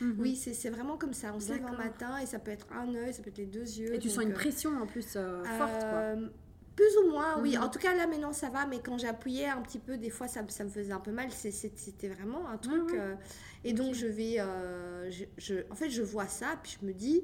Mhm. 0.00 0.16
Oui, 0.18 0.36
c'est 0.36 0.70
vraiment 0.70 0.96
comme 0.96 1.12
ça. 1.12 1.32
On 1.34 1.40
se 1.40 1.52
lève 1.52 1.64
un 1.64 1.76
matin 1.76 2.18
et 2.18 2.26
ça 2.26 2.38
peut 2.38 2.50
être 2.50 2.66
un 2.72 2.94
œil, 2.94 3.12
ça 3.12 3.22
peut 3.22 3.30
être 3.30 3.38
les 3.38 3.46
deux 3.46 3.60
yeux. 3.60 3.94
Et 3.94 3.98
tu 3.98 4.10
sens 4.10 4.24
une 4.24 4.32
euh, 4.32 4.34
pression 4.34 4.70
en 4.80 4.86
plus 4.86 5.14
euh, 5.16 5.42
forte, 5.44 5.80
quoi. 5.80 5.98
Euh, 5.98 6.28
plus 6.76 6.96
ou 7.04 7.10
moins, 7.10 7.40
oui. 7.40 7.56
Mhm. 7.56 7.62
En 7.62 7.68
tout 7.68 7.78
cas, 7.78 7.94
là, 7.94 8.06
maintenant, 8.06 8.32
ça 8.32 8.48
va. 8.48 8.66
Mais 8.66 8.80
quand 8.80 8.98
j'appuyais 8.98 9.46
un 9.46 9.62
petit 9.62 9.78
peu, 9.78 9.96
des 9.96 10.10
fois, 10.10 10.26
ça, 10.26 10.40
ça 10.48 10.64
me 10.64 10.70
faisait 10.70 10.92
un 10.92 11.00
peu 11.00 11.12
mal. 11.12 11.30
C'était 11.30 12.08
vraiment 12.08 12.48
un 12.48 12.58
truc. 12.58 12.94
et 13.64 13.72
donc, 13.72 13.94
je 13.94 14.06
vais... 14.06 14.38
je, 15.38 15.54
en 15.70 15.74
fait, 15.74 15.90
je 15.90 16.02
vois 16.02 16.26
ça, 16.26 16.58
puis 16.62 16.76
je 16.80 16.86
me 16.86 16.92
dis 16.92 17.22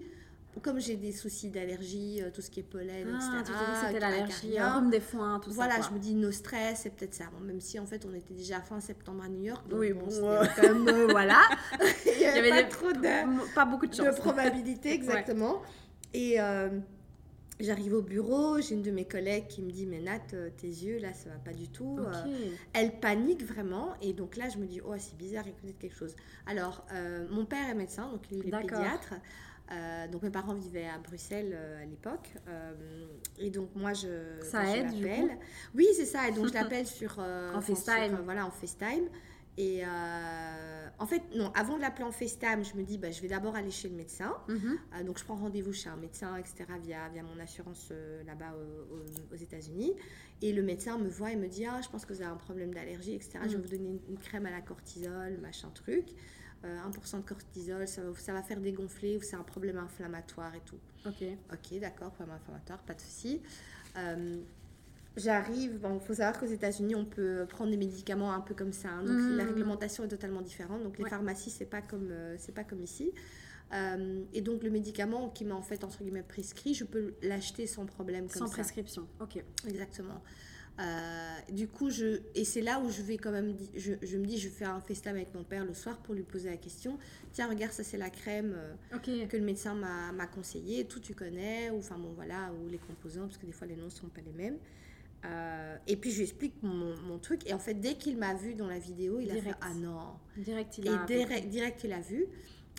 comme 0.58 0.80
j'ai 0.80 0.96
des 0.96 1.12
soucis 1.12 1.48
d'allergie, 1.48 2.20
euh, 2.20 2.30
tout 2.30 2.42
ce 2.42 2.50
qui 2.50 2.60
est 2.60 2.64
pollen, 2.64 3.06
ah, 3.20 3.40
etc. 3.40 3.54
c'était 3.86 4.00
l'allergie, 4.00 4.56
des 4.90 5.00
foins, 5.00 5.38
tout 5.38 5.52
voilà, 5.52 5.74
ça. 5.74 5.80
Voilà, 5.80 5.88
je 5.88 5.94
me 5.94 6.00
dis 6.00 6.14
nos 6.14 6.32
stress, 6.32 6.80
c'est 6.82 6.90
peut-être 6.90 7.14
ça. 7.14 7.24
même 7.42 7.60
si 7.60 7.78
en 7.78 7.86
fait 7.86 8.04
on 8.04 8.14
était 8.14 8.34
déjà 8.34 8.60
fin 8.60 8.80
septembre 8.80 9.22
à 9.22 9.28
New 9.28 9.42
York. 9.42 9.64
oui, 9.70 9.92
bon, 9.92 10.06
comme 10.60 10.88
euh, 10.88 11.06
voilà. 11.10 11.40
Il 12.04 12.20
y 12.20 12.24
avait, 12.26 12.50
pas 12.50 12.64
trop 12.64 12.92
de, 12.92 13.54
pas 13.54 13.64
beaucoup 13.64 13.86
de 13.86 13.94
chance. 13.94 14.06
De 14.06 14.20
probabilité, 14.20 14.92
exactement. 14.92 15.62
Et 16.12 16.40
euh, 16.40 16.68
j'arrive 17.60 17.94
au 17.94 18.02
bureau, 18.02 18.60
j'ai 18.60 18.74
une 18.74 18.82
de 18.82 18.90
mes 18.90 19.04
collègues 19.04 19.46
qui 19.46 19.62
me 19.62 19.70
dit 19.70 19.86
mais 19.86 20.00
Nat, 20.00 20.18
tes 20.56 20.66
yeux 20.66 20.98
là, 20.98 21.14
ça 21.14 21.30
va 21.30 21.36
pas 21.36 21.52
du 21.52 21.68
tout. 21.68 22.00
elle 22.72 22.98
panique 22.98 23.44
vraiment 23.44 23.94
et 24.02 24.12
donc 24.12 24.36
là 24.36 24.48
je 24.48 24.58
me 24.58 24.66
dis 24.66 24.80
oh 24.84 24.94
c'est 24.98 25.16
bizarre, 25.16 25.44
il 25.46 25.68
y 25.68 25.72
a 25.72 25.76
quelque 25.78 25.96
chose. 25.96 26.16
Alors 26.46 26.84
mon 27.30 27.44
père 27.44 27.70
est 27.70 27.74
médecin, 27.74 28.10
donc 28.10 28.22
il 28.32 28.40
est 28.40 28.50
pédiatre. 28.50 29.14
Euh, 29.72 30.08
donc 30.08 30.22
mes 30.22 30.30
parents 30.30 30.54
vivaient 30.54 30.88
à 30.88 30.98
Bruxelles 30.98 31.52
euh, 31.54 31.82
à 31.82 31.86
l'époque. 31.86 32.34
Euh, 32.48 33.06
et 33.38 33.50
donc 33.50 33.68
moi 33.76 33.92
je 33.92 34.40
ça 34.42 34.76
aide 34.76 34.92
du 34.92 35.04
coup 35.06 35.30
oui 35.74 35.86
c'est 35.94 36.06
ça. 36.06 36.28
Et 36.28 36.32
donc 36.32 36.48
je 36.48 36.54
l'appelle 36.54 36.86
sur 36.86 37.18
en 37.18 37.60
FaceTime. 37.60 38.20
voilà 38.24 38.46
en 38.46 38.50
FaceTime. 38.50 39.08
Et 39.58 39.82
en 39.84 41.06
fait 41.06 41.22
non 41.36 41.52
avant 41.54 41.76
de 41.76 41.82
l'appeler 41.82 42.04
en 42.04 42.12
FaceTime 42.12 42.64
je 42.64 42.76
me 42.76 42.82
dis 42.82 42.98
bah, 42.98 43.10
je 43.10 43.20
vais 43.20 43.28
d'abord 43.28 43.54
aller 43.54 43.70
chez 43.70 43.88
le 43.88 43.94
médecin. 43.94 44.36
Mhm. 44.48 45.04
donc 45.04 45.18
je 45.18 45.24
prends 45.24 45.36
rendez-vous 45.36 45.72
chez 45.72 45.88
un 45.88 45.96
médecin 45.96 46.36
etc 46.36 46.64
via 46.82 47.08
via 47.08 47.22
mon 47.22 47.38
assurance 47.40 47.92
là-bas 48.26 48.54
aux, 49.32 49.36
États-Unis. 49.36 49.94
Et 50.42 50.52
le 50.52 50.62
médecin 50.62 50.96
me 50.98 51.08
voit 51.08 51.30
et 51.32 51.36
me 51.36 51.46
dit 51.46 51.66
ah 51.66 51.80
je 51.82 51.88
pense 51.88 52.06
que 52.06 52.12
vous 52.12 52.22
avez 52.22 52.30
un 52.30 52.36
problème 52.36 52.74
d'allergie 52.74 53.14
etc 53.14 53.38
je 53.44 53.48
vais 53.50 53.56
mhm. 53.56 53.62
vous 53.62 53.76
donner 53.76 54.00
une 54.08 54.18
crème 54.18 54.46
à 54.46 54.50
la 54.50 54.62
cortisol 54.62 55.38
machin 55.38 55.70
truc 55.74 56.06
1% 56.64 56.66
euh, 56.66 57.18
de 57.18 57.22
cortisol, 57.22 57.88
ça 57.88 58.02
va, 58.02 58.14
ça 58.18 58.32
va, 58.32 58.42
faire 58.42 58.60
dégonfler 58.60 59.16
ou 59.16 59.22
c'est 59.22 59.36
un 59.36 59.42
problème 59.42 59.78
inflammatoire 59.78 60.54
et 60.54 60.60
tout. 60.64 60.78
Ok. 61.06 61.24
Ok, 61.52 61.80
d'accord, 61.80 62.10
problème 62.12 62.36
inflammatoire, 62.36 62.80
pas 62.80 62.94
de 62.94 63.00
souci. 63.00 63.40
Euh, 63.96 64.40
j'arrive, 65.16 65.78
bon, 65.78 65.94
il 65.94 66.06
faut 66.06 66.14
savoir 66.14 66.38
qu'aux 66.38 66.46
États-Unis, 66.46 66.94
on 66.94 67.04
peut 67.04 67.46
prendre 67.48 67.70
des 67.70 67.76
médicaments 67.76 68.32
un 68.32 68.40
peu 68.40 68.54
comme 68.54 68.72
ça. 68.72 68.90
Hein. 68.90 69.02
donc 69.04 69.16
mmh. 69.16 69.36
la 69.36 69.44
réglementation 69.44 70.04
est 70.04 70.08
totalement 70.08 70.42
différente. 70.42 70.82
Donc 70.82 70.98
les 70.98 71.08
pharmacies, 71.08 71.50
c'est 71.50 71.66
pas 71.66 71.82
comme 71.82 72.10
euh, 72.10 72.36
c'est 72.38 72.54
pas 72.54 72.64
comme 72.64 72.82
ici. 72.82 73.12
et 74.32 74.40
donc 74.42 74.62
le 74.62 74.70
médicament 74.70 75.30
qui 75.30 75.44
m'a 75.44 75.54
en 75.54 75.62
fait 75.62 75.84
entre 75.84 76.02
guillemets 76.02 76.22
prescrit, 76.22 76.74
je 76.74 76.84
peux 76.84 77.14
l'acheter 77.22 77.66
sans 77.66 77.86
problème. 77.86 78.28
Comme 78.28 78.48
sans 78.48 78.50
prescription. 78.50 79.06
Ok. 79.20 79.42
Exactement. 79.66 80.22
Euh, 80.80 81.38
du 81.50 81.68
coup, 81.68 81.90
je, 81.90 82.20
et 82.34 82.44
c'est 82.44 82.62
là 82.62 82.80
où 82.80 82.90
je 82.90 83.02
vais 83.02 83.18
quand 83.18 83.32
même, 83.32 83.54
je, 83.76 83.92
je, 84.00 84.16
me 84.16 84.24
dis, 84.24 84.38
je 84.38 84.48
vais 84.48 84.54
faire 84.54 84.70
un 84.70 84.80
FaceTime 84.80 85.16
avec 85.16 85.34
mon 85.34 85.42
père 85.42 85.64
le 85.64 85.74
soir 85.74 85.98
pour 85.98 86.14
lui 86.14 86.22
poser 86.22 86.48
la 86.48 86.56
question. 86.56 86.98
Tiens, 87.32 87.48
regarde, 87.48 87.72
ça 87.72 87.84
c'est 87.84 87.98
la 87.98 88.08
crème 88.08 88.54
euh, 88.56 88.98
que 88.98 89.36
le 89.36 89.42
médecin 89.42 89.74
m'a 89.74 90.26
conseillé. 90.26 90.84
Tout 90.86 91.00
tu 91.00 91.14
connais, 91.14 91.70
ou 91.70 91.78
enfin 91.78 91.98
bon 91.98 92.12
voilà, 92.14 92.50
ou 92.52 92.68
les 92.68 92.78
composants, 92.78 93.26
parce 93.26 93.36
que 93.36 93.46
des 93.46 93.52
fois 93.52 93.66
les 93.66 93.76
noms 93.76 93.86
ne 93.86 93.90
sont 93.90 94.08
pas 94.08 94.22
les 94.22 94.32
mêmes. 94.32 94.58
Euh, 95.26 95.76
et 95.86 95.96
puis 95.96 96.10
je 96.10 96.16
lui 96.16 96.22
explique 96.22 96.54
mon, 96.62 96.96
mon, 97.06 97.18
truc. 97.18 97.46
Et 97.46 97.52
en 97.52 97.58
fait, 97.58 97.74
dès 97.74 97.94
qu'il 97.94 98.16
m'a 98.16 98.32
vu 98.32 98.54
dans 98.54 98.68
la 98.68 98.78
vidéo, 98.78 99.18
il 99.20 99.30
a 99.30 99.34
fait 99.34 99.54
Ah 99.60 99.74
non. 99.74 100.14
Direct, 100.38 100.78
il 100.78 100.88
a. 100.88 101.02
Et 101.02 101.06
direct, 101.06 101.48
direct 101.48 101.84
il 101.84 101.92
a 101.92 102.00
vu. 102.00 102.26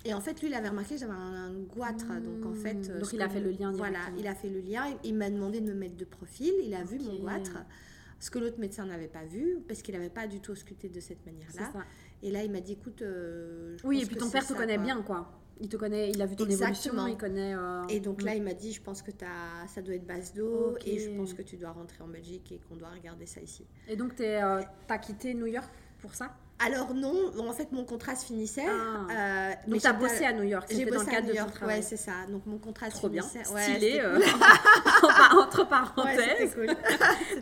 Et 0.03 0.15
en 0.15 0.21
fait, 0.21 0.41
lui, 0.41 0.47
il 0.47 0.53
avait 0.55 0.69
remarqué 0.69 0.95
que 0.95 1.01
j'avais 1.01 1.13
un, 1.13 1.53
goitre. 1.53 2.07
donc, 2.07 2.45
en 2.47 2.55
fait. 2.55 2.99
Donc, 2.99 3.13
il 3.13 3.21
a 3.21 3.29
fait 3.29 3.39
le 3.39 3.51
lien 3.51 3.71
Voilà, 3.71 3.99
il 4.17 4.25
a 4.25 4.33
fait 4.33 4.49
le 4.49 4.59
lien. 4.59 4.85
Il, 5.03 5.13
m'a 5.13 5.29
demandé 5.29 5.61
de 5.61 5.67
me 5.67 5.75
mettre 5.75 5.95
de 5.95 6.05
profil. 6.05 6.51
Il 6.63 6.73
a 6.73 6.83
vu 6.83 6.97
mon 6.97 7.19
goitre 7.19 7.57
ce 8.21 8.29
que 8.29 8.37
l'autre 8.37 8.59
médecin 8.59 8.85
n'avait 8.85 9.07
pas 9.07 9.25
vu, 9.25 9.57
parce 9.67 9.81
qu'il 9.81 9.95
n'avait 9.95 10.11
pas 10.11 10.27
du 10.27 10.39
tout 10.39 10.51
ausculté 10.51 10.87
de 10.89 10.99
cette 10.99 11.25
manière-là. 11.25 11.73
Et 12.21 12.29
là, 12.29 12.43
il 12.43 12.51
m'a 12.51 12.61
dit, 12.61 12.73
écoute... 12.73 13.01
Euh, 13.01 13.75
oui, 13.83 14.03
et 14.03 14.05
puis 14.05 14.15
ton 14.15 14.29
père 14.29 14.45
te 14.45 14.53
connaît 14.53 14.77
bien, 14.77 15.01
quoi. 15.01 15.39
Il 15.59 15.69
te 15.69 15.75
connaît, 15.75 16.11
il 16.11 16.21
a 16.21 16.27
vu 16.27 16.35
ton 16.35 16.45
évolution, 16.45 17.07
il 17.07 17.17
connaît... 17.17 17.55
Euh, 17.55 17.81
et 17.89 17.99
donc 17.99 18.21
là, 18.21 18.35
il 18.35 18.43
m'a 18.43 18.53
dit, 18.53 18.73
je 18.73 18.81
pense 18.81 19.01
que 19.01 19.11
as, 19.23 19.67
ça 19.67 19.81
doit 19.81 19.95
être 19.95 20.05
base 20.05 20.33
d'eau, 20.33 20.77
et 20.85 20.99
je 20.99 21.09
pense 21.09 21.33
que 21.33 21.41
tu 21.41 21.57
dois 21.57 21.71
rentrer 21.71 22.03
en 22.03 22.07
Belgique 22.07 22.51
et 22.51 22.59
qu'on 22.59 22.75
doit 22.75 22.89
regarder 22.89 23.25
ça 23.25 23.41
ici. 23.41 23.65
Et 23.87 23.95
donc, 23.95 24.15
tu 24.15 24.23
euh, 24.23 24.61
as 24.87 24.97
quitté 24.99 25.33
New 25.33 25.47
York 25.47 25.71
pour 25.99 26.13
ça? 26.13 26.37
Alors 26.63 26.93
non, 26.93 27.31
en 27.39 27.53
fait 27.53 27.71
mon 27.71 27.83
contrat 27.83 28.15
se 28.15 28.25
finissait. 28.25 28.65
Ah. 28.67 29.07
Euh, 29.11 29.51
donc 29.67 29.81
tu 29.81 29.87
as 29.87 29.93
bossé 29.93 30.25
à 30.25 30.33
New 30.33 30.43
York, 30.43 30.67
j'ai 30.69 30.85
bossé 30.85 30.97
dans 30.97 31.03
le 31.03 31.09
cadre 31.09 31.27
à 31.27 31.29
New 31.29 31.35
York, 31.35 31.61
ouais 31.65 31.81
c'est 31.81 31.97
ça. 31.97 32.11
Donc 32.29 32.45
mon 32.45 32.57
contrat 32.59 32.89
Trop 32.89 33.07
se 33.07 33.11
bien. 33.11 33.23
finissait. 33.23 33.51
Ouais, 33.51 33.63
Stylé, 33.63 33.99
euh, 33.99 34.19
entre 35.39 35.67
parenthèses. 35.67 36.55
Ouais, 36.55 36.67
cool. 36.67 36.75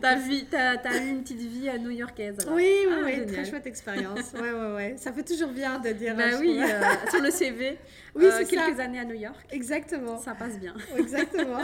t'as, 0.00 0.76
as, 0.84 0.98
eu 0.98 1.08
une 1.08 1.22
petite 1.22 1.40
vie 1.40 1.68
à 1.68 1.78
New 1.78 1.90
Yorkaise. 1.90 2.38
Oui, 2.50 2.86
oui, 2.86 2.92
ah, 2.92 3.02
oui 3.04 3.26
très 3.26 3.44
chouette 3.44 3.66
expérience. 3.66 4.32
ouais, 4.34 4.52
ouais, 4.52 4.74
ouais. 4.74 4.94
Ça 4.96 5.12
fait 5.12 5.24
toujours 5.24 5.50
bien 5.50 5.78
de 5.78 5.90
dire. 5.90 6.16
Bah 6.16 6.24
oui, 6.38 6.58
euh, 6.62 7.10
sur 7.10 7.22
le 7.22 7.30
CV. 7.30 7.78
Oui, 8.14 8.24
c'est 8.36 8.46
quelques 8.46 8.80
années 8.80 9.00
à 9.00 9.04
New 9.04 9.14
York. 9.14 9.36
Exactement. 9.50 10.18
Ça 10.18 10.34
passe 10.34 10.58
bien. 10.58 10.74
Exactement. 10.96 11.60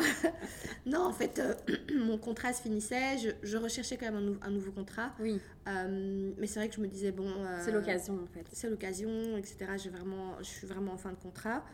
non, 0.85 1.07
en 1.07 1.13
fait, 1.13 1.43
mon 1.97 2.19
contrat 2.19 2.53
se 2.53 2.63
finissait. 2.63 3.19
Je, 3.19 3.31
je 3.43 3.57
recherchais 3.57 3.97
quand 3.97 4.13
même 4.13 4.39
un, 4.43 4.49
un 4.49 4.51
nouveau 4.51 4.73
contrat. 4.73 5.13
Oui. 5.19 5.41
mais 5.67 6.47
c'est 6.47 6.61
vrai 6.61 6.69
que 6.69 6.75
je 6.75 6.81
me 6.81 6.87
disais 6.87 7.13
bon 7.13 7.46
euh, 7.47 7.61
c'est 7.65 7.73
l'occasion 7.73 8.21
en 8.23 8.27
fait. 8.27 8.47
C'est 8.53 8.71
l'occasion, 8.71 9.37
etc. 9.37 9.67
Vraiment, 9.91 10.37
je 10.39 10.45
suis 10.45 10.67
vraiment 10.67 10.93
en 10.93 10.99
fin 10.99 11.11
de 11.11 11.17
contrat. 11.17 11.65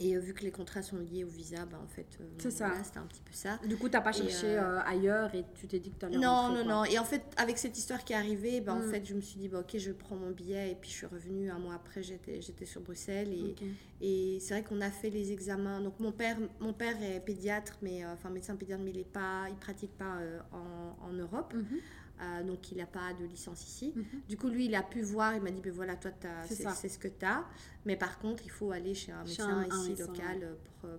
Et 0.00 0.16
euh, 0.16 0.18
vu 0.18 0.34
que 0.34 0.42
les 0.42 0.50
contrats 0.50 0.82
sont 0.82 0.96
liés 0.96 1.22
au 1.22 1.28
visa, 1.28 1.66
bah, 1.66 1.78
en 1.80 1.86
fait, 1.86 2.18
euh, 2.20 2.24
c'est 2.38 2.50
ça. 2.50 2.72
c'était 2.82 2.98
un 2.98 3.06
petit 3.06 3.22
peu 3.22 3.32
ça. 3.32 3.60
Du 3.64 3.76
coup, 3.76 3.88
tu 3.88 3.92
n'as 3.92 4.00
pas 4.00 4.10
cherché 4.10 4.56
ailleurs 4.58 5.32
et 5.36 5.44
tu 5.54 5.68
t'es 5.68 5.78
dit 5.78 5.92
que 5.92 6.00
tu 6.00 6.06
allais 6.06 6.18
Non, 6.18 6.48
non, 6.52 6.64
non. 6.64 6.84
Et 6.84 6.98
en 6.98 7.04
fait, 7.04 7.22
avec 7.36 7.58
cette 7.58 7.78
histoire 7.78 8.04
qui 8.04 8.12
est 8.12 8.16
arrivée, 8.16 8.60
bah, 8.60 8.74
en 8.74 8.80
mm. 8.80 8.90
fait, 8.90 9.04
je 9.06 9.14
me 9.14 9.20
suis 9.20 9.38
dit, 9.38 9.48
bah, 9.48 9.60
ok, 9.60 9.78
je 9.78 9.92
prends 9.92 10.16
mon 10.16 10.32
billet. 10.32 10.72
Et 10.72 10.74
puis, 10.74 10.90
je 10.90 10.96
suis 10.96 11.06
revenue 11.06 11.48
un 11.48 11.60
mois 11.60 11.74
après, 11.74 12.02
j'étais, 12.02 12.40
j'étais 12.40 12.66
sur 12.66 12.80
Bruxelles. 12.80 13.32
Et, 13.32 13.54
et 14.00 14.40
c'est 14.40 14.54
vrai 14.54 14.64
qu'on 14.64 14.80
a 14.80 14.90
fait 14.90 15.10
les 15.10 15.30
examens. 15.30 15.80
Donc, 15.80 16.00
mon 16.00 16.10
père, 16.10 16.38
mon 16.58 16.72
père 16.72 17.00
est 17.00 17.20
pédiatre, 17.20 17.78
mais, 17.80 18.04
enfin, 18.04 18.30
médecin 18.30 18.56
pédiatre, 18.56 18.82
mais 18.82 18.90
il 18.90 18.98
ne 18.98 19.60
pratique 19.60 19.96
pas 19.96 20.18
en, 20.50 21.08
en 21.08 21.12
Europe. 21.12 21.54
Mm-hmm. 21.54 21.80
Euh, 22.20 22.42
donc 22.44 22.70
il 22.70 22.78
n'a 22.78 22.86
pas 22.86 23.12
de 23.18 23.24
licence 23.24 23.66
ici. 23.66 23.92
Mhm. 23.94 24.04
Du 24.28 24.36
coup, 24.36 24.48
lui, 24.48 24.66
il 24.66 24.74
a 24.74 24.82
pu 24.82 25.02
voir, 25.02 25.34
il 25.34 25.42
m'a 25.42 25.50
dit, 25.50 25.60
ben 25.60 25.72
voilà, 25.72 25.96
toi, 25.96 26.12
c'est 26.46 26.88
ce 26.88 26.98
que 26.98 27.08
tu 27.08 27.24
as. 27.24 27.44
Mais 27.84 27.96
par 27.96 28.18
contre, 28.18 28.44
il 28.44 28.50
faut 28.50 28.70
aller 28.70 28.94
chez 28.94 29.12
un 29.12 29.24
médecin 29.24 29.66
ici 29.66 29.96
local 29.96 30.56
pour, 30.80 30.90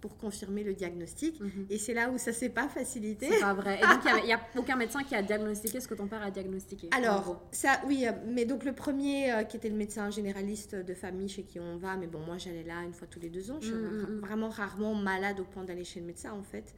pour 0.00 0.16
confirmer 0.16 0.64
le 0.64 0.74
diagnostic. 0.74 1.40
Mhm. 1.40 1.66
Et 1.68 1.78
c'est 1.78 1.94
là 1.94 2.10
où 2.10 2.18
ça 2.18 2.32
s'est 2.32 2.48
pas 2.48 2.68
facilité. 2.68 3.28
C'est 3.30 3.40
pas 3.40 3.54
vrai. 3.54 3.78
Et 3.78 3.82
donc, 3.82 4.00
il 4.18 4.24
n'y 4.24 4.32
a, 4.32 4.40
aucun 4.56 4.76
médecin 4.76 5.02
qui 5.02 5.14
a 5.14 5.22
diagnostiqué 5.22 5.80
ce 5.80 5.88
que 5.88 5.94
ton 5.94 6.06
père 6.06 6.22
a 6.22 6.30
diagnostiqué 6.30 6.88
Alors, 6.92 7.42
ça, 7.52 7.80
oui, 7.86 8.06
euh, 8.06 8.12
mais 8.26 8.44
donc 8.44 8.64
le 8.64 8.72
premier, 8.72 9.32
euh, 9.32 9.42
qui 9.44 9.56
était 9.56 9.68
le 9.68 9.76
médecin 9.76 10.10
généraliste 10.10 10.74
de 10.74 10.94
famille 10.94 11.28
chez 11.28 11.42
qui 11.42 11.60
on 11.60 11.76
va, 11.76 11.96
mais 11.96 12.06
bon, 12.06 12.20
moi 12.20 12.38
j'allais 12.38 12.64
là 12.64 12.82
une 12.84 12.94
fois 12.94 13.06
tous 13.08 13.20
les 13.20 13.28
deux 13.28 13.50
ans. 13.50 13.58
Je 13.60 13.66
suis 13.66 13.74
mm, 13.74 13.78
mm, 13.78 14.16
mm. 14.16 14.20
vraiment 14.20 14.48
rarement 14.48 14.94
malade 14.94 15.40
au 15.40 15.44
point 15.44 15.64
d'aller 15.64 15.84
chez 15.84 16.00
le 16.00 16.06
médecin, 16.06 16.32
en 16.32 16.42
fait. 16.42 16.74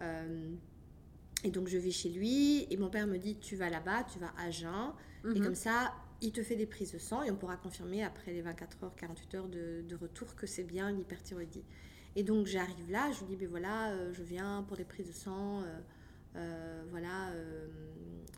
Euh, 0.00 0.50
et 1.44 1.50
donc, 1.50 1.68
je 1.68 1.78
vais 1.78 1.90
chez 1.90 2.08
lui, 2.08 2.66
et 2.70 2.76
mon 2.76 2.90
père 2.90 3.06
me 3.06 3.18
dit 3.18 3.36
Tu 3.36 3.56
vas 3.56 3.70
là-bas, 3.70 4.04
tu 4.04 4.18
vas 4.18 4.32
à 4.38 4.50
Jeun, 4.50 4.92
et 5.24 5.28
mhm. 5.38 5.42
comme 5.42 5.54
ça, 5.54 5.94
il 6.20 6.32
te 6.32 6.42
fait 6.42 6.56
des 6.56 6.66
prises 6.66 6.92
de 6.92 6.98
sang, 6.98 7.22
et 7.22 7.30
on 7.30 7.36
pourra 7.36 7.56
confirmer 7.56 8.02
après 8.02 8.32
les 8.32 8.42
24 8.42 8.84
heures, 8.84 8.96
48 8.96 9.34
heures 9.34 9.48
de, 9.48 9.82
de 9.86 9.96
retour 9.96 10.34
que 10.34 10.46
c'est 10.46 10.64
bien 10.64 10.88
une 10.88 11.00
hyperthyroïdie. 11.00 11.64
Et 12.16 12.22
donc 12.22 12.46
j'arrive 12.46 12.90
là, 12.90 13.12
je 13.12 13.20
lui 13.20 13.26
dis, 13.26 13.36
ben 13.36 13.48
voilà, 13.48 13.90
euh, 13.90 14.12
je 14.14 14.22
viens 14.22 14.64
pour 14.66 14.78
des 14.78 14.84
prises 14.84 15.06
de 15.06 15.12
sang, 15.12 15.60
euh, 15.60 15.80
euh, 16.36 16.82
voilà, 16.90 17.30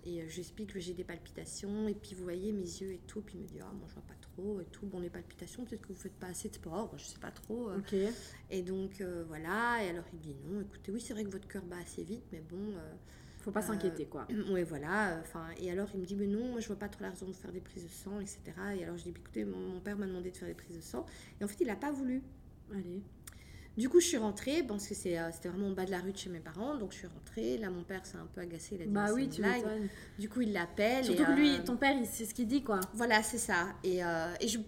et 0.05 0.29
j'explique 0.29 0.73
que 0.73 0.81
j'ai 0.81 0.95
des 0.95 1.05
palpitations, 1.05 1.87
et 1.87 1.95
puis 1.95 2.15
vous 2.15 2.25
voyez 2.25 2.53
mes 2.53 2.63
yeux 2.63 2.93
et 2.93 3.01
tout, 3.07 3.23
puis 3.23 3.37
il 3.37 3.43
me 3.43 3.47
dit, 3.47 3.59
ah, 3.61 3.73
moi 3.73 3.87
je 3.89 3.95
vois 3.95 4.03
pas 4.03 4.15
trop, 4.21 4.28
et 4.61 4.65
tout, 4.67 4.87
bon 4.87 5.01
les 5.01 5.11
palpitations, 5.11 5.65
peut-être 5.65 5.83
que 5.83 5.89
vous 5.89 5.99
faites 5.99 6.19
pas 6.19 6.29
assez 6.29 6.49
de 6.49 6.55
sport, 6.55 6.93
je 6.97 7.05
sais 7.05 7.19
pas 7.19 7.31
trop. 7.31 7.71
Et 8.51 8.63
donc 8.63 9.03
voilà, 9.29 9.83
et 9.83 9.89
alors 9.89 10.05
il 10.13 10.19
dit, 10.21 10.37
non, 10.47 10.61
écoutez, 10.61 10.93
oui 10.93 11.01
c'est 11.01 11.13
vrai 11.15 11.25
que 11.25 11.31
votre 11.31 11.49
cœur 11.49 11.65
bat 11.65 11.77
assez 11.79 12.03
vite, 12.05 12.25
mais 12.33 12.41
bon 12.41 12.75
faut 13.49 13.53
pas 13.53 13.63
s'inquiéter 13.63 14.07
quoi. 14.07 14.27
Oui 14.51 14.63
voilà, 14.63 15.19
enfin 15.21 15.47
et 15.59 15.71
alors 15.71 15.89
il 15.95 16.01
me 16.01 16.07
dit 16.07 16.17
mais 16.17 16.27
non, 16.27 16.51
moi 16.51 16.61
je 16.61 16.67
vois 16.67 16.79
pas 16.79 16.89
trop 16.89 17.03
la 17.05 17.11
raison 17.11 17.27
de 17.27 17.33
faire 17.33 17.53
des 17.53 17.61
prises 17.61 17.85
de 17.85 17.89
sang, 17.89 18.21
etc. 18.21 18.41
Et 18.77 18.85
alors 18.85 18.99
je 18.99 19.05
dis 19.05 19.11
écoutez 19.11 19.45
mon, 19.45 19.59
mon 19.59 19.81
père 19.81 19.97
m'a 19.97 20.07
demandé 20.07 20.31
de 20.31 20.37
faire 20.37 20.49
des 20.49 20.55
prises 20.55 20.77
de 20.77 20.83
sang 20.83 21.07
et 21.41 21.45
en 21.45 21.49
fait 21.49 21.57
il 21.61 21.71
a 21.71 21.77
pas 21.77 21.91
voulu. 21.91 22.23
Allez. 22.73 23.03
Du 23.79 23.89
coup, 23.89 24.01
je 24.01 24.07
suis 24.07 24.17
rentrée, 24.17 24.65
parce 24.67 24.89
que 24.89 24.95
euh, 24.95 25.31
c'était 25.33 25.49
vraiment 25.49 25.69
au 25.69 25.73
bas 25.73 25.85
de 25.85 25.93
la 25.93 26.01
rue 26.01 26.11
de 26.11 26.19
chez 26.19 26.31
mes 26.31 26.41
parents, 26.41 26.75
donc 26.75 26.91
je 26.91 26.99
suis 26.99 27.07
rentrée. 27.07 27.59
Là, 27.59 27.71
mon 27.71 27.85
père 27.85 28.05
s'est 28.05 28.17
un 28.17 28.27
peu 28.35 28.41
agacé, 28.41 28.75
il 28.75 28.83
a 28.83 28.87
dit 28.87 28.91
Bah 28.91 29.13
oui, 29.15 29.29
tu 29.29 29.41
blague. 29.41 29.63
Du 30.19 30.29
coup, 30.29 30.41
il 30.41 30.53
l'appelle. 30.53 31.05
Surtout 31.05 31.25
que 31.25 31.31
lui, 31.31 31.55
euh, 31.55 31.63
ton 31.65 31.77
père, 31.77 31.95
c'est 32.11 32.25
ce 32.25 32.35
qu'il 32.35 32.49
dit, 32.49 32.65
quoi. 32.65 32.81
Voilà, 32.95 33.23
c'est 33.23 33.39
ça. 33.39 33.69
Et, 33.85 34.05
euh, 34.05 34.35
et 34.41 34.49
je 34.49 34.59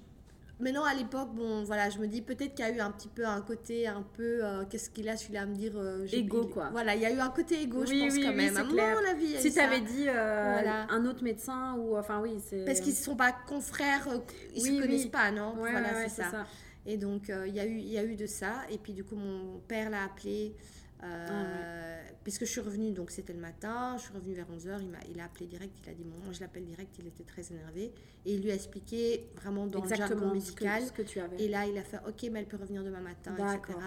Maintenant, 0.61 0.85
à 0.85 0.93
l'époque, 0.93 1.31
bon, 1.33 1.65
voilà, 1.65 1.89
je 1.89 1.99
me 1.99 2.07
dis 2.07 2.21
peut-être 2.21 2.55
qu'il 2.55 2.67
y 2.67 2.69
a 2.69 2.71
eu 2.71 2.81
un 2.81 2.91
petit 2.91 3.09
peu 3.09 3.25
un 3.25 3.41
côté 3.41 3.87
un 3.87 4.03
peu, 4.03 4.43
qu'est-ce 4.69 4.91
qu'il 4.91 5.09
a 5.09 5.17
celui-là 5.17 5.43
à 5.43 5.47
me 5.47 5.55
dire 5.55 5.73
Égo, 6.13 6.49
quoi. 6.49 6.69
Voilà, 6.71 6.95
il 6.95 7.01
y 7.01 7.07
a 7.07 7.11
eu 7.11 7.19
un 7.19 7.31
côté 7.31 7.63
égo, 7.63 7.87
je 7.87 7.99
pense, 7.99 8.15
quand 8.15 8.35
même. 8.35 8.55
Oui, 8.55 8.73
clair. 8.75 8.99
la 9.03 9.15
vie, 9.15 9.39
si 9.39 9.53
tu 9.53 9.59
avais 9.59 9.81
dit 9.81 10.07
un 10.09 11.07
autre 11.07 11.25
médecin, 11.25 11.75
ou 11.79 11.97
enfin, 11.97 12.21
oui, 12.21 12.35
c'est. 12.47 12.65
Parce 12.67 12.81
qu'ils 12.81 12.93
ne 12.93 12.99
sont 12.99 13.17
pas 13.17 13.33
confrères, 13.33 14.07
ils 14.55 14.63
ne 14.63 14.69
se 14.69 14.83
connaissent 14.83 15.07
pas, 15.07 15.33
non? 15.33 15.55
Voilà, 15.57 16.07
c'est 16.09 16.23
ça. 16.23 16.47
Et 16.87 16.97
donc, 16.97 17.31
euh, 17.31 17.47
il 17.47 17.55
y, 17.55 17.61
a 17.61 17.67
eu, 17.67 17.79
y 17.79 17.99
a 17.99 18.05
eu 18.05 18.17
de 18.17 18.27
ça. 18.27 18.63
Et 18.71 18.79
puis, 18.79 18.93
du 18.93 19.05
coup, 19.05 19.17
mon 19.17 19.61
père 19.69 19.91
l'a 19.91 20.05
appelé. 20.05 20.55
Euh, 21.03 21.27
ah 21.31 21.91
puisque 22.23 22.45
je 22.45 22.51
suis 22.51 22.61
revenue, 22.61 22.93
donc 22.93 23.11
c'était 23.11 23.33
le 23.33 23.41
matin, 23.41 23.97
je 23.97 24.03
suis 24.03 24.13
revenue 24.13 24.35
vers 24.35 24.47
11h, 24.47 24.81
il, 24.83 24.95
a, 24.95 24.99
il 25.11 25.21
a 25.21 25.25
appelé 25.25 25.47
direct, 25.47 25.73
il 25.83 25.91
a 25.91 25.95
dit, 25.95 26.05
moi 26.05 26.33
je 26.33 26.41
l'appelle 26.41 26.65
direct, 26.65 26.95
il 26.99 27.07
était 27.07 27.25
très 27.25 27.51
énervé. 27.51 27.93
Et 28.27 28.35
il 28.35 28.43
lui 28.43 28.51
a 28.51 28.55
expliqué 28.55 29.31
vraiment 29.37 29.67
dans 29.67 29.81
Exactement 29.81 30.09
le 30.09 30.21
jargon 30.21 30.35
musical. 30.35 30.83
Ce 30.85 30.93
que, 30.93 31.03
tu 31.03 31.19
avais. 31.19 31.43
Et 31.43 31.49
là, 31.49 31.67
il 31.67 31.77
a 31.79 31.83
fait, 31.83 31.99
ok, 32.07 32.29
mais 32.31 32.41
elle 32.41 32.47
peut 32.47 32.59
revenir 32.59 32.85
demain 32.85 33.01
matin, 33.01 33.35
etc. 33.35 33.79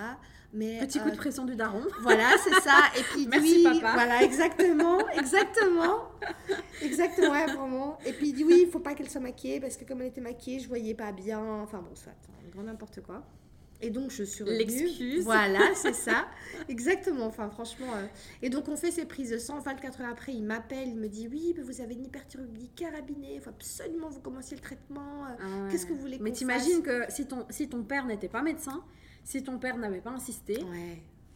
Mais, 0.53 0.79
Petit 0.79 0.99
coup 0.99 1.09
de 1.09 1.13
euh, 1.13 1.17
pression 1.17 1.45
du 1.45 1.55
daron. 1.55 1.83
Voilà, 2.01 2.31
c'est 2.43 2.59
ça. 2.61 2.79
Et 2.97 3.03
puis, 3.03 3.27
Merci 3.27 3.63
papa. 3.63 3.93
Voilà, 3.93 4.23
exactement, 4.23 5.07
exactement. 5.09 6.09
exactement, 6.81 7.31
ouais, 7.31 7.45
vraiment. 7.45 7.97
Et 8.05 8.13
puis 8.13 8.29
il 8.29 8.33
dit, 8.33 8.43
oui, 8.43 8.63
il 8.65 8.71
faut 8.71 8.79
pas 8.79 8.93
qu'elle 8.93 9.09
soit 9.09 9.21
maquillée, 9.21 9.59
parce 9.59 9.77
que 9.77 9.85
comme 9.85 10.01
elle 10.01 10.07
était 10.07 10.21
maquillée, 10.21 10.59
je 10.59 10.67
voyais 10.67 10.95
pas 10.95 11.11
bien. 11.11 11.39
Enfin 11.39 11.79
bon, 11.79 11.95
soit, 11.95 12.13
grand 12.51 12.63
n'importe 12.63 13.01
quoi. 13.01 13.23
Et 13.83 13.89
donc, 13.89 14.11
je 14.11 14.23
suis 14.23 14.43
revenue. 14.43 14.59
L'excuse. 14.59 15.23
Voilà, 15.25 15.59
c'est 15.75 15.93
ça. 15.93 16.27
Exactement. 16.69 17.25
Enfin, 17.25 17.49
franchement. 17.49 17.93
Euh, 17.95 18.07
et 18.41 18.49
donc, 18.49 18.69
on 18.69 18.77
fait 18.77 18.91
ces 18.91 19.05
prises 19.05 19.31
de 19.31 19.37
sang. 19.37 19.59
24 19.59 20.01
heures 20.01 20.09
après, 20.09 20.33
il 20.33 20.43
m'appelle. 20.43 20.87
Il 20.87 20.95
me 20.95 21.09
dit 21.09 21.27
Oui, 21.27 21.53
vous 21.61 21.81
avez 21.81 21.93
une 21.93 22.05
hyperthyroïdie 22.05 22.69
carabinée. 22.69 23.35
Il 23.35 23.41
faut 23.41 23.49
absolument 23.49 24.09
vous 24.09 24.21
commenciez 24.21 24.55
le 24.55 24.61
traitement. 24.61 25.25
Euh, 25.25 25.35
ah 25.41 25.67
qu'est-ce 25.69 25.85
que 25.85 25.91
vous 25.91 25.99
voulez 25.99 26.17
Mais 26.21 26.31
t'imagines 26.31 26.81
que 26.81 27.03
si 27.09 27.27
ton, 27.27 27.45
si 27.49 27.67
ton 27.67 27.83
père 27.83 28.05
n'était 28.05 28.29
pas 28.29 28.41
médecin, 28.41 28.81
si 29.25 29.43
ton 29.43 29.59
père 29.59 29.77
n'avait 29.77 30.01
pas 30.01 30.11
insisté, 30.11 30.63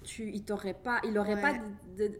tu, 0.04 0.32
il 0.34 0.44
t'aurait 0.44 0.74
pas, 0.74 1.02
il 1.04 1.18
aurait 1.18 1.42
pas, 1.42 1.54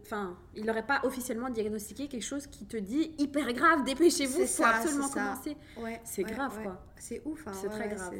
enfin, 0.02 0.36
il 0.54 0.68
aurait 0.68 0.86
pas 0.86 1.00
officiellement 1.04 1.48
diagnostiqué 1.48 2.06
quelque 2.08 2.22
chose 2.22 2.46
qui 2.46 2.66
te 2.66 2.76
dit 2.76 3.14
hyper 3.18 3.50
grave, 3.54 3.84
dépêchez-vous, 3.84 4.46
faut 4.46 4.64
absolument 4.64 5.08
commencer. 5.08 5.56
c'est 6.04 6.24
grave 6.24 6.62
quoi. 6.62 6.84
C'est 6.96 7.22
ouf. 7.24 7.46
Hein, 7.46 7.52
c'est 7.54 7.68
très 7.68 7.88
grave. 7.88 8.14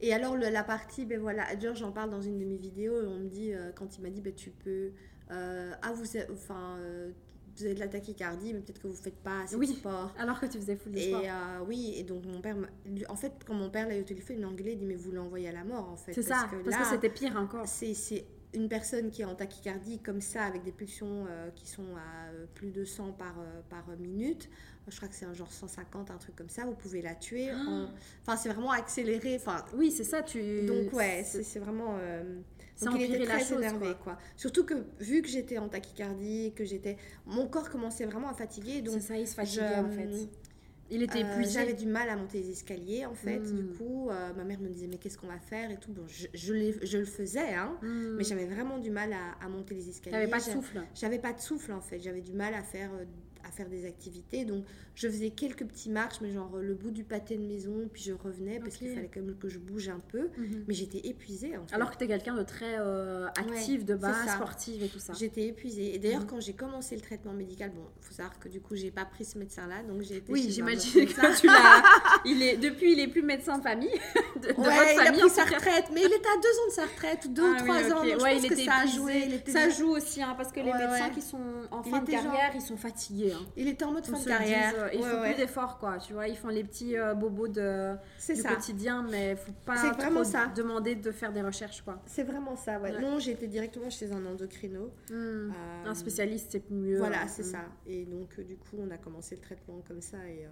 Et 0.00 0.12
alors, 0.12 0.36
la 0.36 0.64
partie, 0.64 1.04
ben 1.04 1.20
voilà, 1.20 1.46
j'en 1.74 1.92
parle 1.92 2.10
dans 2.10 2.20
une 2.20 2.38
de 2.38 2.44
mes 2.44 2.56
vidéos, 2.56 2.94
on 3.06 3.20
me 3.20 3.28
dit, 3.28 3.52
euh, 3.52 3.70
quand 3.74 3.96
il 3.96 4.02
m'a 4.02 4.10
dit, 4.10 4.20
ben, 4.20 4.34
tu 4.34 4.50
peux. 4.50 4.90
Euh, 5.30 5.72
ah, 5.82 5.92
vous, 5.92 6.04
enfin, 6.32 6.76
euh, 6.78 7.10
vous 7.56 7.64
avez 7.64 7.74
de 7.74 7.80
la 7.80 7.88
tachycardie, 7.88 8.52
mais 8.52 8.60
peut-être 8.60 8.82
que 8.82 8.88
vous 8.88 8.94
ne 8.94 8.98
faites 8.98 9.22
pas 9.22 9.42
assez 9.42 9.56
oui, 9.56 9.68
de 9.68 9.72
sport. 9.72 10.12
Alors 10.18 10.40
que 10.40 10.46
tu 10.46 10.58
faisais 10.58 10.76
full 10.76 10.92
de 10.92 10.98
et, 10.98 11.14
oui, 11.66 11.94
et 11.96 12.02
donc 12.02 12.26
mon 12.26 12.40
père, 12.40 12.56
en 13.08 13.16
fait, 13.16 13.32
quand 13.46 13.54
mon 13.54 13.70
père 13.70 13.88
l'a 13.88 13.96
eu 13.96 14.00
au 14.00 14.04
téléphone, 14.04 14.36
il 14.38 14.44
m'a 14.44 14.52
il 14.70 14.78
dit, 14.78 14.84
mais 14.84 14.96
vous 14.96 15.12
l'envoyez 15.12 15.48
à 15.48 15.52
la 15.52 15.64
mort, 15.64 15.88
en 15.88 15.96
fait. 15.96 16.12
C'est 16.12 16.22
ça, 16.22 16.48
parce 16.64 16.76
que 16.76 16.84
c'était 16.84 17.10
pire 17.10 17.36
encore. 17.36 17.66
C'est 17.66 18.26
une 18.52 18.68
personne 18.68 19.10
qui 19.10 19.22
est 19.22 19.24
en 19.24 19.34
tachycardie 19.34 20.00
comme 20.00 20.20
ça, 20.20 20.42
avec 20.42 20.64
des 20.64 20.72
pulsions 20.72 21.26
qui 21.54 21.68
sont 21.68 21.96
à 21.96 22.30
plus 22.54 22.70
de 22.70 22.84
100 22.84 23.12
par, 23.12 23.36
par 23.70 23.86
minute, 23.98 24.50
je 24.88 24.96
crois 24.96 25.08
que 25.08 25.14
c'est 25.14 25.24
un 25.24 25.34
genre 25.34 25.50
150, 25.50 26.10
un 26.10 26.16
truc 26.18 26.36
comme 26.36 26.48
ça, 26.48 26.64
vous 26.64 26.74
pouvez 26.74 27.00
la 27.00 27.14
tuer. 27.14 27.50
Ah. 27.50 27.88
Enfin, 28.22 28.36
c'est 28.36 28.50
vraiment 28.50 28.70
accéléré. 28.70 29.36
Enfin, 29.36 29.64
oui, 29.74 29.90
c'est 29.90 30.04
ça. 30.04 30.22
Tu... 30.22 30.66
Donc, 30.66 30.92
ouais, 30.92 31.24
c'est 31.24 31.58
vraiment. 31.58 31.96
Euh... 32.00 32.40
Donc, 32.82 32.96
il 32.98 33.14
était 33.14 33.24
très 33.24 33.52
énervé, 33.52 33.94
quoi. 34.02 34.18
Surtout 34.36 34.64
que, 34.64 34.74
vu 35.00 35.22
que 35.22 35.28
j'étais 35.28 35.58
en 35.58 35.68
tachycardie, 35.68 36.52
que 36.54 36.64
j'étais. 36.64 36.96
Mon 37.26 37.46
corps 37.46 37.70
commençait 37.70 38.04
vraiment 38.04 38.28
à 38.28 38.34
fatiguer. 38.34 38.82
Donc, 38.82 38.94
c'est 38.94 39.08
ça, 39.08 39.16
il 39.16 39.28
se 39.28 39.34
fatiguait, 39.34 39.76
en 39.76 39.90
fait. 39.90 40.28
Il 40.90 41.02
était 41.02 41.24
euh, 41.24 41.32
épuisé. 41.32 41.60
J'avais 41.60 41.72
du 41.72 41.86
mal 41.86 42.08
à 42.08 42.16
monter 42.16 42.40
les 42.40 42.50
escaliers, 42.50 43.06
en 43.06 43.14
fait. 43.14 43.38
Du 43.38 43.62
hmm. 43.62 43.76
coup, 43.76 44.10
euh, 44.10 44.32
ma 44.34 44.44
mère 44.44 44.60
me 44.60 44.68
disait, 44.68 44.86
mais 44.86 44.98
qu'est-ce 44.98 45.16
qu'on 45.16 45.28
va 45.28 45.38
faire 45.38 45.70
et 45.70 45.78
tout. 45.78 45.92
Bon, 45.92 46.04
je, 46.06 46.26
je, 46.34 46.98
le 46.98 47.04
faisais, 47.04 47.54
hein, 47.54 47.76
hmm. 47.82 48.16
mais 48.16 48.24
j'avais 48.24 48.44
vraiment 48.44 48.78
du 48.78 48.90
mal 48.90 49.12
à, 49.12 49.44
à 49.44 49.48
monter 49.48 49.74
les 49.74 49.88
escaliers. 49.88 50.16
J'avais 50.16 50.30
pas 50.30 50.38
de 50.38 50.42
souffle. 50.42 50.82
J'avais 50.94 51.18
pas 51.18 51.32
de 51.32 51.40
souffle, 51.40 51.72
en 51.72 51.80
fait. 51.80 52.00
J'avais 52.00 52.20
du 52.20 52.32
mal 52.32 52.54
à 52.54 52.62
faire 52.62 52.90
euh, 52.92 53.04
à 53.46 53.50
faire 53.50 53.68
des 53.68 53.86
activités. 53.86 54.44
Donc, 54.44 54.64
je 54.94 55.08
faisais 55.08 55.30
quelques 55.30 55.64
petits 55.64 55.90
marches, 55.90 56.20
mais 56.20 56.32
genre 56.32 56.56
le 56.56 56.74
bout 56.74 56.90
du 56.90 57.04
pâté 57.04 57.36
de 57.36 57.42
maison, 57.42 57.88
puis 57.92 58.02
je 58.02 58.12
revenais 58.12 58.60
parce 58.60 58.76
qu'il 58.76 58.94
fallait 58.94 59.10
quand 59.12 59.20
même 59.20 59.36
que 59.36 59.48
je 59.48 59.58
bouge 59.58 59.88
un 59.88 60.00
peu. 60.00 60.30
Mhm. 60.36 60.64
Mais 60.68 60.74
j'étais 60.74 61.06
épuisée. 61.08 61.56
En 61.56 61.66
fait. 61.66 61.74
Alors 61.74 61.90
que 61.90 61.96
tu 61.96 62.04
es 62.04 62.06
quelqu'un 62.06 62.34
de 62.34 62.42
très 62.42 62.76
euh, 62.78 63.26
actif 63.28 63.84
de 63.84 63.94
base, 63.94 64.28
sportive 64.28 64.82
et 64.82 64.88
tout 64.88 64.98
ça. 64.98 65.12
J'étais 65.12 65.46
épuisée. 65.46 65.94
Et 65.94 65.98
d'ailleurs, 65.98 66.22
mhm. 66.22 66.26
quand 66.28 66.40
j'ai 66.40 66.54
commencé 66.54 66.94
le 66.94 67.00
traitement 67.00 67.32
médical, 67.32 67.70
bon, 67.74 67.82
faut 68.00 68.14
savoir 68.14 68.38
que 68.38 68.48
du 68.48 68.60
coup, 68.60 68.76
j'ai 68.76 68.90
pas 68.90 69.04
pris 69.04 69.24
ce 69.24 69.38
médecin-là, 69.38 69.82
donc 69.82 70.02
j'ai 70.02 70.16
été. 70.16 70.32
Oui, 70.32 70.46
j'imagine 70.48 71.06
que 71.06 71.40
tu 71.40 71.46
l'as. 71.46 71.82
il 72.24 72.42
est 72.42 72.56
depuis, 72.56 72.92
il 72.92 73.00
est 73.00 73.08
plus 73.08 73.22
médecin 73.22 73.58
de 73.58 73.62
famille. 73.62 73.90
De, 74.34 74.48
de 74.48 74.60
ouais, 74.60 74.94
il 74.94 75.00
a 75.00 75.12
pris 75.12 75.30
sa 75.30 75.44
retraite, 75.44 75.86
mais 75.94 76.00
il 76.00 76.12
était 76.12 76.16
à 76.16 76.40
deux 76.42 76.48
ans 76.48 76.66
de 76.68 76.72
sa 76.72 76.82
retraite, 76.82 77.32
deux 77.32 77.50
ou 77.50 77.54
ah 77.56 77.62
trois 77.62 77.92
ans. 77.92 78.04
Donc 78.04 78.20
ouais, 78.20 78.36
je 78.36 78.40
pense 78.40 78.42
il 78.42 78.48
que 78.48 78.56
ça 78.56 78.76
a 78.78 78.86
joué. 78.86 79.42
Ça 79.46 79.68
joue 79.70 79.90
aussi, 79.90 80.22
hein, 80.22 80.34
parce 80.36 80.50
que 80.50 80.60
les 80.60 80.72
médecins 80.72 81.10
qui 81.10 81.22
sont 81.22 81.38
en 81.70 81.82
fin 81.82 82.00
de 82.00 82.10
carrière, 82.10 82.50
ils 82.54 82.60
sont 82.60 82.76
fatigués. 82.76 83.33
Hein. 83.34 83.46
Il 83.56 83.68
était 83.68 83.84
en 83.84 83.92
mode 83.92 84.04
fin 84.04 84.18
de 84.18 84.24
carrière. 84.24 84.74
Euh, 84.76 84.88
ils 84.92 85.02
font 85.02 85.22
plus 85.22 85.34
d'efforts, 85.34 85.78
quoi. 85.78 85.98
Tu 85.98 86.12
vois, 86.12 86.28
ils 86.28 86.36
font 86.36 86.48
les 86.48 86.64
petits 86.64 86.96
euh, 86.96 87.14
bobos 87.14 87.48
de, 87.48 87.94
du 88.34 88.42
quotidien, 88.42 89.06
mais 89.10 89.32
il 89.32 89.36
faut 89.36 89.52
pas 89.64 89.94
trop 89.94 90.24
ça. 90.24 90.52
demander 90.54 90.94
de 90.94 91.10
faire 91.10 91.32
des 91.32 91.42
recherches, 91.42 91.82
quoi. 91.82 92.00
C'est 92.06 92.24
vraiment 92.24 92.56
ça, 92.56 92.78
ouais. 92.80 92.98
Non, 93.00 93.18
j'étais 93.18 93.46
directement 93.46 93.90
chez 93.90 94.12
un 94.12 94.24
endocrino. 94.24 94.92
Hmm. 95.10 95.12
Euh, 95.12 95.50
un 95.86 95.94
spécialiste, 95.94 96.52
c'est 96.52 96.70
mieux. 96.70 96.98
Voilà, 96.98 97.22
hein. 97.22 97.28
c'est 97.28 97.42
hmm. 97.42 97.52
ça. 97.52 97.64
Et 97.86 98.04
donc, 98.04 98.40
du 98.40 98.56
coup, 98.56 98.76
on 98.78 98.90
a 98.90 98.98
commencé 98.98 99.34
le 99.34 99.40
traitement 99.40 99.82
comme 99.86 100.00
ça. 100.00 100.18
Et, 100.28 100.46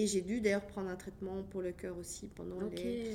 et 0.00 0.06
j'ai 0.06 0.20
dû 0.20 0.40
d'ailleurs 0.40 0.66
prendre 0.66 0.90
un 0.90 0.96
traitement 0.96 1.42
pour 1.50 1.62
le 1.62 1.72
cœur 1.72 1.96
aussi 1.98 2.28
pendant 2.28 2.60
les 2.60 3.14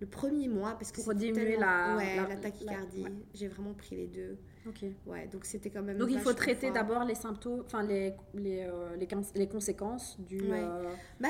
le 0.00 0.06
premier 0.06 0.48
mois 0.48 0.72
parce 0.72 0.92
que 0.92 1.00
pour 1.00 1.14
diminuer 1.14 1.56
la, 1.56 1.96
la, 2.28 2.36
tachycardie. 2.36 3.06
J'ai 3.34 3.48
vraiment 3.48 3.72
pris 3.72 3.96
les 3.96 4.06
deux. 4.06 4.36
Ok. 4.68 4.84
Ouais, 5.06 5.28
donc 5.28 5.44
c'était 5.44 5.70
quand 5.70 5.82
même. 5.82 5.98
Donc 5.98 6.10
il 6.10 6.18
faut 6.18 6.32
traiter 6.32 6.70
d'abord 6.70 7.04
les 7.04 7.14
symptômes, 7.14 7.62
enfin 7.64 7.82
les, 7.82 8.14
les, 8.34 8.64
euh, 8.64 8.96
les, 8.96 9.08
les, 9.34 9.48
conséquences 9.48 10.18
du. 10.20 10.40
Ouais. 10.50 10.62
Euh, 10.62 10.90
bah, 11.20 11.28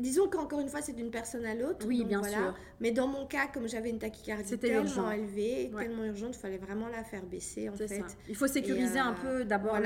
Disons 0.00 0.28
qu'encore 0.28 0.60
une 0.60 0.68
fois, 0.68 0.80
c'est 0.80 0.94
d'une 0.94 1.10
personne 1.10 1.44
à 1.44 1.54
l'autre. 1.54 1.86
Oui, 1.86 2.04
bien 2.04 2.22
sûr. 2.22 2.54
Mais 2.80 2.90
dans 2.90 3.06
mon 3.06 3.26
cas, 3.26 3.46
comme 3.48 3.68
j'avais 3.68 3.90
une 3.90 3.98
tachycardie 3.98 4.58
tellement 4.58 4.82
urgent. 4.82 5.10
élevée, 5.10 5.70
tellement 5.76 6.04
urgente, 6.04 6.34
il 6.36 6.40
fallait 6.40 6.58
vraiment 6.58 6.88
la 6.88 7.04
faire 7.04 7.24
baisser 7.24 7.68
en 7.68 7.74
fait. 7.74 7.88
Ça. 7.88 8.06
Il 8.28 8.36
faut 8.36 8.46
sécuriser 8.46 8.98
un 8.98 9.12
peu, 9.12 9.44
d'abord 9.44 9.76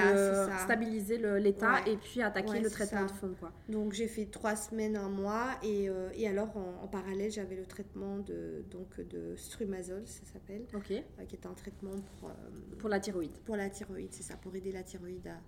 stabiliser 0.65 1.19
l'état 1.41 1.81
et 1.87 1.97
puis 1.97 2.23
attaquer 2.23 2.61
le 2.61 2.71
traitement 2.71 3.07
de 3.07 3.11
fond. 3.11 3.35
Quoi. 3.39 3.53
Donc 3.69 3.93
j'ai 3.93 4.09
fait 4.09 4.27
trois 4.27 4.57
semaines, 4.57 4.97
un 4.97 5.09
mois 5.09 5.51
et, 5.63 5.89
euh, 5.89 6.11
et 6.15 6.29
alors 6.29 6.57
en, 6.57 6.87
parallèle, 6.87 7.31
j'avais 7.31 7.57
le 7.57 7.67
traitement 7.67 8.19
de, 8.19 8.65
donc, 8.71 9.01
de 9.01 9.35
strumazole, 9.37 10.07
ça 10.07 10.25
s'appelle, 10.33 10.65
Ok. 10.75 10.93
Euh, 10.93 11.25
qui 11.27 11.35
est 11.35 11.47
un 11.47 11.55
traitement 11.55 11.97
pour, 12.21 12.29
euh, 12.29 12.33
pour 12.79 12.89
la 12.89 13.01
thyroïde. 13.01 13.33
Pour 13.45 13.57
la 13.57 13.69
thyroïde, 13.69 14.13
c'est 14.13 14.23
ça, 14.23 14.37
pour 14.37 14.55
aider 14.55 14.71
la 14.71 14.83
thyroïde 14.83 15.27
à 15.27 15.41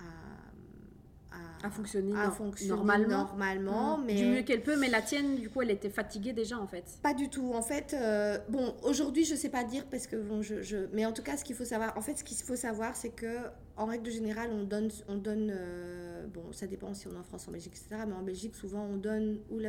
à, 0.00 0.04
fonctionner, 1.70 2.12
à 2.16 2.30
fonctionner 2.30 2.74
normalement, 2.74 3.24
normalement 3.24 3.98
mmh. 3.98 4.04
mais 4.06 4.14
du 4.14 4.24
mieux 4.26 4.42
qu'elle 4.42 4.62
peut. 4.62 4.78
Mais 4.78 4.88
la 4.88 5.02
tienne, 5.02 5.36
du 5.36 5.50
coup, 5.50 5.62
elle 5.62 5.70
était 5.70 5.90
fatiguée 5.90 6.32
déjà 6.32 6.58
en 6.58 6.66
fait. 6.66 6.98
Pas 7.02 7.14
du 7.14 7.28
tout. 7.28 7.52
En 7.54 7.62
fait, 7.62 7.94
euh, 7.94 8.38
bon, 8.48 8.74
aujourd'hui, 8.82 9.24
je 9.24 9.34
sais 9.34 9.48
pas 9.48 9.64
dire 9.64 9.84
parce 9.90 10.06
que 10.06 10.16
bon, 10.16 10.42
je, 10.42 10.62
je... 10.62 10.86
mais 10.92 11.06
en 11.06 11.12
tout 11.12 11.22
cas, 11.22 11.36
ce 11.36 11.44
qu'il 11.44 11.56
faut 11.56 11.64
savoir, 11.64 11.96
en 11.96 12.00
fait, 12.00 12.18
ce 12.18 12.24
qu'il 12.24 12.36
faut 12.36 12.56
savoir, 12.56 12.96
c'est 12.96 13.10
que 13.10 13.38
en 13.76 13.86
règle 13.86 14.10
générale, 14.10 14.50
on 14.52 14.64
donne, 14.64 14.90
on 15.08 15.16
donne, 15.16 15.52
euh, 15.54 16.26
bon, 16.28 16.52
ça 16.52 16.66
dépend 16.66 16.94
si 16.94 17.08
on 17.08 17.12
est 17.12 17.18
en 17.18 17.24
France, 17.24 17.46
en 17.48 17.52
Belgique, 17.52 17.74
etc. 17.74 18.04
Mais 18.06 18.14
en 18.14 18.22
Belgique, 18.22 18.54
souvent, 18.54 18.84
on 18.84 18.96
donne 18.96 19.38
ou, 19.50 19.60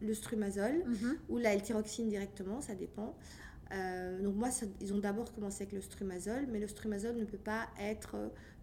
le 0.00 0.14
strumazole 0.14 0.84
mmh. 0.86 1.06
ou 1.30 1.38
la 1.38 1.54
L-tyroxine 1.54 2.08
directement, 2.08 2.60
ça 2.60 2.74
dépend. 2.74 3.16
Euh, 3.72 4.22
donc 4.22 4.36
moi, 4.36 4.48
ils 4.80 4.94
ont 4.94 4.98
d'abord 4.98 5.32
commencé 5.34 5.62
avec 5.62 5.72
le 5.72 5.80
strumazole, 5.80 6.46
mais 6.50 6.60
le 6.60 6.68
strumazole 6.68 7.16
ne 7.16 7.24
peut 7.24 7.38
pas 7.38 7.66
être 7.80 8.16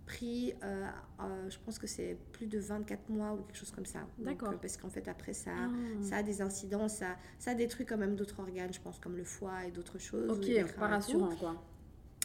pris, 0.06 0.54
euh, 0.64 0.86
euh, 1.22 1.50
je 1.50 1.58
pense 1.66 1.80
que 1.80 1.88
c'est 1.88 2.18
plus 2.32 2.48
de 2.48 2.60
24 2.60 3.10
mois 3.10 3.34
ou 3.34 3.44
quelque 3.44 3.58
chose 3.58 3.72
comme 3.72 3.86
ça. 3.86 4.08
D'accord. 4.18 4.54
parce 4.62 4.78
qu'en 4.78 4.90
fait, 4.90 5.08
après, 5.08 5.34
ça, 5.34 5.52
ah. 5.56 5.70
ça 6.02 6.18
a 6.18 6.24
des 6.24 6.42
incidents, 6.42 6.88
ça, 6.88 7.16
ça 7.40 7.54
détruit 7.54 7.86
quand 7.86 7.98
même 7.98 8.16
d'autres 8.16 8.40
organes, 8.40 8.74
je 8.74 8.82
pense, 8.82 9.00
comme 9.00 9.16
le 9.16 9.24
foie 9.24 9.66
et 9.66 9.72
d'autres 9.72 10.00
choses. 10.00 10.30
Ok, 10.30 10.76
pas 10.76 10.88
rassurant, 10.88 11.36
quoi. 11.36 11.62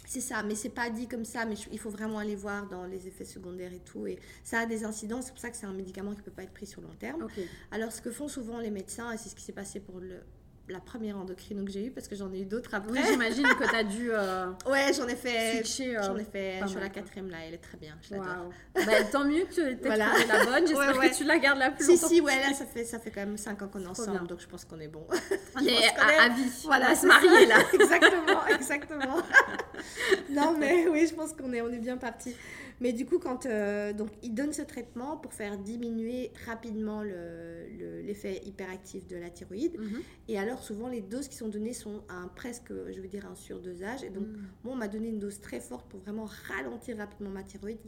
C'est 0.06 0.22
ça, 0.22 0.42
mais 0.42 0.54
c'est 0.54 0.70
pas 0.70 0.88
dit 0.88 1.06
comme 1.06 1.26
ça, 1.26 1.44
mais 1.44 1.54
il 1.70 1.78
faut 1.78 1.90
vraiment 1.90 2.18
aller 2.18 2.34
voir 2.34 2.66
dans 2.66 2.86
les 2.86 3.06
effets 3.06 3.26
secondaires 3.26 3.74
et 3.74 3.80
tout. 3.80 4.06
Et 4.06 4.18
ça 4.42 4.60
a 4.60 4.66
des 4.66 4.84
incidents, 4.84 5.20
c'est 5.20 5.32
pour 5.32 5.40
ça 5.40 5.50
que 5.50 5.56
c'est 5.56 5.66
un 5.66 5.74
médicament 5.74 6.14
qui 6.14 6.22
peut 6.22 6.30
pas 6.30 6.44
être 6.44 6.54
pris 6.54 6.66
sur 6.66 6.80
long 6.80 6.94
terme. 6.98 7.26
Alors, 7.70 7.92
ce 7.92 8.00
que 8.00 8.10
font 8.10 8.26
souvent 8.26 8.58
les 8.58 8.70
médecins, 8.70 9.12
et 9.12 9.18
c'est 9.18 9.28
ce 9.28 9.34
qui 9.34 9.42
s'est 9.42 9.52
passé 9.52 9.80
pour 9.80 10.00
le, 10.00 10.20
la 10.68 10.80
première 10.80 11.18
endocrino 11.18 11.64
que 11.64 11.70
j'ai 11.70 11.86
eue 11.86 11.90
parce 11.90 12.08
que 12.08 12.14
j'en 12.14 12.32
ai 12.32 12.40
eu 12.40 12.44
d'autres 12.44 12.74
après. 12.74 12.92
Oui, 12.92 13.00
j'imagine 13.08 13.46
que 13.46 13.68
tu 13.68 13.74
as 13.74 13.84
dû. 13.84 14.10
Euh, 14.12 14.46
ouais, 14.66 14.92
j'en 14.94 15.08
ai 15.08 15.16
fait. 15.16 15.60
Euh, 15.60 16.02
j'en 16.02 16.16
ai 16.16 16.24
fait. 16.24 16.60
sur 16.66 16.80
la 16.80 16.88
quatrième 16.88 17.30
là, 17.30 17.38
elle 17.46 17.54
est 17.54 17.58
très 17.58 17.78
bien. 17.78 17.96
Je 18.02 18.14
l'adore. 18.14 18.50
Bah, 18.74 19.04
tant 19.10 19.24
mieux 19.24 19.44
que 19.44 19.54
tu 19.54 19.60
aies 19.60 19.78
voilà. 19.82 20.12
la 20.26 20.44
bonne. 20.44 20.66
J'espère 20.66 21.00
que 21.00 21.16
tu 21.16 21.24
la 21.24 21.38
gardes 21.38 21.58
la 21.58 21.70
plus 21.70 21.86
longtemps. 21.86 22.08
Si, 22.08 22.16
si, 22.16 22.20
ouais, 22.20 22.36
là, 22.36 22.54
ça 22.54 22.66
fait, 22.66 22.84
ça 22.84 22.98
fait 22.98 23.10
quand 23.10 23.20
même 23.20 23.36
5 23.36 23.62
ans 23.62 23.68
qu'on 23.68 23.82
est 23.82 23.86
ensemble, 23.86 24.26
donc 24.26 24.40
je 24.40 24.46
pense 24.46 24.64
qu'on 24.64 24.80
est 24.80 24.88
bon. 24.88 25.06
On 25.56 25.64
est 25.64 25.88
à, 25.98 26.24
à, 26.24 26.28
vie. 26.28 26.50
Voilà, 26.64 26.94
se 26.94 27.06
marier 27.06 27.46
là. 27.46 27.56
exactement, 27.72 28.46
exactement. 28.46 29.22
non, 30.30 30.54
mais 30.58 30.86
oui, 30.88 31.06
je 31.08 31.14
pense 31.14 31.32
qu'on 31.32 31.52
est, 31.52 31.60
on 31.60 31.70
est 31.70 31.78
bien 31.78 31.96
parti. 31.96 32.34
Mais 32.80 32.92
du 32.92 33.06
coup, 33.06 33.18
quand 33.18 33.46
euh, 33.46 33.92
donc, 33.92 34.10
ils 34.22 34.34
donnent 34.34 34.52
ce 34.52 34.62
traitement 34.62 35.16
pour 35.16 35.32
faire 35.32 35.58
diminuer 35.58 36.30
rapidement 36.46 37.02
l'effet 37.02 38.40
le, 38.42 38.48
hyperactif 38.48 39.06
de 39.06 39.16
la 39.16 39.30
thyroïde. 39.30 39.78
Mhm. 39.78 40.00
Et 40.28 40.38
alors, 40.38 40.62
souvent, 40.62 40.88
les 40.88 41.00
doses 41.00 41.28
qui 41.28 41.36
sont 41.36 41.48
données 41.48 41.72
sont 41.72 42.02
un 42.08 42.28
presque, 42.28 42.68
je 42.70 43.00
veux 43.00 43.08
dire, 43.08 43.26
un 43.26 43.34
surdosage. 43.34 44.04
Et 44.04 44.10
donc, 44.10 44.26
mhm. 44.26 44.46
moi, 44.64 44.74
on 44.74 44.76
m'a 44.76 44.88
donné 44.88 45.08
une 45.08 45.18
dose 45.18 45.40
très 45.40 45.60
forte 45.60 45.88
pour 45.88 46.00
vraiment 46.00 46.28
ralentir 46.48 46.98
rapidement 46.98 47.30
ma 47.30 47.42
thyroïde 47.42 47.78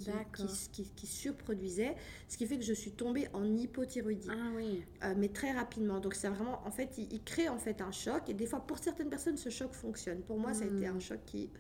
qui, 0.73 0.85
qui, 0.97 1.07
surproduisait. 1.07 1.95
Ce 2.29 2.37
qui 2.37 2.47
fait 2.47 2.59
que 2.59 2.65
je 2.65 2.75
suis 2.75 2.93
tombée 2.93 3.29
en 3.33 3.45
hypothyroïdie. 3.57 4.29
Ah 4.31 4.51
oui. 4.57 4.83
Euh, 5.05 5.15
mais 5.17 5.29
très 5.29 5.53
rapidement. 5.53 6.01
Donc, 6.01 6.15
c'est 6.15 6.29
vraiment, 6.29 6.61
en 6.67 6.71
fait, 6.71 6.99
il, 6.99 7.23
crée 7.23 7.49
en 7.49 7.59
fait 7.59 7.81
un 7.81 7.93
choc. 7.93 8.29
Et 8.29 8.35
des 8.35 8.47
fois, 8.47 8.61
pour 8.61 8.79
certaines 8.79 9.11
personnes, 9.11 9.37
ce 9.37 9.51
choc 9.51 9.73
fonctionne. 9.73 10.21
Pour 10.23 10.39
moi, 10.39 10.55
ça 10.55 10.65
a 10.65 10.67
été 10.67 10.89
mhm. 10.89 10.97
un 10.97 11.01
choc 11.01 11.21
qui 11.27 11.51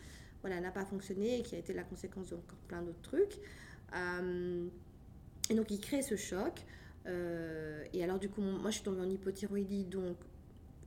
voilà, 0.43 0.61
n'a 0.61 0.70
pas 0.70 0.84
fonctionné 0.84 1.38
et 1.38 1.43
qui 1.43 1.55
a 1.55 1.59
été 1.59 1.72
la 1.72 1.82
conséquence 1.82 2.30
d'encore 2.30 2.59
plein 2.68 2.82
d'autres 2.82 3.03
trucs. 3.03 3.38
Euh, 3.95 4.66
et 5.49 5.55
donc, 5.55 5.70
il 5.70 5.80
crée 5.80 6.03
ce 6.03 6.16
choc. 6.16 6.64
Euh, 7.07 7.84
et 7.93 8.05
alors, 8.05 8.18
du 8.18 8.28
coup, 8.28 8.41
moi, 8.41 8.70
je 8.70 8.76
suis 8.76 8.84
tombée 8.84 9.01
en 9.01 9.11
hypothyroïdie, 9.11 9.84
donc 9.84 10.16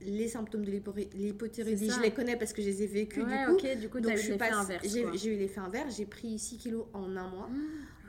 les 0.00 0.28
symptômes 0.28 0.64
de 0.64 0.70
l'hypothyroïdie, 0.70 1.90
je 1.90 2.00
les 2.00 2.10
connais 2.10 2.36
parce 2.36 2.52
que 2.52 2.60
je 2.60 2.66
les 2.66 2.82
ai 2.82 2.86
vécus. 2.86 3.24
du 3.76 3.88
coup, 3.88 4.00
donc, 4.00 4.16
j'ai 4.16 5.34
eu 5.34 5.36
l'effet 5.36 5.60
inverse. 5.60 5.96
J'ai 5.96 6.06
pris 6.06 6.38
6 6.38 6.58
kilos 6.58 6.86
en 6.92 7.16
un 7.16 7.28
mois. 7.28 7.48
Mmh. 7.48 7.60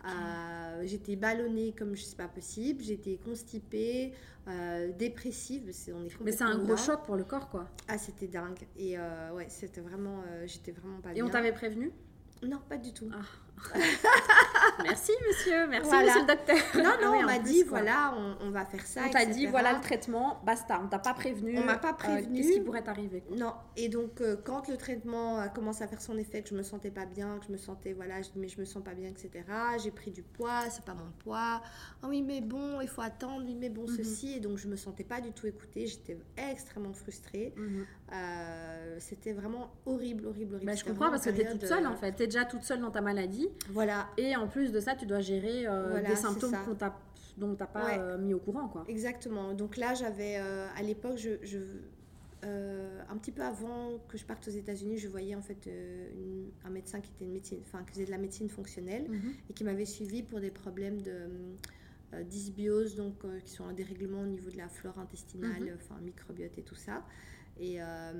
Euh, 0.06 0.84
j'étais 0.86 1.16
ballonnée 1.16 1.74
comme 1.78 1.96
je 1.96 2.04
sais 2.04 2.16
pas 2.16 2.28
possible, 2.28 2.84
j'étais 2.84 3.18
constipée, 3.18 4.14
euh, 4.48 4.92
dépressive. 4.92 5.72
On 5.94 6.04
est 6.04 6.22
Mais 6.22 6.32
c'est 6.32 6.44
un 6.44 6.58
gros 6.58 6.78
choc 6.78 7.04
pour 7.06 7.16
le 7.16 7.24
corps, 7.24 7.50
quoi. 7.50 7.70
Ah, 7.88 7.98
c'était 7.98 8.28
dingue. 8.28 8.60
Et 8.78 8.98
euh, 8.98 9.34
ouais, 9.34 9.48
c'était 9.50 9.82
vraiment, 9.82 10.24
j'étais 10.46 10.72
vraiment 10.72 11.00
pas 11.02 11.12
Et 11.12 11.16
bien. 11.16 11.26
Et 11.26 11.28
on 11.28 11.32
t'avait 11.32 11.54
prévenu? 11.54 11.92
Non, 12.44 12.60
pas 12.70 12.78
du 12.78 12.94
tout. 12.94 13.10
Ah. 13.14 13.24
merci 14.84 15.12
monsieur, 15.28 15.68
merci 15.68 15.90
monsieur 15.90 16.22
le 16.22 16.28
docteur. 16.28 16.58
Non, 16.76 16.84
non, 17.02 17.14
ah 17.14 17.20
on 17.20 17.24
m'a 17.24 17.40
dit 17.40 17.64
voilà, 17.64 18.14
on, 18.42 18.50
va 18.52 18.66
faire 18.66 18.86
ça. 18.86 19.02
On 19.08 19.10
t'a 19.10 19.26
dit 19.26 19.48
voilà 19.48 19.74
le 19.74 19.82
traitement, 19.82 20.40
basta, 20.46 20.80
on 20.84 20.88
t'a 20.88 21.00
pas 21.00 21.14
prévenu. 21.14 21.58
On 21.58 21.64
m'a 21.64 21.78
pas 21.78 21.92
euh, 21.92 21.94
prévenu. 21.94 22.42
Qu'est-ce 22.42 22.54
qui 22.54 22.60
pourrait 22.62 22.84
t'arriver 22.84 23.24
Non, 23.36 23.54
et 23.76 23.90
donc 23.90 24.22
euh, 24.22 24.36
quand 24.44 24.68
le 24.68 24.78
traitement 24.78 25.40
a 25.40 25.50
commencé 25.50 25.84
à 25.84 25.88
faire 25.88 26.02
son 26.02 26.18
effet, 26.18 26.42
que 26.42 26.50
je 26.50 26.56
me 26.56 26.64
sentais 26.64 26.92
pas 26.92 27.06
bien, 27.06 27.38
que 27.40 27.48
je 27.48 27.52
me 27.52 27.58
sentais 27.58 27.94
voilà, 27.94 28.16
mais 28.36 28.48
je 28.48 28.60
me 28.60 28.66
sens 28.66 28.84
pas 28.84 28.94
bien, 28.94 29.10
etc. 29.10 29.46
J'ai 29.82 29.92
pris 29.92 30.12
du 30.12 30.24
poids, 30.24 30.62
c'est 30.70 30.86
pas 30.86 30.94
mon 30.94 31.12
poids. 31.20 31.62
Ah 32.02 32.08
oui, 32.08 32.22
mais 32.22 32.42
bon, 32.42 32.82
il 32.82 32.88
faut 32.88 33.02
attendre, 33.02 33.44
oui, 33.46 33.56
mais 33.60 33.70
bon, 33.70 33.84
mhm. 33.84 33.98
ceci. 33.98 34.34
Et 34.38 34.40
donc 34.40 34.58
je 34.58 34.68
me 34.68 34.76
sentais 34.76 35.04
pas 35.04 35.22
du 35.22 35.32
tout 35.32 35.48
écoutée, 35.48 35.88
j'étais 35.88 36.18
extrêmement 36.38 36.94
frustrée. 36.94 37.54
Mhm. 37.56 37.86
Euh, 38.14 38.98
c'était 39.00 39.34
vraiment 39.34 39.72
horrible, 39.86 40.28
horrible, 40.28 40.56
horrible. 40.56 40.72
Bah, 40.72 40.76
je 40.76 40.84
comprends 40.84 41.10
parce 41.10 41.26
que 41.26 41.32
tu 41.32 41.42
es 41.42 41.52
toute 41.52 41.66
seule 41.66 41.88
en 41.88 41.96
fait, 41.96 42.16
tu 42.16 42.24
es 42.24 42.28
déjà 42.28 42.46
toute 42.46 42.64
seule 42.64 42.80
dans 42.80 42.92
ta 42.92 43.02
maladie. 43.02 43.45
Voilà. 43.70 44.08
Et 44.18 44.36
en 44.36 44.48
plus 44.48 44.72
de 44.72 44.80
ça, 44.80 44.96
tu 44.96 45.06
dois 45.06 45.22
gérer 45.22 45.66
euh, 45.68 46.02
des 46.02 46.16
symptômes 46.16 46.56
dont 47.38 47.54
tu 47.54 47.60
n'as 47.60 47.68
pas 47.68 47.98
euh, 47.98 48.18
mis 48.18 48.34
au 48.34 48.40
courant. 48.40 48.68
Quoi. 48.68 48.86
Exactement. 48.88 49.54
Donc 49.54 49.78
là, 49.78 49.94
j'avais, 49.94 50.38
euh, 50.38 50.68
à 50.76 50.82
l'époque, 50.84 51.18
je, 51.18 51.32
je 51.44 51.60
un 53.10 53.18
petit 53.18 53.32
peu 53.32 53.42
avant 53.42 53.98
que 54.08 54.20
je 54.20 54.24
parte 54.24 54.48
aux 54.48 54.52
États-Unis, 54.52 55.00
je 55.00 55.08
voyais 55.08 55.34
en 55.34 55.42
fait 55.42 55.68
un 56.64 56.70
médecin 56.70 57.02
qui, 57.02 57.10
était 57.10 57.26
une 57.26 57.32
médecine, 57.32 57.58
enfin, 57.62 57.84
qui 57.84 57.94
faisait 57.94 58.06
de 58.06 58.12
la 58.12 58.20
médecine 58.20 58.50
fonctionnelle 58.50 59.08
mhm. 59.10 59.34
et 59.50 59.54
qui 59.54 59.64
m'avait 59.64 59.86
suivi 59.86 60.22
pour 60.22 60.40
des 60.40 60.52
problèmes 60.52 61.02
de 61.02 61.28
dysbiose, 62.22 62.98
donc 62.98 63.16
qui 63.46 63.52
sont 63.52 63.66
un 63.66 63.74
dérèglement 63.74 64.22
au 64.22 64.28
niveau 64.28 64.52
de 64.52 64.58
la 64.58 64.70
flore 64.70 65.00
intestinale, 65.00 65.64
mhm. 65.64 65.72
enfin 65.74 66.00
microbiote 66.04 66.56
et 66.60 66.62
tout 66.62 66.76
ça. 66.76 67.04
Et, 67.58 67.78
euh, 67.80 68.12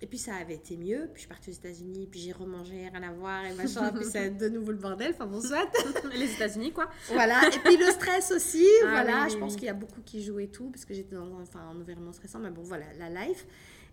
et 0.00 0.06
puis 0.06 0.18
ça 0.18 0.34
avait 0.34 0.54
été 0.54 0.76
mieux. 0.76 1.08
Puis 1.12 1.16
je 1.16 1.20
suis 1.20 1.28
partie 1.28 1.50
aux 1.50 1.54
États-Unis, 1.54 2.08
puis 2.10 2.20
j'ai 2.20 2.32
remangé, 2.32 2.88
rien 2.88 3.02
à 3.02 3.12
voir, 3.12 3.44
et 3.44 3.54
machin. 3.54 3.92
puis 3.94 4.04
c'est 4.04 4.30
de 4.30 4.48
nouveau 4.48 4.72
le 4.72 4.78
bordel. 4.78 5.12
Enfin 5.12 5.26
bon, 5.26 5.40
soit. 5.40 5.68
Les 6.14 6.32
États-Unis, 6.32 6.72
quoi. 6.72 6.88
Voilà. 7.08 7.40
Et 7.48 7.58
puis 7.58 7.76
le 7.76 7.86
stress 7.86 8.32
aussi. 8.32 8.66
Ah 8.84 8.90
voilà. 8.90 9.28
je 9.28 9.36
pense 9.36 9.56
qu'il 9.56 9.66
y 9.66 9.70
a 9.70 9.74
beaucoup 9.74 10.00
qui 10.02 10.22
jouent 10.22 10.40
et 10.40 10.48
tout, 10.48 10.70
parce 10.70 10.84
que 10.84 10.94
j'étais 10.94 11.16
dans 11.16 11.36
un, 11.36 11.42
enfin, 11.42 11.60
un 11.60 11.80
environnement 11.80 12.12
stressant. 12.12 12.38
Mais 12.38 12.50
bon, 12.50 12.62
voilà, 12.62 12.86
la 12.98 13.10
life. 13.10 13.46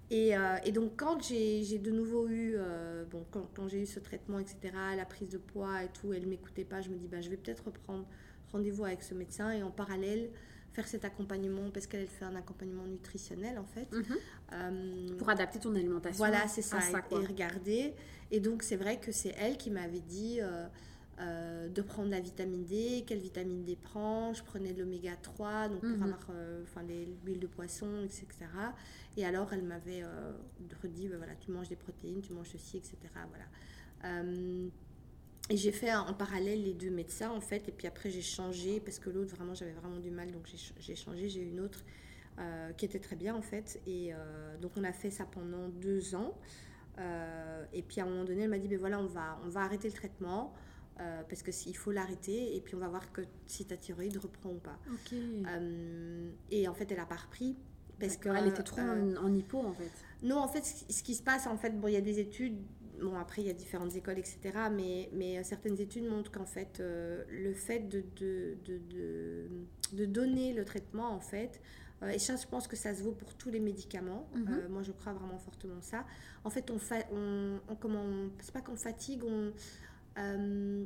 Et, 0.10 0.36
euh, 0.36 0.58
et 0.64 0.72
donc, 0.72 0.94
quand 0.96 1.22
j'ai 1.24 1.80
de 1.80 1.92
nouveau 1.92 2.28
eu, 2.28 2.56
euh, 2.56 3.04
bon, 3.06 3.26
quand, 3.32 3.50
quand 3.56 3.68
j'ai 3.68 3.82
eu 3.82 3.86
ce 3.86 4.00
traitement, 4.00 4.40
etc., 4.40 4.58
la 4.96 5.06
prise 5.06 5.30
de 5.30 5.38
poids 5.38 5.84
et 5.84 5.88
tout, 5.90 6.14
elle 6.14 6.24
ne 6.24 6.30
m'écoutait 6.30 6.66
pas, 6.66 6.82
je 6.82 6.90
me 6.90 6.96
dis, 6.96 7.08
bah, 7.08 7.22
je 7.22 7.30
vais 7.30 7.38
peut-être 7.38 7.66
reprendre 7.66 8.06
rendez-vous 8.52 8.86
avec 8.86 9.02
ce 9.02 9.14
médecin 9.14 9.52
et 9.52 9.64
en 9.64 9.72
parallèle, 9.72 10.30
faire 10.74 10.88
cet 10.88 11.06
accompagnement 11.06 11.70
parce 11.72 11.88
qu'elle 11.88 12.08
fait 12.08 12.26
un 12.26 12.36
accompagnement 12.36 12.86
nutritionnel 12.86 13.60
en 13.60 13.66
fait. 13.66 13.92
Mhm. 13.92 14.18
Euh, 14.54 15.18
Pour 15.18 15.30
adapter 15.30 15.60
ton 15.60 15.76
alimentation. 15.76 16.18
Voilà, 16.18 16.48
c'est 16.48 16.62
ça, 16.62 16.80
et, 17.12 17.16
regarder. 17.16 17.94
Et 18.32 18.40
donc 18.40 18.64
c'est 18.64 18.76
vrai 18.76 19.00
que 19.00 19.12
c'est 19.12 19.36
elle 19.38 19.58
qui 19.58 19.70
m'avait 19.70 20.00
dit 20.00 20.40
euh, 20.42 20.66
euh, 21.20 21.70
de 21.70 21.82
prendre 21.84 22.10
la 22.10 22.20
vitamine 22.20 22.66
D, 22.66 23.04
quelle 23.06 23.20
vitamine 23.20 23.64
D 23.64 23.78
prend. 23.80 24.34
Je 24.34 24.44
prenais 24.44 24.74
de 24.74 24.80
l'oméga 24.80 25.16
3, 25.22 25.70
donc 25.70 25.82
pour 25.82 26.04
avoir 26.04 26.20
enfin, 26.64 26.82
l'huile 27.24 27.40
de 27.40 27.48
poisson, 27.48 28.04
etc. 28.04 28.28
Et 29.16 29.26
alors 29.26 29.54
elle 29.54 29.64
m'avait 29.64 30.04
redit, 30.82 31.08
bah, 31.08 31.18
voilà, 31.18 31.36
tu 31.36 31.52
manges 31.52 31.70
des 31.70 31.76
protéines, 31.76 32.22
tu 32.22 32.34
manges 32.34 32.50
ceci, 32.52 32.78
etc. 32.78 32.98
Voilà. 33.30 34.24
Et 35.50 35.58
j'ai 35.58 35.74
fait 35.74 35.94
en 35.94 36.14
parallèle 36.14 36.64
les 36.64 36.74
deux 36.74 36.90
médecins 36.90 37.30
en 37.30 37.42
fait, 37.42 37.68
et 37.68 37.72
puis 37.72 37.86
après 37.86 38.10
j'ai 38.10 38.22
changé 38.22 38.80
parce 38.80 38.98
que 38.98 39.10
l'autre 39.10 39.36
vraiment 39.36 39.54
j'avais 39.54 39.74
vraiment 39.74 40.00
du 40.00 40.10
mal, 40.10 40.32
donc 40.32 40.50
j'ai 40.80 40.96
changé, 40.96 41.28
j'ai 41.28 41.42
eu 41.42 41.50
une 41.50 41.60
autre 41.60 41.84
euh, 42.40 42.72
qui 42.74 42.86
était 42.86 43.00
très 43.00 43.16
bien 43.16 43.36
en 43.36 43.42
fait. 43.42 43.80
Et 43.86 44.14
euh, 44.14 44.58
donc 44.58 44.72
on 44.78 44.84
a 44.84 44.94
fait 44.94 45.12
ça 45.12 45.26
pendant 45.26 45.68
deux 45.68 46.16
ans. 46.16 46.34
Euh, 46.98 47.66
et 47.74 47.82
puis 47.82 48.00
à 48.00 48.06
un 48.06 48.08
moment 48.08 48.24
donné, 48.24 48.44
elle 48.44 48.50
m'a 48.50 48.58
dit, 48.58 48.68
ben 48.68 48.80
voilà, 48.80 49.00
on 49.00 49.06
va, 49.06 49.40
on 49.46 49.50
va 49.50 49.62
arrêter 49.62 49.88
le 49.88 49.94
traitement. 49.94 50.54
parce 50.98 51.44
qu'il 51.44 51.76
faut 51.76 51.92
l'arrêter 51.92 52.56
et 52.56 52.62
puis 52.62 52.76
on 52.76 52.80
va 52.80 52.88
voir 52.88 53.12
que 53.12 53.22
si 53.46 53.66
ta 53.66 53.76
thyroïde 53.76 54.18
reprend 54.18 54.52
ou 54.52 54.60
pas. 54.60 54.80
et 56.52 56.68
en 56.68 56.74
fait, 56.74 56.92
elle 56.92 57.00
a 57.00 57.06
pas 57.06 57.18
repris 57.18 57.58
parce 58.00 58.18
qu'elle 58.18 58.48
était 58.48 58.64
trop 58.64 58.82
en, 58.82 59.16
en, 59.18 59.34
hypo 59.34 59.60
en 59.60 59.74
fait. 59.74 59.92
Non, 60.24 60.38
en 60.38 60.48
fait, 60.48 60.64
ce 60.66 61.04
qui 61.04 61.16
se 61.16 61.22
passe, 61.22 61.48
en 61.48 61.58
fait, 61.58 61.72
bon, 61.80 61.88
il 61.88 61.94
y 61.94 61.98
a 61.98 62.02
des 62.02 62.20
études 62.20 62.58
Bon, 63.02 63.18
après, 63.18 63.42
il 63.42 63.48
y 63.48 63.50
a 63.50 63.54
différentes 63.54 63.96
écoles, 63.96 64.20
etc. 64.20 64.40
Mais, 64.72 65.10
mais 65.14 65.38
euh, 65.38 65.44
certaines 65.44 65.80
études 65.80 66.06
montrent 66.06 66.32
qu'en 66.32 66.46
fait, 66.46 66.80
euh, 66.80 67.24
le 67.30 67.54
fait 67.54 67.80
de, 67.90 68.04
de, 68.18 68.58
de, 68.66 69.48
de, 69.94 70.06
donner 70.06 70.54
le 70.54 70.64
traitement, 70.64 71.12
en 71.12 71.20
fait, 71.20 71.62
euh, 72.02 72.10
et 72.10 72.20
ça, 72.20 72.36
je 72.36 72.46
pense 72.48 72.68
que 72.68 72.76
ça 72.76 72.94
se 72.94 73.04
vaut 73.04 73.12
pour 73.12 73.34
tous 73.36 73.50
les 73.50 73.60
médicaments. 73.60 74.30
Mhm. 74.36 74.68
moi, 74.70 74.84
je 74.84 74.92
crois 74.92 75.14
vraiment 75.14 75.40
fortement 75.40 75.82
ça. 75.82 76.06
En 76.44 76.50
fait, 76.50 76.70
on, 76.70 76.78
fa 76.78 76.98
on, 77.12 77.60
on, 77.68 77.76
comment, 77.76 78.06
c'est 78.40 78.54
pas 78.54 78.62
qu'on 78.62 78.76
fatigue, 78.76 79.24
on, 79.24 79.52
on, 80.16 80.86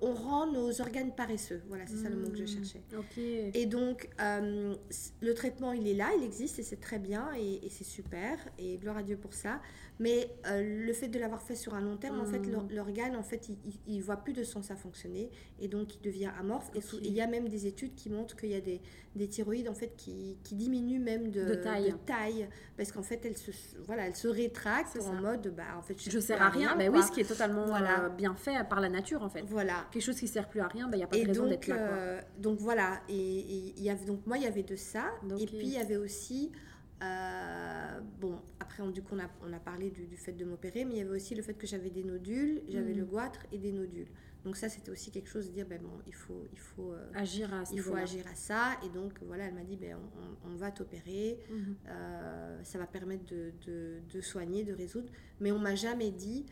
on, 0.00 0.14
rend 0.14 0.50
nos 0.50 0.80
organes 0.80 1.14
paresseux. 1.14 1.62
Voilà, 1.68 1.86
c'est 1.86 1.96
ça 1.96 2.08
le 2.08 2.16
mot 2.16 2.30
que 2.30 2.36
je 2.36 2.42
hmm, 2.42 2.64
cherchais. 2.64 2.82
Et 3.54 3.66
donc, 3.66 4.08
euh, 4.20 4.74
le 5.20 5.34
traitement, 5.34 5.72
il 5.72 5.86
est 5.86 5.94
là, 5.94 6.10
il 6.18 6.24
existe 6.24 6.58
et 6.58 6.62
c'est 6.62 6.80
très 6.80 6.98
bien 6.98 7.28
et, 7.38 7.68
c'est 7.70 7.84
super. 7.84 8.38
Et 8.58 8.76
gloire 8.78 8.96
à 8.98 9.02
Dieu 9.02 9.16
pour 9.16 9.34
ça. 9.34 9.60
Mais 9.98 10.30
euh, 10.46 10.84
le 10.84 10.92
fait 10.92 11.08
de 11.08 11.18
l'avoir 11.18 11.42
fait 11.42 11.54
sur 11.54 11.74
un 11.74 11.80
long 11.80 11.96
terme, 11.96 12.20
en 12.20 12.26
fait, 12.26 12.40
hmm. 12.40 12.68
l'organe, 12.70 13.16
en 13.16 13.22
fait, 13.22 13.48
il 13.86 13.96
ne 13.98 14.02
voit 14.02 14.16
plus 14.16 14.32
de 14.32 14.42
sens 14.42 14.70
à 14.70 14.76
fonctionner 14.76 15.30
et 15.58 15.68
donc 15.68 15.94
il 15.94 16.02
devient 16.02 16.30
amorphe. 16.38 16.70
Et 16.74 16.80
il 17.02 17.12
y 17.12 17.20
a 17.20 17.26
même 17.26 17.48
des 17.48 17.66
études 17.66 17.94
qui 17.94 18.10
montrent 18.10 18.36
qu'il 18.36 18.50
y 18.50 18.54
a 18.54 18.60
des, 18.60 18.80
des, 19.14 19.28
thyroïdes, 19.28 19.68
en 19.68 19.74
fait, 19.74 19.94
qui, 19.96 20.38
qui 20.42 20.54
diminuent 20.54 21.00
même 21.00 21.30
de, 21.30 21.54
taille. 21.54 21.94
taille. 22.04 22.48
parce 22.76 22.92
qu'en 22.92 23.02
fait, 23.02 23.24
elles 23.24 23.38
se, 23.38 23.50
voilà, 23.86 24.06
elles 24.06 24.16
se 24.16 24.28
rétractent 24.28 24.98
en 25.00 25.14
mode, 25.14 25.54
bah, 25.56 25.64
en 25.78 25.82
fait, 25.82 25.96
je, 25.98 26.14
ne 26.14 26.20
sers 26.20 26.42
à 26.42 26.50
rien. 26.50 26.74
mais 26.76 26.88
oui, 26.88 27.02
ce 27.02 27.10
qui 27.10 27.20
est 27.20 27.28
totalement 27.28 27.66
voilà. 27.66 28.04
Euh, 28.04 28.08
bien 28.08 28.34
fait 28.34 28.55
par 28.64 28.80
la 28.80 28.88
nature, 28.88 29.22
en 29.22 29.28
fait. 29.28 29.42
Voilà. 29.42 29.86
Quelque 29.90 30.02
chose 30.02 30.18
qui 30.18 30.28
sert 30.28 30.48
plus 30.48 30.60
à 30.60 30.68
rien, 30.68 30.86
il 30.86 30.90
bah, 30.90 30.96
n'y 30.96 31.04
a 31.04 31.06
pas 31.06 31.18
de 31.18 31.26
raison 31.26 31.46
d'être 31.46 31.66
là. 31.66 31.76
Quoi. 31.76 31.86
Euh, 31.86 32.20
donc 32.38 32.58
voilà, 32.58 33.00
et, 33.08 33.74
il 33.76 33.82
y 33.82 33.90
avait, 33.90 34.04
donc 34.04 34.26
moi, 34.26 34.38
il 34.38 34.44
y 34.44 34.46
avait 34.46 34.62
de 34.62 34.76
ça. 34.76 35.12
et 35.38 35.46
puis, 35.46 35.66
il 35.66 35.72
y 35.72 35.78
avait 35.78 35.96
aussi... 35.96 36.52
Euh, 37.02 38.00
bon, 38.20 38.40
après, 38.58 38.82
on, 38.82 38.88
du 38.88 39.02
coup, 39.02 39.14
on 39.14 39.18
a, 39.18 39.28
on 39.46 39.52
a 39.52 39.58
parlé 39.58 39.90
du, 39.90 40.06
du 40.06 40.16
fait 40.16 40.32
de 40.32 40.44
m'opérer, 40.46 40.86
mais 40.86 40.94
il 40.94 40.98
y 40.98 41.00
avait 41.02 41.14
aussi 41.14 41.34
le 41.34 41.42
fait 41.42 41.52
que 41.52 41.66
j'avais 41.66 41.90
des 41.90 42.02
nodules, 42.02 42.62
j'avais 42.68 42.94
hmm. 42.94 42.98
le 42.98 43.04
goitre 43.04 43.40
et 43.52 43.58
des 43.58 43.72
nodules. 43.72 44.08
Donc 44.46 44.56
ça, 44.56 44.68
c'était 44.68 44.92
aussi 44.92 45.10
quelque 45.10 45.28
chose 45.28 45.48
de 45.48 45.52
dire, 45.52 45.66
ben 45.66 45.82
bon, 45.82 45.90
il 46.06 46.14
faut, 46.14 46.46
il 46.52 46.58
faut 46.58 46.92
euh, 46.92 47.10
agir 47.14 47.52
à 47.52 47.64
il 47.72 47.80
faut 47.80 47.96
agir 47.96 48.24
à 48.28 48.34
ça. 48.36 48.78
Et 48.84 48.88
donc 48.88 49.18
voilà, 49.22 49.46
elle 49.46 49.54
m'a 49.54 49.64
dit, 49.64 49.76
ben 49.76 49.98
on, 50.46 50.52
on, 50.52 50.54
va 50.54 50.70
t'opérer, 50.70 51.40
mhm. 51.50 51.76
euh, 51.88 52.62
ça 52.62 52.78
va 52.78 52.86
permettre 52.86 53.24
de, 53.24 53.50
de, 53.66 53.98
de, 54.08 54.20
soigner, 54.20 54.62
de 54.62 54.72
résoudre. 54.72 55.10
Mais 55.40 55.50
on 55.50 55.58
m'a 55.58 55.74
jamais 55.74 56.12
dit. 56.12 56.46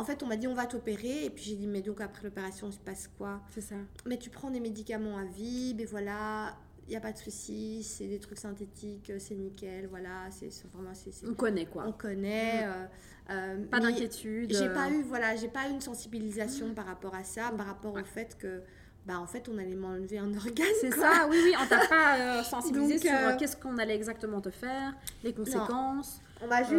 En 0.00 0.04
fait, 0.04 0.22
on 0.22 0.26
m'a 0.26 0.36
dit 0.36 0.48
on 0.48 0.54
va 0.54 0.66
t'opérer 0.66 1.26
et 1.26 1.30
puis 1.30 1.44
j'ai 1.44 1.56
dit 1.56 1.66
mais 1.66 1.82
donc 1.82 2.00
après 2.00 2.24
l'opération 2.24 2.68
il 2.68 2.72
se 2.72 2.78
passe 2.78 3.08
quoi? 3.18 3.40
C'est 3.54 3.60
ça. 3.60 3.76
Mais 4.06 4.18
tu 4.18 4.30
prends 4.30 4.50
des 4.50 4.60
médicaments 4.60 5.18
à 5.18 5.24
vie, 5.24 5.74
mais 5.76 5.84
voilà 5.84 6.56
il 6.90 6.94
n'y 6.94 6.96
a 6.96 7.00
pas 7.00 7.12
de 7.12 7.18
souci, 7.18 7.84
c'est 7.84 8.08
des 8.08 8.18
trucs 8.18 8.38
synthétiques, 8.38 9.12
c'est 9.20 9.36
nickel, 9.36 9.86
voilà, 9.86 10.28
c'est 10.30 10.50
vraiment... 10.72 10.90
on 11.24 11.34
connaît 11.34 11.66
quoi. 11.66 11.84
On 11.86 11.92
connaît. 11.92 12.66
Mm. 12.66 12.70
Euh, 12.70 12.86
euh, 13.30 13.64
pas 13.66 13.78
d'inquiétude. 13.78 14.52
J'ai 14.52 14.68
pas 14.68 14.90
eu, 14.90 15.02
voilà, 15.02 15.36
j'ai 15.36 15.46
pas 15.46 15.68
eu 15.68 15.70
une 15.70 15.80
sensibilisation 15.80 16.74
par 16.74 16.86
rapport 16.86 17.14
à 17.14 17.22
ça, 17.22 17.52
par 17.56 17.66
rapport 17.66 17.94
au 17.94 18.02
fait 18.02 18.36
que 18.36 18.62
bah 19.06 19.20
en 19.20 19.26
fait 19.26 19.48
on 19.48 19.56
allait 19.58 19.76
m'enlever 19.76 20.18
un 20.18 20.34
organe. 20.36 20.66
C'est 20.80 20.92
ça, 20.92 21.28
oui, 21.30 21.36
oui, 21.44 21.52
on 21.62 21.66
t'a 21.66 21.86
pas 21.86 22.18
euh, 22.18 22.42
sensibilisé 22.50 22.98
sur 22.98 23.36
qu'est-ce 23.38 23.56
qu'on 23.56 23.78
allait 23.78 23.94
exactement 23.94 24.40
te 24.40 24.50
faire, 24.50 24.92
les 25.22 25.32
conséquences, 25.32 26.20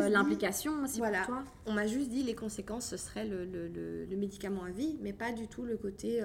l'implication 0.10 0.84
aussi 0.84 1.00
voilà. 1.00 1.20
pour 1.20 1.28
toi. 1.28 1.44
On 1.66 1.74
m'a 1.74 1.88
juste 1.88 2.10
dit 2.10 2.24
les 2.24 2.36
conséquences, 2.36 2.88
ce 2.88 2.98
serait 2.98 3.26
le, 3.26 3.46
le, 3.46 3.68
le, 4.06 4.18
médicament 4.18 4.64
à 4.64 4.70
vie, 4.70 4.98
mais 5.02 5.14
pas 5.14 5.32
du 5.32 5.48
tout 5.48 5.64
le 5.64 5.78
côté 5.78 6.24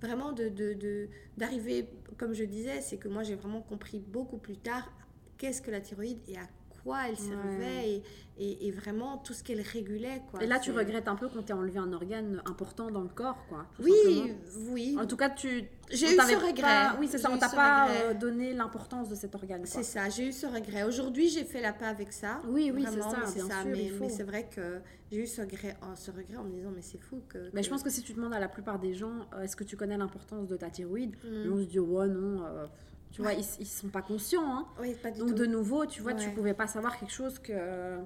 vraiment 0.00 0.32
de 0.32 1.08
d'arriver, 1.36 1.88
comme 2.16 2.34
je 2.34 2.44
disais, 2.44 2.80
c'est 2.80 2.98
que 2.98 3.08
moi 3.08 3.22
j'ai 3.22 3.34
vraiment 3.34 3.62
compris 3.62 4.00
beaucoup 4.00 4.38
plus 4.38 4.56
tard 4.56 4.90
qu'est-ce 5.38 5.62
que 5.62 5.70
la 5.70 5.80
thyroïde 5.80 6.18
et 6.28 6.36
à 6.36 6.46
quoi 6.88 7.08
elle 7.08 7.18
servait 7.18 8.02
et, 8.40 8.68
et, 8.68 8.70
vraiment 8.70 9.18
tout 9.18 9.32
ce 9.32 9.42
qu'elle 9.42 9.60
régulait. 9.60 10.22
Quoi. 10.30 10.42
Et 10.42 10.46
là, 10.46 10.60
tu 10.60 10.70
regrettes 10.70 11.08
un 11.08 11.16
peu 11.16 11.28
qu'on 11.28 11.42
t'ait 11.42 11.52
enlevé 11.52 11.80
un 11.80 11.92
organe 11.92 12.40
important 12.46 12.88
dans 12.88 13.02
le 13.02 13.08
corps, 13.08 13.44
quoi. 13.48 13.66
Oui, 13.80 14.32
oui. 14.70 14.96
En 14.98 15.06
tout 15.06 15.16
cas, 15.16 15.28
tu. 15.28 15.64
J'ai 15.90 16.14
eu 16.14 16.16
ce 16.16 16.46
regret. 16.46 16.96
Oui, 17.00 17.08
c'est 17.10 17.18
ça, 17.18 17.30
on 17.32 17.38
t'a 17.38 17.48
pas 17.48 17.88
euh, 17.90 18.14
donné 18.14 18.54
l'importance 18.54 19.08
de 19.08 19.16
cet 19.16 19.34
organe. 19.34 19.66
C'est 19.66 19.82
ça, 19.82 20.08
j'ai 20.08 20.28
eu 20.28 20.32
ce 20.32 20.46
regret. 20.46 20.84
Aujourd'hui, 20.84 21.28
j'ai 21.28 21.44
fait 21.44 21.60
la 21.60 21.72
paix 21.72 21.86
avec 21.86 22.12
ça. 22.12 22.40
Oui, 22.46 22.70
oui, 22.72 22.86
c'est 22.88 23.02
ça, 23.02 23.24
bien 23.34 23.48
ça. 23.48 23.64
mais, 23.64 23.90
mais 24.00 24.08
c'est 24.08 24.22
vrai 24.22 24.48
que 24.48 24.80
j'ai 25.10 25.22
eu 25.22 25.26
ce 25.26 25.40
regret, 25.40 25.76
oh, 25.82 25.94
ce 25.96 26.12
regret 26.12 26.36
en 26.36 26.44
me 26.44 26.52
disant, 26.52 26.70
mais 26.72 26.82
c'est 26.82 26.98
fou 26.98 27.22
que. 27.28 27.50
Mais 27.52 27.64
je 27.64 27.70
pense 27.70 27.82
que 27.82 27.90
si 27.90 28.02
tu 28.02 28.12
demandes 28.12 28.34
à 28.34 28.40
la 28.40 28.48
plupart 28.48 28.78
des 28.78 28.94
gens, 28.94 29.26
euh, 29.34 29.42
est-ce 29.42 29.56
que 29.56 29.64
tu 29.64 29.76
connais 29.76 29.98
l'importance 29.98 30.46
de 30.46 30.56
ta 30.56 30.70
thyroïde 30.70 31.16
mm. 31.24 31.52
On 31.52 31.56
se 31.58 31.64
dit, 31.64 31.80
oh 31.80 32.06
non. 32.06 32.44
Euh, 32.44 32.66
tu 33.10 33.22
vois, 33.22 33.32
ils, 33.32 33.44
ils 33.60 33.66
sont 33.66 33.88
pas 33.88 34.02
conscients. 34.02 34.44
Hein. 34.44 34.66
Oui, 34.80 34.94
pas 34.94 35.10
du 35.10 35.20
Donc, 35.20 35.34
de 35.34 35.46
nouveau, 35.46 35.86
tu 35.86 36.02
vois, 36.02 36.14
tu 36.14 36.30
pouvais 36.30 36.54
pas 36.54 36.66
savoir 36.66 36.98
quelque 36.98 37.12
chose 37.12 37.38
que 37.38 37.98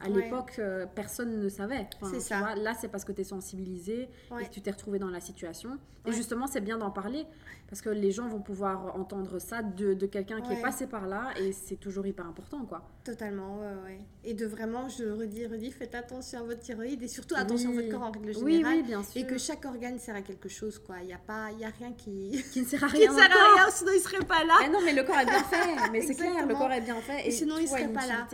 à 0.00 0.08
l'époque, 0.08 0.56
euh, 0.58 0.86
personne 0.86 1.40
ne 1.40 1.48
savait. 1.48 1.88
c'est 2.10 2.20
ça. 2.20 2.54
là, 2.54 2.74
c'est 2.74 2.88
parce 2.88 3.04
que 3.04 3.12
tu 3.12 3.22
es 3.22 3.24
sensibilisé 3.24 4.08
et 4.40 4.44
que 4.44 4.50
tu 4.50 4.60
t'es 4.60 4.70
retrouvé 4.70 4.98
dans 4.98 5.10
la 5.10 5.20
situation. 5.20 5.78
Et 6.06 6.12
justement, 6.12 6.46
c'est 6.46 6.60
bien 6.60 6.78
d'en 6.78 6.90
parler 6.90 7.26
parce 7.68 7.82
que 7.82 7.90
les 7.90 8.12
gens 8.12 8.28
vont 8.28 8.40
pouvoir 8.40 8.96
entendre 8.96 9.38
ça 9.38 9.62
de, 9.62 9.92
de 9.92 10.06
quelqu'un 10.06 10.40
qui 10.40 10.54
est 10.54 10.62
passé 10.62 10.86
par 10.86 11.06
là 11.06 11.32
et 11.38 11.52
c'est 11.52 11.76
toujours 11.76 12.06
hyper 12.06 12.26
important, 12.26 12.64
quoi. 12.64 12.82
Totalement, 13.04 13.58
ouais, 13.84 13.98
Et 14.24 14.34
de 14.34 14.46
vraiment, 14.46 14.88
je 14.88 15.04
redis, 15.04 15.46
redis, 15.46 15.70
faites 15.70 15.94
attention 15.94 16.40
à 16.40 16.42
votre 16.42 16.60
thyroïde 16.60 17.02
et 17.02 17.08
surtout 17.08 17.34
attention 17.36 17.70
à 17.70 17.74
votre 17.74 17.90
corps 17.90 18.02
en 18.02 18.10
règle 18.10 18.34
générale. 18.34 18.76
Oui, 18.76 18.82
bien 18.82 19.02
sûr. 19.02 19.20
Et 19.20 19.26
que 19.26 19.36
chaque 19.36 19.64
organe 19.64 19.98
sert 19.98 20.14
à 20.14 20.22
quelque 20.22 20.48
chose, 20.48 20.78
quoi. 20.78 20.96
Il 21.00 21.06
n'y 21.06 21.12
a, 21.12 21.18
pas, 21.18 21.50
y 21.52 21.64
a 21.64 21.70
rien 21.78 21.92
qui... 21.92 22.42
qui 22.52 22.62
ne 22.62 22.66
sert 22.66 22.84
à 22.84 22.86
rien. 22.88 23.00
qui 23.00 23.08
ne 23.08 23.14
sert 23.14 23.30
à 23.30 23.62
rien, 23.62 23.70
sinon 23.70 23.92
il 23.92 23.98
ne 23.98 24.02
serait 24.02 24.24
pas 24.24 24.44
là. 24.44 24.54
Mais 24.60 24.68
non, 24.70 24.78
mais 24.84 24.94
le 24.94 25.02
corps 25.04 25.18
est 25.18 25.26
bien 25.26 25.44
fait. 25.44 25.90
Mais 25.92 26.00
c'est 26.02 26.14
clair, 26.14 26.46
le 26.46 26.54
corps 26.54 26.72
est 26.72 26.80
bien 26.80 27.00
fait. 27.00 27.28
Et, 27.28 27.30
sinon, 27.30 27.56
il 27.58 27.64
ne 27.64 27.68
serait 27.68 27.88
pas 27.88 28.06
là. 28.06 28.26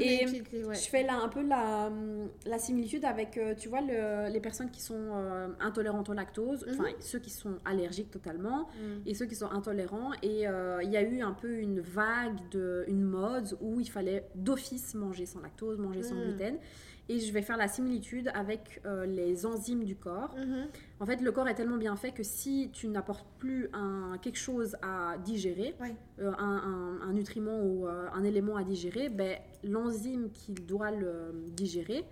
et 0.00 0.26
je 0.26 0.88
fais 0.88 1.02
là 1.02 1.11
un 1.16 1.28
peu 1.28 1.46
la, 1.46 1.90
la 2.46 2.58
similitude 2.58 3.04
avec, 3.04 3.36
euh, 3.36 3.54
tu 3.54 3.68
vois, 3.68 3.80
le, 3.80 4.32
les 4.32 4.40
personnes 4.40 4.70
qui 4.70 4.80
sont 4.80 5.10
euh, 5.14 5.48
intolérantes 5.60 6.08
au 6.08 6.12
lactose, 6.12 6.66
enfin, 6.70 6.84
mhm. 6.84 7.00
ceux 7.00 7.18
qui 7.18 7.30
sont 7.30 7.58
allergiques 7.64 8.10
totalement 8.10 8.68
mhm. 8.80 9.02
et 9.06 9.14
ceux 9.14 9.26
qui 9.26 9.34
sont 9.34 9.50
intolérants. 9.50 10.12
Et 10.22 10.46
euh, 10.46 10.82
il 10.82 10.90
y 10.90 10.96
a 10.96 11.02
eu 11.02 11.22
un 11.22 11.32
peu 11.32 11.58
une 11.58 11.80
vague, 11.80 12.36
de, 12.50 12.84
une 12.88 13.02
mode 13.02 13.56
où 13.60 13.80
il 13.80 13.90
fallait 13.90 14.28
d'office 14.34 14.94
manger 14.94 15.26
sans 15.26 15.40
lactose, 15.40 15.78
manger 15.78 16.02
sans 16.02 16.14
mhm. 16.14 16.24
gluten. 16.24 16.58
Et 17.08 17.18
je 17.18 17.32
vais 17.32 17.42
faire 17.42 17.56
la 17.56 17.68
similitude 17.68 18.30
avec 18.34 18.80
les 19.06 19.44
enzymes 19.44 19.84
du 19.84 19.96
corps. 19.96 20.34
En 21.00 21.04
fait, 21.04 21.20
le 21.20 21.32
corps 21.32 21.48
est 21.48 21.54
tellement 21.54 21.76
bien 21.76 21.96
fait 21.96 22.12
que 22.12 22.22
si 22.22 22.70
tu 22.72 22.88
n'apportes 22.88 23.26
plus 23.38 23.68
un, 23.72 24.18
quelque 24.22 24.38
chose 24.38 24.76
à 24.82 25.16
digérer, 25.18 25.74
un, 26.20 26.32
un, 26.38 27.00
un, 27.02 27.12
nutriment 27.12 27.60
ou 27.60 27.86
un 27.86 28.24
élément 28.24 28.56
à 28.56 28.62
digérer, 28.62 29.08
ben, 29.08 29.36
l'enzyme 29.64 30.30
qui 30.30 30.52
doit 30.52 30.92
le 30.92 31.34
digérer 31.56 32.04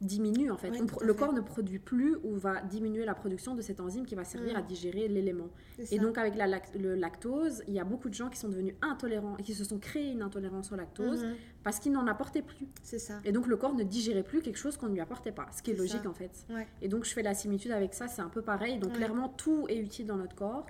diminue 0.00 0.50
en 0.50 0.56
fait. 0.56 0.70
le 0.70 1.14
corps 1.14 1.32
ne 1.32 1.40
produit 1.40 1.78
plus 1.78 2.16
ou 2.22 2.36
va 2.36 2.60
diminuer 2.62 3.04
la 3.04 3.14
production 3.14 3.54
de 3.54 3.62
cette 3.62 3.80
enzyme 3.80 4.06
qui 4.06 4.14
va 4.14 4.24
servir 4.24 4.56
à 4.56 4.62
mm. 4.62 4.66
digérer 4.66 5.08
l'élément. 5.08 5.48
Et 5.90 5.98
donc 5.98 6.18
avec 6.18 6.36
la, 6.36 6.46
le 6.78 6.94
lactose, 6.94 7.62
il 7.66 7.74
y 7.74 7.80
a 7.80 7.84
beaucoup 7.84 8.08
de 8.08 8.14
gens 8.14 8.28
qui 8.28 8.38
sont 8.38 8.48
devenus 8.48 8.74
intolérants 8.82 9.36
et 9.38 9.42
qui 9.42 9.54
se 9.54 9.64
sont 9.64 9.78
créés 9.78 10.12
une 10.12 10.22
intolérance 10.22 10.72
au 10.72 10.76
lactose 10.76 11.24
mm-hmm. 11.24 11.34
parce 11.64 11.78
qu'ils 11.78 11.92
n'en 11.92 12.06
apportaient 12.06 12.42
plus. 12.42 12.68
C'est 12.82 12.98
ça. 12.98 13.20
Et 13.24 13.32
donc 13.32 13.46
le 13.46 13.56
corps 13.56 13.74
ne 13.74 13.82
digérait 13.82 14.22
plus 14.22 14.40
quelque 14.40 14.58
chose 14.58 14.76
qu'on 14.76 14.88
ne 14.88 14.94
lui 14.94 15.00
apportait 15.00 15.32
pas, 15.32 15.46
ce 15.56 15.62
qui 15.62 15.72
est, 15.72 15.74
logique 15.74 16.06
en 16.06 16.14
fait. 16.14 16.46
Et 16.82 16.88
donc 16.88 17.04
je 17.04 17.12
fais 17.12 17.22
la 17.22 17.34
similitude 17.34 17.72
avec 17.72 17.94
ça, 17.94 18.08
c'est 18.08 18.22
un 18.22 18.28
peu 18.28 18.42
pareil. 18.42 18.78
Donc 18.78 18.92
clairement 18.92 19.28
tout 19.28 19.66
est 19.68 19.78
utile 19.78 20.06
dans 20.06 20.16
notre 20.16 20.34
corps. 20.34 20.66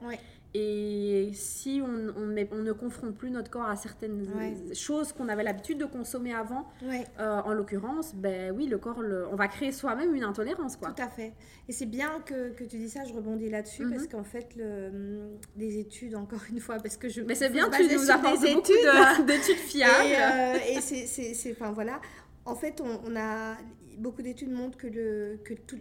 Et 0.55 1.31
si 1.35 1.83
on, 1.85 2.09
on, 2.17 2.35
on, 2.53 2.63
ne 2.63 2.73
confronte 2.73 3.15
plus 3.15 3.31
notre 3.31 3.51
corps 3.51 3.69
à 3.69 3.77
certaines 3.77 4.27
choses 4.75 5.13
qu'on 5.13 5.29
avait 5.29 5.43
l'habitude 5.43 5.77
de 5.77 5.85
consommer 5.85 6.33
avant, 6.33 6.67
euh, 6.83 7.41
en 7.43 7.53
l'occurrence, 7.53 8.15
ben 8.15 8.55
oui, 8.57 8.67
le 8.67 8.79
corps, 8.79 8.99
on 9.31 9.37
va 9.37 9.49
créer 9.49 9.73
soi-même 9.73 10.15
une 10.15 10.25
intolérance. 10.25 10.77
Quoi. 10.77 10.93
Tout 10.93 11.03
à 11.03 11.09
fait. 11.09 11.35
Et 11.69 11.73
c'est 11.73 11.87
bien 11.87 12.21
que, 12.25 12.51
que, 12.51 12.65
tu 12.65 12.79
dis 12.79 12.89
ça, 12.89 13.05
je 13.05 13.13
rebondis 13.13 13.51
là-dessus, 13.51 13.87
parce 13.91 14.05
mhm. 14.05 14.09
qu'en 14.09 14.25
fait, 14.25 14.57
le, 14.57 15.37
des 15.57 15.79
études, 15.79 16.15
encore 16.15 16.41
une 16.51 16.61
fois, 16.61 16.79
parce 16.79 16.97
que 16.97 17.11
je... 17.11 17.21
Mais 17.21 17.35
c'est 17.35 17.51
bien, 17.51 17.69
tu 17.69 17.83
nous 17.85 18.11
apportes 18.11 18.41
des 18.41 18.53
études 18.53 19.27
d'études 19.27 19.57
fiables. 19.57 20.07
Et, 20.07 20.17
euh, 20.17 20.79
et 20.79 20.81
c'est... 20.81 21.53
Enfin, 21.53 21.73
voilà. 21.73 22.01
En 22.47 22.55
fait, 22.55 22.81
on, 22.81 23.01
on 23.05 23.17
a... 23.17 23.57
Beaucoup 23.99 24.23
d'études 24.23 24.53
montrent 24.53 24.79
que, 24.79 24.87
le, 24.87 25.41
que 25.45 25.55
tout, 25.55 25.77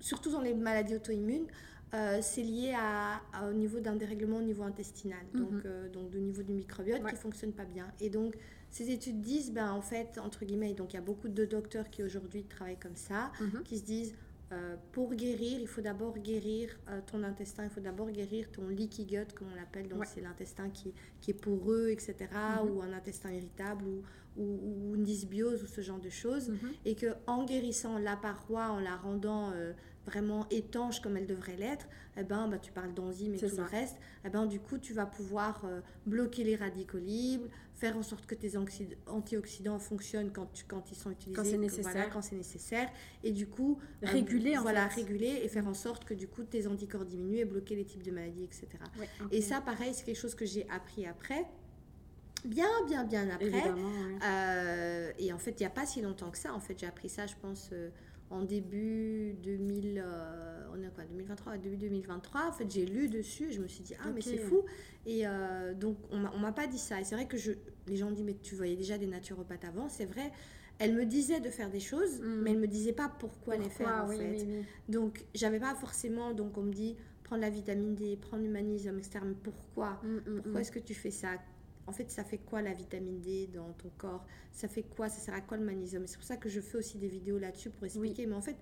surtout 0.00 0.30
dans 0.32 0.40
les 0.40 0.52
maladies 0.52 0.96
auto-immunes, 0.96 1.46
euh, 1.94 2.20
c'est 2.22 2.42
lié 2.42 2.74
à, 2.74 3.20
au 3.46 3.52
niveau 3.52 3.78
d'un 3.80 3.96
dérèglement 3.96 4.38
au 4.38 4.42
niveau 4.42 4.62
intestinal, 4.62 5.20
mhm. 5.34 5.40
donc, 5.40 5.64
euh, 5.66 5.90
donc 5.90 6.10
du 6.10 6.20
niveau 6.20 6.42
du 6.42 6.54
microbiote 6.54 7.04
qui 7.04 7.12
ne 7.12 7.18
fonctionne 7.18 7.52
pas 7.52 7.66
bien. 7.66 7.86
Et 8.00 8.08
donc, 8.08 8.34
ces 8.70 8.90
études 8.90 9.20
disent, 9.20 9.52
ben, 9.52 9.70
en 9.70 9.82
fait, 9.82 10.18
entre 10.18 10.46
guillemets, 10.46 10.72
donc 10.72 10.94
il 10.94 10.96
y 10.96 10.98
a 10.98 11.02
beaucoup 11.02 11.28
de 11.28 11.44
docteurs 11.44 11.90
qui 11.90 12.02
aujourd'hui 12.02 12.44
travaillent 12.44 12.78
comme 12.78 12.96
ça, 12.96 13.30
mhm. 13.40 13.62
qui 13.62 13.78
se 13.78 13.84
disent, 13.84 14.14
euh, 14.52 14.76
pour 14.92 15.14
guérir, 15.14 15.60
il 15.60 15.68
faut 15.68 15.82
d'abord 15.82 16.16
guérir 16.18 16.78
ton 17.06 17.22
intestin, 17.22 17.64
il 17.64 17.70
faut 17.70 17.80
d'abord 17.80 18.10
guérir 18.10 18.50
ton 18.50 18.68
leaky 18.68 19.04
gut, 19.04 19.34
comme 19.34 19.48
on 19.52 19.56
l'appelle, 19.56 19.88
donc 19.88 20.06
c'est 20.06 20.22
l'intestin 20.22 20.70
qui, 20.70 20.94
qui, 21.20 21.32
est 21.32 21.34
poreux, 21.34 21.90
etc., 21.90 22.14
mhm. 22.32 22.70
ou 22.70 22.80
un 22.80 22.92
intestin 22.94 23.32
irritable, 23.32 23.84
ou, 23.84 24.02
ou, 24.38 24.94
une 24.94 25.04
dysbiose, 25.04 25.62
ou 25.62 25.66
ce 25.66 25.82
genre 25.82 26.00
de 26.00 26.08
choses, 26.08 26.52
et 26.86 26.94
que 26.94 27.08
en 27.26 27.44
guérissant 27.44 27.98
la 27.98 28.16
paroi, 28.16 28.68
en 28.70 28.80
la 28.80 28.96
rendant 28.96 29.52
vraiment 30.06 30.46
étanche 30.50 31.00
comme 31.00 31.16
elle 31.16 31.26
devrait 31.26 31.56
l'être, 31.56 31.86
eh 32.16 32.24
ben, 32.24 32.48
bah, 32.48 32.58
tu 32.58 32.72
parles 32.72 32.92
d'enzymes 32.92 33.34
et 33.34 33.38
tout 33.38 33.56
le 33.56 33.62
reste, 33.62 33.96
eh 34.24 34.30
ben, 34.30 34.46
du 34.46 34.60
coup, 34.60 34.78
tu 34.78 34.92
vas 34.92 35.06
pouvoir 35.06 35.62
euh, 35.64 35.80
bloquer 36.06 36.44
les 36.44 36.56
radicaux 36.56 36.98
libres, 36.98 37.48
faire 37.74 37.96
en 37.96 38.02
sorte 38.02 38.26
que 38.26 38.34
tes 38.34 38.52
antioxydants 39.06 39.78
fonctionnent 39.78 40.30
quand, 40.30 40.48
quand 40.68 40.90
ils 40.90 40.96
sont 40.96 41.10
utilisés. 41.10 41.36
Quand 41.36 41.44
c'est 41.44 41.58
nécessaire. 41.58 42.10
quand 42.10 42.22
c'est 42.22 42.36
nécessaire. 42.36 42.88
Et 43.22 43.32
du 43.32 43.46
coup, 43.46 43.78
euh, 44.02 44.06
réguler, 44.08 44.56
voilà, 44.56 44.86
réguler 44.86 45.40
et 45.42 45.48
faire 45.48 45.66
en 45.66 45.74
sorte 45.74 46.04
que 46.04 46.14
du 46.14 46.28
coup, 46.28 46.42
tes 46.42 46.66
anticorps 46.66 47.04
diminuent 47.04 47.38
et 47.38 47.44
bloquer 47.44 47.76
les 47.76 47.84
types 47.84 48.02
de 48.02 48.10
maladies, 48.10 48.44
etc. 48.44 48.68
Et 49.30 49.40
ça, 49.40 49.60
pareil, 49.60 49.92
c'est 49.94 50.04
quelque 50.04 50.20
chose 50.20 50.34
que 50.34 50.46
j'ai 50.46 50.68
appris 50.68 51.06
après 51.06 51.46
bien, 52.44 52.68
bien, 52.86 53.04
bien 53.04 53.30
après. 53.30 53.72
Euh, 54.24 55.12
et 55.18 55.32
en 55.32 55.38
fait, 55.38 55.52
il 55.52 55.60
n'y 55.60 55.66
a 55.66 55.70
pas 55.70 55.86
si 55.86 56.02
longtemps 56.02 56.30
que 56.30 56.38
ça. 56.38 56.52
En 56.52 56.60
fait, 56.60 56.76
j'ai 56.78 56.86
appris 56.86 57.08
ça, 57.08 57.26
je 57.26 57.34
pense, 57.40 57.70
en 58.32 58.42
début 58.42 59.34
2000, 59.42 60.02
crois, 61.36 61.56
début 61.58 61.76
2023. 61.76 62.48
En 62.48 62.52
fait, 62.52 62.70
j'ai 62.70 62.86
lu 62.86 63.08
dessus 63.08 63.48
et 63.48 63.52
je 63.52 63.60
me 63.60 63.68
suis 63.68 63.82
dit, 63.82 63.94
ah, 64.02 64.08
mais 64.14 64.20
c'est 64.20 64.38
fou. 64.38 64.64
Et 65.06 65.26
euh, 65.26 65.74
donc, 65.74 65.96
on 66.10 66.38
m'a 66.38 66.52
pas 66.52 66.66
dit 66.66 66.78
ça. 66.78 67.00
Et 67.00 67.04
c'est 67.04 67.14
vrai 67.14 67.26
que 67.26 67.36
je, 67.36 67.52
les 67.86 67.96
gens 67.96 68.10
disent, 68.10 68.24
mais 68.24 68.36
tu 68.42 68.54
voyais 68.54 68.76
déjà 68.76 68.98
des 68.98 69.06
naturopathes 69.06 69.64
avant. 69.64 69.88
C'est 69.88 70.04
vrai, 70.04 70.32
elle 70.78 70.94
me 70.94 71.04
disait 71.04 71.40
de 71.40 71.50
faire 71.50 71.70
des 71.70 71.80
choses, 71.80 72.20
mm. 72.20 72.42
mais 72.42 72.50
elle 72.52 72.58
me 72.58 72.68
disait 72.68 72.92
pas 72.92 73.08
pourquoi, 73.18 73.56
les 73.56 73.68
faire, 73.68 74.04
en 74.04 74.08
fait. 74.08 74.46
Donc, 74.88 75.24
j'avais 75.34 75.60
pas 75.60 75.74
forcément, 75.74 76.32
donc 76.32 76.56
on 76.58 76.62
me 76.62 76.72
dit, 76.72 76.96
prendre 77.24 77.42
la 77.42 77.50
vitamine 77.50 77.94
D, 77.94 78.16
prendre 78.16 78.46
magnésium, 78.48 78.98
etc. 78.98 79.20
Mais 79.24 79.36
pourquoi? 79.42 80.00
Mm, 80.02 80.16
mm, 80.16 80.42
Pourquoi 80.42 80.60
est-ce 80.60 80.72
que 80.72 80.78
tu 80.78 80.94
fais 80.94 81.10
ça? 81.10 81.30
En 81.86 81.92
fait, 81.92 82.10
ça 82.10 82.24
fait 82.24 82.38
quoi 82.38 82.62
la 82.62 82.72
vitamine 82.72 83.20
D 83.20 83.48
dans 83.52 83.72
ton 83.72 83.90
corps? 83.98 84.24
Ça 84.52 84.68
fait 84.68 84.82
quoi? 84.82 85.08
Ça 85.08 85.18
sert 85.18 85.34
à 85.34 85.40
quoi 85.40 85.56
le 85.56 85.64
magnésium? 85.64 86.06
C'est 86.06 86.16
pour 86.16 86.26
ça 86.26 86.36
que 86.36 86.48
je 86.48 86.60
fais 86.60 86.78
aussi 86.78 86.98
des 86.98 87.08
vidéos 87.08 87.38
là-dessus 87.38 87.70
pour 87.70 87.84
expliquer. 87.84 88.26
Mais 88.26 88.34
en 88.34 88.40
fait, 88.40 88.56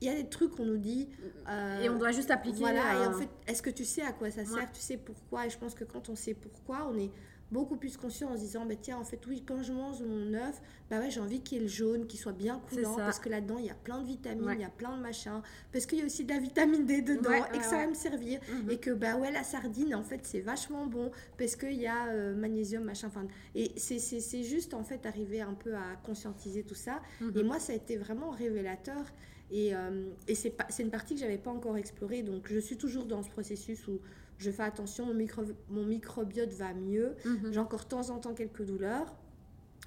il 0.00 0.08
y 0.08 0.10
a 0.10 0.14
des 0.14 0.28
trucs 0.28 0.52
qu'on 0.56 0.66
nous 0.66 0.78
dit. 0.78 1.08
Euh, 1.48 1.80
et 1.80 1.88
on 1.88 1.98
doit 1.98 2.12
juste 2.12 2.30
appliquer. 2.30 2.58
Voilà, 2.58 3.02
et 3.02 3.06
en 3.06 3.12
fait, 3.12 3.28
est-ce 3.46 3.62
que 3.62 3.70
tu 3.70 3.84
sais 3.84 4.02
à 4.02 4.12
quoi 4.12 4.30
ça 4.30 4.44
sert? 4.44 4.70
Tu 4.72 4.80
sais 4.80 4.96
pourquoi? 4.96 5.46
Et 5.46 5.50
je 5.50 5.58
pense 5.58 5.74
que 5.74 5.84
quand 5.84 6.08
on 6.08 6.16
sait 6.16 6.34
pourquoi, 6.34 6.86
on 6.88 6.98
est 6.98 7.10
beaucoup 7.50 7.76
plus 7.76 7.96
conscient 7.96 8.30
en 8.30 8.34
se 8.34 8.40
disant 8.40 8.66
bah, 8.66 8.74
tiens 8.80 8.98
en 8.98 9.04
fait 9.04 9.24
oui 9.26 9.42
quand 9.46 9.62
je 9.62 9.72
mange 9.72 10.02
mon 10.02 10.34
œuf 10.34 10.60
bah 10.90 10.98
ouais 10.98 11.10
j'ai 11.10 11.20
envie 11.20 11.40
qu'il 11.40 11.58
y 11.58 11.60
ait 11.60 11.64
le 11.64 11.68
jaune 11.68 12.06
qui 12.06 12.16
soit 12.16 12.32
bien 12.32 12.60
coulant 12.68 12.96
parce 12.96 13.20
que 13.20 13.28
là-dedans 13.28 13.58
il 13.58 13.66
y 13.66 13.70
a 13.70 13.74
plein 13.74 14.00
de 14.00 14.06
vitamines 14.06 14.50
il 14.54 14.60
y 14.60 14.64
a 14.64 14.70
plein 14.70 14.96
de 14.96 15.02
machins 15.02 15.42
parce 15.72 15.86
qu'il 15.86 15.98
y 15.98 16.02
a 16.02 16.04
aussi 16.04 16.24
de 16.24 16.32
la 16.32 16.40
vitamine 16.40 16.86
D 16.86 17.02
dedans 17.02 17.44
et 17.54 17.58
que 17.58 17.64
ça 17.64 17.76
va 17.76 17.86
me 17.86 17.94
servir. 17.94 18.40
Mhm. 18.50 18.70
et 18.70 18.78
que 18.78 18.90
bah 18.90 19.16
ouais 19.16 19.30
la 19.30 19.44
sardine 19.44 19.94
en 19.94 20.02
fait 20.02 20.20
c'est 20.24 20.40
vachement 20.40 20.86
bon 20.86 21.10
parce 21.38 21.56
qu'il 21.56 21.74
y 21.74 21.86
a 21.86 22.08
euh, 22.08 22.34
magnésium 22.34 22.82
machin 22.82 23.08
enfin 23.08 23.26
et 23.54 23.72
c'est 23.76 24.42
juste 24.42 24.74
en 24.74 24.82
fait 24.82 25.06
arriver 25.06 25.40
un 25.40 25.54
peu 25.54 25.74
à 25.74 25.96
conscientiser 26.04 26.62
tout 26.64 26.74
ça. 26.74 27.00
Mhm. 27.20 27.32
et 27.36 27.42
moi 27.42 27.58
ça 27.60 27.72
a 27.72 27.76
été 27.76 27.96
vraiment 27.96 28.30
révélateur. 28.30 29.04
Et, 29.50 29.76
euh, 29.76 30.10
et 30.26 30.34
c'est 30.34 30.56
une 30.80 30.90
partie 30.90 31.14
que 31.14 31.20
j'avais 31.20 31.38
pas 31.38 31.50
encore 31.50 31.76
explorée. 31.76 32.22
Donc 32.22 32.48
je 32.50 32.58
suis 32.58 32.76
toujours 32.76 33.04
dans 33.04 33.22
ce 33.22 33.30
processus 33.30 33.86
où 33.86 34.00
je 34.38 34.50
fais 34.50 34.62
attention, 34.62 35.06
mon, 35.06 35.14
micro, 35.14 35.42
mon 35.68 35.84
microbiote 35.84 36.52
va 36.52 36.74
mieux. 36.74 37.14
Mhm. 37.24 37.52
J'ai 37.52 37.60
encore 37.60 37.84
de 37.84 37.88
temps 37.88 38.10
en 38.10 38.18
temps 38.18 38.34
quelques 38.34 38.64
douleurs. 38.64 39.14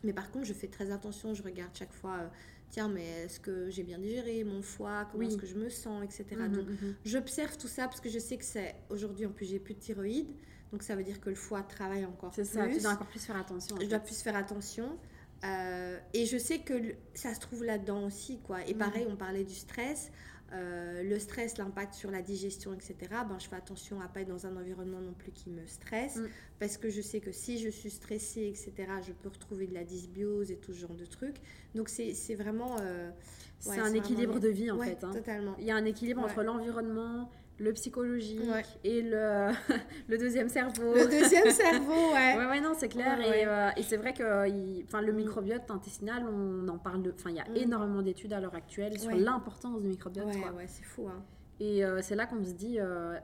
Mais 0.03 0.13
par 0.13 0.31
contre, 0.31 0.45
je 0.45 0.53
fais 0.53 0.67
très 0.67 0.91
attention, 0.91 1.33
je 1.33 1.43
regarde 1.43 1.71
chaque 1.73 1.91
fois, 1.91 2.17
euh, 2.19 2.27
tiens, 2.69 2.87
mais 2.87 3.25
est-ce 3.25 3.39
que 3.39 3.69
j'ai 3.69 3.83
bien 3.83 3.99
digéré 3.99 4.43
mon 4.43 4.61
foie, 4.61 5.05
comment 5.11 5.27
est-ce 5.27 5.37
que 5.37 5.45
je 5.45 5.55
me 5.55 5.69
sens, 5.69 6.03
etc. 6.03 6.25
Mhm, 6.31 6.51
donc, 6.53 6.67
mhm. 6.67 6.95
j'observe 7.03 7.57
tout 7.57 7.67
ça 7.67 7.87
parce 7.87 7.99
que 7.99 8.09
je 8.09 8.19
sais 8.19 8.37
que 8.37 8.45
c'est 8.45 8.75
aujourd'hui, 8.89 9.25
en 9.25 9.31
plus, 9.31 9.45
j'ai 9.45 9.59
plus 9.59 9.73
de 9.73 9.79
thyroïde. 9.79 10.29
Donc, 10.71 10.83
ça 10.83 10.95
veut 10.95 11.03
dire 11.03 11.19
que 11.19 11.29
le 11.29 11.35
foie 11.35 11.63
travaille 11.63 12.05
encore 12.05 12.31
plus. 12.31 12.45
C'est 12.45 12.53
ça, 12.53 12.67
tu 12.67 12.79
dois 12.79 12.91
encore 12.91 13.07
plus 13.07 13.19
faire 13.19 13.37
attention. 13.37 13.75
Je 13.79 13.87
dois 13.87 13.99
plus 13.99 14.21
faire 14.21 14.35
attention. 14.35 14.97
Euh, 15.43 15.97
et 16.13 16.25
je 16.25 16.37
sais 16.37 16.59
que 16.59 16.95
ça 17.13 17.33
se 17.33 17.39
trouve 17.39 17.63
là-dedans 17.63 18.05
aussi, 18.05 18.39
quoi. 18.39 18.65
Et 18.67 18.73
pareil, 18.73 19.07
on 19.09 19.15
parlait 19.15 19.43
du 19.43 19.55
stress. 19.55 20.11
Euh, 20.53 21.03
le 21.03 21.19
stress, 21.19 21.57
l'impact 21.57 21.93
sur 21.93 22.11
la 22.11 22.21
digestion, 22.21 22.73
etc., 22.73 22.95
ben, 23.09 23.37
je 23.39 23.47
fais 23.47 23.55
attention 23.55 24.01
à 24.01 24.07
pas 24.07 24.21
être 24.21 24.29
dans 24.29 24.47
un 24.47 24.55
environnement 24.57 24.99
non 24.99 25.13
plus 25.13 25.31
qui 25.31 25.49
me 25.49 25.65
stresse, 25.67 26.17
mm. 26.17 26.27
parce 26.59 26.77
que 26.77 26.89
je 26.89 27.01
sais 27.01 27.19
que 27.19 27.31
si 27.31 27.59
je 27.59 27.69
suis 27.69 27.91
stressée, 27.91 28.47
etc., 28.47 28.89
je 29.05 29.11
peux 29.11 29.29
retrouver 29.29 29.67
de 29.67 29.73
la 29.73 29.83
dysbiose 29.83 30.51
et 30.51 30.57
tout 30.57 30.73
ce 30.73 30.79
genre 30.79 30.95
de 30.95 31.05
trucs. 31.05 31.37
Donc 31.75 31.89
c'est 31.89 32.35
vraiment... 32.35 32.77
Euh, 32.81 33.11
c'est 33.59 33.79
un 33.79 33.93
équilibre 33.93 34.39
de 34.39 34.47
vie 34.47 34.71
en 34.71 34.79
fait. 34.79 35.03
Hein. 35.03 35.11
Totalement. 35.11 35.55
Il 35.59 35.65
y 35.65 35.71
a 35.71 35.75
un 35.75 35.85
équilibre 35.85 36.23
entre 36.23 36.43
l'environnement, 36.43 37.29
le 37.59 37.73
psychologique 37.73 38.41
et 38.83 39.01
le, 39.01 39.49
le 40.07 40.17
deuxième 40.17 40.49
cerveau. 40.49 40.93
Le 40.93 41.05
deuxième 41.05 41.49
cerveau, 41.51 42.13
ouais. 42.13 42.37
ouais, 42.37 42.45
ouais, 42.45 42.61
non, 42.61 42.73
c'est 42.77 42.89
clair. 42.89 43.19
et, 43.19 43.45
euh, 43.45 43.69
et 43.75 43.83
c'est 43.83 43.97
vrai 43.97 44.13
que 44.13 44.47
il, 44.47 44.85
le 44.91 45.13
mm. 45.13 45.15
microbiote 45.15 45.69
intestinal, 45.69 46.25
on 46.27 46.67
en 46.67 46.77
parle. 46.77 47.03
Enfin, 47.13 47.29
il 47.29 47.35
y 47.35 47.39
a 47.39 47.49
mm. 47.49 47.57
énormément 47.57 48.01
d'études 48.01 48.33
à 48.33 48.39
l'heure 48.39 48.55
actuelle 48.55 48.97
sur 48.97 49.11
l'importance 49.11 49.81
du 49.81 49.87
microbiote. 49.87 50.27
Ouais, 50.27 50.49
ouais, 50.55 50.67
c'est 50.67 50.85
fou. 50.85 51.07
Hein. 51.07 51.21
Et 51.59 51.83
euh, 51.83 52.01
c'est 52.01 52.15
là 52.15 52.25
qu'on 52.25 52.43
se 52.43 52.53
dit. 52.53 52.79
Euh, 52.79 53.17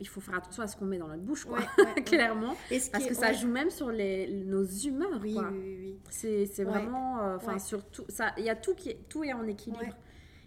il 0.00 0.08
faut 0.08 0.20
faire 0.20 0.34
attention 0.34 0.64
à 0.64 0.66
ce 0.66 0.76
qu'on 0.76 0.86
met 0.86 0.98
dans 0.98 1.06
notre 1.06 1.22
bouche, 1.22 1.44
quoi, 1.44 1.60
clairement. 2.04 2.56
parce 2.92 3.06
que 3.06 3.14
ça 3.14 3.32
joue 3.32 3.46
même 3.46 3.70
sur 3.70 3.92
les, 3.92 4.26
nos 4.44 4.64
humeurs, 4.64 5.20
oui, 5.22 5.34
quoi. 5.34 5.48
Oui, 5.52 5.60
oui, 5.78 5.98
oui. 6.10 6.46
C'est 6.48 6.64
vraiment, 6.64 7.20
enfin, 7.36 7.60
surtout, 7.60 8.04
ça, 8.08 8.32
il 8.36 8.44
y 8.44 8.50
a 8.50 8.56
tout 8.56 8.74
qui 8.74 8.90
est, 8.90 9.08
tout 9.08 9.22
est 9.22 9.32
en 9.32 9.46
équilibre. 9.46 9.94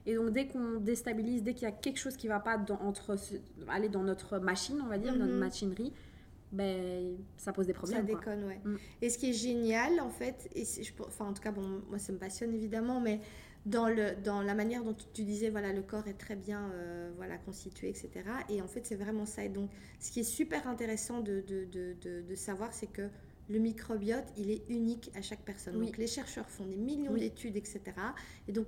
Et 0.07 0.15
donc, 0.15 0.31
dès 0.31 0.47
qu'on 0.47 0.79
déstabilise, 0.79 1.43
dès 1.43 1.53
qu'il 1.53 1.63
y 1.63 1.71
a 1.71 1.73
quelque 1.73 1.99
chose 1.99 2.15
qui 2.15 2.27
ne 2.27 2.31
va 2.31 2.39
pas 2.39 2.57
dans, 2.57 2.79
entre, 2.79 3.15
aller 3.67 3.89
dans 3.89 4.03
notre 4.03 4.39
machine, 4.39 4.81
on 4.81 4.87
va 4.87 4.97
dire, 4.97 5.13
notre 5.13 5.33
mhm. 5.33 5.39
machinerie, 5.39 5.93
ben, 6.51 7.17
ça 7.35 7.51
pose 7.51 7.67
des 7.67 7.73
problèmes. 7.73 8.07
Ça 8.07 8.13
déconne, 8.13 8.45
ouais. 8.45 8.61
Mm. 8.63 8.77
Et 9.01 9.09
ce 9.09 9.17
qui 9.17 9.31
est 9.31 9.33
génial, 9.33 9.99
en 9.99 10.09
fait, 10.09 10.49
et 10.55 10.63
je, 10.63 10.91
enfin, 11.03 11.25
en 11.25 11.33
tout 11.33 11.41
cas, 11.41 11.51
bon, 11.51 11.81
moi, 11.89 11.99
ça 11.99 12.13
me 12.13 12.17
passionne 12.17 12.53
évidemment, 12.53 13.01
mais 13.01 13.19
dans, 13.65 13.89
le, 13.89 14.15
dans 14.23 14.41
la 14.41 14.55
manière 14.55 14.81
dont 14.83 14.95
tu 15.13 15.23
disais, 15.23 15.49
voilà, 15.49 15.73
le 15.73 15.81
corps 15.81 16.07
est 16.07 16.17
très 16.17 16.37
bien 16.37 16.71
euh, 16.73 17.11
voilà, 17.17 17.37
constitué, 17.37 17.89
etc. 17.89 18.09
Et 18.47 18.61
en 18.61 18.67
fait, 18.67 18.85
c'est 18.85 18.95
vraiment 18.95 19.25
ça. 19.25 19.43
Et 19.43 19.49
donc, 19.49 19.69
ce 19.99 20.09
qui 20.09 20.21
est 20.21 20.23
super 20.23 20.67
intéressant 20.69 21.19
de, 21.19 21.41
de, 21.41 21.65
de, 21.65 22.21
de 22.21 22.35
savoir, 22.35 22.73
c'est 22.73 22.87
que 22.87 23.09
le 23.49 23.59
microbiote, 23.59 24.25
il 24.37 24.51
est 24.51 24.63
unique 24.69 25.11
à 25.15 25.21
chaque 25.21 25.41
personne. 25.41 25.77
Donc, 25.79 25.97
les 25.97 26.07
chercheurs 26.07 26.49
font 26.49 26.65
des 26.65 26.77
millions 26.77 27.13
d'études, 27.13 27.57
etc. 27.57 27.81
Et 28.47 28.53
donc, 28.53 28.67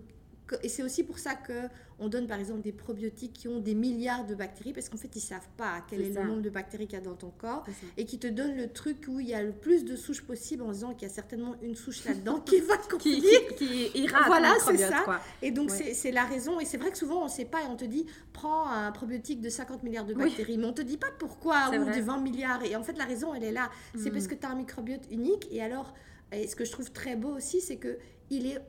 et 0.64 0.70
c'est 0.70 0.84
aussi 0.84 1.04
pour 1.04 1.20
ça 1.20 1.36
qu'on 1.36 2.08
donne 2.08 2.28
par 2.28 2.40
exemple 2.40 2.62
des 2.62 2.72
probiotiques 2.72 3.34
qui 3.34 3.48
ont 3.48 3.60
des 3.60 3.76
milliards 3.76 4.26
de 4.26 4.36
bactéries, 4.36 4.74
parce 4.74 4.90
qu'en 4.90 4.98
fait, 4.98 5.10
ils 5.16 5.20
ne 5.20 5.24
savent 5.24 5.48
pas 5.58 5.84
quel 5.90 6.02
est, 6.02 6.10
le 6.10 6.24
nombre 6.24 6.42
de 6.42 6.50
bactéries 6.50 6.88
qu'il 6.88 6.98
y 6.98 7.02
a 7.02 7.04
dans 7.04 7.16
ton 7.16 7.30
corps, 7.30 7.66
et 7.98 8.06
qui 8.06 8.20
te 8.20 8.28
donnent 8.28 8.56
le 8.56 8.72
truc 8.72 9.06
où 9.08 9.20
il 9.20 9.28
y 9.28 9.34
a 9.34 9.44
le 9.44 9.52
plus 9.52 9.86
de 9.86 9.96
souches 9.96 10.24
possible 10.24 10.64
en 10.64 10.72
disant 10.72 10.94
qu'il 10.94 11.08
y 11.08 11.12
a 11.12 11.14
certainement 11.14 11.56
une 11.62 11.76
souche 11.76 12.06
là-dedans 12.06 12.40
qui 12.46 12.60
va 12.62 12.78
qui, 13.00 13.22
qui, 13.58 13.92
ira 13.96 14.24
Voilà, 14.28 14.56
c'est 14.66 14.78
ça. 14.78 15.22
Et 15.42 15.52
donc, 15.52 15.72
c'est 15.72 16.12
la 16.12 16.26
raison. 16.26 16.60
Et 16.60 16.66
c'est 16.66 16.78
vrai 16.78 16.92
que 16.92 16.98
souvent, 16.98 17.22
on 17.22 17.26
ne 17.26 17.30
sait 17.30 17.46
pas, 17.46 17.62
et 17.62 17.66
on 17.68 17.76
te 17.76 17.86
dit, 17.86 18.06
prends 18.34 18.68
un 18.68 18.92
probiotique 18.92 19.42
de 19.42 19.50
50 19.50 19.84
milliards 19.84 20.06
de 20.06 20.14
bactéries, 20.14 20.58
mais 20.58 20.66
on 20.66 20.70
ne 20.70 20.74
te 20.74 20.82
dit 20.82 20.98
pas 20.98 21.12
pourquoi, 21.18 21.70
ou 21.70 21.86
de 21.86 22.02
20 22.02 22.20
milliards. 22.20 22.64
Et 22.64 22.76
en 22.76 22.84
fait, 22.84 22.98
la 22.98 23.06
raison, 23.06 23.34
elle 23.34 23.44
est 23.44 23.52
là. 23.52 23.70
C'est 23.98 24.12
parce 24.12 24.26
mm. 24.26 24.28
que 24.28 24.36
tu 24.36 24.46
as 24.46 24.50
un 24.50 24.56
microbiote 24.56 25.04
unique. 25.12 25.48
Et 25.52 25.62
alors, 25.62 25.94
et 26.32 26.48
ce 26.48 26.56
que 26.56 26.66
je 26.66 26.72
trouve 26.72 26.92
très 26.92 27.16
beau 27.16 27.36
aussi, 27.36 27.62
c'est 27.62 27.78
que 27.78 27.98
il 28.30 28.46
est 28.46 28.60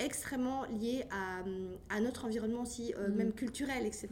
extrêmement 0.00 0.64
lié 0.64 1.04
à, 1.10 1.42
à, 1.94 2.00
notre 2.00 2.24
environnement 2.24 2.62
aussi, 2.62 2.94
euh, 2.96 3.08
mm. 3.08 3.14
même 3.14 3.32
culturel, 3.32 3.86
etc. 3.86 4.08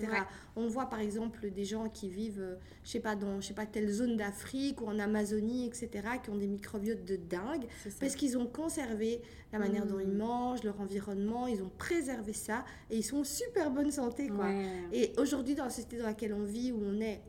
On 0.54 0.68
voit 0.68 0.86
par 0.86 1.00
exemple 1.00 1.50
des 1.50 1.64
gens 1.64 1.88
qui 1.88 2.08
vivent, 2.08 2.40
euh, 2.40 2.56
je 2.84 2.90
sais 2.90 3.00
pas, 3.00 3.16
dans 3.16 3.40
je 3.40 3.48
sais 3.48 3.54
pas, 3.54 3.66
telle 3.66 3.90
zone 3.90 4.16
d'Afrique 4.16 4.80
ou 4.80 4.86
en 4.86 4.98
Amazonie, 4.98 5.66
etc., 5.66 5.88
qui 6.22 6.30
ont 6.30 6.36
des 6.36 6.46
microbiotes 6.46 7.04
de 7.04 7.16
dingue, 7.16 7.66
parce 7.98 8.14
qu'ils 8.14 8.36
ont 8.38 8.46
conservé 8.46 9.22
la 9.52 9.58
manière 9.58 9.86
dont 9.86 9.98
ils 9.98 10.06
mm. 10.06 10.18
mangent, 10.18 10.62
leur 10.62 10.80
environnement, 10.80 11.46
ils 11.46 11.62
ont 11.62 11.70
préservé 11.78 12.34
ça, 12.34 12.64
et 12.90 12.98
ils 12.98 13.04
sont 13.04 13.18
en 13.18 13.24
super 13.24 13.70
bonne 13.70 13.90
santé. 13.90 14.28
Quoi. 14.28 14.50
Et 14.92 15.12
aujourd'hui, 15.16 15.54
dans 15.54 15.64
la 15.64 15.70
société 15.70 15.98
dans 15.98 16.06
laquelle 16.06 16.34
on 16.34 16.44
vit, 16.44 16.70
où 16.72 16.80
on 16.84 17.00
est 17.00 17.20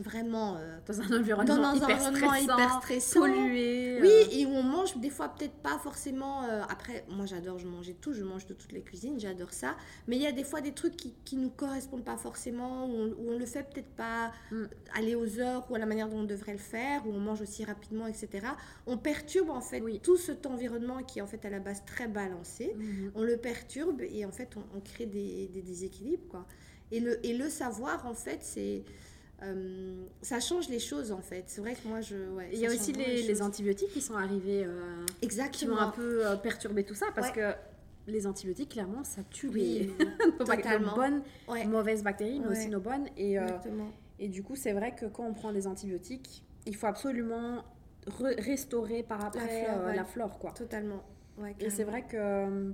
vraiment 0.00 0.56
euh, 0.56 0.78
dans 0.86 1.00
un 1.00 1.18
environnement, 1.20 1.74
hyper, 1.74 2.78
stressant, 2.80 3.20
pollué. 3.20 4.00
Oui, 4.00 4.08
euh. 4.08 4.32
et 4.32 4.46
où 4.46 4.50
on 4.50 4.62
mange 4.62 4.96
des 4.98 5.10
fois 5.10 5.28
peut-être 5.28 5.54
pas 5.54 5.78
forcément. 5.78 6.44
Euh, 6.44 6.62
après, 6.68 7.04
moi 7.08 7.26
j'adore, 7.26 7.58
je 7.58 7.66
mangeais 7.66 7.96
tout, 8.00 8.12
je 8.12 8.24
mange 8.24 8.46
de 8.46 8.54
toutes 8.54 8.72
les 8.72 8.82
cuisines, 8.82 9.18
j'adore 9.18 9.52
ça. 9.52 9.76
Mais 10.08 10.16
il 10.16 10.22
y 10.22 10.26
a 10.26 10.32
des 10.32 10.44
fois 10.44 10.60
des 10.60 10.72
trucs 10.72 10.96
qui, 10.96 11.14
qui 11.24 11.36
nous 11.36 11.50
correspondent 11.50 12.04
pas 12.04 12.16
forcément, 12.16 12.86
où 12.86 13.14
on, 13.28 13.38
le 13.38 13.46
fait 13.46 13.62
peut-être 13.62 13.90
pas 13.96 14.32
mm. 14.50 14.64
aller 14.94 15.14
aux 15.14 15.38
heures 15.38 15.70
ou 15.70 15.74
à 15.74 15.78
la 15.78 15.86
manière 15.86 16.08
dont 16.08 16.20
on 16.20 16.24
devrait 16.24 16.52
le 16.52 16.58
faire, 16.58 17.06
où 17.06 17.12
on 17.12 17.20
mange 17.20 17.40
aussi 17.40 17.64
rapidement, 17.64 18.06
etc. 18.06 18.46
On 18.86 18.96
perturbe 18.96 19.50
en 19.50 19.60
fait 19.60 19.82
tout 20.02 20.16
cet 20.16 20.46
environnement 20.46 21.02
qui 21.02 21.18
est 21.18 21.22
en 21.22 21.26
fait 21.26 21.44
à 21.44 21.50
la 21.50 21.60
base 21.60 21.84
très 21.84 22.08
balancé. 22.08 22.74
Mm-hmm. 22.76 23.10
On 23.14 23.22
le 23.22 23.36
perturbe 23.36 24.00
et 24.02 24.24
en 24.24 24.32
fait 24.32 24.56
on, 24.56 24.80
crée 24.80 25.06
des, 25.06 25.48
des 25.48 25.62
déséquilibres 25.62 26.26
quoi. 26.28 26.46
Et 26.92 27.00
le, 27.00 27.24
et 27.24 27.36
le 27.36 27.48
savoir 27.48 28.06
en 28.06 28.14
fait 28.14 28.40
c'est 28.42 28.84
euh, 29.42 30.06
ça 30.20 30.38
change 30.40 30.68
les 30.68 30.78
choses 30.78 31.12
en 31.12 31.20
fait. 31.20 31.44
C'est 31.46 31.60
vrai 31.60 31.74
que 31.74 31.88
moi 31.88 32.00
je. 32.00 32.16
Il 32.52 32.58
y 32.58 32.66
a 32.66 32.70
aussi 32.70 32.92
les, 32.92 33.42
antibiotiques 33.42 33.92
qui 33.92 34.00
sont 34.00 34.16
arrivés. 34.16 34.64
Euh, 34.64 35.06
Exactement. 35.22 35.76
Qui 35.76 35.80
ont 35.80 35.82
un 35.82 35.90
peu 35.90 36.26
euh, 36.26 36.36
perturbé 36.36 36.84
tout 36.84 36.94
ça 36.94 37.06
parce 37.14 37.30
que 37.30 37.52
les 38.06 38.26
antibiotiques, 38.26 38.70
clairement, 38.70 39.04
ça 39.04 39.22
tue 39.30 39.50
les 39.50 39.90
bonnes, 40.96 41.22
mauvaises 41.68 42.02
bactéries, 42.02 42.40
mais 42.40 42.48
aussi 42.48 42.68
nos 42.68 42.80
bonnes. 42.80 43.06
Et, 43.16 43.36
et 44.18 44.28
du 44.28 44.42
coup, 44.42 44.56
c'est 44.56 44.72
vrai 44.72 44.94
que 44.94 45.06
quand 45.06 45.24
on 45.24 45.32
prend 45.32 45.52
des 45.52 45.66
antibiotiques, 45.66 46.44
il 46.66 46.76
faut 46.76 46.86
absolument 46.86 47.64
restaurer 48.38 49.02
par 49.02 49.24
après 49.24 49.66
la 49.94 50.04
flore. 50.04 50.38
quoi. 50.38 50.52
Totalement. 50.52 51.02
et 51.60 51.70
c'est 51.70 51.84
vrai 51.84 52.02
que 52.02 52.72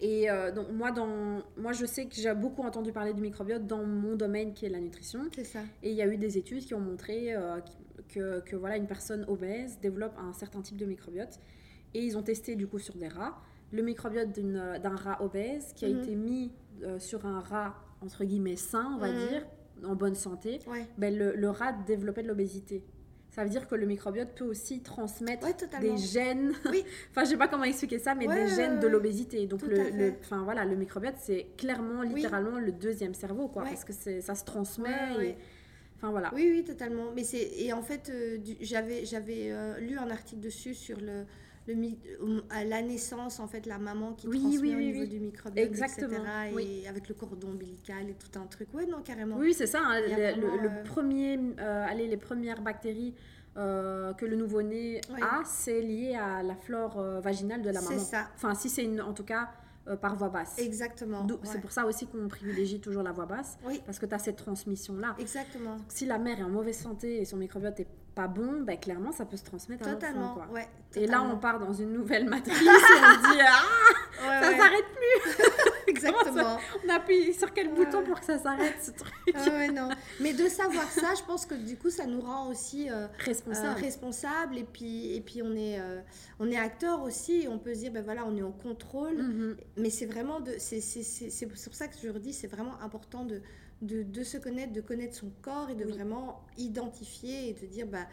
et 0.00 0.30
euh, 0.30 0.52
donc 0.52 0.70
moi, 0.70 0.92
dans, 0.92 1.42
moi, 1.56 1.72
je 1.72 1.84
sais 1.84 2.06
que 2.06 2.14
j'ai 2.14 2.32
beaucoup 2.34 2.62
entendu 2.62 2.92
parler 2.92 3.12
du 3.12 3.20
microbiote 3.20 3.66
dans 3.66 3.84
mon 3.84 4.14
domaine 4.14 4.52
qui 4.54 4.66
est 4.66 4.68
la 4.68 4.80
nutrition. 4.80 5.20
C'est 5.34 5.44
ça. 5.44 5.60
Et 5.82 5.90
il 5.90 5.96
y 5.96 6.02
a 6.02 6.06
eu 6.06 6.16
des 6.16 6.38
études 6.38 6.64
qui 6.64 6.74
ont 6.74 6.80
montré 6.80 7.34
euh, 7.34 7.58
que, 8.08 8.40
que, 8.40 8.56
voilà, 8.56 8.76
une 8.76 8.86
personne 8.86 9.24
obèse 9.26 9.78
développe 9.80 10.16
un 10.18 10.32
certain 10.32 10.62
type 10.62 10.76
de 10.76 10.86
microbiote. 10.86 11.40
Et 11.94 12.04
ils 12.04 12.16
ont 12.16 12.22
testé 12.22 12.54
du 12.54 12.66
coup 12.66 12.78
sur 12.78 12.96
des 12.96 13.08
rats. 13.08 13.40
Le 13.72 13.82
microbiote 13.82 14.38
d'un 14.38 14.96
rat 14.96 15.22
obèse 15.22 15.72
qui 15.74 15.84
a 15.84 15.88
mhm. 15.88 15.98
été 15.98 16.14
mis 16.14 16.52
euh, 16.82 16.98
sur 16.98 17.26
un 17.26 17.40
rat, 17.40 17.74
entre 18.00 18.24
guillemets, 18.24 18.56
sain, 18.56 18.92
on 18.94 18.98
va 18.98 19.10
mhm. 19.10 19.28
dire, 19.28 19.46
en 19.84 19.94
bonne 19.94 20.14
santé, 20.14 20.60
ben, 20.96 21.16
le, 21.16 21.34
le 21.34 21.50
rat 21.50 21.72
développait 21.86 22.22
de 22.22 22.28
l'obésité. 22.28 22.84
Ça 23.30 23.44
veut 23.44 23.50
dire 23.50 23.68
que 23.68 23.74
le 23.74 23.86
microbiote 23.86 24.34
peut 24.34 24.44
aussi 24.44 24.80
transmettre 24.80 25.46
des 25.80 25.96
gènes. 25.96 26.54
Oui. 26.70 26.84
enfin, 27.10 27.24
je 27.24 27.30
sais 27.30 27.36
pas 27.36 27.48
comment 27.48 27.64
expliquer 27.64 27.98
ça, 27.98 28.14
mais 28.14 28.26
des 28.26 28.48
gènes 28.48 28.80
de 28.80 28.88
l'obésité. 28.88 29.46
Donc, 29.46 29.62
le, 29.62 30.14
enfin, 30.20 30.42
voilà, 30.44 30.64
le 30.64 30.76
microbiote, 30.76 31.16
c'est 31.18 31.46
clairement, 31.56 32.02
littéralement, 32.02 32.58
le 32.58 32.72
deuxième 32.72 33.14
cerveau, 33.14 33.48
quoi. 33.48 33.64
Parce 33.64 33.84
que 33.84 33.92
ça 33.92 34.34
se 34.34 34.44
transmet. 34.44 35.36
Enfin, 35.96 36.10
voilà. 36.10 36.30
Oui, 36.32 36.48
oui, 36.52 36.64
totalement. 36.64 37.10
Mais 37.14 37.24
c'est... 37.24 37.50
Et 37.58 37.72
en 37.72 37.82
fait, 37.82 38.08
euh, 38.08 38.38
j'avais, 38.60 39.04
j'avais 39.04 39.50
euh, 39.50 39.80
lu 39.80 39.98
un 39.98 40.08
article 40.10 40.40
dessus 40.40 40.72
sur 40.72 40.96
le 41.00 41.24
le, 41.74 42.42
à 42.50 42.64
la 42.64 42.82
naissance, 42.82 43.40
en 43.40 43.46
fait, 43.46 43.66
la 43.66 43.78
maman 43.78 44.12
qui 44.12 44.28
transmet 44.28 44.74
au 44.74 44.78
niveau 44.78 45.04
du 45.04 45.20
microbiote, 45.20 45.66
Exactement, 45.66 46.16
etc. 46.44 46.82
Et 46.84 46.88
avec 46.88 47.08
le 47.08 47.14
cordon 47.14 47.48
ombilical 47.48 48.08
et 48.08 48.14
tout 48.14 48.38
un 48.38 48.46
truc. 48.46 48.68
Oui, 48.72 48.86
non, 48.86 49.02
carrément. 49.02 49.36
Oui, 49.36 49.54
c'est 49.54 49.66
ça. 49.66 49.80
Hein, 49.84 50.00
le, 50.00 50.68
euh, 50.68 50.84
premier, 50.84 51.38
euh, 51.58 51.86
allez, 51.88 52.08
les 52.08 52.16
premières 52.16 52.62
bactéries 52.62 53.14
euh, 53.56 54.12
que 54.14 54.24
le 54.24 54.36
nouveau-né 54.36 55.00
a, 55.20 55.42
c'est 55.44 55.80
lié 55.80 56.14
à 56.14 56.42
la 56.42 56.54
flore 56.54 57.00
vaginale 57.20 57.62
de 57.62 57.70
la 57.70 57.80
maman. 57.80 57.98
C'est 57.98 58.04
ça. 58.04 58.28
Enfin, 58.34 58.54
si 58.54 58.68
c'est 58.68 58.84
une, 58.84 59.00
en 59.00 59.12
tout 59.12 59.24
cas, 59.24 59.50
par 59.96 60.16
voix 60.16 60.28
basse. 60.28 60.58
Exactement. 60.58 61.26
C'est 61.44 61.60
pour 61.60 61.72
ça 61.72 61.86
aussi 61.86 62.06
qu'on 62.06 62.28
privilégie 62.28 62.80
toujours 62.80 63.02
la 63.02 63.12
voix 63.12 63.26
basse. 63.26 63.58
Oui. 63.64 63.82
Parce 63.86 63.98
que 63.98 64.06
tu 64.06 64.14
as 64.14 64.18
cette 64.18 64.36
transmission-là. 64.36 65.16
Exactement. 65.18 65.76
si 65.88 66.06
la 66.06 66.18
mère 66.18 66.40
est 66.40 66.44
en 66.44 66.48
mauvaise 66.48 66.78
santé 66.78 67.20
et 67.20 67.24
son 67.24 67.36
microbiote 67.36 67.80
est 67.80 67.88
pas 68.14 68.26
bon, 68.26 68.62
ben, 68.62 68.76
clairement, 68.76 69.12
ça 69.12 69.24
peut 69.24 69.36
se 69.36 69.44
transmettre 69.44 69.88
totalement, 69.88 70.34
à 70.34 70.38
l'enfant. 70.40 70.52
Ouais, 70.52 70.68
et 70.96 71.06
là, 71.06 71.22
on 71.22 71.38
part 71.38 71.60
dans 71.60 71.72
une 71.72 71.92
nouvelle 71.92 72.28
matrice 72.28 72.58
et 72.60 72.64
on 72.64 73.32
dit 73.32 73.40
Ah, 73.40 74.42
ça 74.42 74.56
s'arrête 74.56 74.86
plus 74.94 75.44
Exactement. 75.90 76.58
on 76.84 76.88
appuie 76.88 77.32
sur 77.34 77.52
quel 77.52 77.74
bouton 77.74 78.04
pour 78.04 78.20
que 78.20 78.26
ça 78.26 78.38
s'arrête 78.38 78.76
ce 78.80 78.90
truc 78.90 79.12
ouais, 79.34 79.70
non. 79.70 79.88
Mais 80.20 80.32
de 80.32 80.48
savoir 80.48 80.90
ça, 80.90 81.14
je 81.16 81.22
pense 81.24 81.46
que 81.46 81.54
du 81.54 81.76
coup, 81.76 81.90
ça 81.90 82.06
nous 82.06 82.20
rend 82.20 82.48
aussi 82.48 82.90
euh, 82.90 83.06
responsable. 83.18 83.78
Euh, 83.78 83.82
responsable. 83.82 84.58
Et 84.58 84.64
puis, 84.64 85.14
et 85.14 85.20
puis 85.20 85.42
on, 85.42 85.54
est, 85.54 85.80
euh, 85.80 86.00
on 86.38 86.50
est 86.50 86.58
acteur 86.58 87.02
aussi. 87.02 87.46
on 87.50 87.58
peut 87.58 87.74
se 87.74 87.80
dire, 87.80 87.92
ben 87.92 88.04
voilà, 88.04 88.24
on 88.26 88.36
est 88.36 88.42
en 88.42 88.52
contrôle. 88.52 89.16
Mm-hmm. 89.16 89.56
Mais 89.78 89.90
c'est 89.90 90.06
vraiment 90.06 90.40
de. 90.40 90.52
C'est 90.58 91.46
pour 91.46 91.74
ça 91.74 91.88
que 91.88 91.94
je 92.02 92.08
redis, 92.08 92.32
c'est 92.32 92.48
vraiment 92.48 92.80
important 92.82 93.24
de 93.24 93.40
de, 93.82 94.22
se 94.22 94.38
connaître, 94.38 94.72
de 94.72 94.80
connaître 94.80 95.14
son 95.14 95.30
corps 95.42 95.70
et 95.70 95.74
de 95.74 95.84
vraiment 95.84 96.44
identifier 96.56 97.50
et 97.50 97.52
de 97.54 97.66
dire, 97.66 97.86
bah, 97.86 98.06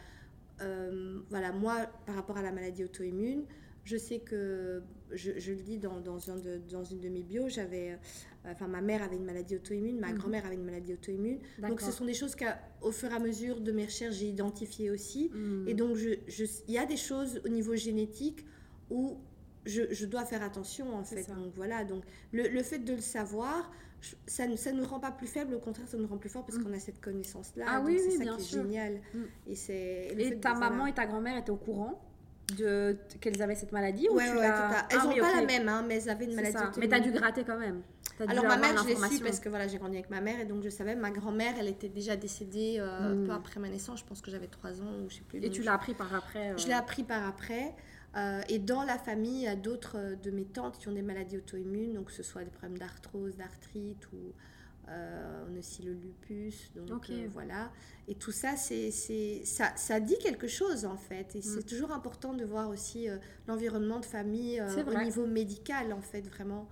euh, 0.61 1.19
voilà, 1.30 1.51
moi, 1.51 1.88
par 2.05 2.15
rapport 2.15 2.38
à 2.38 2.41
la 2.41 2.51
maladie 2.51 2.84
auto-immune, 2.84 3.45
je 3.84 3.97
sais 3.97 4.19
que, 4.19 4.84
je, 5.16 5.51
le 5.51 5.61
dis 5.61 5.78
dans, 5.78 5.99
dans, 5.99 6.30
un 6.30 6.38
de, 6.38 6.61
dans 6.70 6.84
une 6.84 6.99
de 6.99 7.09
mes 7.09 7.24
bios, 7.24 7.49
j'avais, 7.49 7.91
euh, 7.91 8.51
enfin, 8.51 8.68
ma 8.68 8.82
mère 8.82 9.03
avait 9.03 9.16
une 9.16 9.26
maladie 9.26 9.55
auto-immune, 9.55 9.99
ma 9.99 10.11
mhm. 10.11 10.18
grand-mère 10.18 10.45
avait 10.45 10.55
une 10.55 10.66
maladie 10.66 10.93
auto-immune. 10.93 11.39
Donc, 11.59 11.82
ce 11.82 11.91
sont 11.91 12.05
des 12.05 12.13
choses 12.13 12.36
qu'au 12.36 12.91
fur 12.91 13.11
et 13.11 13.16
à 13.16 13.20
mesure 13.20 13.61
de 13.61 13.72
mes 13.72 13.86
recherches, 13.86 14.16
j'ai 14.16 14.28
identifiées 14.28 14.91
aussi. 14.91 15.32
Mhm. 15.34 15.68
Et 15.68 15.74
donc, 15.74 15.97
il 15.97 16.20
je, 16.28 16.45
y 16.68 16.78
a 16.78 16.86
des 16.86 16.97
choses 16.97 17.41
au 17.45 17.49
niveau 17.49 17.76
génétique 17.76 18.45
où 18.89 19.18
je, 19.66 19.82
je 19.91 20.05
dois 20.05 20.26
faire 20.26 20.43
attention, 20.43 20.95
en 20.95 21.03
fait. 21.03 21.28
Donc, 21.28 21.53
voilà, 21.55 21.84
donc 21.84 22.03
le, 22.32 22.47
le 22.47 22.63
fait 22.63 22.80
de 22.80 22.93
le 22.93 23.01
savoir, 23.01 23.72
ça 24.28 24.47
ne 24.47 24.55
ça 24.55 24.72
nous 24.72 24.86
rend 24.86 24.99
pas 24.99 25.11
plus 25.11 25.28
faibles, 25.28 25.53
au 25.55 25.59
contraire, 25.59 25.88
ça 25.88 25.97
nous 25.97 26.07
rend 26.07 26.18
plus 26.18 26.30
forts 26.30 26.45
parce 26.45 26.57
mm. 26.57 26.63
qu'on 26.63 26.74
a 26.74 26.80
cette 26.80 27.01
connaissance-là. 27.01 27.66
Ah 27.68 27.82
oui, 27.84 27.99
c'est 27.99 28.18
ça 28.18 28.24
qui 28.36 28.41
est 28.41 28.61
génial. 28.61 29.01
Et, 29.47 29.55
c'est, 29.55 30.16
et 30.18 30.39
ta 30.39 30.53
maman 30.53 30.86
et 30.88 30.93
ta 30.93 31.05
grand-mère 31.05 31.38
étaient 31.38 31.51
au 31.51 31.57
courant? 31.57 32.01
De 32.57 32.97
qu'elles 33.21 33.41
avaient 33.41 33.55
cette 33.55 33.71
maladie 33.71 34.07
ouais, 34.09 34.29
ou 34.29 34.37
ouais, 34.37 34.45
Elles 34.89 34.97
n'ont 34.97 35.13
ah 35.17 35.19
pas 35.19 35.41
la 35.41 35.45
même, 35.45 35.67
hein, 35.67 35.83
mais 35.87 35.95
elles 35.95 36.09
avaient 36.09 36.25
une 36.25 36.35
maladie. 36.35 36.57
Mais 36.77 36.87
tu 36.87 36.93
as 36.93 36.99
dû 36.99 37.11
gratter 37.11 37.43
quand 37.43 37.57
même. 37.57 37.81
Alors 38.27 38.45
ma 38.45 38.57
mère, 38.57 38.77
je 38.83 38.87
l'ai 38.87 38.95
su 38.95 39.23
parce 39.23 39.39
que 39.39 39.49
voilà, 39.49 39.67
j'ai 39.67 39.77
grandi 39.77 39.97
avec 39.97 40.09
ma 40.09 40.21
mère 40.21 40.39
et 40.39 40.45
donc 40.45 40.63
je 40.63 40.69
savais. 40.69 40.95
Ma 40.95 41.11
grand-mère, 41.11 41.53
elle 41.59 41.67
était 41.67 41.89
déjà 41.89 42.15
décédée 42.15 42.77
euh, 42.79 43.13
mm. 43.13 43.27
peu 43.27 43.33
après 43.33 43.59
ma 43.59 43.69
naissance. 43.69 43.99
Je 43.99 44.05
pense 44.05 44.21
que 44.21 44.31
j'avais 44.31 44.47
3 44.47 44.81
ans 44.81 44.99
ou 45.03 45.09
je 45.09 45.15
sais 45.15 45.23
plus. 45.27 45.43
Et 45.43 45.49
tu 45.49 45.63
l'as 45.63 45.73
appris 45.73 45.93
par 45.93 46.13
après 46.13 46.53
Je 46.57 46.67
l'ai 46.67 46.73
euh 46.73 46.77
appris 46.77 47.03
par 47.03 47.27
après. 47.27 47.73
Euh, 48.15 48.41
et 48.47 48.59
dans 48.59 48.83
la 48.83 48.97
famille, 48.97 49.41
il 49.41 49.43
y 49.43 49.47
a 49.47 49.57
d'autres 49.57 50.15
de 50.23 50.31
mes 50.31 50.45
tantes 50.45 50.77
qui 50.77 50.87
ont 50.87 50.93
des 50.93 51.01
maladies 51.01 51.37
auto-immunes, 51.37 51.93
donc 51.93 52.05
que 52.05 52.13
ce 52.13 52.23
soit 52.23 52.45
des 52.45 52.49
problèmes 52.49 52.77
d'arthrose, 52.77 53.35
d'arthrite 53.35 54.07
ou 54.13 54.31
euh, 54.89 55.45
on 55.49 55.55
a 55.55 55.59
aussi 55.59 55.81
le 55.81 55.93
lupus, 55.93 56.71
donc 56.75 57.09
euh, 57.09 57.27
voilà. 57.31 57.71
Et 58.07 58.15
tout 58.15 58.31
ça, 58.31 58.55
c'est, 58.55 58.91
ça, 58.91 59.75
ça 59.75 59.99
dit 59.99 60.17
quelque 60.19 60.47
chose 60.47 60.86
en 60.86 60.97
fait. 60.97 61.36
Et 61.36 61.41
c'est 61.41 61.61
mm. 61.61 61.69
toujours 61.69 61.91
important 61.91 62.33
de 62.33 62.45
voir 62.45 62.69
aussi 62.69 63.09
euh, 63.09 63.17
l'environnement 63.47 63.99
de 63.99 64.05
famille 64.05 64.61
au 64.61 65.03
niveau 65.03 65.25
médical 65.25 65.91
en 65.91 66.01
fait, 66.01 66.21
vraiment. 66.21 66.67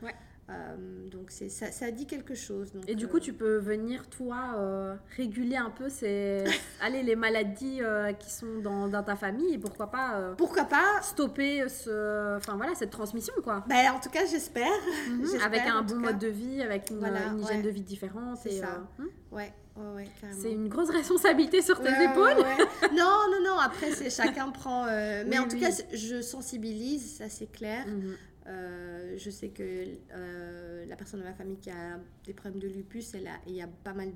Euh, 0.49 1.07
donc 1.09 1.27
c'est 1.29 1.47
ça, 1.47 1.71
ça, 1.71 1.89
dit 1.91 2.05
quelque 2.05 2.35
chose. 2.35 2.73
et 2.87 2.95
du 2.95 3.07
coup, 3.07 3.17
euh, 3.17 3.21
tu 3.21 3.31
peux 3.31 3.57
venir, 3.57 4.09
toi, 4.09 4.55
euh, 4.57 4.95
réguler 5.15 5.55
un 5.55 5.69
peu 5.69 5.87
ces, 5.87 6.43
allez, 6.81 7.01
les 7.01 7.15
maladies 7.15 7.81
qui 8.19 8.29
sont 8.29 8.59
dans, 8.61 8.89
dans, 8.89 9.03
ta 9.03 9.15
famille 9.15 9.53
et 9.53 9.57
pourquoi 9.57 9.87
pas, 9.89 10.33
pourquoi 10.37 10.65
pas 10.65 11.01
stopper 11.01 11.69
ce, 11.69 12.37
enfin, 12.37 12.57
voilà, 12.57 12.75
cette 12.75 12.89
transmission. 12.89 13.33
Quoi. 13.41 13.63
Ben, 13.69 13.91
en 13.91 13.99
tout 13.99 14.09
cas, 14.09 14.25
j'espère. 14.25 14.71
Mhm. 15.09 15.39
avec 15.45 15.61
un 15.61 15.81
bon 15.81 15.95
mode 15.95 16.19
de 16.19 16.27
vie, 16.27 16.61
avec 16.61 16.89
une, 16.89 17.07
hygiène 17.39 17.61
de 17.61 17.69
vie 17.69 17.81
différente. 17.81 18.39
C'est 18.43 18.59
ça. 18.59 18.83
Ouais. 19.31 19.53
Ouais, 19.75 20.07
c'est 20.39 20.51
une 20.51 20.69
grosse 20.69 20.91
responsabilité 20.91 21.63
sur 21.63 21.81
tes 21.81 21.89
épaules. 21.89 22.37
non, 22.95 23.21
non, 23.31 23.41
non. 23.43 23.57
Après, 23.57 23.89
c'est 23.89 24.11
chacun 24.11 24.51
prend. 24.51 24.85
mais 24.85 25.39
en 25.39 25.47
tout 25.47 25.57
cas, 25.57 25.71
je 25.93 26.21
sensibilise, 26.21 27.15
ça 27.17 27.29
c'est 27.29 27.51
clair. 27.51 27.87
Mhm. 27.87 28.15
Euh, 28.45 29.17
je 29.17 29.29
sais 29.29 29.49
que 29.49 29.63
euh, 29.63 30.85
la 30.85 30.95
personne 30.95 31.21
de 31.21 31.25
ma 31.25 31.33
famille 31.33 31.57
qui 31.57 31.69
a 31.69 31.99
des 32.25 32.33
problèmes 32.33 32.59
de 32.59 32.67
lupus, 32.67 33.13
elle 33.13 33.27
a, 33.27 33.37
il 33.47 33.53
y 33.53 33.61
a 33.61 33.67
pas 33.67 33.93
mal 33.93 34.11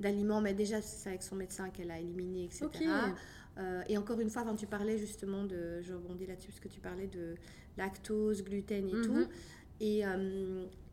d'aliments, 0.00 0.40
mais 0.40 0.54
déjà 0.54 0.82
c'est 0.82 1.10
avec 1.10 1.22
son 1.22 1.36
médecin 1.36 1.70
qu'elle 1.70 1.90
a 1.90 1.98
éliminé, 1.98 2.44
etc. 2.44 2.68
Euh, 3.58 3.82
et 3.88 3.96
encore 3.96 4.20
une 4.20 4.28
fois, 4.28 4.42
quand 4.42 4.56
tu 4.56 4.66
parlais 4.66 4.98
justement 4.98 5.44
de, 5.44 5.80
je 5.80 5.94
rebondis 5.94 6.26
là-dessus 6.26 6.48
parce 6.48 6.60
que 6.60 6.68
tu 6.68 6.80
parlais 6.80 7.06
de 7.06 7.36
lactose, 7.76 8.42
gluten 8.42 8.88
et 8.88 9.00
tout. 9.02 9.12
Mhm. 9.12 9.28
Et, 9.80 10.02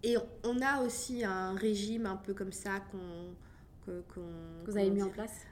et 0.03 0.17
on 0.43 0.61
a 0.61 0.81
aussi 0.83 1.23
un 1.23 1.55
régime 1.55 2.05
un 2.05 2.17
peu 2.17 2.33
comme 2.33 2.51
ça 2.51 2.81
qu'on... 2.91 3.33
que 3.85 4.19
vous 4.65 4.77
avez 4.77 4.89
mis 4.91 5.01
en 5.01 5.09
place 5.09 5.45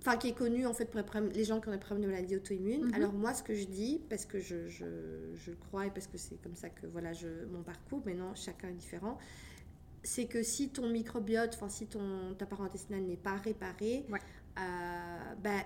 enfin 0.00 0.16
qui 0.16 0.28
est 0.28 0.34
connu 0.34 0.66
en 0.66 0.72
fait 0.72 0.86
pour 0.86 1.00
les 1.32 1.44
gens 1.44 1.60
qui 1.60 1.68
ont 1.68 1.72
des 1.72 1.78
problèmes 1.78 2.06
de 2.06 2.10
maladie 2.10 2.36
auto-immune. 2.36 2.86
Mhm. 2.86 2.94
Alors 2.94 3.12
moi, 3.12 3.34
ce 3.34 3.42
que 3.42 3.54
je 3.54 3.66
dis, 3.66 4.00
parce 4.08 4.24
que 4.24 4.40
je, 4.40 4.66
je, 4.68 4.86
je 5.34 5.52
crois 5.52 5.86
et 5.86 5.90
parce 5.90 6.06
que 6.06 6.18
c'est 6.18 6.40
comme 6.42 6.56
ça 6.56 6.70
que 6.70 6.86
voilà 6.86 7.12
je, 7.12 7.28
mon 7.50 7.62
parcours, 7.62 8.02
maintenant 8.04 8.34
chacun 8.34 8.68
est 8.68 8.74
différent, 8.74 9.18
c'est 10.02 10.26
que 10.26 10.42
si 10.42 10.70
ton 10.70 10.88
microbiote, 10.88 11.54
enfin 11.54 11.68
si 11.68 11.86
ton, 11.86 12.34
ta 12.38 12.46
paroi 12.46 12.66
intestinale 12.66 13.02
n'est 13.02 13.16
pas 13.16 13.36
réparée, 13.36 14.06
euh, 14.58 15.34
ben, 15.42 15.62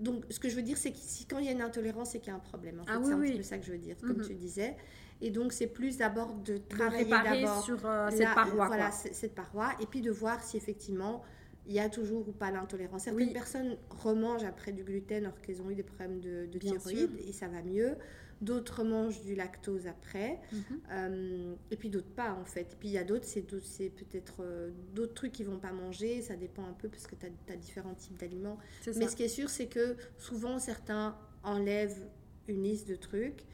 donc 0.00 0.24
ce 0.30 0.38
que 0.40 0.48
je 0.48 0.56
veux 0.56 0.62
dire, 0.62 0.76
c'est 0.76 0.92
que 0.92 0.98
si, 0.98 1.26
quand 1.26 1.38
il 1.38 1.46
y 1.46 1.48
a 1.48 1.52
une 1.52 1.62
intolérance, 1.62 2.10
c'est 2.10 2.18
qu'il 2.18 2.28
y 2.28 2.32
a 2.32 2.36
un 2.36 2.40
problème. 2.40 2.80
En 2.80 2.84
fait, 2.84 2.92
ah 2.94 3.00
c'est 3.02 3.12
un 3.12 3.20
petit 3.20 3.36
peu 3.36 3.42
ça 3.42 3.58
que 3.58 3.66
je 3.66 3.72
veux 3.72 3.78
dire, 3.78 3.96
comme 4.00 4.18
mhm. 4.18 4.26
tu 4.26 4.34
disais. 4.34 4.76
Et 5.20 5.30
donc, 5.30 5.52
c'est 5.52 5.66
plus 5.66 5.96
d'abord 5.96 6.34
de 6.34 6.58
travailler 6.58 7.10
d'abord 7.10 7.64
sur 7.64 7.84
euh, 7.84 8.08
cette 8.10 8.34
paroi. 8.34 8.66
Voilà, 8.66 8.92
cette 8.92 9.34
paroi. 9.34 9.70
Et 9.80 9.86
puis 9.86 10.00
de 10.00 10.12
voir 10.12 10.42
si 10.42 10.56
effectivement 10.56 11.22
il 11.68 11.74
y 11.74 11.80
a 11.80 11.88
toujours 11.90 12.26
ou 12.26 12.32
pas 12.32 12.50
l'intolérance. 12.50 13.04
Certaines 13.04 13.32
personnes 13.32 13.76
remangent 13.90 14.44
après 14.44 14.72
du 14.72 14.82
gluten 14.82 15.26
alors 15.26 15.40
qu'elles 15.42 15.60
ont 15.60 15.70
eu 15.70 15.74
des 15.74 15.82
problèmes 15.82 16.18
de, 16.18 16.46
de 16.50 16.58
thyroïde 16.58 17.10
et 17.26 17.32
ça 17.32 17.46
va 17.46 17.62
mieux. 17.62 17.96
D'autres 18.40 18.84
mangent 18.84 19.20
du 19.20 19.34
lactose 19.34 19.86
après. 19.86 20.40
Mhm. 20.50 20.62
Euh, 20.90 21.54
et 21.70 21.76
puis 21.76 21.90
d'autres 21.90 22.08
pas 22.08 22.32
en 22.32 22.44
fait. 22.44 22.72
Et 22.72 22.76
puis 22.78 22.88
il 22.88 22.92
y 22.92 22.98
a 22.98 23.04
d'autres, 23.04 23.26
c'est, 23.26 23.42
peut-être 23.42 24.36
euh, 24.40 24.70
d'autres 24.94 25.12
trucs 25.12 25.32
qu'ils 25.32 25.46
vont 25.46 25.58
pas 25.58 25.72
manger. 25.72 26.22
Ça 26.22 26.36
dépend 26.36 26.64
un 26.64 26.72
peu 26.72 26.88
parce 26.88 27.06
que 27.06 27.14
tu 27.16 27.26
as, 27.26 27.56
différents 27.56 27.94
types 27.94 28.18
d'aliments. 28.18 28.58
Mais 28.96 29.06
ce 29.06 29.14
qui 29.14 29.24
est 29.24 29.28
sûr, 29.28 29.50
c'est 29.50 29.66
que 29.66 29.96
souvent 30.16 30.58
certains 30.58 31.18
enlèvent 31.42 32.08
une 32.48 32.62
liste 32.62 32.88
de 32.88 32.94
trucs. 32.94 33.44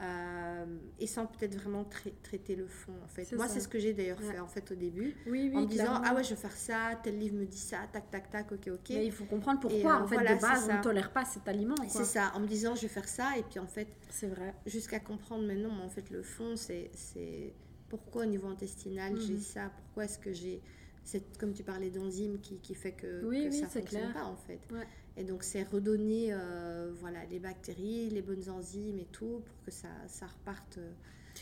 Euh, 0.00 0.64
et 1.00 1.08
sans 1.08 1.26
peut-être 1.26 1.56
vraiment 1.56 1.84
traiter 2.22 2.54
le 2.54 2.68
fond 2.68 2.92
en 3.02 3.08
fait. 3.08 3.32
Moi 3.32 3.48
c'est 3.48 3.58
ce 3.58 3.66
que 3.66 3.80
j'ai 3.80 3.94
d'ailleurs 3.94 4.20
fait 4.20 4.38
en 4.38 4.46
fait 4.46 4.70
au 4.70 4.76
début 4.76 5.16
oui, 5.26 5.50
oui, 5.52 5.56
en 5.56 5.62
me 5.62 5.66
disant 5.66 6.00
ah 6.04 6.14
ouais 6.14 6.22
je 6.22 6.30
vais 6.30 6.36
faire 6.36 6.56
ça, 6.56 7.00
tel 7.02 7.18
livre 7.18 7.34
me 7.34 7.44
dit 7.44 7.58
ça, 7.58 7.78
tac 7.92 8.08
tac 8.08 8.30
tac, 8.30 8.52
ok 8.52 8.68
ok. 8.68 8.90
Mais 8.90 9.06
il 9.06 9.12
faut 9.12 9.24
comprendre 9.24 9.58
pourquoi 9.58 9.96
euh, 9.96 10.04
en 10.04 10.06
fait 10.06 10.18
de 10.18 10.40
base 10.40 10.68
on 10.70 10.76
ne 10.76 10.82
tolère 10.82 11.12
pas 11.12 11.24
cet 11.24 11.48
aliment. 11.48 11.74
C'est 11.88 12.04
ça, 12.04 12.30
en 12.36 12.40
me 12.40 12.46
disant 12.46 12.76
je 12.76 12.82
vais 12.82 12.88
faire 12.88 13.08
ça 13.08 13.36
et 13.36 13.42
puis 13.42 13.58
en 13.58 13.66
fait 13.66 13.88
c'est 14.08 14.28
vrai. 14.28 14.54
Jusqu'à 14.66 15.00
comprendre 15.00 15.44
maintenant 15.44 15.76
en 15.80 15.88
fait 15.88 16.10
le 16.10 16.22
fond 16.22 16.54
c'est 16.54 16.90
pourquoi 17.88 18.22
au 18.22 18.26
niveau 18.26 18.46
intestinal 18.46 19.18
j'ai 19.18 19.34
mhm. 19.34 19.40
ça, 19.40 19.70
pourquoi 19.74 20.04
est-ce 20.04 20.18
que 20.18 20.32
j'ai 20.32 20.62
comme 21.38 21.54
tu 21.54 21.62
parlais 21.62 21.90
d'enzymes 21.90 22.38
qui, 22.38 22.58
qui, 22.58 22.74
fait 22.74 22.92
que, 22.92 23.24
oui, 23.24 23.44
que 23.44 23.50
oui, 23.50 23.60
ça 23.60 23.66
fonctionne 23.66 24.02
clair. 24.02 24.12
pas 24.12 24.24
en 24.24 24.36
fait. 24.36 24.60
Et 25.18 25.24
donc, 25.24 25.42
c'est 25.42 25.64
redonner 25.64 26.28
euh, 26.30 26.92
voilà, 27.00 27.18
les 27.28 27.40
bactéries, 27.40 28.08
les 28.08 28.22
bonnes 28.22 28.48
enzymes 28.48 28.98
et 29.00 29.08
tout 29.10 29.42
pour 29.44 29.64
que 29.66 29.72
ça, 29.72 29.88
ça 30.06 30.26
reparte. 30.26 30.78
Euh. 30.78 30.92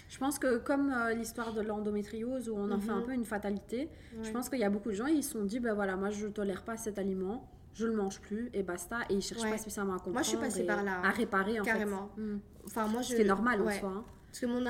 Je 0.08 0.18
pense 0.18 0.38
que 0.38 0.58
comme 0.58 0.90
euh, 0.90 1.12
l'histoire 1.12 1.52
de 1.52 1.60
l'endométriose 1.60 2.48
où 2.48 2.56
on 2.56 2.70
en 2.70 2.80
fait 2.80 2.90
un 2.90 3.00
mhm. 3.00 3.04
peu 3.04 3.12
une 3.12 3.24
fatalité, 3.24 3.90
je 4.22 4.30
pense 4.30 4.48
qu'il 4.48 4.58
y 4.58 4.64
a 4.64 4.70
beaucoup 4.70 4.90
de 4.90 4.94
gens, 4.94 5.06
ils 5.06 5.22
se 5.22 5.32
sont 5.32 5.44
dit, 5.44 5.60
ben 5.60 5.74
voilà, 5.74 5.96
moi 5.96 6.10
je 6.10 6.26
ne 6.26 6.32
tolère 6.32 6.64
pas 6.64 6.76
cet 6.76 6.98
aliment, 6.98 7.50
je 7.74 7.86
le 7.86 7.94
mange 7.94 8.20
plus 8.20 8.50
et 8.52 8.62
basta. 8.62 9.00
Et 9.08 9.14
ils 9.14 9.16
ne 9.16 9.20
cherchent 9.20 9.42
pas 9.42 9.58
spécialement 9.58 9.94
à 9.94 9.96
comprendre. 9.96 10.14
Moi 10.14 10.22
je 10.22 10.28
suis 10.28 10.38
passée 10.38 10.64
par 10.64 10.82
là. 10.82 11.00
À 11.02 11.10
réparer 11.10 11.60
en 11.60 11.64
Carrément. 11.64 12.10
fait. 12.14 12.20
Hmm. 12.22 12.40
Enfin, 12.64 12.88
moi, 12.88 13.02
je... 13.02 13.22
normal 13.22 13.60
en 13.60 13.70
soi. 13.70 13.90
Hein. 13.90 14.04
Parce 14.26 14.40
que 14.40 14.46
mon, 14.46 14.64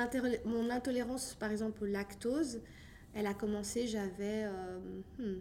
mon 0.45 0.69
intolérance, 0.69 1.35
par 1.35 1.51
exemple, 1.51 1.83
au 1.83 1.87
lactose, 1.87 2.61
elle 3.13 3.27
a 3.27 3.33
commencé, 3.33 3.87
j'avais... 3.87 4.45
Hmm, 5.17 5.39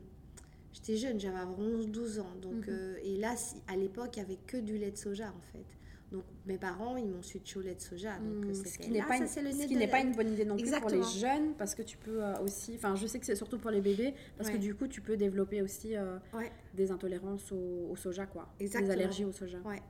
j'étais 0.76 0.96
jeune, 0.96 1.18
j'avais 1.18 1.38
11-12 1.38 2.20
ans. 2.20 2.34
Donc, 2.40 2.68
mhm. 2.68 2.96
et 3.02 3.16
là, 3.16 3.34
à 3.68 3.76
l'époque, 3.76 4.16
il 4.16 4.20
n'y 4.20 4.26
avait 4.26 4.38
que 4.46 4.58
du 4.58 4.78
lait 4.78 4.90
de 4.90 4.96
soja, 4.96 5.28
en 5.28 5.40
fait. 5.52 5.64
Donc 6.12 6.22
mes 6.46 6.56
parents, 6.56 6.96
ils 6.96 7.08
m'ont 7.08 7.22
switché 7.22 7.58
au 7.58 7.62
lait 7.62 7.74
de 7.74 7.80
soja. 7.80 8.16
Donc 8.18 8.44
hmm, 8.44 8.54
ce 8.54 8.78
qui 8.78 8.90
n'est 8.90 9.02
pas, 9.02 9.16
une, 9.16 9.26
ce 9.26 9.66
qui 9.66 9.74
n'est 9.74 9.88
pas 9.88 10.00
une 10.00 10.12
bonne 10.12 10.32
idée 10.32 10.44
non 10.44 10.56
plus 10.56 10.70
pour 10.70 10.88
les 10.88 11.02
jeunes, 11.02 11.54
parce 11.58 11.74
que 11.74 11.82
tu 11.82 11.96
peux 11.96 12.22
euh, 12.22 12.38
aussi, 12.44 12.74
enfin 12.76 12.94
je 12.94 13.08
sais 13.08 13.18
que 13.18 13.26
c'est 13.26 13.34
surtout 13.34 13.58
pour 13.58 13.72
les 13.72 13.80
bébés, 13.80 14.14
parce 14.38 14.50
que 14.50 14.56
du 14.56 14.74
coup 14.74 14.86
tu 14.86 15.00
peux 15.00 15.16
développer 15.16 15.62
aussi 15.62 15.96
euh, 15.96 16.18
des 16.74 16.92
intolérances 16.92 17.50
au, 17.50 17.96
soja, 17.96 18.26
quoi. 18.26 18.48
Des 18.58 18.76
allergies 18.76 19.24
au 19.24 19.32
soja. 19.32 19.58
Ouais. 19.64 19.82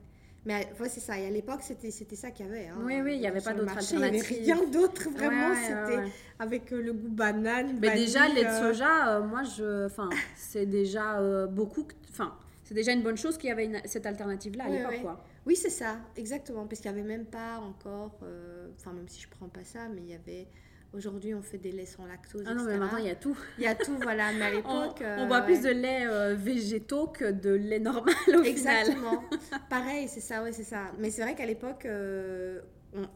Mais 0.47 0.69
ouais, 0.81 0.89
c'est 0.89 1.01
ça. 1.01 1.19
Et 1.19 1.27
à 1.27 1.31
l'époque, 1.31 1.61
c'était, 1.61 1.91
c'était 1.91 2.17
ça 2.17 2.31
qu'il 2.31 2.47
y 2.47 2.49
avait. 2.49 2.69
Hein. 2.69 2.79
Oui, 2.83 3.01
oui, 3.03 3.15
il 3.15 3.21
n'y 3.21 3.27
avait 3.27 3.41
pas 3.41 3.53
d'autre 3.53 3.77
alternative. 3.77 4.25
Il 4.31 4.43
n'y 4.43 4.53
avait 4.53 4.61
rien 4.61 4.71
d'autre, 4.71 5.11
vraiment. 5.11 5.55
c'était 5.55 6.11
avec 6.39 6.73
euh, 6.73 6.81
le 6.81 6.93
goût 6.93 7.11
banane. 7.11 7.79
Mais 7.81 7.95
déjà, 7.95 8.29
le 8.29 8.35
lait 8.37 8.45
de 8.45 8.51
soja, 8.51 9.21
moi, 9.21 9.43
je, 9.43 9.87
enfin, 9.87 10.09
c'est 10.37 10.67
déjà 10.67 11.21
beaucoup. 11.49 11.87
Enfin, 12.11 12.33
c'est 12.65 12.75
déjà 12.75 12.93
une 12.93 13.03
bonne 13.03 13.17
chose 13.17 13.39
qu'il 13.39 13.49
y 13.49 13.53
avait 13.53 13.71
cette 13.85 14.07
alternative-là 14.07 14.65
à 14.65 14.69
l'époque, 14.69 15.03
quoi. 15.03 15.23
Oui, 15.47 15.55
c'est 15.55 15.71
ça, 15.71 15.99
exactement. 16.17 16.67
Parce 16.67 16.81
qu'il 16.81 16.91
n'y 16.91 16.99
avait 16.99 17.09
même 17.09 17.25
pas 17.25 17.59
encore, 17.59 18.19
euh, 18.25 18.69
enfin, 18.77 18.93
même 18.93 19.09
si 19.09 19.21
je 19.21 19.29
prends 19.29 19.49
pas 19.49 19.63
ça, 19.65 19.89
mais 19.89 20.03
il 20.03 20.11
y 20.11 20.15
avait. 20.15 20.49
Aujourd'hui, 20.93 21.35
on 21.35 21.43
fait 21.43 21.59
des 21.59 21.73
laits 21.73 21.89
sans 21.89 22.07
lactose. 22.07 22.45
Ah 22.47 22.55
non, 22.55 22.65
mais 22.65 22.79
maintenant, 22.79 22.99
il 22.99 23.07
y 23.07 23.11
a 23.11 23.15
tout. 23.15 23.37
Il 23.59 23.65
y 23.65 23.67
a 23.67 23.75
tout, 23.75 23.97
voilà. 24.03 24.33
Mais 24.33 24.45
à 24.45 24.51
l'époque. 24.55 25.03
on, 25.03 25.23
on, 25.23 25.27
boit 25.27 25.43
plus 25.43 25.61
de 25.63 25.69
lait 25.71 26.07
euh, 26.07 26.35
végétaux 26.35 27.09
que 27.09 27.31
de 27.33 27.51
lait 27.51 27.79
normal 27.79 28.15
au 28.29 28.43
Exactement. 28.43 29.23
Pareil, 29.71 30.09
c'est 30.09 30.21
ça, 30.21 30.43
ouais, 30.43 30.53
c'est 30.53 30.65
ça. 30.65 30.93
Mais 30.99 31.11
c'est 31.11 31.23
vrai 31.23 31.35
qu'à 31.35 31.47
l'époque, 31.47 31.85
euh, 31.85 32.61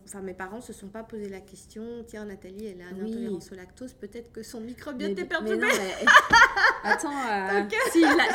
enfin, 0.05 0.21
mes 0.21 0.35
parents 0.35 0.61
se 0.61 0.73
sont 0.73 0.89
pas 0.89 1.03
posé 1.03 1.29
la 1.29 1.41
question 1.41 2.05
tiens, 2.07 2.25
Nathalie, 2.25 2.67
elle 2.67 2.83
a 2.83 2.91
une 2.91 3.07
intolérance 3.07 3.53
au 3.53 3.55
lactose, 3.55 3.93
peut-être 3.95 4.33
que 4.33 4.43
son 4.43 4.61
microbiote 4.61 5.19
est 5.19 5.25
perturbé. 5.25 5.67
attends, 6.85 7.13
euh, 7.31 7.63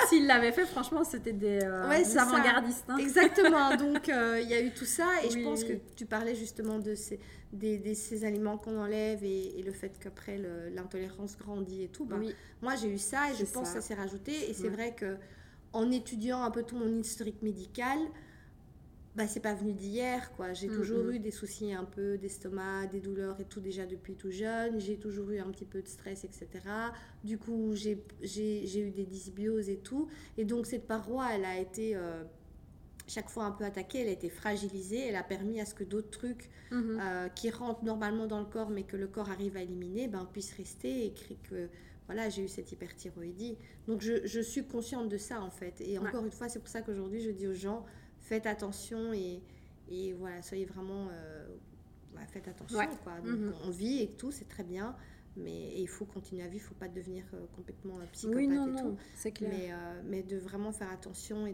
s'il 0.07 0.27
l'avait 0.27 0.51
fait, 0.51 0.65
franchement, 0.65 1.03
c'était 1.03 1.33
des, 1.33 1.59
euh, 1.63 1.83
avant-gardistes. 2.17 2.85
Hein. 2.87 2.97
Exactement. 2.97 3.75
Donc, 3.77 4.09
euh, 4.09 4.39
il 4.41 4.49
y 4.49 4.53
a 4.53 4.61
eu 4.61 4.71
tout 4.71 4.85
ça. 4.85 5.07
Et 5.23 5.29
je 5.29 5.43
pense 5.43 5.63
que 5.63 5.73
tu 5.95 6.05
parlais 6.05 6.35
justement 6.35 6.79
de 6.79 6.95
ces, 6.95 7.19
des, 7.51 7.95
ces 7.95 8.25
aliments 8.25 8.57
qu'on 8.57 8.77
enlève 8.77 9.23
et, 9.23 9.61
le 9.65 9.71
fait 9.71 9.97
qu'après 9.99 10.39
l'intolérance 10.73 11.37
grandit 11.37 11.83
et 11.83 11.87
tout. 11.87 12.05
Ben, 12.05 12.21
moi, 12.61 12.75
j'ai 12.75 12.89
eu 12.89 12.99
ça 12.99 13.31
et 13.31 13.35
je 13.35 13.45
pense 13.45 13.69
que 13.69 13.75
ça 13.75 13.81
s'est 13.81 13.95
rajouté. 13.95 14.49
Et 14.49 14.53
c'est 14.53 14.69
vrai 14.69 14.93
que 14.93 15.17
en 15.73 15.91
étudiant 15.91 16.41
un 16.43 16.51
peu 16.51 16.63
tout 16.63 16.77
mon 16.77 16.99
historique 16.99 17.41
médical, 17.41 17.97
bah, 19.15 19.27
c'est 19.27 19.39
pas 19.39 19.53
venu 19.53 19.71
d'hier, 19.73 20.31
quoi. 20.33 20.53
J'ai 20.53 20.67
mm, 20.67 20.75
toujours 20.75 21.05
mm. 21.05 21.11
eu 21.13 21.19
des 21.19 21.31
soucis 21.31 21.73
un 21.73 21.85
peu 21.85 22.17
d'estomac, 22.17 22.87
des 22.87 22.99
douleurs 22.99 23.39
et 23.39 23.45
tout 23.45 23.61
déjà 23.61 23.85
depuis 23.85 24.15
tout 24.15 24.31
jeune. 24.31 24.79
J'ai 24.79 24.97
toujours 24.97 25.29
eu 25.31 25.39
un 25.39 25.49
petit 25.51 25.65
peu 25.65 25.81
de 25.81 25.87
stress, 25.87 26.25
etc. 26.25 26.47
Du 27.23 27.37
coup, 27.37 27.73
j'ai 27.73 27.93
eu 27.93 28.91
des 28.91 29.05
dysbioses 29.05 29.69
et 29.69 29.77
tout. 29.77 30.09
Et 30.37 30.43
donc, 30.43 30.65
cette 30.65 30.85
paroi, 30.85 31.29
elle 31.33 31.45
a 31.45 31.57
été 31.57 31.95
euh, 31.95 32.23
chaque 33.07 33.29
fois 33.29 33.45
un 33.45 33.51
peu 33.51 33.63
attaquée, 33.63 34.01
elle 34.01 34.09
a 34.09 34.11
été 34.11 34.29
fragilisée. 34.29 35.07
Elle 35.07 35.15
a 35.15 35.23
permis 35.23 35.61
à 35.61 35.65
ce 35.65 35.73
que 35.73 35.85
d'autres 35.85 36.11
trucs 36.11 36.49
mm-hmm. 36.71 36.99
euh, 36.99 37.29
qui 37.29 37.49
rentrent 37.51 37.85
normalement 37.85 38.27
dans 38.27 38.39
le 38.39 38.45
corps, 38.45 38.69
mais 38.69 38.83
que 38.83 38.97
le 38.97 39.07
corps 39.07 39.29
arrive 39.29 39.55
à 39.55 39.61
éliminer, 39.61 40.09
ben, 40.09 40.27
puissent 40.33 40.53
rester 40.57 41.05
et 41.05 41.13
que 41.49 41.69
voilà, 42.07 42.29
j'ai 42.29 42.43
eu 42.43 42.47
cette 42.49 42.69
hyperthyroïdie. 42.71 43.57
Donc, 43.87 44.01
je, 44.01 44.27
je, 44.27 44.41
suis 44.41 44.67
consciente 44.67 45.07
de 45.07 45.17
ça, 45.17 45.41
en 45.41 45.49
fait. 45.49 45.79
Et 45.79 45.97
encore 45.97 46.23
une 46.23 46.31
fois, 46.31 46.49
c'est 46.49 46.59
pour 46.59 46.67
ça 46.67 46.81
qu'aujourd'hui, 46.81 47.21
je 47.21 47.31
dis 47.31 47.47
aux 47.47 47.55
gens 47.55 47.85
faites 48.25 48.47
attention 48.47 49.13
et, 49.13 49.41
et 49.89 50.13
voilà, 50.13 50.41
soyez 50.41 50.65
vraiment. 50.65 51.07
Euh, 51.11 51.45
faites 52.27 52.47
attention, 52.47 52.79
quoi. 53.03 53.13
Mhm. 53.23 53.53
On 53.65 53.69
vit 53.69 54.01
et 54.01 54.07
tout, 54.07 54.31
c'est 54.31 54.47
très 54.47 54.63
bien. 54.63 54.95
Mais 55.37 55.73
il 55.77 55.87
faut 55.87 56.05
continuer 56.05 56.43
à 56.43 56.47
vivre, 56.47 56.63
il 56.63 56.67
ne 56.67 56.69
faut 56.69 56.79
pas 56.79 56.87
devenir 56.87 57.25
euh, 57.33 57.45
complètement 57.57 57.99
euh, 57.99 58.05
psychopathe 58.13 58.37
oui, 58.37 58.47
non, 58.47 58.73
et 58.73 58.81
tout. 58.81 58.95
c'est 59.15 59.31
clair. 59.33 59.51
Mais, 59.51 59.69
mais, 60.09 60.23
de 60.23 60.37
vraiment 60.37 60.71
faire 60.71 60.89
attention 60.89 61.45
et 61.45 61.53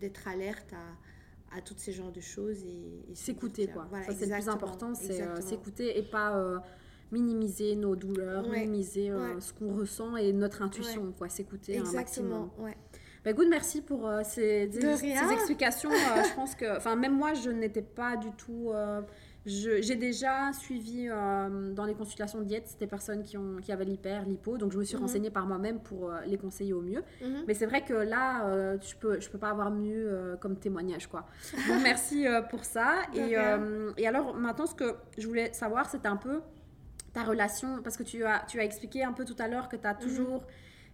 d'être 0.00 0.26
alerte 0.26 0.72
à, 0.72 1.58
à 1.58 1.60
tous 1.60 1.74
ces 1.76 1.92
genres 1.92 2.12
de 2.12 2.20
choses. 2.22 2.64
Et, 2.64 3.14
s'écouter, 3.14 3.66
quoi. 3.68 3.86
Ça, 4.06 4.14
c'est 4.14 4.26
le 4.26 4.32
plus 4.32 4.48
important, 4.48 4.94
c'est 4.94 5.42
s'écouter 5.42 5.98
et 5.98 6.02
pas 6.02 6.62
minimiser 7.12 7.76
nos 7.76 7.94
douleurs, 7.94 8.48
minimiser 8.48 9.12
ce 9.38 9.52
qu'on 9.52 9.74
ressent 9.76 10.16
et 10.16 10.32
notre 10.32 10.62
intuition, 10.62 11.12
quoi. 11.12 11.28
S'écouter 11.28 11.76
un 11.78 11.92
maximum. 11.92 12.48
Ouais. 12.58 12.76
Bah, 13.24 13.34
good, 13.34 13.48
merci 13.48 13.82
pour 13.82 14.08
euh, 14.08 14.22
ces, 14.24 14.70
ces, 14.72 15.32
explications. 15.32 15.90
Euh, 15.90 16.22
je 16.26 16.34
pense 16.34 16.54
que, 16.54 16.76
enfin, 16.76 16.96
même 16.96 17.14
moi, 17.14 17.34
je 17.34 17.50
n'étais 17.50 17.82
pas 17.82 18.16
du 18.16 18.30
tout. 18.32 18.70
Euh, 18.72 19.02
j'ai 19.44 19.96
déjà 19.96 20.52
suivi 20.52 21.08
dans 21.08 21.84
les 21.86 21.94
consultations 21.94 22.40
de 22.40 22.44
diète 22.44 22.76
des 22.78 22.86
personnes 22.86 23.22
qui, 23.22 23.38
ont, 23.38 23.56
qui 23.62 23.72
avaient 23.72 23.86
l'hyper, 23.86 24.26
l'hypo, 24.26 24.58
donc 24.58 24.70
je 24.70 24.78
me 24.78 24.84
suis 24.84 24.96
mhm. 24.96 25.02
renseignée 25.02 25.30
par 25.30 25.46
moi-même 25.46 25.80
pour 25.80 26.12
les 26.26 26.36
conseiller 26.36 26.74
au 26.74 26.82
mieux. 26.82 27.02
Mhm. 27.22 27.44
Mais 27.48 27.54
c'est 27.54 27.64
vrai 27.64 27.82
que 27.82 27.94
là, 27.94 28.76
je 28.82 28.94
peux, 28.96 29.18
je 29.18 29.30
peux 29.30 29.38
pas 29.38 29.48
avoir 29.48 29.70
mieux 29.70 30.36
comme 30.42 30.56
témoignage, 30.56 31.06
quoi. 31.06 31.26
Donc 31.68 31.82
merci 31.82 32.26
pour 32.50 32.66
ça. 32.66 32.96
Et, 33.14 33.34
et, 33.96 34.06
alors 34.06 34.34
maintenant, 34.36 34.66
ce 34.66 34.74
que 34.74 34.94
je 35.16 35.26
voulais 35.26 35.54
savoir, 35.54 35.88
c'était 35.88 36.08
un 36.08 36.18
peu 36.18 36.42
ta 37.14 37.24
relation, 37.24 37.80
parce 37.82 37.96
que 37.96 38.02
tu 38.02 38.22
as, 38.24 38.44
tu 38.46 38.60
as 38.60 38.64
expliqué 38.64 39.04
un 39.04 39.12
peu 39.12 39.24
tout 39.24 39.36
à 39.38 39.48
l'heure 39.48 39.70
que 39.70 39.76
tu 39.76 39.86
as 39.86 39.94
mhm. 39.94 40.00
toujours 40.00 40.42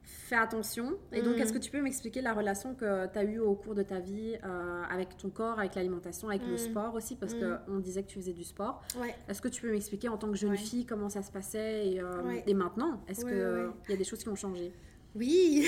fais 0.06 0.36
attention. 0.36 0.96
Et 1.12 1.20
donc, 1.20 1.36
est-ce 1.38 1.52
mm. 1.52 1.54
que 1.54 1.58
tu 1.58 1.70
peux 1.70 1.82
m'expliquer 1.82 2.22
la 2.22 2.32
relation 2.32 2.74
que 2.74 3.06
tu 3.06 3.18
as 3.18 3.24
eue 3.24 3.40
au 3.40 3.54
cours 3.54 3.74
de 3.74 3.82
ta 3.82 3.98
vie 3.98 4.36
euh, 4.44 4.82
avec 4.88 5.16
ton 5.16 5.30
corps, 5.30 5.58
avec 5.58 5.74
l'alimentation, 5.74 6.28
avec 6.28 6.46
le 6.46 6.54
mm. 6.54 6.58
sport 6.58 6.94
aussi? 6.94 7.16
Parce 7.16 7.34
que 7.34 7.54
mm. 7.54 7.60
qu'on 7.66 7.78
disait 7.78 8.02
que 8.02 8.08
tu 8.08 8.18
faisais 8.18 8.32
du 8.32 8.44
sport. 8.44 8.82
Est-ce 9.28 9.42
que 9.42 9.48
tu 9.48 9.62
peux 9.62 9.70
m'expliquer 9.70 10.08
en 10.08 10.16
tant 10.16 10.28
que 10.28 10.36
jeune 10.36 10.56
fille 10.56 10.86
comment 10.86 11.08
ça 11.08 11.22
se 11.22 11.32
passait 11.32 11.88
et, 11.88 12.00
euh, 12.00 12.40
et 12.46 12.54
maintenant? 12.54 13.00
Est-ce 13.08 13.24
qu'il 13.24 13.70
il 13.88 13.90
y 13.90 13.94
a 13.94 13.96
des 13.96 14.04
choses 14.04 14.20
qui 14.20 14.28
ont 14.28 14.36
changé? 14.36 14.72
Oui 15.14 15.64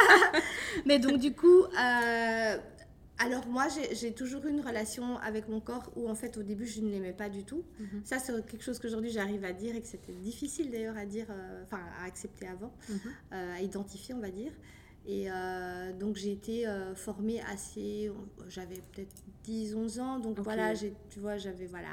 Mais 0.86 0.98
donc, 0.98 1.18
du 1.18 1.34
coup, 1.34 1.62
euh, 1.64 2.56
alors 3.22 3.46
moi, 3.46 3.66
j'ai 3.92 4.12
toujours 4.12 4.44
eu 4.46 4.50
une 4.50 4.60
relation 4.60 5.16
avec 5.18 5.48
mon 5.48 5.60
corps 5.60 5.92
où 5.96 6.08
en 6.08 6.14
fait 6.14 6.36
au 6.36 6.42
début 6.42 6.66
je 6.66 6.80
ne 6.80 6.90
l'aimais 6.90 7.12
pas 7.12 7.28
du 7.28 7.44
tout. 7.44 7.64
Mhm. 7.78 8.02
Ça 8.04 8.18
c'est 8.18 8.32
quelque 8.46 8.64
chose 8.64 8.78
qu'aujourd'hui 8.78 9.10
j'arrive 9.10 9.44
à 9.44 9.52
dire 9.52 9.76
et 9.76 9.80
que 9.80 9.86
c'était 9.86 10.12
difficile 10.12 10.70
d'ailleurs 10.70 10.96
à 10.96 11.06
dire, 11.06 11.26
euh, 11.30 11.62
enfin 11.64 11.80
à 12.00 12.06
accepter 12.06 12.46
avant, 12.48 12.72
mhm. 12.88 12.98
euh, 13.32 13.56
à 13.56 13.60
identifier 13.60 14.14
on 14.14 14.20
va 14.20 14.30
dire. 14.30 14.52
Et 15.04 15.26
euh, 15.28 15.92
donc 15.92 16.14
j'ai 16.14 16.30
été 16.30 16.64
formée 16.94 17.40
assez, 17.52 18.10
j'avais 18.48 18.80
peut-être 18.92 19.12
10-11 19.44 20.00
ans, 20.00 20.18
donc 20.20 20.38
voilà, 20.38 20.74
tu 21.10 21.18
vois, 21.18 21.38
j'avais 21.38 21.66
voilà, 21.66 21.88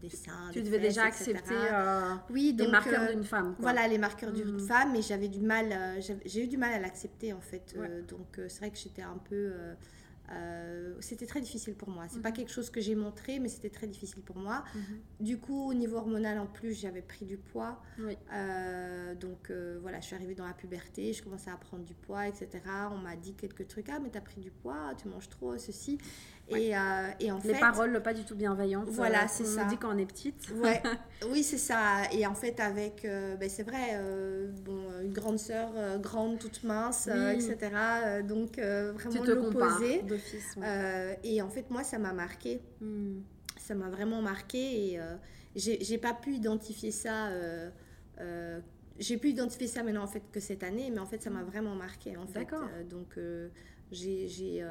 des 0.00 0.10
seins. 0.10 0.50
Tu 0.52 0.62
devais 0.62 0.80
déjà 0.80 1.04
accepter 1.04 1.54
oui, 2.30 2.56
les 2.58 2.66
marqueurs 2.66 3.10
d'une 3.10 3.22
femme. 3.22 3.54
Voilà, 3.60 3.86
les 3.86 3.98
marqueurs 3.98 4.32
d'une 4.32 4.54
mhm. 4.54 4.66
femme, 4.66 4.92
mais 4.92 5.02
j'avais 5.02 5.28
du 5.28 5.40
mal, 5.40 6.00
j'ai 6.24 6.44
eu 6.44 6.48
du 6.48 6.56
mal 6.56 6.72
à 6.72 6.80
l'accepter 6.80 7.32
en 7.32 7.40
fait. 7.40 7.76
donc 8.08 8.40
c'est 8.48 8.58
vrai 8.58 8.70
que 8.70 8.78
j'étais 8.78 9.02
un 9.02 9.18
peu 9.28 9.52
euh, 10.30 10.94
c'était 11.00 11.26
très 11.26 11.40
difficile 11.40 11.74
pour 11.74 11.88
moi. 11.88 12.06
C'est 12.08 12.20
pas 12.20 12.30
mhm. 12.30 12.36
quelque 12.36 12.52
chose 12.52 12.70
que 12.70 12.80
j'ai 12.80 12.94
montré, 12.94 13.38
mais 13.38 13.48
c'était 13.48 13.70
très 13.70 13.86
difficile 13.86 14.22
pour 14.22 14.36
moi. 14.36 14.64
Mhm. 14.74 14.82
Du 15.20 15.38
coup, 15.38 15.68
au 15.68 15.74
niveau 15.74 15.96
hormonal 15.96 16.38
en 16.38 16.46
plus, 16.46 16.74
j'avais 16.74 17.02
pris 17.02 17.24
du 17.24 17.36
poids. 17.36 17.80
Euh, 18.32 19.14
donc 19.14 19.50
euh, 19.50 19.78
voilà, 19.80 20.00
je 20.00 20.06
suis 20.06 20.14
arrivée 20.14 20.34
dans 20.34 20.46
la 20.46 20.52
puberté, 20.52 21.12
je 21.12 21.22
commençais 21.22 21.50
à 21.50 21.56
prendre 21.56 21.84
du 21.84 21.94
poids, 21.94 22.26
etc. 22.26 22.48
On 22.90 22.98
m'a 22.98 23.16
dit 23.16 23.34
quelques 23.34 23.66
trucs. 23.68 23.88
Ah, 23.88 23.98
mais 24.00 24.10
t'as 24.10 24.20
pris 24.20 24.40
du 24.40 24.50
poids, 24.50 24.94
tu 25.00 25.08
manges 25.08 25.28
trop, 25.28 25.56
ceci. 25.56 25.98
Et, 26.50 26.76
euh, 26.76 27.10
et, 27.20 27.30
en 27.30 27.38
Les 27.44 27.54
paroles 27.54 28.02
pas 28.02 28.14
du 28.14 28.24
tout 28.24 28.34
bien 28.34 28.54
vaillantes. 28.54 28.88
Voilà, 28.88 29.24
euh, 29.24 29.28
c'est 29.28 29.44
ça. 29.44 29.64
On 29.64 29.68
dit 29.68 29.76
quand 29.76 29.94
on 29.94 29.98
est 29.98 30.06
petite. 30.06 30.48
Ouais. 30.56 30.82
oui, 31.30 31.42
c'est 31.42 31.58
ça. 31.58 32.02
Et 32.12 32.26
en 32.26 32.34
fait, 32.34 32.58
avec, 32.60 33.04
euh, 33.04 33.36
ben, 33.36 33.48
c'est 33.48 33.64
vrai, 33.64 34.00
bon, 34.64 34.80
une 35.02 35.12
grande 35.12 35.38
sœur, 35.38 35.70
grande, 36.00 36.38
toute 36.38 36.64
mince, 36.64 37.08
etc. 37.08 37.58
donc, 38.26 38.58
vraiment 38.58 39.24
l'opposé. 39.24 40.04
et 41.24 41.42
en 41.42 41.48
fait, 41.48 41.70
moi, 41.70 41.84
ça 41.84 41.98
m'a 41.98 42.12
marqué. 42.12 42.60
Hmm. 42.80 43.20
Ça 43.58 43.74
m'a 43.74 43.90
vraiment 43.90 44.22
marqué. 44.22 44.94
Et 44.94 45.00
j'ai 45.56 45.98
pas 45.98 46.14
pu 46.14 46.34
identifier 46.34 46.92
ça. 46.92 47.30
j'ai 48.98 49.16
pu 49.16 49.28
identifier 49.28 49.66
ça 49.68 49.82
maintenant, 49.82 50.04
en 50.04 50.08
fait, 50.08 50.22
que 50.32 50.40
cette 50.40 50.62
année. 50.62 50.90
Mais 50.90 51.00
en 51.00 51.06
fait, 51.06 51.22
ça 51.22 51.30
m'a 51.30 51.42
hmm. 51.42 51.50
vraiment 51.50 51.74
marqué. 51.74 52.16
En 52.16 52.26
fait. 52.26 52.40
D'accord. 52.40 52.68
donc, 52.88 53.18
j'ai 53.90 54.64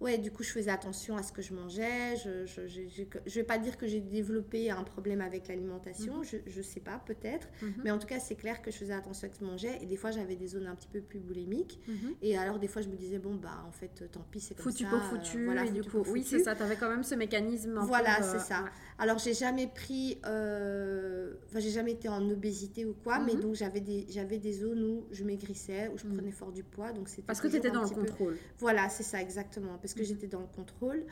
ouais, 0.00 0.18
du 0.18 0.30
coup, 0.30 0.42
je 0.42 0.50
faisais 0.50 0.70
attention 0.70 1.16
à 1.16 1.22
ce 1.22 1.32
que 1.32 1.42
je 1.42 1.54
mangeais. 1.54 2.16
Je 2.16 2.30
ne 2.30 3.30
vais 3.30 3.44
pas 3.44 3.58
dire 3.58 3.76
que 3.76 3.86
j'ai 3.86 4.00
développé 4.00 4.70
un 4.70 4.82
problème 4.82 5.20
avec 5.20 5.48
l'alimentation, 5.48 6.18
mhm. 6.18 6.40
je 6.46 6.58
ne 6.58 6.62
sais 6.62 6.80
pas, 6.80 7.02
peut-être. 7.06 7.48
Mhm. 7.62 7.74
Mais 7.84 7.90
en 7.90 7.98
tout 7.98 8.06
cas, 8.06 8.18
c'est 8.18 8.34
clair 8.34 8.62
que 8.62 8.70
je 8.70 8.76
faisais 8.78 8.92
attention 8.92 9.28
à 9.28 9.30
ce 9.30 9.38
que 9.38 9.44
je 9.44 9.50
mangeais. 9.50 9.78
Et 9.82 9.86
des 9.86 9.96
fois, 9.96 10.10
j'avais 10.10 10.36
des 10.36 10.48
zones 10.48 10.66
un 10.66 10.74
petit 10.74 10.88
peu 10.88 11.00
plus 11.00 11.20
boulimiques. 11.20 11.78
Mhm. 11.86 12.14
Et 12.22 12.36
alors, 12.36 12.58
des 12.58 12.68
fois, 12.68 12.82
je 12.82 12.88
me 12.88 12.96
disais, 12.96 13.18
bon, 13.18 13.34
bah, 13.34 13.64
en 13.66 13.72
fait, 13.72 14.10
tant 14.10 14.24
pis, 14.30 14.40
c'est 14.40 14.54
comme 14.54 14.64
foutu 14.64 14.84
ça. 14.84 14.90
Pour 14.90 15.02
foutu 15.02 15.44
voilà, 15.44 15.64
et 15.64 15.70
du 15.70 15.82
coup, 15.82 16.02
oui, 16.08 16.24
c'est 16.24 16.40
ça. 16.40 16.54
Tu 16.54 16.62
avais 16.62 16.76
quand 16.76 16.90
même 16.90 17.04
ce 17.04 17.14
mécanisme. 17.14 17.78
voilà, 17.82 18.22
c'est 18.22 18.40
ça. 18.40 18.64
Alors, 18.98 19.18
j'ai 19.18 19.34
jamais 19.34 19.66
pris. 19.66 20.18
Euh, 20.26 21.34
enfin, 21.48 21.60
j'ai 21.60 21.70
jamais 21.70 21.92
été 21.92 22.08
en 22.08 22.28
obésité 22.30 22.84
ou 22.84 22.94
quoi, 22.94 23.18
mais 23.18 23.34
donc, 23.34 23.54
j'avais 23.54 23.80
des, 23.80 24.04
des 24.04 24.52
zones 24.52 24.82
où 24.82 25.06
je 25.10 25.24
maigrissais, 25.24 25.90
où 25.92 25.98
je 25.98 26.06
prenais 26.06 26.30
fort 26.30 26.52
du 26.52 26.62
poids. 26.62 26.92
Donc, 26.92 27.08
Parce 27.26 27.40
que 27.40 27.48
tu 27.48 27.56
étais 27.56 27.70
dans 27.70 27.82
le 27.82 27.88
contrôle. 27.88 28.36
Voilà, 28.58 28.88
c'est 28.88 29.02
ça, 29.02 29.20
exactement 29.20 29.78
parce 29.78 29.89
que 29.94 30.04
j'étais 30.04 30.26
dans 30.26 30.40
le 30.40 30.46
contrôle. 30.46 31.04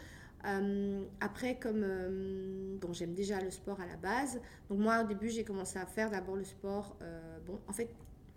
Euh, 0.44 1.02
après, 1.20 1.58
comme 1.58 1.82
euh, 1.82 2.76
bon, 2.80 2.92
j'aime 2.92 3.14
déjà 3.14 3.40
le 3.40 3.50
sport 3.50 3.80
à 3.80 3.86
la 3.86 3.96
base, 3.96 4.40
donc 4.70 4.78
moi 4.78 5.02
au 5.02 5.06
début 5.06 5.30
j'ai 5.30 5.42
commencé 5.42 5.78
à 5.78 5.86
faire 5.86 6.10
d'abord 6.10 6.36
le 6.36 6.44
sport. 6.44 6.96
Euh, 7.02 7.38
bon, 7.44 7.58
en 7.66 7.72
fait, 7.72 7.88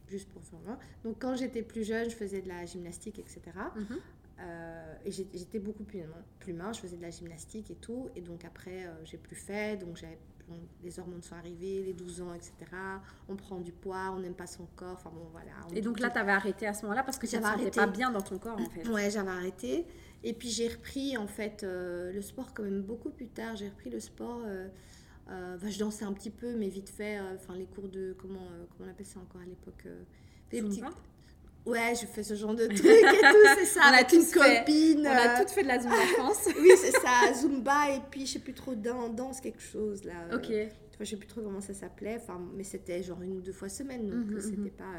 juste 0.07 0.29
pour 0.29 0.43
faire 0.43 0.59
Donc 1.03 1.17
quand 1.19 1.35
j'étais 1.35 1.61
plus 1.61 1.83
jeune, 1.83 2.09
je 2.09 2.15
faisais 2.15 2.41
de 2.41 2.47
la 2.47 2.65
gymnastique, 2.65 3.19
etc. 3.19 3.41
Mhm. 3.75 3.99
Et 5.05 5.11
j'étais 5.11 5.59
beaucoup 5.59 5.83
plus, 5.83 6.01
plus 6.39 6.53
mince, 6.53 6.77
je 6.77 6.81
faisais 6.81 6.97
de 6.97 7.01
la 7.03 7.11
gymnastique 7.11 7.69
et 7.69 7.75
tout. 7.75 8.09
Et 8.15 8.21
donc 8.21 8.43
après, 8.43 8.87
j'ai 9.03 9.17
plus 9.17 9.35
fait. 9.35 9.77
Donc 9.77 9.97
j'avais 9.97 10.17
les 10.83 10.99
hormones 10.99 11.21
sont 11.21 11.35
arrivées, 11.35 11.83
les 11.83 11.93
12 11.93 12.21
ans, 12.21 12.33
etc. 12.33 12.53
On 13.29 13.35
prend 13.35 13.59
du 13.59 13.71
poids, 13.71 14.13
on 14.15 14.19
n'aime 14.19 14.33
pas 14.33 14.47
son 14.47 14.65
corps. 14.75 14.93
Enfin 14.93 15.11
bon, 15.13 15.27
voilà. 15.31 15.51
Et 15.73 15.81
donc 15.81 15.99
là, 15.99 16.09
tu 16.09 16.17
avais 16.17 16.31
arrêté 16.31 16.67
à 16.67 16.73
ce 16.73 16.83
moment-là 16.83 17.03
parce 17.03 17.17
que 17.17 17.27
tu 17.27 17.37
ne 17.37 17.69
pas 17.69 17.87
bien 17.87 18.11
dans 18.11 18.21
ton 18.21 18.37
corps, 18.37 18.59
en 18.59 18.69
fait. 18.69 18.87
Ouais, 18.89 19.09
j'avais 19.09 19.29
arrêté. 19.29 19.85
Et 20.23 20.33
puis 20.33 20.49
j'ai 20.49 20.67
repris, 20.67 21.17
en 21.17 21.27
fait, 21.27 21.63
euh, 21.63 22.11
le 22.11 22.21
sport 22.21 22.53
quand 22.53 22.63
même 22.63 22.81
beaucoup 22.81 23.09
plus 23.09 23.27
tard. 23.27 23.55
J'ai 23.55 23.69
repris 23.69 23.89
le 23.89 23.99
sport. 23.99 24.43
Euh, 24.45 24.67
euh, 25.29 25.57
je 25.67 25.79
dansais 25.79 26.05
un 26.05 26.13
petit 26.13 26.29
peu, 26.29 26.55
mais 26.55 26.69
vite 26.69 26.89
fait. 26.89 27.19
Enfin, 27.35 27.55
les 27.55 27.65
cours 27.65 27.87
de. 27.87 28.15
Comment, 28.19 28.47
comment 28.69 28.87
on 28.87 28.91
appelle 28.91 29.05
ça 29.05 29.19
encore 29.19 29.41
à 29.41 29.45
l'époque 29.45 29.87
des 30.51 30.61
petits, 30.61 30.83
Ouais, 31.65 31.93
je 31.99 32.07
fais 32.07 32.23
ce 32.23 32.33
genre 32.33 32.55
de 32.55 32.65
trucs 32.67 32.79
et 32.79 33.21
tout, 33.21 33.47
c'est 33.59 33.65
ça. 33.65 33.81
on 33.85 33.93
a 33.93 34.01
une 34.01 34.25
copine. 34.25 35.07
On 35.07 35.11
a 35.11 35.39
toutes 35.39 35.51
fait 35.51 35.61
de 35.61 35.67
la 35.67 35.79
Zumba, 35.79 35.95
pense. 36.17 36.47
oui, 36.59 36.71
c'est 36.77 36.91
ça, 36.91 37.33
Zumba 37.35 37.91
et 37.91 37.99
puis 38.09 38.25
je 38.25 38.33
sais 38.33 38.39
plus 38.39 38.53
trop 38.53 38.73
danse 38.73 39.41
quelque 39.41 39.61
chose 39.61 40.03
là. 40.03 40.35
Ok. 40.35 40.51
Je 40.99 41.05
sais 41.05 41.17
plus 41.17 41.27
trop 41.27 41.41
comment 41.41 41.61
ça 41.61 41.73
s'appelait, 41.73 42.17
enfin, 42.21 42.39
mais 42.55 42.63
c'était 42.63 43.01
genre 43.01 43.21
une 43.23 43.37
ou 43.37 43.41
deux 43.41 43.53
fois 43.53 43.69
semaine, 43.69 44.07
donc 44.07 44.27
mhm, 44.27 44.39
c'était 44.39 44.57
mhm. 44.57 44.69
pas. 44.71 44.93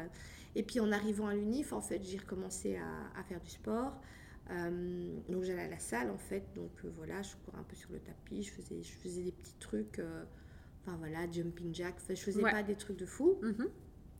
Et 0.53 0.61
puis 0.63 0.81
en 0.81 0.91
arrivant 0.91 1.27
à 1.27 1.33
l'UNIF, 1.33 1.71
en 1.71 1.79
fait, 1.79 2.01
j'ai 2.03 2.17
recommencé 2.17 2.75
à, 2.75 3.19
à, 3.19 3.23
faire 3.23 3.39
du 3.39 3.49
sport. 3.49 4.01
Euh, 4.49 5.19
donc 5.29 5.43
j'allais 5.43 5.63
à 5.63 5.69
la 5.69 5.79
salle 5.79 6.09
en 6.09 6.17
fait, 6.17 6.43
donc 6.53 6.71
voilà, 6.95 7.21
je 7.21 7.35
courais 7.45 7.59
un 7.59 7.63
peu 7.63 7.75
sur 7.75 7.91
le 7.91 7.99
tapis, 7.99 8.43
je 8.43 8.51
faisais, 8.51 8.83
je 8.83 8.91
faisais 8.91 9.23
des 9.23 9.31
petits 9.31 9.55
trucs, 9.59 10.01
enfin 10.81 10.97
voilà, 10.97 11.31
jumping 11.31 11.73
jack, 11.73 11.95
je 12.09 12.15
faisais 12.15 12.41
pas 12.41 12.63
des 12.63 12.75
trucs 12.75 12.97
de 12.97 13.05
fou. 13.05 13.37
Mhm. 13.41 13.69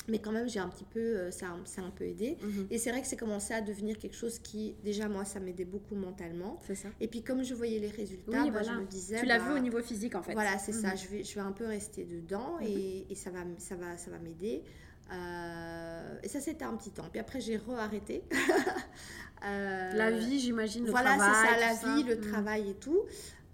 Mais 0.09 0.19
quand 0.19 0.31
même, 0.31 0.49
j'ai 0.49 0.59
un 0.59 0.67
petit 0.67 0.83
peu, 0.83 0.99
euh, 0.99 1.31
ça, 1.31 1.55
ça 1.63 1.81
a 1.81 1.85
un 1.85 1.89
peu 1.89 2.03
aidé. 2.03 2.37
Mhm. 2.41 2.67
Et 2.69 2.77
c'est 2.77 2.91
vrai 2.91 3.01
que 3.01 3.07
c'est 3.07 3.17
commencé 3.17 3.53
à 3.53 3.61
devenir 3.61 3.97
quelque 3.97 4.15
chose 4.15 4.39
qui, 4.39 4.75
déjà, 4.83 5.07
moi, 5.07 5.23
ça 5.23 5.39
m'aidait 5.39 5.65
beaucoup 5.65 5.95
mentalement. 5.95 6.59
C'est 6.67 6.75
ça. 6.75 6.89
Et 6.99 7.07
puis, 7.07 7.23
comme 7.23 7.43
je 7.43 7.53
voyais 7.53 7.79
les 7.79 7.89
résultats, 7.89 8.49
bah, 8.49 8.63
je 8.63 8.71
me 8.71 8.85
disais. 8.85 9.19
Tu 9.19 9.25
l'as 9.25 9.39
vu 9.39 9.49
bah, 9.49 9.55
au 9.55 9.59
niveau 9.59 9.81
physique, 9.81 10.15
en 10.15 10.21
fait. 10.21 10.33
Voilà, 10.33 10.57
c'est 10.57 10.73
ça. 10.73 10.89
Mhm. 10.89 10.97
Je 10.97 11.07
vais, 11.07 11.23
je 11.23 11.35
vais 11.35 11.41
un 11.41 11.53
peu 11.53 11.65
rester 11.65 12.03
dedans 12.03 12.57
et, 12.61 13.05
et, 13.09 13.15
ça 13.15 13.29
va, 13.29 13.39
ça 13.57 13.75
va, 13.75 13.97
ça 13.97 14.11
va 14.11 14.19
m'aider. 14.19 14.63
Euh, 15.11 16.19
et 16.21 16.27
ça, 16.27 16.41
c'était 16.41 16.65
un 16.65 16.75
petit 16.75 16.91
temps. 16.91 17.07
Puis 17.09 17.19
après, 17.19 17.39
j'ai 17.39 17.57
re-arrêté. 17.57 18.23
euh, 19.45 19.93
la 19.93 20.11
vie, 20.11 20.39
j'imagine, 20.39 20.85
le 20.85 20.91
voilà, 20.91 21.15
travail. 21.15 21.35
Voilà, 21.43 21.73
c'est 21.73 21.85
ça, 21.85 21.89
la 21.89 21.95
vie, 21.95 22.03
le 22.03 22.19
travail 22.19 22.69
et 22.69 22.75
tout. 22.75 23.01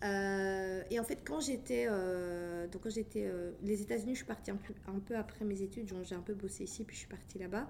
Euh, 0.04 0.82
et 0.90 1.00
en 1.00 1.04
fait, 1.04 1.20
quand 1.26 1.42
j'étais, 1.42 1.88
euh, 1.90 2.68
donc 2.68 2.84
quand 2.84 2.90
j'étais, 2.90 3.26
euh, 3.26 3.52
les 3.64 3.82
États-Unis, 3.82 4.14
je 4.14 4.20
suis 4.20 4.26
partie 4.26 4.52
un 4.52 4.56
peu, 4.56 4.74
un 4.88 5.00
peu 5.00 5.16
après 5.16 5.46
mes 5.46 5.62
études. 5.62 5.92
J'ai 6.04 6.16
un 6.16 6.22
peu 6.22 6.34
bossé 6.34 6.64
ici, 6.64 6.84
puis 6.84 6.96
je 6.96 7.02
suis 7.02 7.10
partie 7.10 7.40
là-bas. 7.40 7.68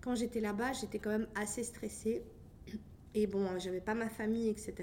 Quand 0.00 0.14
j'étais 0.14 0.40
là-bas, 0.40 0.72
j'étais 0.72 0.98
quand 0.98 1.10
même 1.10 1.28
assez 1.34 1.62
stressée. 1.62 2.22
Et 3.14 3.26
bon, 3.26 3.58
j'avais 3.58 3.80
pas 3.80 3.94
ma 3.94 4.08
famille, 4.08 4.48
etc. 4.48 4.74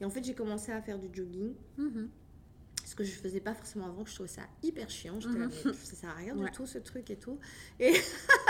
Et 0.00 0.04
en 0.04 0.10
fait, 0.10 0.24
j'ai 0.24 0.34
commencé 0.34 0.72
à 0.72 0.82
faire 0.82 0.98
du 0.98 1.08
jogging. 1.12 1.54
Mm-hmm 1.78 2.08
ce 2.84 2.94
que 2.94 3.02
je 3.02 3.12
faisais 3.12 3.40
pas 3.40 3.54
forcément 3.54 3.86
avant, 3.86 4.04
que 4.04 4.10
je 4.10 4.14
trouvais 4.14 4.28
ça 4.28 4.42
hyper 4.62 4.90
chiant. 4.90 5.18
J'étais 5.18 5.38
là, 5.38 5.46
mhm. 5.46 5.72
ça 5.72 5.96
sert 5.96 6.10
à 6.10 6.14
rien 6.14 6.36
du 6.36 6.50
tout 6.50 6.66
ce 6.66 6.78
truc 6.78 7.10
et 7.10 7.16
tout. 7.16 7.38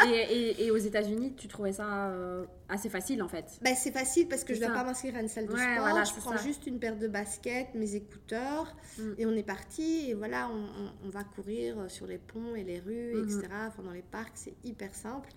Et, 0.07 0.11
et, 0.11 0.67
et, 0.67 0.71
aux 0.71 0.77
États-Unis, 0.77 1.35
tu 1.35 1.49
trouvais 1.49 1.73
ça 1.73 2.09
euh, 2.09 2.45
assez 2.69 2.91
facile 2.91 3.23
en 3.23 3.29
fait 3.29 3.59
bah, 3.63 3.75
C'est 3.75 3.93
facile 3.93 4.29
parce 4.29 4.45
que 4.45 4.53
je 4.53 4.61
ne 4.61 4.67
dois 4.67 4.75
pas 4.75 4.85
m'inscrire 4.85 5.17
à 5.17 5.21
une 5.21 5.29
salle 5.29 5.47
de 5.47 5.57
sport. 5.57 6.05
je 6.05 6.21
prends 6.21 6.37
juste 6.37 6.67
une 6.67 6.79
paire 6.79 6.99
de 6.99 7.09
baskets, 7.09 7.75
mes 7.75 7.95
écouteurs 7.95 8.77
mm. 8.99 9.13
et 9.17 9.25
on 9.25 9.33
est 9.33 9.45
parti. 9.45 10.11
Et 10.11 10.15
voilà, 10.15 10.51
on, 10.51 11.07
on, 11.07 11.09
va 11.09 11.25
courir 11.25 11.91
sur 11.91 12.07
les 12.07 12.19
ponts 12.19 12.55
et 12.55 12.65
les 12.65 12.81
rues, 12.81 13.19
etc. 13.19 13.47
Mhm. 13.49 13.69
Enfin, 13.69 13.83
dans 13.83 13.93
les 13.93 14.03
parcs, 14.03 14.33
c'est 14.35 14.55
hyper 14.65 14.95
simple. 14.95 15.31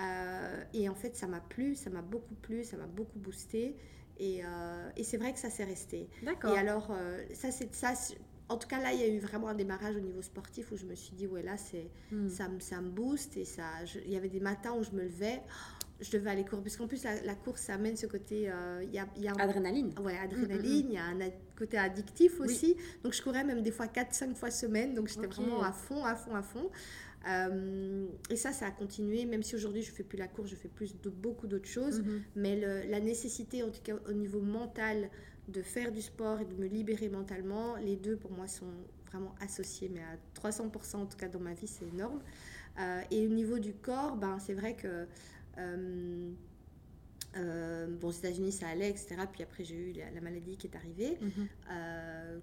Euh, 0.00 0.64
et 0.74 0.88
en 0.88 0.94
fait, 0.94 1.16
ça 1.16 1.26
m'a 1.26 1.40
plu, 1.40 1.74
ça 1.74 1.88
m'a 1.88 2.02
beaucoup 2.02 2.34
plu, 2.34 2.64
ça 2.64 2.76
m'a 2.76 2.86
beaucoup 2.86 3.18
boosté. 3.18 3.76
Et, 4.18 4.44
euh, 4.44 4.90
et 4.96 5.04
c'est 5.04 5.16
vrai 5.16 5.32
que 5.32 5.38
ça 5.38 5.48
s'est 5.48 5.64
resté. 5.64 6.08
D'accord. 6.22 6.54
Et 6.54 6.58
alors, 6.58 6.92
ça, 7.32 7.50
c'est 7.50 7.74
ça 7.74 7.94
en 8.52 8.58
tout 8.58 8.68
cas, 8.68 8.80
là, 8.80 8.92
il 8.92 9.00
y 9.00 9.02
a 9.02 9.08
eu 9.08 9.18
vraiment 9.18 9.48
un 9.48 9.54
démarrage 9.54 9.96
au 9.96 10.00
niveau 10.00 10.22
sportif 10.22 10.70
où 10.72 10.76
je 10.76 10.84
me 10.84 10.94
suis 10.94 11.14
dit, 11.14 11.26
ouais, 11.26 11.42
là, 11.42 11.56
c'est, 11.56 11.90
hmm. 12.10 12.28
ça, 12.28 12.48
me, 12.48 12.60
ça 12.60 12.80
me 12.80 12.90
booste. 12.90 13.36
Et 13.36 13.44
ça, 13.44 13.64
il 14.04 14.12
y 14.12 14.16
avait 14.16 14.28
des 14.28 14.40
matins 14.40 14.74
où 14.74 14.82
je 14.82 14.90
me 14.90 15.02
levais, 15.02 15.42
je 16.00 16.10
devais 16.10 16.30
aller 16.30 16.44
courir. 16.44 16.62
Parce 16.62 16.76
qu'en 16.76 16.86
plus, 16.86 17.02
la, 17.04 17.34
course, 17.34 17.62
ça 17.62 17.74
amène 17.74 17.96
ce 17.96 18.06
côté. 18.06 18.50
Euh, 18.50 18.84
y 18.92 18.98
a, 18.98 19.06
y 19.16 19.28
a 19.28 19.32
adrénaline. 19.38 19.94
Ouais, 20.00 20.18
adrénaline. 20.18 20.86
Il 20.88 20.94
y 20.94 20.98
a 20.98 21.04
un 21.04 21.18
côté 21.56 21.78
addictif 21.78 22.40
aussi. 22.40 22.76
Donc, 23.02 23.14
je 23.14 23.22
courais 23.22 23.44
même 23.44 23.62
des 23.62 23.72
fois 23.72 23.86
4-5 23.86 24.34
fois 24.34 24.50
semaine. 24.50 24.94
Donc, 24.94 25.08
j'étais 25.08 25.26
vraiment 25.26 25.62
à 25.62 25.72
fond, 25.72 26.04
à 26.04 26.14
fond, 26.14 26.34
à 26.34 26.42
fond. 26.42 26.70
Euh, 27.28 28.06
et 28.30 28.36
ça, 28.36 28.52
ça 28.52 28.66
a 28.66 28.70
continué, 28.70 29.24
même 29.26 29.42
si 29.42 29.54
aujourd'hui 29.54 29.82
je 29.82 29.92
fais 29.92 30.02
plus 30.02 30.18
la 30.18 30.26
course, 30.26 30.50
je 30.50 30.56
fais 30.56 30.68
plus 30.68 31.00
de 31.00 31.08
beaucoup 31.08 31.46
d'autres 31.46 31.68
choses. 31.68 32.00
Mm-hmm. 32.00 32.20
Mais 32.36 32.86
la 32.88 33.00
nécessité, 33.00 33.62
en 33.62 33.70
tout 33.70 33.82
cas 33.82 33.94
au 34.08 34.12
niveau 34.12 34.40
mental, 34.40 35.08
de 35.48 35.62
faire 35.62 35.92
du 35.92 36.02
sport 36.02 36.40
et 36.40 36.44
de 36.44 36.54
me 36.54 36.66
libérer 36.66 37.08
mentalement, 37.08 37.76
les 37.76 37.96
deux 37.96 38.16
pour 38.16 38.30
moi 38.32 38.46
sont 38.46 38.72
vraiment 39.06 39.34
associés, 39.40 39.90
mais 39.92 40.00
à 40.00 40.48
300% 40.48 40.96
en 40.96 41.06
tout 41.06 41.16
cas 41.16 41.28
dans 41.28 41.40
ma 41.40 41.54
vie, 41.54 41.66
c'est 41.66 41.86
énorme. 41.86 42.20
Euh, 42.78 43.02
et 43.10 43.26
au 43.26 43.30
niveau 43.30 43.58
du 43.58 43.74
corps, 43.74 44.16
ben, 44.16 44.38
c'est 44.38 44.54
vrai 44.54 44.74
que... 44.74 45.06
Euh, 45.58 46.30
euh, 47.36 47.86
bon, 47.86 48.08
aux 48.08 48.12
États-Unis, 48.12 48.52
ça 48.52 48.68
allait, 48.68 48.90
etc. 48.90 49.16
Puis 49.32 49.42
après, 49.42 49.64
j'ai 49.64 49.74
eu 49.74 49.92
la, 49.92 50.20
maladie 50.20 50.58
qui 50.58 50.66
est 50.66 50.76
arrivée. 50.76 51.18
Mhm. 51.20 51.48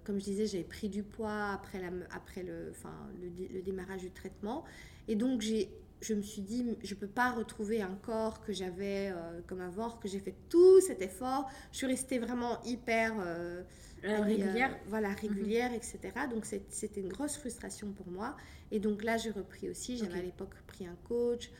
comme 0.02 0.18
je 0.18 0.24
disais, 0.24 0.46
j'avais 0.46 0.64
pris 0.64 0.88
du 0.88 1.04
poids 1.04 1.50
après, 1.52 1.80
la, 1.80 1.90
après 2.10 2.42
le, 2.42 2.70
enfin, 2.70 2.92
le, 3.20 3.62
démarrage 3.62 4.00
du 4.00 4.10
traitement. 4.10 4.64
Et 5.06 5.14
donc, 5.14 5.42
j'ai 5.42 5.70
je 6.00 6.14
me 6.14 6.22
suis 6.22 6.42
dit, 6.42 6.64
je 6.82 6.94
ne 6.94 7.00
peux 7.00 7.06
pas 7.06 7.30
retrouver 7.30 7.82
un 7.82 7.94
corps 8.02 8.40
que 8.40 8.52
j'avais 8.52 9.10
euh, 9.10 9.40
comme 9.46 9.60
avant, 9.60 9.90
que 9.90 10.08
j'ai 10.08 10.18
fait 10.18 10.34
tout 10.48 10.80
cet 10.80 11.02
effort. 11.02 11.50
Je 11.72 11.78
suis 11.78 11.86
restée 11.86 12.18
vraiment 12.18 12.62
hyper 12.64 13.14
euh, 13.20 13.62
euh, 14.04 14.20
régulière. 14.22 14.78
voilà, 14.86 15.10
régulière, 15.10 15.72
etc. 15.74 16.00
Donc 16.30 16.46
c'était 16.46 17.00
une 17.00 17.10
grosse 17.10 17.36
frustration 17.36 17.92
pour 17.92 18.08
moi. 18.08 18.36
Et 18.70 18.80
donc 18.80 19.04
là, 19.04 19.18
j'ai 19.18 19.30
repris 19.30 19.68
aussi. 19.68 19.98
J'avais 19.98 20.20
à 20.20 20.22
l'époque 20.22 20.54
pris 20.66 20.86
un 20.86 20.96
coach. 21.04 21.50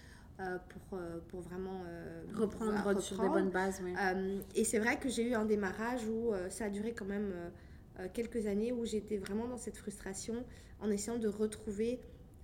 pour, 0.71 0.99
pour 1.29 1.41
vraiment 1.43 1.83
reprendre, 2.33 2.73
reprendre, 2.73 3.03
sur 3.03 3.21
des 3.21 3.29
bonnes 3.29 3.51
bases. 3.51 3.83
et 4.55 4.65
c'est 4.65 4.79
vrai 4.79 4.99
que 4.99 5.11
j'ai 5.11 5.29
eu 5.29 5.35
un 5.35 5.45
démarrage 5.45 6.07
où 6.07 6.33
ça 6.49 6.65
a 6.65 6.71
duré 6.71 6.95
quand 6.95 7.05
même 7.05 7.31
quelques 8.15 8.47
années 8.47 8.73
où 8.73 8.87
j'étais 8.87 9.19
vraiment 9.19 9.47
dans 9.49 9.59
cette 9.59 9.77
frustration 9.77 10.47
en 10.81 10.91
essayant 10.91 11.19
de 11.19 11.29
retrouver 11.29 12.01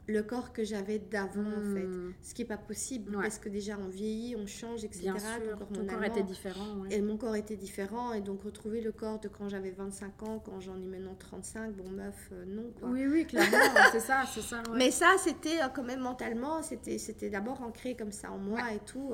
le 0.08 0.22
corps 0.22 0.52
que 0.52 0.64
j'avais 0.64 0.98
d'avant, 0.98 1.40
en 1.40 1.74
fait. 1.74 1.84
Hmm. 1.84 2.12
Ce 2.22 2.34
qui 2.34 2.42
n'est 2.42 2.48
pas 2.48 2.56
possible, 2.56 3.12
parce 3.12 3.38
que 3.38 3.48
déjà, 3.48 3.76
on 3.78 3.88
vieillit, 3.88 4.36
on 4.36 4.46
change, 4.46 4.84
etc. 4.84 5.02
Bien 5.02 5.18
sûr, 5.18 5.58
ton 5.72 5.86
corps 5.86 6.04
était 6.04 6.22
différent. 6.22 6.84
Et 6.90 7.00
mon 7.02 7.16
corps 7.16 7.36
était 7.36 7.56
différent, 7.56 8.12
et 8.12 8.20
donc 8.20 8.42
retrouver 8.42 8.80
le 8.80 8.92
corps 8.92 9.18
de 9.18 9.28
quand 9.28 9.48
j'avais 9.48 9.70
25 9.70 10.22
ans, 10.22 10.38
quand 10.38 10.60
j'en 10.60 10.76
ai 10.76 10.86
maintenant 10.86 11.16
35, 11.18 11.74
bon, 11.74 11.90
meuf, 11.90 12.30
euh, 12.32 12.44
non, 12.46 12.70
quoi. 12.78 12.88
Oui, 12.88 13.06
oui, 13.06 13.26
clairement, 13.26 13.56
c'est 13.92 14.00
ça, 14.00 14.24
c'est 14.32 14.42
ça. 14.42 14.62
Mais 14.74 14.90
ça, 14.90 15.14
c'était 15.18 15.62
euh, 15.62 15.68
quand 15.74 15.84
même 15.84 16.00
mentalement, 16.00 16.62
c'était 16.62 17.30
d'abord 17.30 17.62
ancré 17.62 17.96
comme 17.96 18.12
ça 18.12 18.30
en 18.30 18.38
moi 18.38 18.72
et 18.72 18.80
tout. 18.80 19.12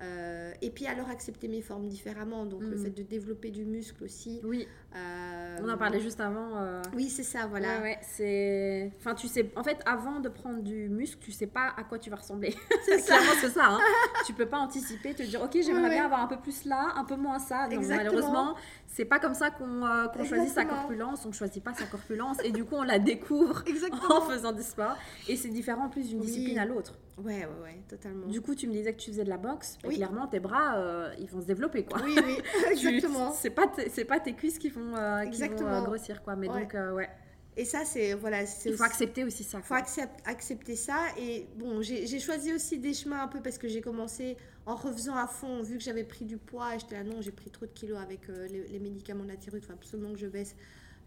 Euh, 0.00 0.52
et 0.62 0.70
puis 0.70 0.86
alors 0.86 1.08
accepter 1.08 1.48
mes 1.48 1.60
formes 1.60 1.88
différemment, 1.88 2.46
donc 2.46 2.62
le 2.62 2.76
mm. 2.76 2.84
fait 2.84 2.90
de 2.90 3.02
développer 3.02 3.50
du 3.50 3.64
muscle 3.64 4.04
aussi. 4.04 4.40
Oui. 4.44 4.68
Euh, 4.96 5.58
On 5.62 5.68
en 5.68 5.76
parlait 5.76 6.00
juste 6.00 6.20
avant. 6.20 6.56
Euh. 6.56 6.80
Oui, 6.94 7.08
c'est 7.10 7.22
ça, 7.22 7.46
voilà. 7.46 7.80
Ouais, 7.80 7.98
c'est. 8.02 8.90
Enfin, 8.98 9.14
tu 9.14 9.28
sais, 9.28 9.50
en 9.54 9.62
fait, 9.62 9.80
avant 9.84 10.20
de 10.20 10.28
prendre 10.28 10.62
du 10.62 10.88
muscle, 10.88 11.18
tu 11.20 11.30
sais 11.30 11.46
pas 11.46 11.74
à 11.76 11.84
quoi 11.84 11.98
tu 11.98 12.08
vas 12.08 12.16
ressembler. 12.16 12.54
C'est 12.84 13.02
Clairement, 13.04 13.32
c'est 13.40 13.50
ça. 13.50 13.66
Hein. 13.66 13.78
tu 14.26 14.32
peux 14.32 14.46
pas 14.46 14.58
anticiper, 14.58 15.14
te 15.14 15.22
dire, 15.22 15.42
ok, 15.42 15.58
j'aimerais 15.60 15.90
bien 15.90 16.04
avoir 16.04 16.20
un 16.20 16.26
peu 16.26 16.38
plus 16.38 16.64
là, 16.64 16.92
un 16.96 17.04
peu 17.04 17.16
moins 17.16 17.38
ça. 17.38 17.68
Non, 17.68 17.80
malheureusement, 17.86 18.54
c'est 18.86 19.04
pas 19.04 19.18
comme 19.18 19.34
ça 19.34 19.50
qu'on 19.50 20.24
choisit 20.24 20.48
sa 20.48 20.64
corpulence. 20.64 21.26
On 21.26 21.32
choisit 21.32 21.62
pas 21.62 21.74
sa 21.74 21.84
corpulence 21.84 22.38
et 22.44 22.50
du 22.50 22.64
coup, 22.64 22.76
on 22.76 22.82
la 22.82 22.98
découvre 22.98 23.62
en 24.10 24.22
faisant 24.22 24.52
du 24.52 24.62
sport. 24.62 24.96
Et 25.28 25.36
c'est 25.36 25.48
différent 25.48 25.86
en 25.86 25.88
plus 25.90 26.08
d'une 26.08 26.20
discipline 26.20 26.58
à 26.58 26.64
l'autre. 26.64 26.94
Ouais, 27.18 27.34
ouais, 27.34 27.62
ouais, 27.64 27.82
totalement. 27.88 28.26
Du 28.26 28.40
coup, 28.40 28.54
tu 28.54 28.68
me 28.68 28.72
disais 28.72 28.92
que 28.92 29.00
tu 29.00 29.10
faisais 29.10 29.24
de 29.24 29.28
la 29.28 29.38
boxe. 29.38 29.76
Oui. 29.84 29.96
Clairement, 29.96 30.28
tes 30.28 30.38
bras, 30.38 30.76
euh, 30.76 31.12
ils 31.18 31.28
vont 31.28 31.40
se 31.40 31.46
développer, 31.46 31.84
quoi. 31.84 32.00
Oui, 32.04 32.16
oui, 32.24 32.38
exactement. 32.70 33.32
c'est 33.32 33.50
pas, 33.50 33.66
pas 33.66 34.20
tes 34.20 34.34
cuisses 34.34 34.58
qui 34.58 34.70
vont, 34.78 34.96
euh, 34.96 35.26
qui 35.26 35.42
vont 35.42 35.66
euh, 35.66 35.82
grossir, 35.82 36.22
quoi. 36.22 36.36
Mais 36.36 36.46
donc, 36.46 36.74
ouais. 36.94 37.08
Et 37.56 37.64
ça, 37.64 37.84
c'est 37.84 38.14
voilà. 38.14 38.42
Il 38.64 38.76
faut 38.76 38.84
accepter 38.84 39.24
aussi 39.24 39.42
ça. 39.42 39.58
Il 39.58 39.64
faut 39.64 39.74
accepter 39.74 40.76
ça. 40.76 41.06
Et 41.18 41.46
bon, 41.56 41.82
j'ai 41.82 42.20
choisi 42.20 42.52
aussi 42.52 42.78
des 42.78 42.94
chemins 42.94 43.22
un 43.22 43.28
peu 43.28 43.40
parce 43.40 43.58
que 43.58 43.68
j'ai 43.68 43.80
commencé 43.80 44.36
en 44.64 44.76
refaisant 44.76 45.16
à 45.16 45.26
fond, 45.26 45.62
vu 45.62 45.78
que 45.78 45.82
j'avais 45.82 46.04
pris 46.04 46.24
du 46.24 46.36
poids. 46.36 46.78
J'étais 46.78 46.96
là, 46.96 47.04
non, 47.04 47.20
j'ai 47.20 47.32
pris 47.32 47.50
trop 47.50 47.66
de 47.66 47.72
kilos 47.72 47.98
avec 47.98 48.28
les, 48.28 48.78
médicaments 48.78 49.24
de 49.24 49.30
la 49.30 49.36
thyroïde. 49.36 49.64
Il 49.64 49.66
faut 49.66 49.72
absolument 49.72 50.12
que 50.12 50.18
je 50.18 50.26
baisse 50.26 50.54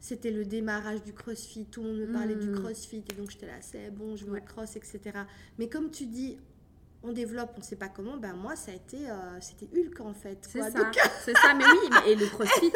c'était 0.01 0.31
le 0.31 0.45
démarrage 0.45 1.03
du 1.03 1.13
crossfit, 1.13 1.65
tout 1.65 1.83
le 1.83 1.89
monde 1.89 1.99
me 1.99 2.11
parlait 2.11 2.35
du 2.35 2.47
hmm. 2.47 2.59
crossfit, 2.59 3.03
et 3.07 3.13
donc 3.13 3.29
j'étais 3.29 3.45
là, 3.45 3.61
c'est 3.61 3.91
bon, 3.91 4.15
je 4.15 4.25
veux 4.25 4.33
le 4.33 4.41
cross, 4.41 4.75
etc. 4.75 4.99
Mais 5.59 5.69
comme 5.69 5.91
tu 5.91 6.07
dis, 6.07 6.39
on 7.03 7.11
développe, 7.13 7.51
on 7.55 7.59
ne 7.59 7.63
sait 7.63 7.75
pas 7.75 7.87
comment, 7.87 8.17
ben 8.17 8.33
moi, 8.33 8.55
ça 8.55 8.71
a 8.71 8.75
été, 8.75 9.09
euh, 9.09 9.39
c'était 9.39 9.67
Hulk 9.75 9.99
en 10.01 10.13
fait. 10.13 10.37
C'est 10.47 10.61
ça, 10.61 10.91
c'est 11.25 11.35
ça, 11.35 11.53
mais 11.55 11.63
oui, 11.65 12.11
et 12.11 12.15
le 12.15 12.25
crossfit, 12.29 12.71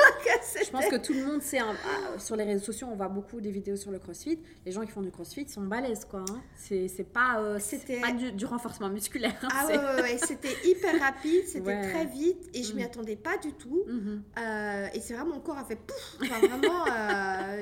je 0.66 0.72
pense 0.72 0.88
que 0.88 0.96
tout 0.96 1.14
le 1.14 1.24
monde 1.26 1.42
sait, 1.42 1.60
hein, 1.60 1.76
ah, 1.86 2.20
sur 2.20 2.36
les 2.36 2.44
réseaux 2.44 2.66
sociaux, 2.66 2.88
on 2.92 2.96
voit 2.96 3.08
beaucoup 3.08 3.40
des 3.40 3.52
vidéos 3.52 3.76
sur 3.76 3.92
le 3.92 4.00
crossfit, 4.00 4.40
les 4.66 4.72
gens 4.72 4.84
qui 4.84 4.92
font 4.92 5.04
du 5.04 5.12
crossfit 5.12 5.48
sont 5.48 5.62
balèzes, 5.62 6.06
quoi. 6.06 6.26
Hein. 6.30 6.42
C'est 6.56 7.14
pas, 7.14 7.40
euh, 7.40 7.60
pas 8.02 8.12
du, 8.14 8.46
renforcement 8.46 8.90
musculaire. 8.90 9.36
Hein, 9.44 9.48
ah 9.52 9.68
ouais, 9.68 10.02
ouais, 10.02 10.18
c'était 10.18 10.56
hyper 10.66 11.00
rapide, 11.00 11.44
c'était 11.46 11.90
très 11.90 12.06
vite, 12.06 12.50
et 12.54 12.64
je 12.64 12.74
m'y 12.74 12.82
mm. 12.82 12.86
attendais 12.86 13.16
pas 13.16 13.38
du 13.38 13.54
tout. 13.54 13.84
Mm-hmm. 13.88 14.20
Euh, 14.40 14.88
et 14.94 15.02
c'est 15.02 15.14
vraiment, 15.14 15.36
mon 15.36 15.42
corps 15.42 15.58
a 15.58 15.66
fait 15.66 15.76
pouf, 15.76 16.18
vraiment, 16.20 16.86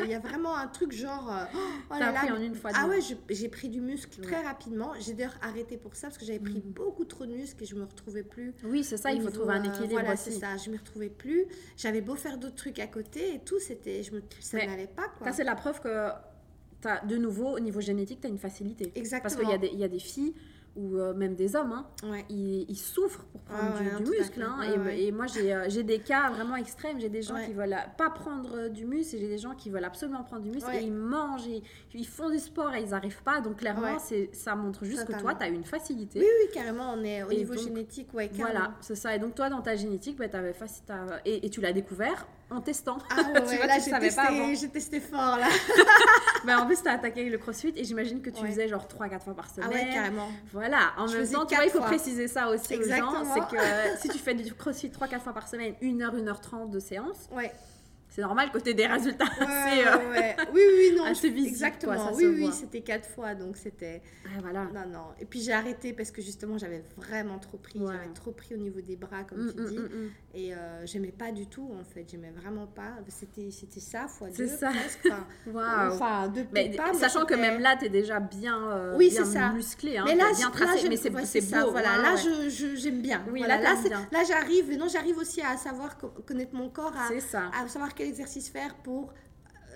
il 0.02 0.10
y 0.10 0.14
a 0.14 0.20
vraiment 0.20 0.56
un 0.56 0.68
truc 0.68 0.94
genre... 0.94 1.30
oh 1.92 1.94
là 2.00 2.12
là, 2.12 2.20
pris 2.22 2.32
en 2.32 2.42
une 2.42 2.56
fois. 2.56 2.72
Ah 2.74 2.88
ouais, 2.88 3.00
j'ai 3.30 3.50
pris 3.50 3.68
du 3.68 3.82
muscle 3.82 4.22
très 4.22 4.42
rapidement, 4.42 4.94
j'ai 5.00 5.14
d'ailleurs 5.14 5.38
arrêté 5.42 5.76
pour 5.76 5.96
ça, 5.96 6.08
parce 6.08 6.18
que 6.18 6.26
j'avais 6.26 6.40
pris 6.40 6.53
Beaucoup 6.62 7.06
trop 7.06 7.26
de 7.26 7.34
muscles 7.34 7.64
et 7.64 7.66
je 7.66 7.76
me 7.76 7.84
retrouvais 7.84 8.24
plus. 8.24 8.54
Oui, 8.64 8.84
c'est 8.84 8.98
ça, 8.98 9.12
il 9.12 9.22
faut 9.22 9.30
trouver 9.30 9.54
un 9.54 9.66
euh, 9.66 9.70
équilibre. 9.70 9.94
voilà, 9.94 10.16
c'est 10.16 10.32
ça, 10.32 10.58
je 10.58 10.70
me 10.70 10.78
retrouvais 10.78 11.10
plus. 11.10 11.46
J'avais 11.78 12.02
beau 12.02 12.16
faire 12.16 12.38
d'autres 12.38 12.56
trucs 12.56 12.80
à 12.80 12.88
côté 12.88 13.36
et 13.36 13.40
tout, 13.40 13.60
c'était, 13.60 14.04
je 14.04 14.14
me, 14.14 14.22
ça 14.40 14.66
n'allait 14.66 14.88
pas. 14.88 15.08
Quoi. 15.18 15.28
Ça, 15.28 15.34
c'est 15.34 15.44
la 15.44 15.56
preuve 15.56 15.80
que, 15.82 16.10
as, 16.86 17.06
de 17.06 17.18
nouveau, 17.18 17.56
au 17.56 17.60
niveau 17.60 17.82
génétique, 17.82 18.22
tu 18.22 18.28
as 18.28 18.30
une 18.30 18.38
facilité. 18.38 18.92
Exactement. 18.96 19.22
Parce 19.22 19.36
qu'il 19.36 19.74
y, 19.74 19.80
y, 19.80 19.84
a 19.84 19.88
des 19.88 20.00
filles 20.00 20.34
ou 20.76 20.98
euh, 20.98 21.14
même 21.14 21.36
des 21.36 21.56
hommes, 21.56 21.72
hein, 21.72 22.18
ils, 22.30 22.76
souffrent 22.76 23.26
pour 23.26 23.42
prendre 23.42 23.76
ah 23.78 24.00
du, 24.00 24.10
muscle. 24.10 24.42
Hein, 24.42 24.90
et, 24.90 25.08
et, 25.08 25.12
moi, 25.12 25.26
euh, 25.38 25.66
j'ai 25.68 25.84
des 25.84 26.00
cas 26.00 26.32
vraiment 26.32 26.56
extrêmes. 26.56 27.00
J'ai 27.00 27.10
des 27.10 27.22
gens 27.22 27.36
qui 27.46 27.54
veulent 27.54 27.76
pas 27.98 28.10
prendre 28.10 28.70
du 28.70 28.86
muscle 28.86 29.16
et 29.16 29.20
j'ai 29.20 29.28
des 29.28 29.38
gens 29.38 29.54
qui 29.54 29.70
veulent 29.70 29.84
absolument 29.84 30.24
prendre 30.24 30.44
du 30.44 30.50
muscle 30.50 30.72
et 30.74 30.82
ils 30.84 30.94
mangent, 30.94 31.48
et, 31.48 31.62
ils 31.94 32.08
font 32.08 32.30
du 32.30 32.40
sport 32.40 32.74
et 32.74 32.82
ils 32.82 32.90
n'arrivent 32.90 33.24
pas. 33.24 33.40
Donc, 33.42 33.58
clairement, 33.58 33.98
ça 34.32 34.56
montre 34.56 34.86
juste 34.86 35.06
que 35.06 35.20
toi, 35.20 35.36
tu 35.36 35.44
as 35.44 35.50
une 35.50 35.66
facilité. 35.66 36.20
Oui, 36.20 36.26
oui, 36.26 36.50
carrément. 36.54 36.94
On 36.94 37.04
est 37.04 37.24
au 37.24 37.30
niveau 37.30 37.56
génétique. 37.56 38.14
Ouais, 38.14 38.30
voilà, 38.34 38.74
c'est 38.82 38.96
ça. 38.96 39.16
Et 39.16 39.20
donc, 39.20 39.36
toi, 39.36 39.50
dans 39.50 39.62
ta 39.62 39.76
génétique, 39.76 40.18
bah, 40.18 40.26
avais 40.34 40.54
et, 41.26 41.46
et 41.46 41.50
tu 41.50 41.62
l'as 41.62 41.74
découvert 41.74 42.26
en 42.50 42.62
testant. 42.62 42.98
Ah 43.10 43.22
ouais, 43.34 43.68
là, 43.68 43.80
j'ai 43.80 43.92
testé, 43.92 44.56
j'ai 44.60 44.70
testé 44.70 45.00
fort, 45.00 45.38
là. 45.38 45.48
bah, 46.46 46.60
en 46.60 46.66
plus, 46.66 46.82
tu 46.82 46.88
as 46.88 46.94
attaqué 46.94 47.30
le 47.30 47.38
crossfit 47.38 47.74
et 47.76 47.84
j'imagine 47.84 48.22
que 48.22 48.30
tu 48.30 48.46
faisais 48.46 48.68
genre 48.68 48.88
3-4 48.88 49.20
fois 49.22 49.34
par 49.34 49.50
semaine. 49.50 49.70
Ah 49.72 49.76
ouais, 49.76 49.94
carrément. 49.94 50.30
Voilà, 50.52 50.92
en 50.98 51.08
même 51.08 51.30
temps, 51.30 51.46
tu 51.46 51.56
vois, 51.56 51.66
il 51.66 51.72
faut 51.72 51.82
préciser 51.82 52.28
ça 52.28 52.50
aussi 52.50 52.76
aux 52.78 52.84
gens. 52.84 53.24
C'est 53.34 53.56
que 53.56 53.62
si 54.02 54.10
tu 54.10 54.18
fais 54.18 54.34
du 54.34 54.54
crossfit 54.54 54.90
3-4 54.90 55.20
fois 55.20 55.34
par 55.34 55.48
semaine, 55.48 55.74
1h, 55.82 56.24
1h30 56.24 56.70
de 56.70 56.80
séance. 56.80 57.30
Ouais 57.32 57.52
c'est 58.14 58.22
normal 58.22 58.52
que 58.52 58.60
tu 58.60 58.70
aies 58.70 58.74
des 58.76 58.86
résultats 58.86 59.26
assez, 59.26 59.88
euh, 59.88 60.44
oui, 60.54 60.62
oui, 60.78 60.96
non, 60.96 61.04
assez 61.12 61.32
visibles. 61.32 61.48
Exactement, 61.48 62.14
oui, 62.14 62.26
oui, 62.28 62.50
c'était 62.52 62.82
quatre 62.82 63.10
fois, 63.10 63.34
donc 63.34 63.58
c'était... 63.58 64.04
voilà. 64.40 64.66
Non, 64.66 64.86
non. 64.88 65.06
Et 65.20 65.26
puis 65.26 65.42
j'ai 65.42 65.52
arrêté 65.52 65.94
parce 65.94 66.12
que 66.12 66.22
justement, 66.22 66.60
j'avais 66.60 66.84
vraiment 66.96 67.40
trop 67.40 67.58
pris, 67.58 67.80
j'avais 67.80 68.14
trop 68.14 68.32
pris 68.32 68.54
au 68.54 68.60
niveau 68.60 68.82
des 68.82 68.98
bras, 68.98 69.24
comme 69.24 69.46
mm, 69.46 69.54
tu 69.56 69.62
mm, 69.62 69.66
dis, 69.66 69.78
mm, 69.80 70.12
et 70.36 70.54
euh, 70.54 70.86
j'aimais 70.86 71.12
pas 71.12 71.32
du 71.32 71.48
tout, 71.48 71.68
en 71.80 71.84
fait, 71.84 72.06
j'aimais 72.08 72.30
vraiment 72.30 72.68
pas. 72.68 72.92
C'était, 73.08 73.50
c'était 73.50 73.80
ça, 73.80 74.08
fois 74.08 74.30
deux, 74.30 74.48
ça. 74.48 74.70
presque. 74.70 75.10
Enfin, 75.50 75.90
enfin 75.92 76.28
deux, 76.28 76.46
mais, 76.54 76.70
pas, 76.70 76.94
Sachant 76.94 77.26
que 77.26 77.34
même 77.34 77.62
là, 77.62 77.78
tu 77.78 77.86
es 77.86 77.90
déjà 77.90 78.20
bien, 78.20 78.62
euh, 78.70 78.96
oui, 78.96 79.10
bien 79.10 79.26
ça. 79.26 79.54
musclé, 79.54 79.98
hein, 79.98 80.04
mais 80.06 80.16
là, 80.16 80.26
bien 80.38 80.52
tracé, 80.52 80.88
mais 80.88 80.98
c'est, 80.98 81.10
beau. 81.10 81.72
Voilà, 81.72 81.98
là, 81.98 82.16
je, 82.16 82.76
j'aime 82.76 83.02
bien. 83.02 83.26
Oui, 83.32 83.40
là, 83.40 83.60
là, 83.60 84.24
j'arrive, 84.28 84.78
non, 84.78 84.88
j'arrive 84.88 85.18
aussi 85.18 85.42
à 85.42 85.58
savoir 85.58 85.98
connaître 85.98 86.54
mon 86.54 86.70
corps, 86.70 86.94
à 86.96 87.68
savoir 87.68 87.96
quel 88.04 88.10
exercice 88.10 88.50
faire 88.50 88.76
pour, 88.76 89.14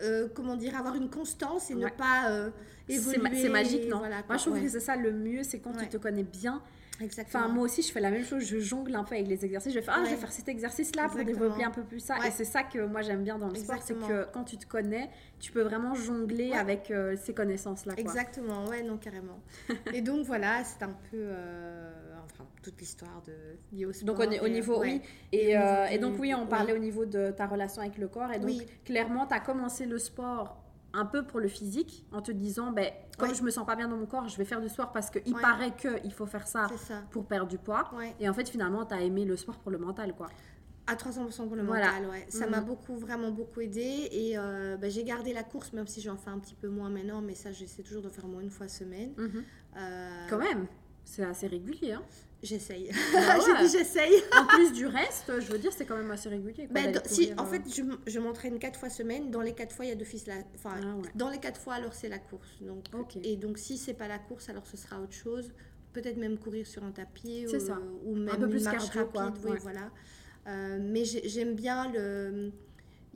euh, 0.03 0.27
comment 0.33 0.55
dire, 0.55 0.77
avoir 0.77 0.95
une 0.95 1.09
constance 1.09 1.71
et 1.71 1.75
ne 1.75 1.87
pas 1.87 2.29
euh, 2.29 2.49
évoluer. 2.87 3.41
C'est 3.41 3.49
magique, 3.49 3.89
non 3.89 3.99
Moi, 3.99 4.37
je 4.37 4.43
trouve 4.43 4.61
que 4.61 4.69
c'est 4.69 4.79
ça 4.79 4.95
le 4.95 5.11
mieux, 5.11 5.43
c'est 5.43 5.59
quand 5.59 5.73
tu 5.73 5.87
te 5.87 5.97
connais 5.97 6.23
bien. 6.23 6.61
Exactement. 7.01 7.43
Enfin, 7.43 7.53
moi 7.53 7.63
aussi, 7.65 7.81
je 7.81 7.91
fais 7.91 7.99
la 7.99 8.11
même 8.11 8.25
chose. 8.25 8.43
Je 8.43 8.59
jongle 8.59 8.95
un 8.95 9.03
peu 9.03 9.15
avec 9.15 9.27
les 9.27 9.45
exercices. 9.45 9.73
Je 9.73 9.79
vais 9.79 9.85
faire, 9.85 9.95
ah, 9.97 10.05
je 10.05 10.11
vais 10.11 10.17
faire 10.17 10.31
cet 10.31 10.47
exercice-là 10.47 11.09
pour 11.09 11.23
développer 11.23 11.63
un 11.63 11.71
peu 11.71 11.83
plus 11.83 11.99
ça. 11.99 12.15
Et 12.25 12.31
c'est 12.31 12.45
ça 12.45 12.63
que 12.63 12.85
moi, 12.85 13.01
j'aime 13.01 13.23
bien 13.23 13.37
dans 13.37 13.49
le 13.49 13.55
sport. 13.55 13.81
C'est 13.81 13.95
que 13.95 14.25
quand 14.31 14.43
tu 14.43 14.57
te 14.57 14.65
connais, 14.65 15.09
tu 15.39 15.51
peux 15.51 15.61
vraiment 15.61 15.95
jongler 15.95 16.53
avec 16.53 16.91
euh, 16.91 17.15
ces 17.17 17.33
connaissances-là. 17.33 17.93
Exactement. 17.97 18.65
Ouais, 18.65 18.83
non, 18.83 18.97
carrément. 18.97 19.39
et 19.93 20.01
donc, 20.01 20.25
voilà, 20.25 20.63
c'est 20.63 20.83
un 20.83 20.95
peu 21.11 21.29
toute 22.63 22.79
l'histoire 22.79 23.23
de 23.25 23.85
au 23.85 23.91
Donc 24.03 24.19
au, 24.19 24.47
niveau, 24.47 24.81
oui. 24.81 25.01
Et, 25.31 25.57
euh, 25.57 25.85
et, 25.87 25.97
donc 25.99 26.15
oui, 26.19 26.33
on 26.33 26.45
parlait 26.45 26.73
au 26.73 26.77
niveau 26.77 27.05
de 27.05 27.31
ta 27.31 27.47
relation 27.47 27.81
avec 27.81 27.97
le 27.97 28.07
corps. 28.07 28.31
Et 28.33 28.39
donc 28.39 28.51
clairement, 28.85 29.25
tu 29.25 29.33
as 29.33 29.39
commencé 29.39 29.85
le 29.85 29.97
sport 29.97 30.57
un 30.97 31.05
peu 31.05 31.23
pour 31.23 31.39
le 31.39 31.47
physique 31.47 32.05
en 32.11 32.21
te 32.21 32.31
disant, 32.31 32.71
ben, 32.71 32.91
comme 33.17 33.33
je 33.33 33.43
me 33.43 33.51
sens 33.51 33.65
pas 33.65 33.75
bien 33.75 33.87
dans 33.87 33.97
mon 33.97 34.07
corps, 34.07 34.27
je 34.27 34.37
vais 34.37 34.45
faire 34.45 34.61
du 34.61 34.69
sport 34.69 34.91
parce 34.91 35.09
qu'il 35.09 35.33
paraît 35.33 35.75
qu'il 35.75 36.11
faut 36.11 36.25
faire 36.25 36.47
ça, 36.47 36.67
pour 37.11 37.25
perdre 37.25 37.47
du 37.47 37.57
poids. 37.57 37.89
Et 38.19 38.27
en 38.27 38.33
fait, 38.33 38.49
finalement, 38.49 38.85
tu 38.85 38.93
as 38.93 39.01
aimé 39.01 39.25
le 39.25 39.37
sport 39.37 39.57
pour 39.59 39.71
le 39.71 39.77
mental, 39.77 40.13
quoi. 40.15 40.27
À 40.89 40.95
300% 40.95 41.47
pour 41.47 41.55
le 41.57 41.63
mental, 41.63 42.07
ouais. 42.09 42.25
Ça 42.29 42.47
m'a 42.47 42.61
mhm. 42.61 42.67
beaucoup, 42.67 42.95
vraiment 42.95 43.29
beaucoup 43.29 43.59
aidé. 43.59 44.07
Et 44.09 44.37
euh, 44.37 44.77
ben, 44.77 44.89
j'ai 44.89 45.03
gardé 45.03 45.33
la 45.33 45.43
course, 45.43 45.73
même 45.73 45.85
si 45.85 45.99
j'en 45.99 46.15
fais 46.15 46.29
un 46.29 46.39
petit 46.39 46.55
peu 46.55 46.69
moins 46.69 46.89
maintenant. 46.89 47.21
Mais 47.21 47.35
ça, 47.35 47.51
j'essaie 47.51 47.83
toujours 47.83 48.01
de 48.01 48.09
faire 48.09 48.25
moins 48.25 48.41
une 48.41 48.49
fois 48.49 48.69
semaine. 48.69 49.11
Mhm. 49.17 49.43
Euh, 49.77 50.25
Quand 50.29 50.37
même, 50.37 50.65
c'est 51.03 51.23
assez 51.23 51.47
régulier. 51.47 51.91
Hein 51.91 52.03
J'essaye. 52.43 52.91
Bah 53.13 53.37
J'ai 53.45 53.65
dit 53.65 53.77
j'essaye. 53.77 54.13
en 54.37 54.45
plus 54.45 54.71
du 54.71 54.85
reste, 54.85 55.31
je 55.39 55.51
veux 55.51 55.57
dire, 55.57 55.71
c'est 55.75 55.85
quand 55.85 55.97
même 55.97 56.11
assez 56.11 56.29
régulier. 56.29 56.67
Quoi, 56.67 56.81
bah, 56.81 57.01
si, 57.05 57.33
en 57.37 57.43
euh, 57.43 57.47
fait, 57.47 57.61
je, 57.67 57.81
je 58.05 58.19
m'entraîne 58.19 58.59
quatre 58.59 58.79
fois 58.79 58.89
semaine. 58.89 59.31
Dans 59.31 59.41
les 59.41 59.53
quatre 59.53 59.73
fois, 59.73 59.85
il 59.85 59.89
y 59.89 59.91
a 59.91 59.95
d'office 59.95 60.27
la. 60.27 60.35
Enfin, 60.55 60.75
ah 60.83 61.07
dans 61.15 61.29
les 61.29 61.39
quatre 61.39 61.59
fois, 61.59 61.75
alors 61.75 61.93
c'est 61.93 62.09
la 62.09 62.19
course. 62.19 62.49
Donc, 62.61 63.15
Et 63.23 63.37
donc, 63.37 63.57
si 63.57 63.77
c'est 63.77 63.95
pas 63.95 64.07
la 64.07 64.19
course, 64.19 64.49
alors 64.49 64.67
ce 64.67 64.77
sera 64.77 65.01
autre 65.01 65.13
chose. 65.13 65.51
Peut-être 65.93 66.17
même 66.17 66.37
courir 66.37 66.67
sur 66.67 66.83
un 66.83 66.91
tapis 66.91 67.47
ou, 67.47 67.59
ça. 67.59 67.79
ou 68.05 68.15
même 68.15 68.29
un 68.29 68.37
peu 68.37 68.49
plus 68.49 68.59
une 68.59 68.65
marche 68.65 68.89
rapide. 68.89 69.11
Quoi. 69.13 69.33
Oui, 69.45 69.57
voilà. 69.61 69.89
Euh, 70.47 70.77
mais 70.79 71.03
j'aime 71.05 71.55
bien 71.55 71.91
le 71.91 72.51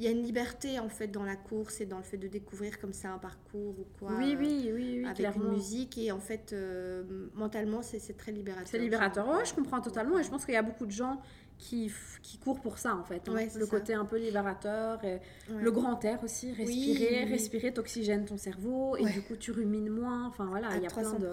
il 0.01 0.05
y 0.05 0.07
a 0.07 0.11
une 0.11 0.23
liberté 0.23 0.79
en 0.79 0.89
fait 0.89 1.07
dans 1.07 1.23
la 1.23 1.35
course 1.35 1.79
et 1.79 1.85
dans 1.85 1.97
le 1.97 2.03
fait 2.03 2.17
de 2.17 2.27
découvrir 2.27 2.79
comme 2.79 2.91
ça 2.91 3.11
un 3.11 3.19
parcours 3.19 3.75
ou 3.79 3.85
quoi. 3.99 4.09
Oui, 4.17 4.35
oui, 4.37 4.71
oui, 4.73 5.03
oui 5.03 5.05
avec 5.05 5.35
une 5.35 5.51
musique 5.51 5.95
et 5.99 6.11
en 6.11 6.19
fait 6.19 6.53
euh, 6.53 7.03
mentalement 7.35 7.83
c'est 7.83 8.17
très 8.17 8.31
libérateur. 8.31 8.67
C'est 8.67 8.79
libérateur. 8.79 9.27
Ouais, 9.27 9.45
je 9.45 9.53
comprends 9.53 9.79
totalement 9.79 10.17
et 10.17 10.23
je 10.23 10.29
pense 10.29 10.43
qu'il 10.43 10.55
y 10.55 10.57
a 10.57 10.63
beaucoup 10.63 10.87
de 10.87 10.91
gens 10.91 11.21
qui, 11.59 11.91
qui 12.23 12.39
courent 12.39 12.61
pour 12.61 12.79
ça 12.79 12.95
en 12.95 13.03
fait. 13.03 13.29
Hein. 13.29 13.47
le 13.55 13.67
côté 13.67 13.93
un 13.93 14.05
peu 14.05 14.17
libérateur, 14.17 15.05
et 15.05 15.19
le 15.55 15.69
grand 15.69 16.03
air 16.03 16.23
aussi, 16.23 16.51
respirer, 16.51 17.25
respirer, 17.25 17.71
t'oxygène 17.71 18.25
ton 18.25 18.37
cerveau 18.37 18.97
et 18.97 19.05
du 19.05 19.21
coup 19.21 19.35
tu 19.35 19.51
rumines 19.51 19.89
moins. 19.89 20.25
Enfin 20.25 20.45
voilà, 20.45 20.69
il 20.77 20.81
y 20.81 20.87
a 20.87 20.89
plein 20.89 21.13
de. 21.13 21.29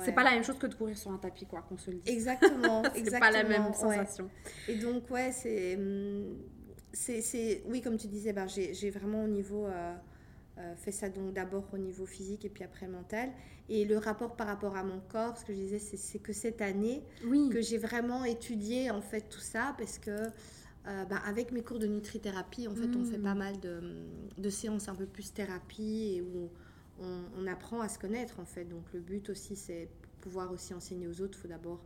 C'est 0.00 0.12
pas 0.12 0.24
la 0.24 0.32
même 0.32 0.44
chose 0.44 0.58
que 0.58 0.66
de 0.66 0.74
courir 0.74 0.98
sur 0.98 1.10
un 1.10 1.16
tapis 1.16 1.46
quoi, 1.46 1.62
qu'on 1.62 1.78
se 1.78 1.90
le 1.90 1.96
dise. 1.96 2.12
Exactement, 2.12 2.82
c'est 2.94 3.18
pas 3.18 3.30
la 3.30 3.44
même 3.44 3.72
sensation. 3.72 4.28
Et 4.68 4.74
donc 4.74 5.10
ouais, 5.10 5.32
c'est 5.32 5.76
hum, 5.76 6.36
c'est, 6.92 7.62
oui, 7.66 7.80
comme 7.80 7.96
tu 7.96 8.06
disais, 8.06 8.32
ben, 8.32 8.46
j'ai 8.48 8.90
vraiment 8.90 9.24
au 9.24 9.28
niveau 9.28 9.66
euh, 9.66 9.94
euh, 10.58 10.74
fait 10.76 10.92
ça 10.92 11.08
donc 11.08 11.32
d'abord 11.32 11.64
au 11.72 11.78
niveau 11.78 12.06
physique 12.06 12.44
et 12.44 12.48
puis 12.48 12.64
après 12.64 12.88
mental. 12.88 13.30
Et 13.68 13.84
le 13.84 13.98
rapport 13.98 14.34
par 14.34 14.48
rapport 14.48 14.76
à 14.76 14.82
mon 14.82 15.00
corps, 15.08 15.36
ce 15.38 15.44
que 15.44 15.52
je 15.52 15.58
disais, 15.58 15.78
c'est 15.78 16.18
que 16.18 16.32
cette 16.32 16.60
année 16.60 17.02
que 17.52 17.60
j'ai 17.60 17.78
vraiment 17.78 18.24
étudié 18.24 18.90
en 18.90 19.00
fait 19.00 19.28
tout 19.28 19.40
ça 19.40 19.74
parce 19.78 19.98
que 19.98 20.10
euh, 20.10 21.04
ben, 21.04 21.20
avec 21.24 21.52
mes 21.52 21.62
cours 21.62 21.78
de 21.78 21.86
nutrithérapie, 21.86 22.66
en 22.66 22.74
fait, 22.74 22.96
on 22.96 23.04
fait 23.04 23.18
pas 23.18 23.34
hmm. 23.34 23.38
mal 23.38 23.60
de, 23.60 23.80
de, 24.38 24.50
séances 24.50 24.88
un 24.88 24.94
peu 24.94 25.06
plus 25.06 25.32
thérapie 25.32 26.14
et 26.16 26.22
où 26.22 26.50
on, 26.98 27.20
on, 27.38 27.46
apprend 27.46 27.80
à 27.80 27.88
se 27.88 27.98
connaître 27.98 28.40
en 28.40 28.46
fait. 28.46 28.64
Donc 28.64 28.84
le 28.92 29.00
but 29.00 29.28
aussi, 29.28 29.56
c'est 29.56 29.88
pouvoir 30.20 30.50
aussi 30.52 30.74
enseigner 30.74 31.06
aux 31.06 31.20
autres. 31.20 31.38
Il 31.38 31.42
faut 31.42 31.48
d'abord 31.48 31.80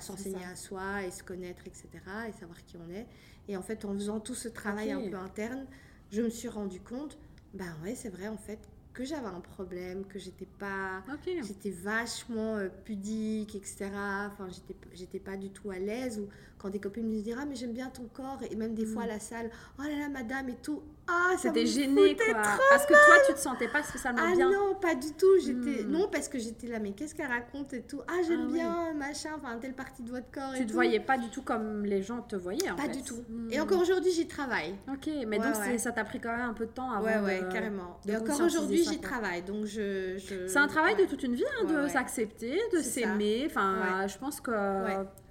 s'enseigner 0.00 0.44
à 0.44 0.56
soi 0.56 1.04
et 1.04 1.10
se 1.10 1.22
connaître, 1.22 1.62
etc. 1.66 1.88
et 2.28 2.32
savoir 2.32 2.62
qui 2.64 2.76
on 2.76 2.90
est. 2.90 3.06
Et 3.48 3.56
en 3.56 3.62
fait, 3.62 3.84
en 3.84 3.94
faisant 3.94 4.20
tout 4.20 4.34
ce 4.34 4.48
travail 4.48 4.92
un 4.92 5.00
peu 5.00 5.16
interne, 5.16 5.66
je 6.10 6.22
me 6.22 6.30
suis 6.30 6.48
rendu 6.48 6.80
compte, 6.80 7.18
ben 7.54 7.74
ouais, 7.82 7.94
c'est 7.94 8.08
vrai, 8.08 8.28
en 8.28 8.36
fait, 8.36 8.58
que 8.92 9.04
j'avais 9.04 9.26
un 9.26 9.40
problème, 9.40 10.04
que 10.04 10.18
j'étais 10.18 10.48
pas, 10.58 11.02
j'étais 11.24 11.70
vachement 11.70 12.56
euh, 12.56 12.68
pudique, 12.84 13.54
etc. 13.54 13.90
Enfin, 14.26 14.48
j'étais, 14.48 14.76
j'étais 14.92 15.20
pas 15.20 15.36
du 15.36 15.50
tout 15.50 15.70
à 15.70 15.78
l'aise. 15.78 16.18
Ou 16.18 16.28
quand 16.60 16.70
des 16.70 16.80
copines 16.80 17.06
me 17.06 17.12
disent 17.12 17.34
ah 17.38 17.44
mais 17.44 17.56
j'aime 17.56 17.72
bien 17.72 17.88
ton 17.88 18.04
corps 18.12 18.40
et 18.48 18.54
même 18.54 18.74
des 18.74 18.86
fois 18.86 19.02
à 19.02 19.06
mm. 19.06 19.10
la 19.10 19.20
salle, 19.20 19.50
oh 19.78 19.82
là 19.82 19.98
là 19.98 20.08
madame 20.08 20.48
et 20.48 20.56
tout, 20.56 20.82
ah, 21.10 21.36
C'était 21.36 21.66
gêné, 21.66 22.16
quoi. 22.16 22.42
Parce 22.70 22.86
que 22.86 22.92
toi, 22.92 23.16
tu 23.26 23.34
te 23.34 23.38
sentais 23.38 23.68
pas 23.68 23.82
spécialement 23.82 24.22
ah, 24.24 24.34
bien. 24.34 24.48
Ah 24.48 24.56
non, 24.56 24.74
pas 24.74 24.94
du 24.94 25.12
tout. 25.12 25.38
J'étais... 25.44 25.82
Hmm. 25.82 25.90
Non, 25.90 26.08
parce 26.10 26.28
que 26.28 26.38
j'étais 26.38 26.68
là, 26.68 26.78
mais 26.78 26.92
qu'est-ce 26.92 27.14
qu'elle 27.14 27.30
raconte 27.30 27.72
et 27.72 27.82
tout. 27.82 28.00
Ah, 28.06 28.20
j'aime 28.26 28.48
ah 28.48 28.52
bien, 28.52 28.94
machin, 28.94 29.30
enfin, 29.36 29.58
telle 29.58 29.74
partie 29.74 30.02
de 30.02 30.10
votre 30.10 30.30
corps. 30.30 30.52
Tu 30.56 30.66
te 30.66 30.72
voyais 30.72 31.00
pas 31.00 31.18
du 31.18 31.28
tout 31.30 31.42
comme 31.42 31.84
les 31.84 32.02
gens 32.02 32.22
te 32.22 32.36
voyaient, 32.36 32.70
en 32.70 32.76
Pas 32.76 32.88
du 32.88 33.02
tout. 33.02 33.24
Et 33.50 33.58
hmm. 33.58 33.62
encore 33.62 33.80
aujourd'hui, 33.80 34.12
j'y 34.12 34.28
travaille. 34.28 34.74
Ok, 34.92 35.10
mais 35.26 35.38
donc 35.38 35.54
ça 35.78 35.92
t'a 35.92 36.04
pris 36.04 36.20
quand 36.20 36.30
même 36.30 36.48
un 36.48 36.54
peu 36.54 36.66
de 36.66 36.72
temps 36.72 36.92
avant. 36.92 37.04
Ouais, 37.04 37.18
ouais, 37.18 37.42
carrément. 37.52 37.98
et 38.06 38.16
encore 38.16 38.40
aujourd'hui, 38.40 38.84
j'y 38.84 39.00
travaille. 39.00 39.42
Donc 39.42 39.64
je. 39.64 40.18
C'est 40.46 40.58
un 40.58 40.68
travail 40.68 40.96
de 40.96 41.04
toute 41.04 41.22
une 41.22 41.34
vie, 41.34 41.44
hein, 41.60 41.64
de 41.64 41.88
s'accepter, 41.88 42.60
de 42.72 42.78
s'aimer. 42.78 43.44
Enfin, 43.46 44.06
je 44.06 44.18
pense 44.18 44.40
que 44.40 44.52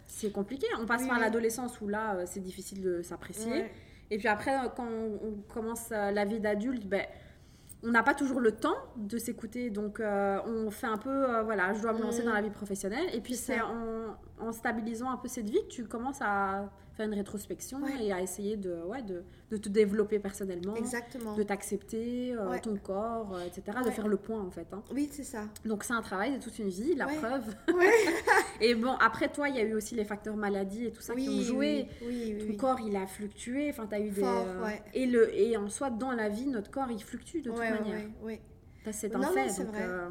c'est 0.10 0.32
compliqué. 0.32 0.66
On 0.80 0.86
passe 0.86 1.08
par 1.08 1.20
l'adolescence 1.20 1.80
où 1.82 1.88
là, 1.88 2.16
euh, 2.16 2.24
c'est 2.26 2.40
difficile 2.40 2.82
de 2.82 3.02
s'apprécier. 3.02 3.66
Et 4.12 4.18
puis 4.18 4.28
après, 4.28 4.54
euh, 4.54 4.70
quand 4.76 4.88
on, 4.88 5.36
commence 5.54 5.90
euh, 5.92 6.12
la 6.12 6.26
vie 6.26 6.40
d'adulte, 6.40 6.88
ben, 6.88 7.06
on 7.84 7.92
n'a 7.92 8.04
pas 8.04 8.14
toujours 8.14 8.40
le 8.40 8.52
temps 8.52 8.76
de 8.98 9.18
s'écouter, 9.18 9.70
donc 9.70 10.00
euh, 10.00 10.40
on 10.46 10.70
fait 10.70 10.88
un 10.88 10.98
peu, 10.98 11.10
euh, 11.10 11.44
voilà, 11.44 11.74
je 11.74 11.82
dois 11.82 11.94
me 11.94 12.02
lancer 12.02 12.24
dans 12.24 12.34
la 12.34 12.42
vie 12.42 12.50
professionnelle. 12.50 13.06
Et 13.14 13.22
puis 13.22 13.36
c'est 13.36 13.62
en, 13.62 14.18
en, 14.40 14.52
stabilisant 14.52 15.10
un 15.12 15.18
peu 15.18 15.28
cette 15.28 15.50
vie 15.50 15.62
tu 15.70 15.86
commences 15.86 16.22
à 16.22 16.70
faire 17.00 17.08
une 17.08 17.14
rétrospection 17.14 17.80
et 17.88 18.12
à 18.12 18.22
essayer 18.22 18.58
de, 18.58 18.76
ouais, 18.84 19.02
de, 19.02 19.24
de, 19.52 19.58
te 19.58 19.70
développer 19.70 20.20
personnellement, 20.20 20.76
Exactement. 20.76 21.34
de 21.34 21.44
t'accepter, 21.44 22.36
euh, 22.38 22.58
ton 22.62 22.76
corps, 22.76 23.40
etc., 23.48 23.78
de 23.86 23.90
faire 23.90 24.10
le 24.10 24.18
point 24.18 24.42
en 24.42 24.52
fait. 24.52 24.68
Hein. 24.74 24.84
Oui, 24.94 25.08
c'est 25.10 25.24
ça. 25.24 25.46
Donc 25.64 25.86
c'est 25.86 25.94
un 25.94 26.02
travail 26.02 26.38
de 26.38 26.44
toute 26.44 26.60
une 26.60 26.68
vie, 26.68 26.96
la 26.96 27.08
preuve. 27.08 27.56
et 28.62 28.76
bon, 28.76 28.92
après 29.00 29.30
toi, 29.32 29.48
il 29.48 29.56
y 29.56 29.60
a 29.60 29.64
eu 29.64 29.76
aussi 29.76 29.96
les 29.96 30.04
facteurs 30.04 30.36
maladie 30.36 30.88
et 30.88 30.92
tout 30.92 31.02
ça 31.02 31.16
qui 31.16 31.30
ont 31.30 31.42
joué. 31.42 31.88
Oui, 32.06 32.36
ton 32.46 32.58
corps, 32.58 32.80
il 32.86 32.96
a 32.98 33.08
fluctué, 33.08 33.70
enfin, 33.70 33.88
tu 33.88 33.96
as 33.96 34.02
eu 34.02 34.10
des... 34.10 34.26
et, 34.94 35.06
le, 35.06 35.34
et 35.34 35.56
en 35.56 35.70
soi, 35.70 35.90
dans 35.90 36.12
la 36.12 36.28
vie, 36.28 36.48
notre 36.48 36.70
corps, 36.70 36.92
il 36.92 37.02
fluctue 37.02 37.38
de 37.38 37.50
toute 37.50 37.60
manière. 37.60 38.10
Oui, 38.22 38.42
c'est 38.92 39.16
un 39.16 39.22
fait. 39.22 39.64
donc, 39.64 39.76
euh, 39.76 40.10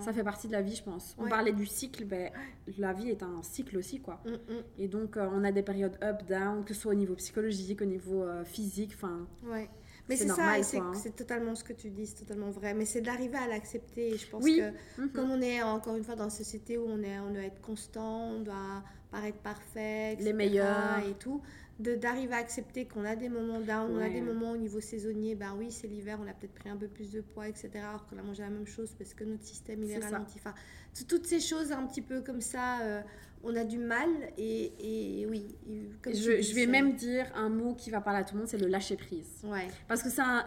Ça 0.00 0.12
fait 0.12 0.24
partie 0.24 0.46
de 0.48 0.52
la 0.52 0.62
vie, 0.62 0.74
je 0.74 0.82
pense. 0.82 1.14
On 1.18 1.28
parlait 1.28 1.52
du 1.52 1.66
cycle, 1.66 2.04
ben, 2.04 2.30
la 2.78 2.92
vie 2.92 3.10
est 3.10 3.22
un 3.22 3.42
cycle 3.42 3.76
aussi, 3.76 4.00
quoi. 4.00 4.20
Mm, 4.24 4.30
mm. 4.30 4.62
Et 4.78 4.88
donc, 4.88 5.16
euh, 5.16 5.28
on 5.32 5.44
a 5.44 5.52
des 5.52 5.62
périodes 5.62 5.98
up, 6.02 6.22
down, 6.26 6.64
que 6.64 6.74
ce 6.74 6.80
soit 6.80 6.92
au 6.92 6.96
niveau 6.96 7.14
psychologique, 7.14 7.82
au 7.82 7.86
niveau 7.86 8.22
euh, 8.22 8.44
physique, 8.44 8.92
enfin. 8.94 9.26
Ouais. 9.44 9.68
Mais 10.08 10.16
c'est 10.16 10.28
ça, 10.28 10.52
hein. 10.52 10.92
c'est 10.94 11.16
totalement 11.16 11.56
ce 11.56 11.64
que 11.64 11.72
tu 11.72 11.90
dis, 11.90 12.06
c'est 12.06 12.24
totalement 12.24 12.50
vrai. 12.50 12.74
Mais 12.74 12.84
c'est 12.84 13.00
d'arriver 13.00 13.38
à 13.38 13.48
l'accepter. 13.48 14.16
Je 14.16 14.28
pense 14.28 14.44
que, 14.44 14.70
mm-hmm. 14.70 15.10
comme 15.12 15.32
on 15.32 15.42
est 15.42 15.62
encore 15.62 15.96
une 15.96 16.04
fois 16.04 16.14
dans 16.14 16.24
une 16.24 16.30
société 16.30 16.78
où 16.78 16.86
on, 16.86 17.02
est, 17.02 17.18
on 17.18 17.32
doit 17.32 17.42
être 17.42 17.60
constant, 17.60 18.30
on 18.30 18.40
doit 18.40 18.84
paraître 19.10 19.38
parfait, 19.38 20.16
les 20.20 20.32
meilleurs 20.32 21.00
et 21.08 21.14
tout, 21.14 21.42
d'arriver 21.78 22.32
à 22.32 22.38
accepter 22.38 22.86
qu'on 22.86 23.04
a 23.04 23.16
des 23.16 23.28
moments 23.28 23.60
down, 23.60 23.90
on 23.94 24.00
a 24.00 24.08
des 24.08 24.22
moments 24.22 24.52
au 24.52 24.56
niveau 24.56 24.80
saisonnier, 24.80 25.34
ben 25.34 25.54
oui, 25.58 25.70
c'est 25.70 25.86
l'hiver, 25.86 26.18
on 26.22 26.28
a 26.28 26.32
peut-être 26.32 26.54
pris 26.54 26.70
un 26.70 26.76
peu 26.76 26.88
plus 26.88 27.10
de 27.10 27.20
poids, 27.20 27.48
etc. 27.48 27.70
Alors 27.76 28.06
qu'on 28.06 28.18
a 28.18 28.22
mangé 28.22 28.42
la 28.42 28.48
même 28.48 28.66
chose 28.66 28.94
parce 28.96 29.12
que 29.12 29.24
notre 29.24 29.44
système 29.44 29.82
il 29.82 29.90
est, 29.90 29.98
ralenti. 29.98 30.38
Enfin, 30.38 30.54
toutes 31.06 31.26
ces 31.26 31.40
choses 31.40 31.72
un 31.72 31.86
petit 31.86 32.00
peu 32.00 32.22
comme 32.22 32.40
ça, 32.40 32.80
euh, 32.80 33.02
on 33.44 33.54
a 33.56 33.64
du 33.64 33.76
mal 33.76 34.08
et, 34.38 35.20
et 35.20 35.26
oui. 35.26 35.46
je, 36.06 36.40
je, 36.40 36.54
vais 36.54 36.66
même 36.66 36.94
dire 36.94 37.26
un 37.34 37.50
mot 37.50 37.74
qui 37.74 37.90
va 37.90 38.00
parler 38.00 38.20
à 38.20 38.24
tout 38.24 38.34
le 38.34 38.40
monde, 38.40 38.48
c'est 38.48 38.58
le 38.58 38.68
lâcher 38.68 38.96
prise. 38.96 39.42
Ouais. 39.44 39.68
Parce 39.86 40.02
que 40.02 40.08
c'est 40.08 40.22
un, 40.22 40.46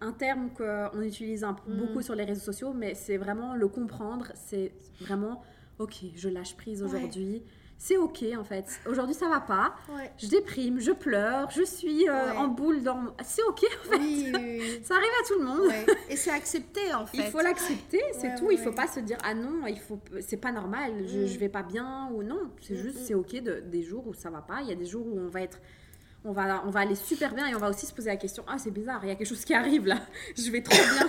un, 0.00 0.12
terme 0.12 0.50
qu'on 0.50 1.02
utilise 1.02 1.42
un, 1.42 1.52
mm. 1.52 1.76
beaucoup 1.78 2.00
sur 2.00 2.14
les 2.14 2.24
réseaux 2.24 2.44
sociaux, 2.52 2.72
mais 2.72 2.94
c'est 2.94 3.16
vraiment 3.16 3.56
le 3.56 3.66
comprendre, 3.66 4.32
c'est 4.36 4.70
vraiment, 5.00 5.42
ok, 5.80 5.96
je 6.14 6.28
lâche 6.28 6.56
prise 6.56 6.84
aujourd'hui 6.84 7.42
c'est 7.80 7.96
ok 7.96 8.24
en 8.38 8.44
fait. 8.44 8.66
Aujourd'hui 8.86 9.14
ça 9.14 9.26
va 9.26 9.40
pas. 9.40 9.74
Je 10.18 10.28
déprime, 10.28 10.78
je 10.80 10.92
pleure, 10.92 11.50
je 11.50 11.62
suis 11.62 12.06
euh, 12.10 12.34
en 12.34 12.46
boule 12.46 12.82
dans. 12.82 13.14
C'est 13.24 13.42
ok 13.42 13.64
en 13.64 13.90
fait. 13.90 13.98
Oui, 13.98 14.30
ça 14.84 14.96
arrive 14.96 15.08
à 15.22 15.26
tout 15.26 15.38
le 15.38 15.46
monde. 15.46 15.72
Et 16.10 16.16
c'est 16.16 16.30
accepté 16.30 16.92
en 16.92 17.06
fait. 17.06 17.16
Il 17.16 17.24
faut 17.24 17.40
l'accepter, 17.40 18.02
c'est 18.12 18.34
tout. 18.36 18.50
Il 18.50 18.58
faut 18.58 18.72
pas 18.72 18.86
se 18.86 19.00
dire 19.00 19.16
ah 19.24 19.32
non, 19.32 19.66
il 19.66 19.80
faut, 19.80 19.98
c'est 20.20 20.36
pas 20.36 20.52
normal, 20.52 20.92
je, 21.06 21.20
mm. 21.20 21.26
je, 21.26 21.38
vais 21.38 21.48
pas 21.48 21.62
bien 21.62 22.10
ou 22.12 22.22
non. 22.22 22.50
C'est 22.60 22.74
mm, 22.74 22.82
juste 22.82 23.00
mm. 23.00 23.04
c'est 23.06 23.14
ok 23.14 23.42
de, 23.42 23.60
des 23.60 23.82
jours 23.82 24.06
où 24.06 24.12
ça 24.12 24.28
va 24.28 24.42
pas. 24.42 24.60
Il 24.60 24.68
y 24.68 24.72
a 24.72 24.76
des 24.76 24.84
jours 24.84 25.06
où 25.06 25.18
on 25.18 25.28
va 25.28 25.40
être 25.40 25.58
on 26.24 26.32
va, 26.32 26.62
on 26.66 26.70
va 26.70 26.80
aller 26.80 26.94
super 26.94 27.34
bien 27.34 27.46
et 27.46 27.54
on 27.54 27.58
va 27.58 27.70
aussi 27.70 27.86
se 27.86 27.94
poser 27.94 28.10
la 28.10 28.16
question 28.16 28.44
ah 28.46 28.58
c'est 28.58 28.70
bizarre 28.70 29.00
il 29.04 29.08
y 29.08 29.10
a 29.10 29.14
quelque 29.14 29.28
chose 29.28 29.44
qui 29.44 29.54
arrive 29.54 29.86
là. 29.86 29.98
Je 30.36 30.50
vais 30.50 30.62
trop 30.62 30.76
bien. 30.76 31.08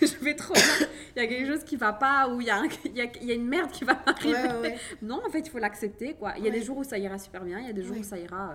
Je 0.00 0.24
vais 0.24 0.34
trop 0.34 0.54
bien. 0.54 0.88
Il 1.16 1.22
y 1.22 1.24
a 1.24 1.28
quelque 1.28 1.46
chose 1.46 1.64
qui 1.64 1.76
va 1.76 1.92
pas 1.92 2.28
ou 2.28 2.40
il 2.40 2.46
y 2.46 2.50
a, 2.50 2.62
il, 2.84 2.96
y 2.96 3.02
a, 3.02 3.06
il 3.20 3.26
y 3.26 3.30
a 3.30 3.34
une 3.34 3.46
merde 3.46 3.70
qui 3.70 3.84
va 3.84 3.98
arriver. 4.06 4.76
Non 5.02 5.20
en 5.26 5.30
fait 5.30 5.40
il 5.40 5.50
faut 5.50 5.58
l'accepter 5.58 6.14
quoi. 6.14 6.34
Il 6.38 6.44
y 6.44 6.48
a 6.48 6.50
des 6.50 6.62
jours 6.62 6.78
où 6.78 6.84
ça 6.84 6.98
ira 6.98 7.18
super 7.18 7.44
bien 7.44 7.58
il 7.60 7.66
y 7.66 7.70
a 7.70 7.74
des 7.74 7.82
jours 7.82 7.96
où 7.98 8.02
ça 8.02 8.18
ira 8.18 8.50
euh, 8.50 8.54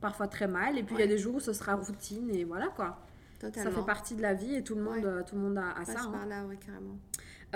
parfois 0.00 0.28
très 0.28 0.48
mal 0.48 0.78
et 0.78 0.82
puis 0.82 0.94
il 0.96 1.00
y 1.00 1.04
a 1.04 1.08
des 1.08 1.18
jours 1.18 1.34
où 1.34 1.40
ce 1.40 1.52
sera 1.52 1.74
routine 1.74 2.30
et 2.34 2.44
voilà 2.44 2.68
quoi. 2.68 2.98
Ça 3.40 3.50
fait 3.70 3.84
partie 3.84 4.14
de 4.14 4.22
la 4.22 4.32
vie 4.32 4.54
et 4.54 4.62
tout 4.62 4.74
le 4.74 4.82
monde 4.82 5.24
tout 5.26 5.34
le 5.34 5.42
monde 5.42 5.58
a, 5.58 5.84
ça 5.84 6.00
hein. 6.00 6.10
par 6.10 6.26
là 6.26 6.42
carrément 6.64 6.98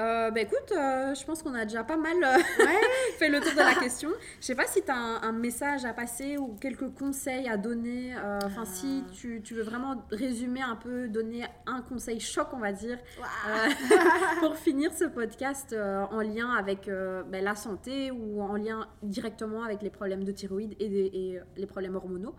euh, 0.00 0.30
bah 0.30 0.40
écoute, 0.40 0.72
euh, 0.72 1.14
je 1.14 1.24
pense 1.24 1.42
qu'on 1.42 1.54
a 1.54 1.64
déjà 1.64 1.84
pas 1.84 1.96
mal 1.96 2.16
euh, 2.22 2.38
fait 3.18 3.28
le 3.28 3.40
tour 3.40 3.52
de 3.52 3.58
la 3.58 3.74
question. 3.74 4.08
Je 4.40 4.46
sais 4.46 4.54
pas 4.54 4.66
si 4.66 4.82
tu 4.82 4.90
as 4.90 4.96
un, 4.96 5.32
message 5.32 5.84
à 5.84 5.92
passer 5.92 6.38
ou 6.38 6.56
quelques 6.60 6.92
conseils 6.94 7.48
à 7.48 7.56
donner. 7.56 8.14
Enfin, 8.44 8.64
si 8.64 9.04
tu, 9.12 9.40
tu, 9.42 9.54
veux 9.54 9.62
vraiment 9.62 10.04
résumer 10.10 10.62
un 10.62 10.76
peu, 10.76 11.08
donner 11.08 11.44
un 11.66 11.82
conseil 11.82 12.20
choc, 12.20 12.48
on 12.52 12.58
va 12.58 12.72
dire, 12.72 12.98
pour 14.40 14.56
finir 14.56 14.92
ce 14.92 15.04
podcast 15.04 15.74
en 15.74 16.20
lien 16.20 16.50
avec 16.50 16.86
ben, 16.86 17.44
la 17.44 17.54
santé 17.54 18.10
ou 18.10 18.42
en 18.42 18.56
lien 18.56 18.88
directement 19.02 19.62
avec 19.62 19.82
les 19.82 19.90
problèmes 19.90 20.24
de 20.24 20.32
thyroïde 20.32 20.74
et, 20.78 21.32
et 21.32 21.40
les 21.56 21.66
problèmes 21.66 21.96
hormonaux. 21.96 22.34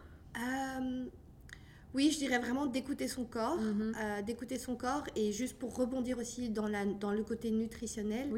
Oui, 1.94 2.10
je 2.12 2.20
dirais 2.20 2.40
vraiment 2.40 2.68
d'écouter 2.68 3.08
son 3.08 3.26
corps, 3.26 3.60
mhm. 3.60 3.94
euh, 4.00 4.22
d'écouter 4.22 4.58
son 4.58 4.76
corps 4.76 5.04
et 5.16 5.32
juste 5.32 5.58
pour 5.58 5.76
rebondir 5.76 6.18
aussi 6.18 6.50
dans, 6.50 6.68
la, 6.68 6.86
dans 6.86 7.12
le 7.12 7.24
côté 7.24 7.52
nutritionnel, 7.52 8.30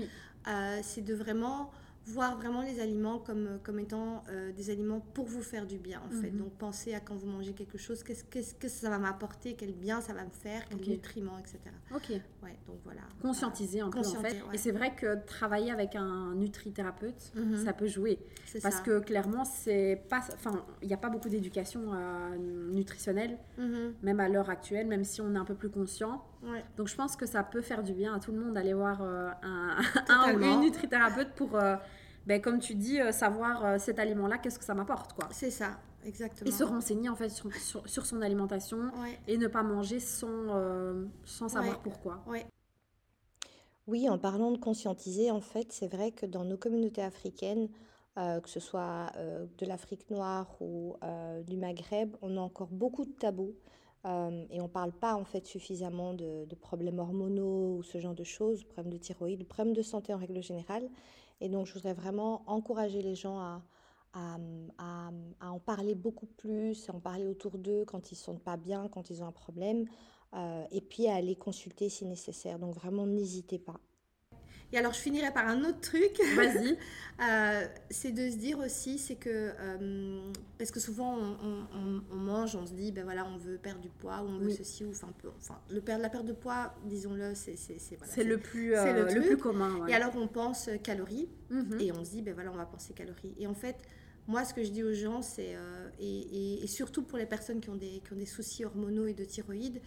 euh, 0.47 0.79
c'est 0.81 1.03
de 1.03 1.13
vraiment 1.13 1.71
voir 2.05 2.37
vraiment 2.37 2.61
les 2.61 2.79
aliments 2.79 3.19
comme, 3.19 3.59
comme 3.63 3.79
étant 3.79 4.23
euh, 4.29 4.51
des 4.51 4.69
aliments 4.69 4.99
pour 4.99 5.25
vous 5.25 5.41
faire 5.41 5.65
du 5.65 5.77
bien, 5.77 6.01
en 6.05 6.09
fait. 6.09 6.31
Mhm. 6.31 6.39
Donc, 6.39 6.53
pensez 6.57 6.93
à 6.93 6.99
quand 6.99 7.15
vous 7.15 7.27
mangez 7.27 7.53
quelque 7.53 7.77
chose, 7.77 8.03
qu'est-ce 8.03 8.55
que 8.55 8.67
ça 8.67 8.89
va 8.89 8.97
m'apporter, 8.97 9.55
quel 9.55 9.73
bien 9.73 10.01
ça 10.01 10.13
va 10.13 10.23
me 10.23 10.31
faire, 10.31 10.67
quels 10.67 10.89
nutriments, 10.89 11.37
etc. 11.39 11.59
Ok. 11.93 12.09
Ouais, 12.09 12.57
donc 12.67 12.77
voilà. 12.83 13.01
Conscientiser 13.21 13.81
un 13.81 13.89
peu, 13.89 13.99
en 13.99 14.21
fait. 14.21 14.41
Et 14.51 14.57
c'est 14.57 14.71
vrai 14.71 14.95
que 14.95 15.23
travailler 15.25 15.71
avec 15.71 15.95
un 15.95 16.35
nutrithérapeute, 16.35 17.31
mhm. 17.35 17.63
ça 17.63 17.73
peut 17.73 17.87
jouer. 17.87 18.19
Parce 18.61 18.81
que 18.81 18.99
clairement, 18.99 19.45
c'est 19.45 20.03
pas... 20.09 20.21
Enfin, 20.33 20.65
il 20.81 20.87
n'y 20.87 20.93
a 20.93 20.97
pas 20.97 21.09
beaucoup 21.09 21.29
d'éducation 21.29 21.93
euh, 21.93 22.37
nutritionnelle, 22.37 23.37
mhm. 23.57 23.93
même 24.01 24.19
à 24.19 24.27
l'heure 24.27 24.49
actuelle, 24.49 24.87
même 24.87 25.03
si 25.03 25.21
on 25.21 25.33
est 25.35 25.37
un 25.37 25.45
peu 25.45 25.55
plus 25.55 25.69
conscient. 25.69 26.23
Donc, 26.77 26.87
je 26.87 26.95
pense 26.95 27.15
que 27.15 27.25
ça 27.25 27.43
peut 27.43 27.61
faire 27.61 27.83
du 27.83 27.93
bien 27.93 28.13
à 28.13 28.19
tout 28.19 28.31
le 28.31 28.39
monde 28.39 28.53
d'aller 28.53 28.73
voir 28.73 29.01
euh, 29.01 29.29
un, 29.41 29.77
un, 30.09 30.33
ou 30.33 30.39
une 30.41 30.61
nutrithérapeute 30.61 31.33
pour 31.35 31.57
ben, 32.25 32.41
comme 32.41 32.59
tu 32.59 32.75
dis, 32.75 33.01
euh, 33.01 33.11
savoir 33.11 33.65
euh, 33.65 33.77
cet 33.77 33.99
aliment-là, 33.99 34.37
qu'est-ce 34.37 34.57
que 34.57 34.65
ça 34.65 34.73
m'apporte, 34.73 35.13
quoi. 35.13 35.27
C'est 35.31 35.51
ça, 35.51 35.79
exactement. 36.05 36.49
Et 36.49 36.53
se 36.53 36.63
renseigner, 36.63 37.09
en 37.09 37.15
fait, 37.15 37.29
sur, 37.29 37.49
sur, 37.85 38.05
son 38.05 38.21
alimentation 38.21 38.91
et 39.27 39.37
ne 39.37 39.47
pas 39.47 39.63
manger 39.63 39.99
sans, 39.99 40.27
euh, 40.29 41.05
sans 41.25 41.49
savoir 41.49 41.79
pourquoi. 41.81 42.23
Oui, 43.85 44.09
en 44.09 44.17
parlant 44.17 44.51
de 44.51 44.57
conscientiser, 44.57 45.31
en 45.31 45.41
fait, 45.41 45.73
c'est 45.73 45.87
vrai 45.87 46.11
que 46.11 46.25
dans 46.25 46.45
nos 46.45 46.55
communautés 46.55 47.03
africaines, 47.03 47.67
que 48.15 48.47
ce 48.47 48.61
soit 48.61 49.11
de 49.57 49.65
l'Afrique 49.65 50.09
noire 50.09 50.55
ou 50.61 50.95
du 51.45 51.57
Maghreb, 51.57 52.15
on 52.21 52.37
a 52.37 52.39
encore 52.39 52.69
beaucoup 52.69 53.03
de 53.03 53.11
tabous. 53.11 53.55
Et 54.05 54.59
on 54.59 54.63
ne 54.63 54.67
parle 54.67 54.91
pas 54.91 55.15
en 55.15 55.23
fait 55.23 55.45
suffisamment 55.45 56.13
de, 56.13 56.55
problèmes 56.59 56.99
hormonaux 56.99 57.77
ou 57.77 57.83
ce 57.83 57.99
genre 57.99 58.13
de 58.13 58.23
choses, 58.23 58.63
problèmes 58.63 58.93
de 58.93 58.97
thyroïde, 58.97 59.39
de 59.39 59.45
problèmes 59.45 59.73
de 59.73 59.81
santé 59.81 60.13
en 60.13 60.17
règle 60.17 60.41
générale. 60.43 60.89
Et 61.39 61.49
donc, 61.49 61.67
je 61.67 61.73
voudrais 61.73 61.93
vraiment 61.93 62.43
encourager 62.47 63.01
les 63.01 63.15
gens 63.15 63.39
à, 63.39 63.61
en 65.41 65.59
parler 65.59 65.95
beaucoup 65.95 66.25
plus, 66.25 66.89
à 66.89 66.93
en 66.93 66.99
parler 66.99 67.25
autour 67.25 67.57
d'eux 67.57 67.85
quand 67.85 68.11
ils 68.11 68.15
ne 68.15 68.19
sentent 68.19 68.43
pas 68.43 68.57
bien, 68.57 68.87
quand 68.89 69.09
ils 69.09 69.23
ont 69.23 69.25
un 69.25 69.31
problème, 69.31 69.85
euh, 70.33 70.65
et 70.71 70.81
puis 70.81 71.07
à 71.07 71.15
aller 71.15 71.35
consulter 71.35 71.89
si 71.89 72.05
nécessaire. 72.05 72.59
Donc, 72.59 72.75
vraiment, 72.75 73.07
n'hésitez 73.07 73.59
pas. 73.59 73.79
Et 74.73 74.77
alors, 74.77 74.91
je 74.91 74.99
finirai 74.99 75.31
par 75.31 75.47
un 75.47 75.63
autre 75.63 75.79
truc. 75.79 76.19
Vas-y. 76.35 76.77
Euh, 77.21 77.67
c'est 77.91 78.11
de 78.11 78.27
se 78.27 78.37
dire 78.37 78.57
aussi, 78.57 78.97
c'est 78.97 79.15
que, 79.15 79.29
euh, 79.29 80.31
parce 80.57 80.71
que 80.71 80.79
souvent 80.79 81.15
on, 81.15 82.15
mange, 82.15 82.55
on 82.55 82.65
se 82.65 82.73
dit, 82.73 82.91
ben 82.91 83.03
voilà, 83.03 83.23
on 83.27 83.37
veut 83.37 83.57
perdre 83.57 83.81
du 83.81 83.89
poids, 83.89 84.23
ou 84.23 84.29
on 84.29 84.39
veut 84.39 84.49
ceci, 84.49 84.83
ou 84.83 84.89
enfin, 84.89 85.09
enfin 85.37 85.59
le 85.69 85.79
perdre, 85.79 86.01
la 86.01 86.09
perte 86.09 86.25
de 86.25 86.33
poids, 86.33 86.73
disons-le, 86.85 87.35
c'est 87.35 87.55
voilà, 87.99 88.29
le, 88.29 88.37
plus, 88.39 88.75
euh, 88.75 89.13
le, 89.13 89.21
plus 89.21 89.37
commun. 89.37 89.85
Et 89.87 89.93
alors, 89.93 90.11
on 90.17 90.27
pense 90.27 90.71
calories, 90.81 91.29
mhm. 91.51 91.79
et 91.79 91.91
on 91.91 92.03
se 92.03 92.09
dit, 92.09 92.23
ben 92.23 92.33
voilà, 92.33 92.51
on 92.51 92.57
va 92.57 92.65
penser 92.65 92.93
calories. 92.93 93.35
Et 93.37 93.45
en 93.45 93.53
fait, 93.53 93.77
moi, 94.27 94.43
ce 94.43 94.55
que 94.55 94.63
je 94.63 94.71
dis 94.71 94.83
aux 94.83 94.93
gens, 94.93 95.21
c'est, 95.21 95.55
et, 95.99 96.63
et, 96.63 96.67
surtout 96.67 97.03
pour 97.03 97.19
les 97.19 97.27
personnes 97.27 97.61
qui 97.61 97.69
ont 97.69 97.75
des, 97.75 98.01
qui 98.03 98.13
ont 98.13 98.17
des 98.17 98.25
soucis 98.25 98.65
hormonaux 98.65 99.05
et 99.05 99.13
de 99.13 99.23
thyroïde, 99.23 99.81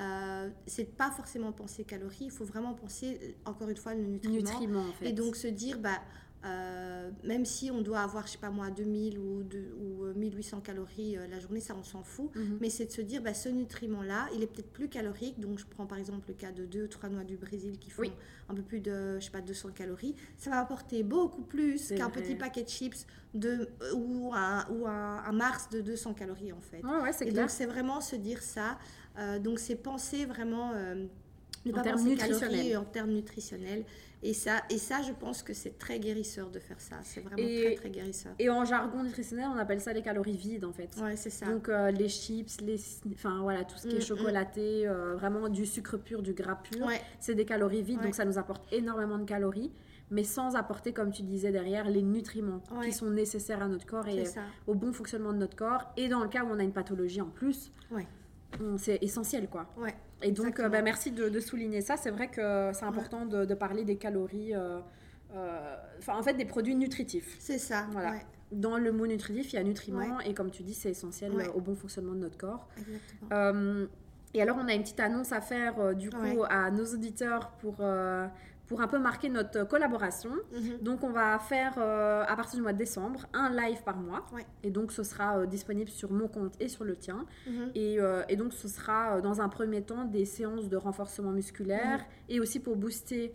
euh, 0.00 0.48
c'est 0.66 0.96
pas 0.96 1.10
forcément 1.10 1.52
penser 1.52 1.84
calories, 1.84 2.26
il 2.26 2.30
faut 2.30 2.44
vraiment 2.44 2.74
penser, 2.74 3.36
encore 3.44 3.68
une 3.68 3.76
fois, 3.76 3.94
le 3.94 4.04
nutriment. 4.28 4.86
Et 5.02 5.12
donc 5.12 5.36
se 5.36 5.46
dire, 5.46 5.78
bah, 5.78 6.00
euh, 6.46 7.10
même 7.22 7.44
si 7.44 7.70
on 7.70 7.82
doit 7.82 8.00
avoir, 8.00 8.26
je 8.26 8.32
sais 8.32 8.38
pas 8.38 8.48
moi, 8.48 8.70
2000 8.70 9.18
ou, 9.18 9.42
ou 9.78 10.04
1800 10.14 10.56
euh, 10.56 10.60
calories 10.60 11.16
la 11.28 11.38
journée, 11.38 11.60
ça 11.60 11.74
on 11.78 11.82
s'en 11.82 12.02
fout. 12.02 12.34
Mhm. 12.34 12.58
Mais 12.62 12.70
c'est 12.70 12.86
de 12.86 12.92
se 12.92 13.02
dire, 13.02 13.20
bah, 13.20 13.34
ce 13.34 13.50
nutriment-là, 13.50 14.28
il 14.34 14.42
est 14.42 14.46
peut-être 14.46 14.72
plus 14.72 14.88
calorique. 14.88 15.38
Donc 15.38 15.58
je 15.58 15.66
prends 15.66 15.86
par 15.86 15.98
exemple 15.98 16.28
le 16.28 16.34
cas 16.34 16.52
de 16.52 16.64
deux 16.64 16.84
ou 16.84 16.88
trois 16.88 17.10
noix 17.10 17.24
du 17.24 17.36
Brésil 17.36 17.78
qui 17.78 17.90
font 17.90 18.04
un 18.48 18.54
peu 18.54 18.62
plus 18.62 18.80
de, 18.80 19.18
je 19.18 19.24
sais 19.26 19.30
pas, 19.30 19.42
200 19.42 19.70
calories. 19.74 20.14
Ça 20.38 20.48
va 20.48 20.60
apporter 20.60 21.02
beaucoup 21.02 21.42
plus 21.42 21.88
qu'un 21.88 22.08
petit 22.08 22.36
paquet 22.36 22.62
de 22.62 22.68
chips 22.68 23.06
de, 23.34 23.68
ou, 23.94 24.32
un, 24.34 24.66
ou 24.70 24.86
un, 24.86 25.32
Mars 25.32 25.68
de 25.70 25.80
200 25.80 26.14
calories 26.14 26.52
en 26.52 26.60
fait. 26.60 26.82
Ouais, 26.82 27.10
Et 27.20 27.32
donc 27.32 27.50
c'est 27.50 27.66
vraiment 27.66 28.00
se 28.00 28.16
dire 28.16 28.42
ça. 28.42 28.78
Euh, 29.18 29.38
donc 29.38 29.58
c'est 29.58 29.76
penser 29.76 30.24
vraiment 30.24 30.72
euh, 30.74 31.06
Ne 31.66 31.72
pas 31.72 31.82
penser 31.82 32.16
calories 32.16 32.76
en 32.76 32.84
termes 32.84 33.10
nutritionnels. 33.10 33.84
Et 34.22 34.34
ça, 34.34 34.62
et 34.68 34.76
ça, 34.76 35.00
je 35.02 35.12
pense 35.12 35.42
que 35.42 35.54
c'est 35.54 35.78
très 35.78 35.98
guérisseur 35.98 36.50
de 36.50 36.58
faire 36.58 36.78
ça. 36.78 36.96
C'est 37.02 37.20
vraiment 37.20 37.42
très, 37.42 37.74
très 37.74 37.88
guérisseur. 37.88 38.32
Et 38.38 38.50
en 38.50 38.64
jargon 38.66 39.02
nutritionnel, 39.02 39.46
on 39.54 39.56
appelle 39.56 39.80
ça 39.80 39.94
les 39.94 40.02
calories 40.02 40.36
vides, 40.36 40.64
en 40.66 40.72
fait. 40.72 40.90
Ouais, 41.00 41.16
c'est 41.16 41.30
ça. 41.30 41.46
Donc, 41.46 41.70
euh, 41.70 41.90
les 41.90 42.08
chips, 42.08 42.60
les, 42.60 42.78
enfin, 43.14 43.40
voilà, 43.40 43.64
tout 43.64 43.78
ce 43.78 43.88
qui 43.88 43.94
est 43.94 43.98
mm, 43.98 44.02
mm. 44.02 44.02
chocolaté, 44.02 44.86
euh, 44.86 45.14
vraiment 45.14 45.48
du 45.48 45.64
sucre 45.64 45.96
pur, 45.96 46.20
du 46.20 46.34
gras 46.34 46.56
pur, 46.56 46.86
c'est 47.18 47.34
des 47.34 47.46
calories 47.46 47.82
vides. 47.82 48.02
Donc, 48.02 48.14
ça 48.14 48.26
nous 48.26 48.38
apporte 48.38 48.62
énormément 48.72 49.16
de 49.16 49.24
calories, 49.24 49.72
mais 50.10 50.24
sans 50.24 50.54
apporter, 50.54 50.92
comme 50.92 51.12
tu 51.12 51.22
disais 51.22 51.50
derrière, 51.50 51.88
les 51.88 52.02
nutriments 52.02 52.62
qui 52.84 52.92
sont 52.92 53.10
nécessaires 53.10 53.62
à 53.62 53.68
notre 53.68 53.86
corps 53.86 54.06
et 54.06 54.24
au 54.66 54.74
bon 54.74 54.92
fonctionnement 54.92 55.32
de 55.32 55.38
notre 55.38 55.56
corps. 55.56 55.90
Et 55.96 56.08
dans 56.08 56.22
le 56.22 56.28
cas 56.28 56.44
où 56.44 56.48
on 56.50 56.58
a 56.58 56.62
une 56.62 56.72
pathologie 56.72 57.22
en 57.22 57.30
plus, 57.30 57.72
c'est 58.76 59.02
essentiel, 59.02 59.48
quoi. 59.48 59.66
Ouais. 59.76 59.94
Et 60.22 60.32
donc, 60.32 60.60
euh, 60.60 60.68
bah, 60.68 60.82
merci 60.82 61.10
de, 61.10 61.40
souligner 61.40 61.80
ça. 61.80 61.96
C'est 61.96 62.10
vrai 62.10 62.28
que 62.28 62.70
c'est 62.72 62.84
important 62.84 63.26
de, 63.26 63.54
parler 63.54 63.84
des 63.84 63.96
calories, 63.96 64.54
euh, 64.54 64.80
euh, 65.34 65.76
enfin, 65.98 66.14
en 66.16 66.22
fait, 66.22 66.34
des 66.34 66.44
produits 66.44 66.74
nutritifs. 66.74 67.36
C'est 67.38 67.58
ça. 67.58 67.86
Voilà. 67.92 68.14
Dans 68.52 68.78
le 68.78 68.90
mot 68.90 69.06
nutritif, 69.06 69.52
il 69.52 69.56
y 69.56 69.58
a 69.58 69.62
nutriments, 69.62 70.20
et 70.20 70.34
comme 70.34 70.50
tu 70.50 70.62
dis, 70.62 70.74
c'est 70.74 70.90
essentiel 70.90 71.32
au 71.54 71.60
bon 71.60 71.76
fonctionnement 71.76 72.14
de 72.14 72.20
notre 72.20 72.36
corps. 72.36 72.68
Exactement. 72.76 73.86
et 74.34 74.42
alors, 74.42 74.58
on 74.60 74.68
a 74.68 74.74
une 74.74 74.82
petite 74.82 75.00
annonce 75.00 75.32
à 75.32 75.40
faire, 75.40 75.94
du 75.94 76.10
coup, 76.10 76.44
à 76.48 76.70
nos 76.70 76.86
auditeurs 76.86 77.50
pour 77.60 77.76
pour 78.70 78.80
un 78.80 78.86
peu 78.86 79.00
marquer 79.00 79.28
notre 79.28 79.66
collaboration. 79.66 80.30
Mhm. 80.52 80.78
Donc, 80.80 81.02
on 81.02 81.10
va 81.10 81.40
faire 81.40 81.74
euh, 81.76 82.22
à 82.24 82.36
partir 82.36 82.54
du 82.54 82.62
mois 82.62 82.72
de 82.72 82.78
décembre 82.78 83.26
un 83.32 83.50
live 83.50 83.82
par 83.82 83.96
mois. 83.96 84.24
Et 84.62 84.70
donc, 84.70 84.92
ce 84.92 85.02
sera 85.02 85.38
euh, 85.38 85.46
disponible 85.46 85.90
sur 85.90 86.12
mon 86.12 86.28
compte 86.28 86.54
et 86.60 86.68
sur 86.68 86.84
le 86.84 86.94
tien. 86.94 87.26
Mhm. 87.48 87.72
Euh, 87.76 88.22
et, 88.28 88.36
donc, 88.36 88.52
ce 88.52 88.68
sera 88.68 89.20
dans 89.22 89.40
un 89.40 89.48
premier 89.48 89.82
temps 89.82 90.04
des 90.04 90.24
séances 90.24 90.68
de 90.68 90.76
renforcement 90.76 91.32
musculaire 91.32 91.98
mhm. 91.98 92.04
et 92.28 92.38
aussi 92.38 92.60
pour 92.60 92.76
booster 92.76 93.34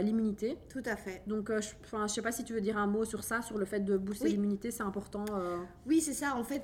l'immunité. 0.00 0.56
Tout 0.68 0.84
à 0.84 0.94
fait. 0.94 1.22
Donc, 1.26 1.50
je 1.50 1.96
ne 1.96 2.06
sais 2.06 2.22
pas 2.22 2.30
si 2.30 2.44
tu 2.44 2.52
veux 2.52 2.60
dire 2.60 2.78
un 2.78 2.86
mot 2.86 3.04
sur 3.04 3.24
ça, 3.24 3.42
sur 3.42 3.58
le 3.58 3.64
fait 3.64 3.80
de 3.80 3.96
booster 3.96 4.28
l'immunité, 4.28 4.70
c'est 4.70 4.84
important. 4.84 5.24
Oui, 5.84 6.00
c'est 6.00 6.12
ça. 6.12 6.36
En 6.36 6.44
fait, 6.44 6.62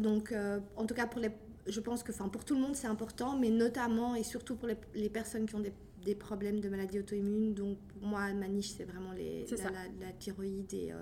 donc, 0.00 0.34
en 0.76 0.84
tout 0.84 0.94
cas, 0.94 1.06
pour 1.06 1.20
les, 1.20 1.30
je 1.68 1.78
pense 1.78 2.02
que 2.02 2.10
pour 2.10 2.44
tout 2.44 2.54
le 2.54 2.60
monde, 2.60 2.74
c'est 2.74 2.88
important, 2.88 3.36
mais 3.38 3.50
notamment 3.50 4.16
et 4.16 4.24
surtout 4.24 4.56
pour 4.56 4.66
les, 4.66 4.76
les 4.96 5.10
personnes 5.10 5.46
qui 5.46 5.54
ont 5.54 5.60
des 5.60 5.72
des 6.04 6.14
problèmes 6.14 6.60
de 6.60 6.68
maladies 6.68 7.00
auto-immunes. 7.00 7.54
Donc, 7.54 7.78
pour 7.88 8.06
moi, 8.06 8.32
ma 8.32 8.46
niche, 8.46 8.74
c'est 8.76 8.84
vraiment 8.84 9.12
les, 9.12 9.46
la, 10.00 10.12
thyroïde, 10.18 10.72
et, 10.74 10.92
euh, 10.92 10.96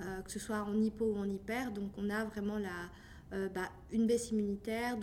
euh, 0.00 0.20
que 0.20 0.30
ce 0.30 0.38
soit 0.38 0.62
en 0.62 0.80
hypo 0.80 1.06
ou 1.06 1.16
en 1.16 1.28
hyper. 1.28 1.72
Donc, 1.72 1.90
on 1.96 2.10
a 2.10 2.24
vraiment 2.24 2.58
la, 2.58 2.90
euh, 3.32 3.48
bah, 3.48 3.70
une 3.90 4.06
baisse 4.06 4.30
immunitaire. 4.30 4.96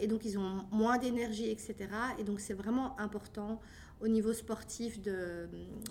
et 0.00 0.06
donc, 0.06 0.24
ils 0.24 0.38
ont 0.38 0.64
moins 0.70 0.98
d'énergie, 0.98 1.50
etc. 1.50 1.74
Et 2.18 2.24
donc, 2.24 2.40
c'est 2.40 2.54
vraiment 2.54 2.98
important 3.00 3.60
au 4.00 4.08
niveau 4.08 4.32
sportif 4.32 5.00
de, 5.00 5.48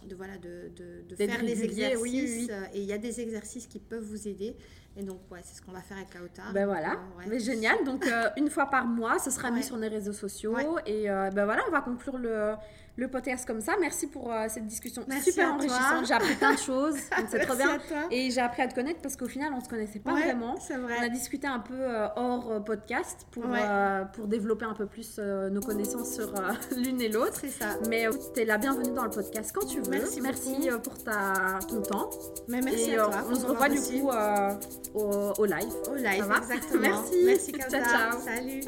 de 0.07 0.15
voilà, 0.15 0.37
de, 0.37 0.69
de, 1.09 1.15
faire 1.15 1.41
des 1.41 1.63
exercices. 1.63 2.49
Et 2.73 2.81
il 2.81 2.85
y 2.85 2.93
a 2.93 2.97
des 2.97 3.19
exercices 3.19 3.65
qui 3.65 3.79
peuvent 3.79 4.03
vous 4.03 4.27
aider. 4.27 4.55
Et 4.95 5.01
donc, 5.01 5.21
ouais, 5.31 5.39
c'est 5.43 5.57
ce 5.57 5.61
qu'on 5.63 5.71
va 5.71 5.81
faire 5.81 5.97
avec 5.97 6.11
Kauta. 6.11 6.43
Ben 6.53 6.67
voilà, 6.67 6.99
mais 7.27 7.39
génial. 7.39 7.83
Donc, 7.83 8.05
une 8.37 8.51
fois 8.51 8.67
par 8.67 8.85
mois, 8.85 9.17
ce 9.17 9.31
sera 9.31 9.49
mis 9.49 9.63
sur 9.63 9.77
les 9.77 9.87
réseaux 9.87 10.13
sociaux. 10.13 10.55
Et 10.85 11.05
ben 11.05 11.45
voilà, 11.45 11.63
on 11.67 11.71
va 11.71 11.81
conclure 11.81 12.19
le, 12.19 12.53
le 12.95 13.07
podcast 13.07 13.45
comme 13.47 13.61
ça. 13.61 13.73
Merci 13.79 14.07
pour 14.07 14.31
euh, 14.31 14.45
cette 14.49 14.67
discussion 14.67 15.03
super 15.23 15.53
enrichissante. 15.53 16.05
J'ai 16.07 16.13
appris 16.13 16.35
plein 16.35 16.53
de 16.53 16.59
choses. 16.59 16.95
C'est 17.29 17.39
trop 17.39 17.55
bien. 17.55 17.79
Et 18.11 18.29
j'ai 18.29 18.41
appris 18.41 18.61
à 18.61 18.67
te 18.67 18.75
connaître 18.75 19.01
parce 19.01 19.15
qu'au 19.15 19.27
final, 19.27 19.51
on 19.53 19.57
ne 19.57 19.63
se 19.63 19.69
connaissait 19.69 19.99
pas 19.99 20.11
vraiment. 20.11 20.55
Vrai. 20.55 20.97
On 20.99 21.03
a 21.03 21.09
discuté 21.09 21.47
un 21.47 21.59
peu 21.59 21.73
euh, 21.73 22.07
hors 22.15 22.51
euh, 22.51 22.59
podcast 22.59 23.25
pour, 23.31 23.45
pour 24.13 24.27
développer 24.27 24.65
un 24.65 24.73
peu 24.73 24.85
plus 24.85 25.19
nos 25.19 25.61
connaissances 25.61 26.13
sur 26.13 26.33
l'une 26.77 27.01
et 27.01 27.09
l'autre. 27.09 27.39
C'est 27.41 27.49
ça. 27.49 27.77
Mais 27.89 28.05
tu 28.33 28.41
es 28.41 28.45
la 28.45 28.57
bienvenue 28.57 28.93
dans 28.93 29.05
le 29.05 29.09
podcast 29.09 29.51
quand 29.53 29.65
tu 29.65 29.81
veux. 29.81 29.89
Merci, 29.89 30.21
merci 30.21 30.69
pour 30.83 31.03
ta, 31.03 31.59
ton 31.67 31.81
temps. 31.81 32.09
Mais 32.47 32.61
merci 32.61 32.91
et, 32.91 32.97
à 32.97 33.05
toi. 33.05 33.23
on 33.29 33.35
se 33.35 33.45
revoit 33.45 33.69
du 33.69 33.79
coup 33.79 34.09
au, 34.93 35.33
au, 35.37 35.45
live. 35.45 35.73
Au 35.89 35.95
live, 35.95 36.31
exactement. 36.37 36.81
merci. 36.81 37.23
Merci, 37.25 37.51
ciao, 37.51 37.83
ciao. 37.83 38.19
Salut. 38.19 38.63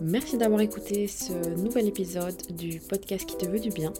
Merci 0.00 0.36
d'avoir 0.36 0.60
écouté 0.60 1.06
ce 1.06 1.32
nouvel 1.56 1.86
épisode 1.86 2.34
du 2.50 2.80
podcast 2.80 3.24
qui 3.24 3.36
te 3.36 3.46
veut 3.46 3.60
du 3.60 3.70
bien. 3.70 3.92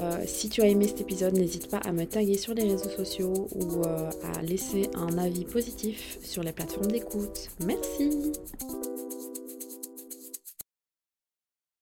Euh, 0.00 0.22
si 0.24 0.48
tu 0.48 0.62
as 0.62 0.68
aimé 0.68 0.86
cet 0.86 1.00
épisode, 1.00 1.34
n'hésite 1.34 1.68
pas 1.68 1.78
à 1.78 1.92
me 1.92 2.04
taguer 2.04 2.38
sur 2.38 2.54
les 2.54 2.62
réseaux 2.62 2.90
sociaux 2.90 3.48
ou 3.54 3.82
euh, 3.82 4.10
à 4.34 4.42
laisser 4.42 4.88
un 4.94 5.18
avis 5.18 5.44
positif 5.44 6.18
sur 6.22 6.42
les 6.42 6.52
plateformes 6.52 6.90
d'écoute. 6.90 7.48
Merci 7.66 8.32